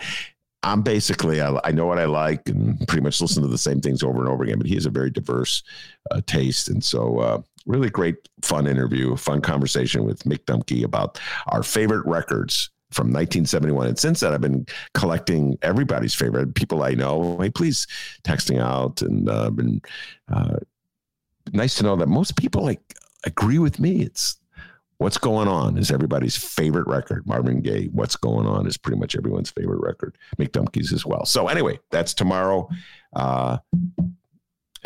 i'm 0.63 0.83
basically 0.83 1.41
I, 1.41 1.59
I 1.65 1.73
know 1.73 1.87
what 1.87 1.99
i 1.99 2.05
like 2.05 2.47
and 2.51 2.79
pretty 2.87 3.03
much 3.03 3.19
listen 3.21 3.43
to 3.43 3.49
the 3.49 3.57
same 3.57 3.81
things 3.81 4.03
over 4.03 4.19
and 4.19 4.29
over 4.29 4.45
again 4.45 4.59
but 4.59 4.67
he 4.67 4.75
has 4.75 4.85
a 4.85 4.91
very 4.91 5.11
diverse 5.11 5.63
uh, 6.11 6.21
taste. 6.27 6.69
And 6.69 6.85
so 6.85 7.19
uh, 7.19 7.43
really 7.67 7.89
great 7.89 8.17
fun 8.43 8.67
interview 8.67 9.17
fun 9.17 9.41
conversation 9.41 10.05
with 10.05 10.23
mick 10.25 10.45
dumke 10.45 10.85
about 10.85 11.19
our 11.49 11.63
favorite 11.63 12.07
records 12.07 12.71
from 12.91 13.09
1971. 13.09 13.87
And 13.87 13.99
since 13.99 14.21
then, 14.21 14.35
I've 14.35 14.41
been 14.41 14.67
collecting 14.95 15.59
everybody's 15.63 16.15
favorite 16.15 16.55
people 16.55 16.83
I 16.83 16.95
know. 16.95 17.39
Hey, 17.39 17.51
please 17.51 17.87
texting 18.25 18.61
out 18.61 19.03
and 19.03 19.29
uh, 19.29 19.51
been 19.51 19.81
uh, 20.33 20.57
nice 21.53 21.77
to 21.77 21.85
know 21.85 21.97
that 21.97 22.09
most 22.09 22.37
people 22.37 22.63
like 22.63 22.81
agree 23.25 23.59
with 23.59 23.79
me. 23.79 24.03
It's 24.03 24.37
What's 24.99 25.17
Going 25.17 25.49
On 25.49 25.79
is 25.79 25.91
everybody's 25.91 26.37
favorite 26.37 26.87
record. 26.87 27.27
Marvin 27.27 27.63
Gaye, 27.63 27.87
What's 27.87 28.17
Going 28.17 28.47
On 28.47 28.67
is 28.67 28.77
pretty 28.77 28.99
much 28.99 29.17
everyone's 29.17 29.51
favorite 29.51 29.81
record. 29.81 30.19
Mick 30.39 30.51
Dumke's 30.51 30.93
as 30.93 31.07
well. 31.07 31.25
So 31.25 31.49
anyway, 31.49 31.81
that's 31.91 32.13
tomorrow, 32.13 32.69
uh, 33.15 33.57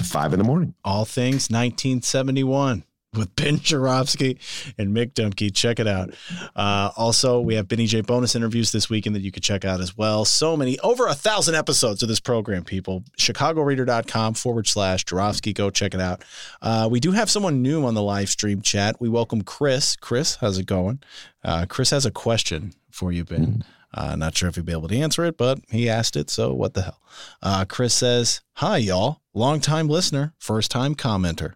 five 0.03 0.33
in 0.33 0.39
the 0.39 0.45
morning. 0.45 0.75
All 0.85 1.05
things 1.05 1.51
1971 1.51 2.85
with 3.17 3.35
Ben 3.37 3.59
Joravsky 3.59 4.39
and 4.79 4.95
Mick 4.95 5.13
Dumke. 5.13 5.55
Check 5.55 5.81
it 5.81 5.87
out. 5.87 6.15
Uh, 6.55 6.91
also, 6.97 7.41
we 7.41 7.55
have 7.55 7.69
Benny 7.69 7.87
J 7.87 8.01
bonus 8.01 8.35
interviews 8.35 8.73
this 8.73 8.91
weekend 8.91 9.17
that 9.17 9.23
you 9.23 9.33
could 9.33 9.43
check 9.43 9.65
out 9.65 9.81
as 9.81 9.97
well. 9.97 10.25
So 10.25 10.57
many, 10.57 10.79
over 10.81 11.07
a 11.07 11.15
thousand 11.15 11.55
episodes 11.55 12.03
of 12.03 12.09
this 12.09 12.21
program, 12.21 12.65
people. 12.65 13.05
ChicagoReader.com 13.19 14.35
forward 14.35 14.67
slash 14.67 15.05
Joravsky. 15.05 15.53
Go 15.53 15.71
check 15.71 15.95
it 15.95 16.01
out. 16.01 16.25
Uh, 16.63 16.89
we 16.91 17.01
do 17.01 17.13
have 17.13 17.31
someone 17.31 17.63
new 17.63 17.85
on 17.85 17.95
the 17.95 18.03
live 18.03 18.29
stream 18.29 18.61
chat. 18.61 19.01
We 19.01 19.09
welcome 19.09 19.43
Chris. 19.43 19.97
Chris, 19.97 20.37
how's 20.37 20.59
it 20.59 20.67
going? 20.67 21.01
Uh, 21.43 21.67
Chris 21.69 21.91
has 21.91 22.07
a 22.07 22.11
question 22.11 22.73
for 22.91 23.13
you, 23.13 23.25
Ben. 23.25 23.65
Uh, 23.93 24.17
not 24.17 24.37
sure 24.37 24.49
if 24.49 24.57
he'll 24.57 24.65
be 24.65 24.73
able 24.73 24.89
to 24.89 24.99
answer 24.99 25.25
it, 25.25 25.37
but 25.37 25.61
he 25.71 25.89
asked 25.89 26.17
it, 26.17 26.29
so 26.29 26.53
what 26.53 26.75
the 26.75 26.83
hell? 26.83 27.01
Uh, 27.41 27.65
Chris 27.65 27.95
says, 27.95 28.41
Hi, 28.55 28.79
y'all. 28.79 29.21
Long 29.33 29.61
time 29.61 29.89
listener, 29.89 30.35
first 30.39 30.71
time 30.71 30.95
commenter. 30.95 31.55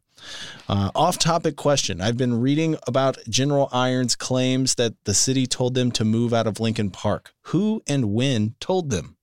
Uh, 0.69 0.91
off 0.95 1.19
topic 1.19 1.57
question. 1.57 2.01
I've 2.01 2.17
been 2.17 2.41
reading 2.41 2.77
about 2.87 3.19
General 3.29 3.69
Iron's 3.73 4.17
claims 4.17 4.75
that 4.77 4.95
the 5.05 5.15
city 5.15 5.47
told 5.47 5.75
them 5.75 5.91
to 5.93 6.05
move 6.05 6.35
out 6.35 6.47
of 6.47 6.61
Lincoln 6.61 6.91
Park. 6.91 7.33
Who 7.47 7.83
and 7.87 8.13
when 8.13 8.55
told 8.61 8.91
them? 8.91 9.17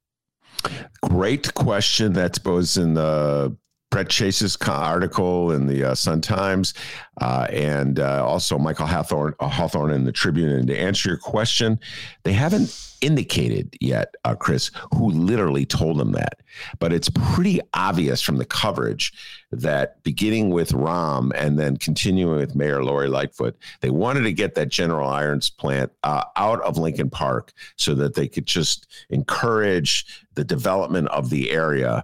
Great 1.01 1.53
question. 1.53 2.13
That 2.13 2.39
was 2.45 2.77
in 2.77 2.95
the 2.95 3.55
Brett 3.95 4.09
Chase's 4.09 4.57
article 4.67 5.53
in 5.53 5.67
the 5.67 5.85
uh, 5.85 5.95
Sun 5.95 6.19
Times, 6.19 6.73
uh, 7.21 7.47
and 7.49 8.01
uh, 8.01 8.25
also 8.27 8.57
Michael 8.57 8.87
Hawthorne, 8.87 9.33
uh, 9.39 9.47
Hawthorne 9.47 9.91
in 9.91 10.03
the 10.03 10.11
Tribune. 10.11 10.49
And 10.49 10.67
to 10.67 10.77
answer 10.77 11.07
your 11.07 11.17
question, 11.17 11.79
they 12.23 12.33
haven't 12.33 12.77
indicated 12.99 13.73
yet, 13.79 14.13
uh, 14.25 14.35
Chris, 14.35 14.69
who 14.93 15.11
literally 15.11 15.65
told 15.65 15.97
them 15.97 16.11
that. 16.11 16.41
But 16.79 16.91
it's 16.91 17.09
pretty 17.09 17.61
obvious 17.73 18.21
from 18.21 18.35
the 18.35 18.43
coverage 18.43 19.13
that 19.53 20.03
beginning 20.03 20.49
with 20.49 20.71
Rahm 20.71 21.31
and 21.33 21.57
then 21.57 21.77
continuing 21.77 22.35
with 22.35 22.53
Mayor 22.53 22.83
Lori 22.83 23.07
Lightfoot, 23.07 23.57
they 23.79 23.91
wanted 23.91 24.23
to 24.23 24.33
get 24.33 24.55
that 24.55 24.67
General 24.67 25.09
Irons 25.09 25.49
plant 25.49 25.89
uh, 26.03 26.25
out 26.35 26.59
of 26.63 26.77
Lincoln 26.77 27.09
Park 27.09 27.53
so 27.77 27.93
that 27.95 28.15
they 28.15 28.27
could 28.27 28.45
just 28.45 28.87
encourage 29.09 30.25
the 30.33 30.43
development 30.43 31.07
of 31.09 31.29
the 31.29 31.51
area. 31.51 32.03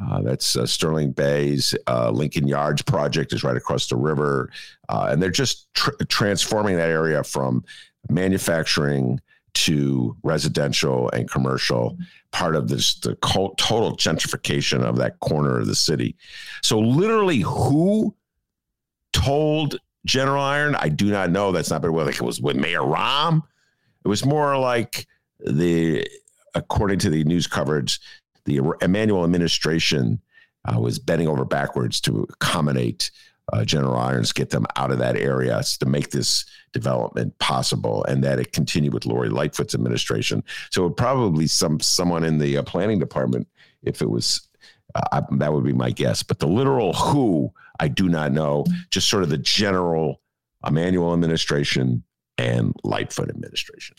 Uh, 0.00 0.22
that's 0.22 0.56
uh, 0.56 0.64
Sterling 0.64 1.10
Bay's 1.10 1.74
uh, 1.88 2.10
Lincoln 2.10 2.46
Yards 2.46 2.82
project 2.82 3.32
is 3.32 3.42
right 3.42 3.56
across 3.56 3.88
the 3.88 3.96
river, 3.96 4.50
uh, 4.88 5.08
and 5.10 5.20
they're 5.20 5.30
just 5.30 5.72
tr- 5.74 5.90
transforming 6.08 6.76
that 6.76 6.90
area 6.90 7.24
from 7.24 7.64
manufacturing 8.08 9.20
to 9.54 10.16
residential 10.22 11.10
and 11.10 11.28
commercial. 11.28 11.98
Part 12.30 12.54
of 12.54 12.68
this 12.68 12.94
the 13.00 13.16
co- 13.16 13.54
total 13.58 13.96
gentrification 13.96 14.82
of 14.82 14.96
that 14.96 15.18
corner 15.18 15.58
of 15.58 15.66
the 15.66 15.74
city. 15.74 16.14
So, 16.62 16.78
literally, 16.78 17.40
who 17.40 18.14
told 19.12 19.80
General 20.04 20.44
Iron? 20.44 20.76
I 20.76 20.90
do 20.90 21.10
not 21.10 21.30
know. 21.30 21.50
That's 21.50 21.70
not, 21.70 21.82
but 21.82 21.90
well, 21.90 22.06
like 22.06 22.16
it 22.16 22.22
was 22.22 22.40
with 22.40 22.56
Mayor 22.56 22.82
Rahm. 22.82 23.42
It 24.04 24.08
was 24.08 24.24
more 24.24 24.56
like 24.58 25.06
the, 25.40 26.06
according 26.54 27.00
to 27.00 27.10
the 27.10 27.24
news 27.24 27.46
coverage, 27.46 28.00
the 28.48 28.60
Emanuel 28.82 29.24
administration 29.24 30.20
uh, 30.64 30.80
was 30.80 30.98
bending 30.98 31.28
over 31.28 31.44
backwards 31.44 32.00
to 32.00 32.26
accommodate 32.30 33.10
uh, 33.52 33.64
General 33.64 33.96
Irons, 33.96 34.32
get 34.32 34.50
them 34.50 34.66
out 34.76 34.90
of 34.90 34.98
that 34.98 35.16
area 35.16 35.62
to 35.80 35.86
make 35.86 36.10
this 36.10 36.44
development 36.72 37.38
possible, 37.38 38.04
and 38.04 38.22
that 38.24 38.38
it 38.38 38.52
continued 38.52 38.92
with 38.92 39.06
Lori 39.06 39.28
Lightfoot's 39.28 39.74
administration. 39.74 40.42
So 40.70 40.86
it 40.86 40.96
probably 40.96 41.46
some 41.46 41.80
someone 41.80 42.24
in 42.24 42.38
the 42.38 42.58
uh, 42.58 42.62
planning 42.62 42.98
department, 42.98 43.46
if 43.82 44.02
it 44.02 44.10
was, 44.10 44.48
uh, 44.94 45.00
I, 45.12 45.22
that 45.36 45.52
would 45.52 45.64
be 45.64 45.72
my 45.72 45.90
guess. 45.90 46.22
But 46.22 46.40
the 46.40 46.48
literal 46.48 46.92
who, 46.92 47.52
I 47.80 47.88
do 47.88 48.08
not 48.08 48.32
know. 48.32 48.64
Just 48.90 49.08
sort 49.08 49.22
of 49.22 49.30
the 49.30 49.38
general 49.38 50.20
Emanuel 50.66 51.14
administration 51.14 52.02
and 52.38 52.72
Lightfoot 52.84 53.28
administration. 53.28 53.96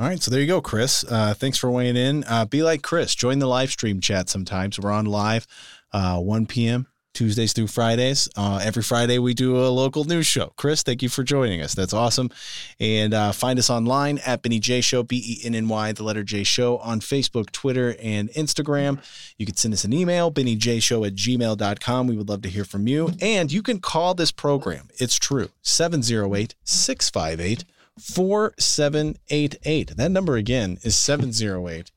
All 0.00 0.08
right, 0.08 0.20
so 0.20 0.30
there 0.30 0.40
you 0.40 0.46
go, 0.46 0.60
Chris. 0.60 1.04
Uh, 1.04 1.34
thanks 1.34 1.58
for 1.58 1.70
weighing 1.70 1.96
in. 1.96 2.24
Uh, 2.24 2.46
be 2.46 2.62
like 2.62 2.82
Chris. 2.82 3.14
Join 3.14 3.38
the 3.38 3.46
live 3.46 3.70
stream 3.70 4.00
chat 4.00 4.28
sometimes. 4.28 4.80
We're 4.80 4.90
on 4.90 5.04
live, 5.04 5.46
uh, 5.92 6.18
1 6.18 6.46
p.m. 6.46 6.86
Tuesdays 7.16 7.54
through 7.54 7.68
Fridays. 7.68 8.28
Uh, 8.36 8.60
every 8.62 8.82
Friday 8.82 9.18
we 9.18 9.32
do 9.32 9.56
a 9.56 9.68
local 9.68 10.04
news 10.04 10.26
show. 10.26 10.52
Chris, 10.56 10.82
thank 10.82 11.02
you 11.02 11.08
for 11.08 11.24
joining 11.24 11.62
us. 11.62 11.74
That's 11.74 11.94
awesome. 11.94 12.30
And 12.78 13.14
uh, 13.14 13.32
find 13.32 13.58
us 13.58 13.70
online 13.70 14.18
at 14.26 14.42
Benny 14.42 14.60
J 14.60 14.82
Show, 14.82 15.02
B 15.02 15.22
E 15.24 15.46
N 15.46 15.54
N 15.54 15.66
Y, 15.66 15.92
the 15.92 16.02
letter 16.02 16.22
J 16.22 16.44
Show 16.44 16.76
on 16.78 17.00
Facebook, 17.00 17.50
Twitter, 17.52 17.96
and 18.02 18.28
Instagram. 18.32 19.02
You 19.38 19.46
can 19.46 19.56
send 19.56 19.72
us 19.72 19.84
an 19.84 19.94
email, 19.94 20.30
bennyjshow 20.30 21.06
at 21.06 21.14
gmail.com. 21.14 22.06
We 22.06 22.16
would 22.18 22.28
love 22.28 22.42
to 22.42 22.50
hear 22.50 22.64
from 22.64 22.86
you. 22.86 23.12
And 23.22 23.50
you 23.50 23.62
can 23.62 23.80
call 23.80 24.12
this 24.12 24.30
program. 24.30 24.88
It's 24.98 25.18
true. 25.18 25.48
708 25.62 26.54
658 26.64 27.64
4788. 27.98 29.96
That 29.96 30.10
number 30.10 30.36
again 30.36 30.76
is 30.82 30.96
708 30.96 31.90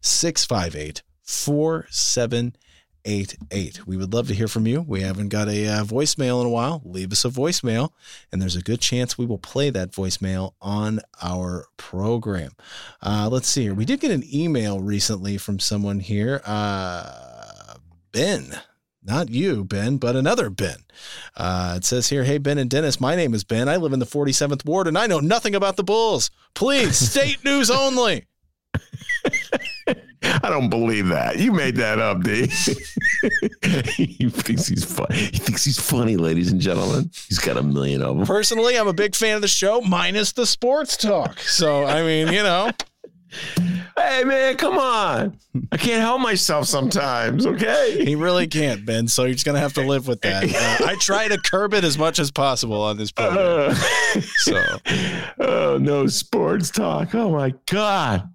658 0.00 1.02
4788. 1.22 2.63
We 3.06 3.96
would 3.96 4.12
love 4.12 4.28
to 4.28 4.34
hear 4.34 4.48
from 4.48 4.66
you. 4.66 4.80
We 4.80 5.02
haven't 5.02 5.28
got 5.28 5.48
a 5.48 5.68
uh, 5.68 5.84
voicemail 5.84 6.40
in 6.40 6.46
a 6.46 6.50
while. 6.50 6.80
Leave 6.84 7.12
us 7.12 7.24
a 7.24 7.28
voicemail, 7.28 7.90
and 8.32 8.40
there's 8.40 8.56
a 8.56 8.62
good 8.62 8.80
chance 8.80 9.18
we 9.18 9.26
will 9.26 9.38
play 9.38 9.70
that 9.70 9.92
voicemail 9.92 10.54
on 10.60 11.00
our 11.22 11.66
program. 11.76 12.52
Uh, 13.02 13.28
let's 13.30 13.48
see 13.48 13.64
here. 13.64 13.74
We 13.74 13.84
did 13.84 14.00
get 14.00 14.10
an 14.10 14.24
email 14.32 14.80
recently 14.80 15.36
from 15.38 15.58
someone 15.58 16.00
here. 16.00 16.40
Uh, 16.44 17.74
Ben 18.12 18.58
not 19.04 19.28
you, 19.28 19.64
Ben, 19.64 19.98
but 19.98 20.16
another 20.16 20.48
Ben. 20.48 20.78
Uh, 21.36 21.74
it 21.76 21.84
says 21.84 22.08
here, 22.08 22.24
Hey, 22.24 22.38
Ben 22.38 22.58
and 22.58 22.70
Dennis, 22.70 23.00
my 23.00 23.14
name 23.14 23.34
is 23.34 23.44
Ben. 23.44 23.68
I 23.68 23.76
live 23.76 23.92
in 23.92 23.98
the 23.98 24.06
47th 24.06 24.64
Ward 24.64 24.88
and 24.88 24.96
I 24.96 25.06
know 25.06 25.20
nothing 25.20 25.54
about 25.54 25.76
the 25.76 25.84
Bulls. 25.84 26.30
Please, 26.54 26.96
state 26.96 27.44
news 27.44 27.70
only. 27.70 28.24
I 30.44 30.50
don't 30.50 30.68
believe 30.68 31.08
that. 31.08 31.38
You 31.38 31.52
made 31.52 31.76
that 31.76 31.98
up, 31.98 32.22
D. 32.22 32.46
he 33.96 34.28
thinks 34.28 34.66
he's 34.66 34.84
funny. 34.84 35.16
He 35.16 35.38
thinks 35.38 35.64
he's 35.64 35.80
funny, 35.80 36.18
ladies 36.18 36.52
and 36.52 36.60
gentlemen. 36.60 37.10
He's 37.28 37.38
got 37.38 37.56
a 37.56 37.62
million 37.62 38.02
of 38.02 38.18
them. 38.18 38.26
Personally, 38.26 38.78
I'm 38.78 38.86
a 38.86 38.92
big 38.92 39.14
fan 39.14 39.36
of 39.36 39.40
the 39.40 39.48
show, 39.48 39.80
minus 39.80 40.32
the 40.32 40.44
sports 40.44 40.98
talk. 40.98 41.38
So, 41.38 41.86
I 41.86 42.02
mean, 42.02 42.28
you 42.30 42.42
know. 42.42 42.70
Hey 43.96 44.22
man, 44.22 44.56
come 44.56 44.78
on! 44.78 45.38
I 45.72 45.76
can't 45.76 46.02
help 46.02 46.20
myself 46.20 46.66
sometimes. 46.66 47.46
Okay, 47.46 48.04
he 48.04 48.14
really 48.14 48.46
can't, 48.46 48.84
Ben. 48.84 49.08
So 49.08 49.24
you're 49.24 49.32
just 49.32 49.46
gonna 49.46 49.58
have 49.58 49.72
to 49.72 49.80
live 49.80 50.06
with 50.06 50.20
that. 50.20 50.44
Uh, 50.44 50.86
I 50.86 50.94
try 51.00 51.26
to 51.26 51.38
curb 51.38 51.74
it 51.74 51.82
as 51.82 51.98
much 51.98 52.20
as 52.20 52.30
possible 52.30 52.80
on 52.80 52.96
this 52.96 53.10
program. 53.10 53.70
Uh, 53.70 54.20
so, 54.20 54.62
oh 55.40 55.78
no, 55.78 56.06
sports 56.06 56.70
talk. 56.70 57.14
Oh 57.14 57.30
my 57.30 57.54
god! 57.66 58.33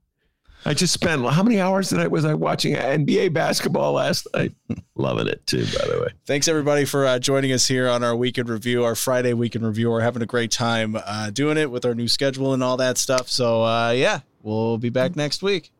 I 0.66 0.74
just 0.74 0.94
spent 0.94 1.26
how 1.26 1.42
many 1.42 1.60
hours 1.60 1.90
tonight 1.90 2.12
was 2.12 2.26
I 2.26 2.34
watching 2.34 2.76
NBA 2.76 3.34
basketball 3.34 3.94
last 3.94 4.28
night? 4.34 4.54
Loving 4.96 5.28
it 5.28 5.46
too, 5.48 5.66
by 5.66 5.88
the 5.88 6.02
way. 6.02 6.10
Thanks 6.26 6.48
everybody 6.48 6.84
for 6.84 7.06
uh, 7.06 7.18
joining 7.18 7.54
us 7.54 7.66
here 7.66 7.88
on 7.88 8.04
our 8.04 8.16
weekend 8.16 8.50
review, 8.50 8.84
our 8.84 8.96
Friday 8.96 9.34
weekend 9.34 9.66
review. 9.66 9.90
We're 9.90 10.02
having 10.02 10.22
a 10.22 10.26
great 10.26 10.52
time 10.52 10.98
uh, 11.06 11.30
doing 11.30 11.58
it 11.58 11.72
with 11.72 11.86
our 11.86 11.96
new 11.96 12.10
schedule 12.10 12.54
and 12.54 12.62
all 12.62 12.76
that 12.78 12.98
stuff. 12.98 13.30
So 13.30 13.64
uh, 13.64 13.92
yeah, 13.92 14.20
we'll 14.42 14.78
be 14.78 14.90
back 14.90 15.16
next 15.16 15.42
week. 15.42 15.72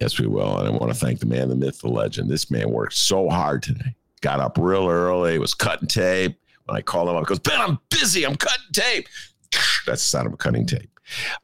Yes, 0.00 0.18
we 0.20 0.26
will. 0.26 0.58
And 0.58 0.68
I 0.68 0.70
want 0.70 0.92
to 0.92 0.98
thank 0.98 1.18
the 1.18 1.26
man, 1.26 1.48
the 1.48 1.56
myth, 1.56 1.80
the 1.80 1.88
legend. 1.88 2.30
This 2.30 2.50
man 2.50 2.70
worked 2.70 2.94
so 2.94 3.28
hard 3.28 3.62
today. 3.62 3.94
Got 4.20 4.40
up 4.40 4.58
real 4.58 4.88
early, 4.88 5.38
was 5.38 5.54
cutting 5.54 5.88
tape. 5.88 6.38
When 6.66 6.76
I 6.76 6.82
called 6.82 7.08
him 7.08 7.16
up, 7.16 7.22
he 7.22 7.26
goes, 7.26 7.40
Ben, 7.40 7.60
I'm 7.60 7.78
busy. 7.90 8.24
I'm 8.24 8.36
cutting 8.36 8.72
tape. 8.72 9.08
That's 9.86 10.02
the 10.02 10.08
sound 10.08 10.26
of 10.28 10.32
a 10.32 10.36
cutting 10.36 10.66
tape. 10.66 10.88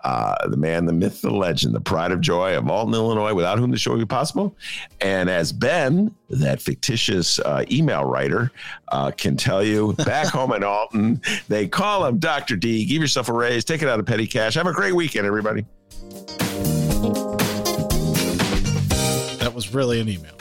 Uh, 0.03 0.49
the 0.49 0.57
man, 0.57 0.87
the 0.87 0.93
myth, 0.93 1.21
the 1.21 1.31
legend, 1.31 1.75
the 1.75 1.81
pride 1.81 2.13
of 2.13 2.21
joy 2.21 2.57
of 2.57 2.69
Alton, 2.69 2.95
Illinois, 2.95 3.35
without 3.35 3.59
whom 3.59 3.71
the 3.71 3.79
show 3.79 3.93
would 3.93 3.99
be 4.01 4.07
possible. 4.07 4.57
And 5.01 5.29
as 5.29 5.53
Ben, 5.53 6.15
that 6.29 6.61
fictitious 6.61 7.39
uh, 7.41 7.65
email 7.71 8.05
writer, 8.05 8.51
uh, 8.89 9.11
can 9.11 9.37
tell 9.37 9.63
you, 9.63 9.93
back 9.95 10.27
home 10.33 10.53
in 10.53 10.65
Alton, 10.65 11.21
they 11.49 11.69
call 11.69 12.07
him 12.07 12.19
Dr. 12.19 12.57
D. 12.57 12.85
Give 12.87 13.01
yourself 13.03 13.29
a 13.29 13.33
raise, 13.33 13.65
take 13.65 13.83
it 13.83 13.89
out 13.89 14.01
of 14.01 14.07
petty 14.07 14.27
cash. 14.27 14.55
Have 14.55 14.67
a 14.67 14.73
great 14.73 14.95
weekend, 14.95 15.27
everybody. 15.27 15.65
That 19.39 19.53
was 19.55 19.75
really 19.75 20.01
an 20.01 20.09
email. 20.09 20.33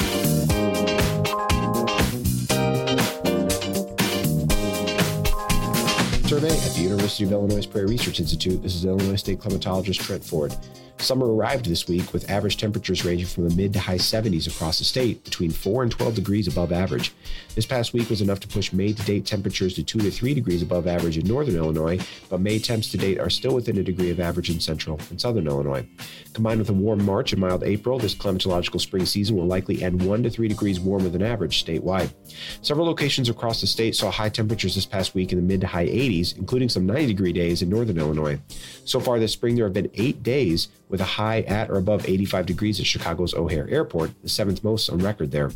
Survey 6.30 6.56
at 6.56 6.76
the 6.76 6.82
University 6.82 7.24
of 7.24 7.32
Illinois 7.32 7.66
Prairie 7.66 7.88
Research 7.88 8.20
Institute. 8.20 8.62
This 8.62 8.76
is 8.76 8.86
Illinois 8.86 9.16
State 9.16 9.40
climatologist 9.40 10.00
Trent 10.00 10.24
Ford. 10.24 10.56
Summer 11.00 11.34
arrived 11.34 11.66
this 11.66 11.88
week 11.88 12.12
with 12.12 12.30
average 12.30 12.58
temperatures 12.58 13.06
ranging 13.06 13.26
from 13.26 13.48
the 13.48 13.56
mid 13.56 13.72
to 13.72 13.80
high 13.80 13.98
70s 13.98 14.48
across 14.48 14.80
the 14.80 14.86
state, 14.86 15.24
between 15.24 15.50
4 15.50 15.84
and 15.84 15.92
12 15.92 16.16
degrees 16.16 16.48
above 16.48 16.74
average. 16.74 17.14
This 17.56 17.66
past 17.66 17.94
week 17.94 18.10
was 18.10 18.22
enough 18.22 18.42
to 18.42 18.50
push 18.50 18.74
May 18.74 18.92
to 18.92 19.04
date 19.04 19.26
temperatures 19.26 19.74
to 19.76 19.84
2 19.84 20.00
to 20.00 20.12
3 20.12 20.34
degrees 20.34 20.62
above 20.62 20.88
average 20.88 21.18
in 21.18 21.26
northern 21.26 21.56
Illinois, 21.56 22.00
but 22.30 22.42
May 22.42 22.60
temps 22.60 22.92
to 22.92 22.98
date 22.98 23.18
are 23.18 23.30
still 23.30 23.56
within 23.56 23.78
a 23.78 23.84
degree 23.84 24.12
of 24.12 24.20
average 24.20 24.50
in 24.50 24.60
central 24.60 25.00
and 25.10 25.20
southern 25.20 25.48
Illinois. 25.48 25.88
Combined 26.34 26.60
with 26.60 26.70
a 26.70 26.74
warm 26.74 27.04
March 27.06 27.32
and 27.32 27.42
mild 27.42 27.64
April, 27.64 27.98
this 27.98 28.14
climatological 28.14 28.82
spring 28.82 29.06
season 29.06 29.38
will 29.38 29.48
likely 29.48 29.82
end 29.82 30.04
1 30.04 30.24
to 30.24 30.30
3 30.30 30.50
degrees 30.50 30.82
warmer 30.82 31.08
than 31.08 31.24
average 31.24 31.64
statewide. 31.64 32.14
Several 32.62 32.86
locations 32.86 33.30
across 33.30 33.62
the 33.62 33.68
state 33.68 33.96
saw 33.96 34.12
high 34.12 34.30
temperatures 34.30 34.76
this 34.76 34.86
past 34.86 35.16
week 35.16 35.32
in 35.32 35.38
the 35.38 35.46
mid 35.46 35.62
to 35.62 35.68
high 35.68 35.88
80s, 35.88 36.38
including 36.38 36.68
some 36.68 36.86
90 36.86 37.08
degree 37.08 37.34
days 37.34 37.62
in 37.62 37.70
northern 37.70 37.98
Illinois. 37.98 38.38
So 38.84 39.00
far 39.00 39.18
this 39.18 39.32
spring, 39.32 39.56
there 39.56 39.66
have 39.66 39.74
been 39.74 39.92
eight 39.94 40.24
days 40.24 40.68
with 40.90 41.00
a 41.00 41.06
high 41.06 41.42
at 41.42 41.70
or 41.70 41.78
above 41.78 42.08
85 42.08 42.46
degrees 42.46 42.80
at 42.80 42.86
Chicago's 42.86 43.34
O'Hare 43.34 43.70
Airport, 43.70 44.12
the 44.22 44.30
seventh 44.30 44.64
most 44.64 44.90
on 44.90 45.00
record 45.00 45.32
there. 45.32 45.52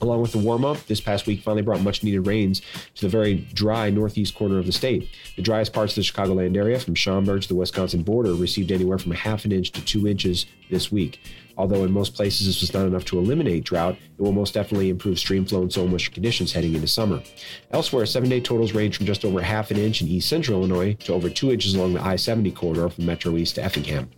Along 0.00 0.20
with 0.20 0.32
the 0.32 0.38
warm 0.38 0.64
up, 0.64 0.84
this 0.86 1.00
past 1.00 1.26
week 1.26 1.42
finally 1.42 1.62
brought 1.62 1.80
much 1.80 2.02
needed 2.02 2.26
rains 2.26 2.60
to 2.96 3.02
the 3.02 3.08
very 3.08 3.36
dry 3.54 3.90
northeast 3.90 4.34
corner 4.34 4.58
of 4.58 4.66
the 4.66 4.72
state. 4.72 5.08
The 5.36 5.42
driest 5.42 5.72
parts 5.72 5.96
of 5.96 6.04
the 6.04 6.10
Chicagoland 6.10 6.56
area, 6.56 6.78
from 6.78 6.94
Schaumburg 6.94 7.42
to 7.42 7.48
the 7.48 7.54
Wisconsin 7.54 8.02
border, 8.02 8.34
received 8.34 8.72
anywhere 8.72 8.98
from 8.98 9.12
a 9.12 9.16
half 9.16 9.44
an 9.44 9.52
inch 9.52 9.70
to 9.72 9.84
two 9.84 10.08
inches 10.08 10.46
this 10.68 10.90
week. 10.90 11.20
Although 11.56 11.84
in 11.84 11.92
most 11.92 12.14
places 12.14 12.46
this 12.46 12.60
was 12.60 12.74
not 12.74 12.86
enough 12.86 13.04
to 13.06 13.18
eliminate 13.18 13.64
drought, 13.64 13.96
it 14.18 14.20
will 14.20 14.32
most 14.32 14.54
definitely 14.54 14.90
improve 14.90 15.18
stream 15.18 15.44
flow 15.46 15.62
and 15.62 15.72
soil 15.72 15.86
moisture 15.86 16.10
conditions 16.10 16.52
heading 16.52 16.74
into 16.74 16.88
summer. 16.88 17.22
Elsewhere, 17.70 18.04
seven 18.04 18.28
day 18.28 18.40
totals 18.40 18.72
range 18.72 18.96
from 18.96 19.06
just 19.06 19.24
over 19.24 19.40
half 19.40 19.70
an 19.70 19.76
inch 19.76 20.02
in 20.02 20.08
east 20.08 20.28
central 20.28 20.58
Illinois 20.58 20.94
to 20.94 21.14
over 21.14 21.30
two 21.30 21.52
inches 21.52 21.74
along 21.74 21.94
the 21.94 22.02
I 22.02 22.16
70 22.16 22.50
corridor 22.52 22.88
from 22.88 23.06
Metro 23.06 23.36
East 23.36 23.54
to 23.54 23.62
Effingham. 23.62 24.10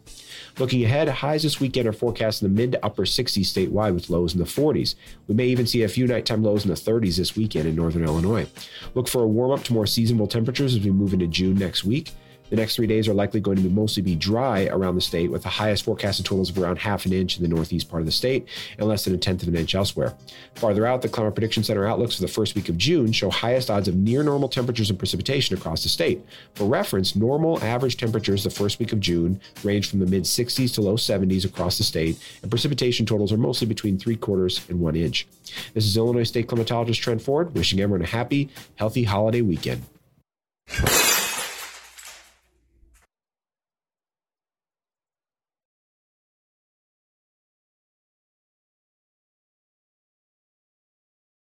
Looking 0.59 0.85
ahead, 0.85 1.09
highs 1.09 1.43
this 1.43 1.61
weekend 1.61 1.87
are 1.87 1.93
forecast 1.93 2.43
in 2.43 2.49
the 2.49 2.61
mid 2.61 2.73
to 2.73 2.85
upper 2.85 3.05
60s 3.05 3.43
statewide 3.43 3.93
with 3.93 4.09
lows 4.09 4.33
in 4.33 4.39
the 4.39 4.47
40s. 4.47 4.95
We 5.29 5.35
may 5.35 5.49
even 5.49 5.67
see 5.67 5.83
a 5.83 5.89
few 5.89 6.07
nighttime 6.07 6.43
lows 6.43 6.65
in 6.65 6.71
the 6.71 6.77
30s 6.77 7.19
this 7.19 7.37
weekend 7.37 7.69
in 7.69 7.77
northern 7.77 8.05
Illinois. 8.05 8.47
Look 8.95 9.07
for 9.07 9.23
a 9.23 9.27
warm 9.27 9.51
up 9.51 9.65
to 9.65 9.75
more 9.75 9.87
seasonable 9.87 10.27
temperatures 10.27 10.75
as 10.75 10.83
we 10.83 10.91
move 10.91 11.13
into 11.13 11.27
June 11.27 11.57
next 11.57 11.85
week. 11.85 12.13
The 12.51 12.57
next 12.57 12.77
three 12.77 12.87
days 12.87 13.09
are 13.09 13.15
likely 13.15 13.41
going 13.41 13.57
to 13.63 13.69
mostly 13.69 14.03
be 14.03 14.15
dry 14.15 14.67
around 14.67 14.95
the 14.95 15.01
state, 15.01 15.31
with 15.31 15.43
the 15.43 15.49
highest 15.49 15.85
forecasted 15.85 16.27
totals 16.27 16.51
of 16.51 16.59
around 16.59 16.79
half 16.79 17.05
an 17.05 17.13
inch 17.13 17.37
in 17.37 17.43
the 17.43 17.49
northeast 17.49 17.91
part 17.91 18.01
of 18.01 18.07
the 18.07 18.13
state 18.13 18.47
and 18.79 18.87
less 18.87 19.05
than 19.05 19.15
a 19.15 19.19
tenth 19.19 19.43
of 19.43 19.49
an 19.49 19.57
inch 19.57 19.75
elsewhere. 19.75 20.15
Farther 20.55 20.87
out, 20.87 21.03
the 21.03 21.09
Climate 21.09 21.35
Prediction 21.35 21.65
Center 21.65 21.87
outlooks 21.87 22.17
for 22.17 22.23
the 22.23 22.29
first 22.29 22.55
week 22.55 22.69
of 22.69 22.79
June 22.79 23.11
show 23.13 23.31
highest 23.31 23.71
odds 23.71 23.89
of 23.89 23.97
near 23.97 24.23
normal 24.23 24.49
temperatures 24.49 24.91
and 24.91 24.99
precipitation 24.99 25.57
across 25.57 25.83
the 25.83 25.89
state. 25.89 26.25
For 26.55 26.65
reference, 26.65 27.17
normal 27.17 27.63
average 27.63 27.97
temperatures 27.97 28.45
the 28.45 28.51
first 28.51 28.79
week 28.79 28.93
of 28.93 29.01
June 29.01 29.41
range 29.65 29.91
from 29.91 29.99
the 29.99 30.07
mid 30.07 30.23
60s 30.23 30.75
to 30.75 30.83
low 30.83 30.97
70s 30.97 31.45
across 31.45 31.79
the 31.79 31.85
state, 31.85 32.19
and 32.43 32.51
precipitation 32.51 33.07
totals 33.07 33.33
are 33.33 33.39
mostly 33.39 33.67
between 33.67 33.99
three 33.99 34.17
quarters 34.17 34.61
and 34.69 34.81
one 34.81 34.97
inch. 34.97 35.27
This 35.75 35.85
is 35.85 35.97
Illinois 35.97 36.25
State 36.25 36.47
climatologist 36.47 37.01
Trent 37.01 37.23
Ford, 37.23 37.55
wishing 37.55 37.81
everyone 37.81 38.03
a 38.03 38.07
happy, 38.07 38.49
healthy 38.77 39.05
holiday 39.05 39.41
weekend. 39.41 39.83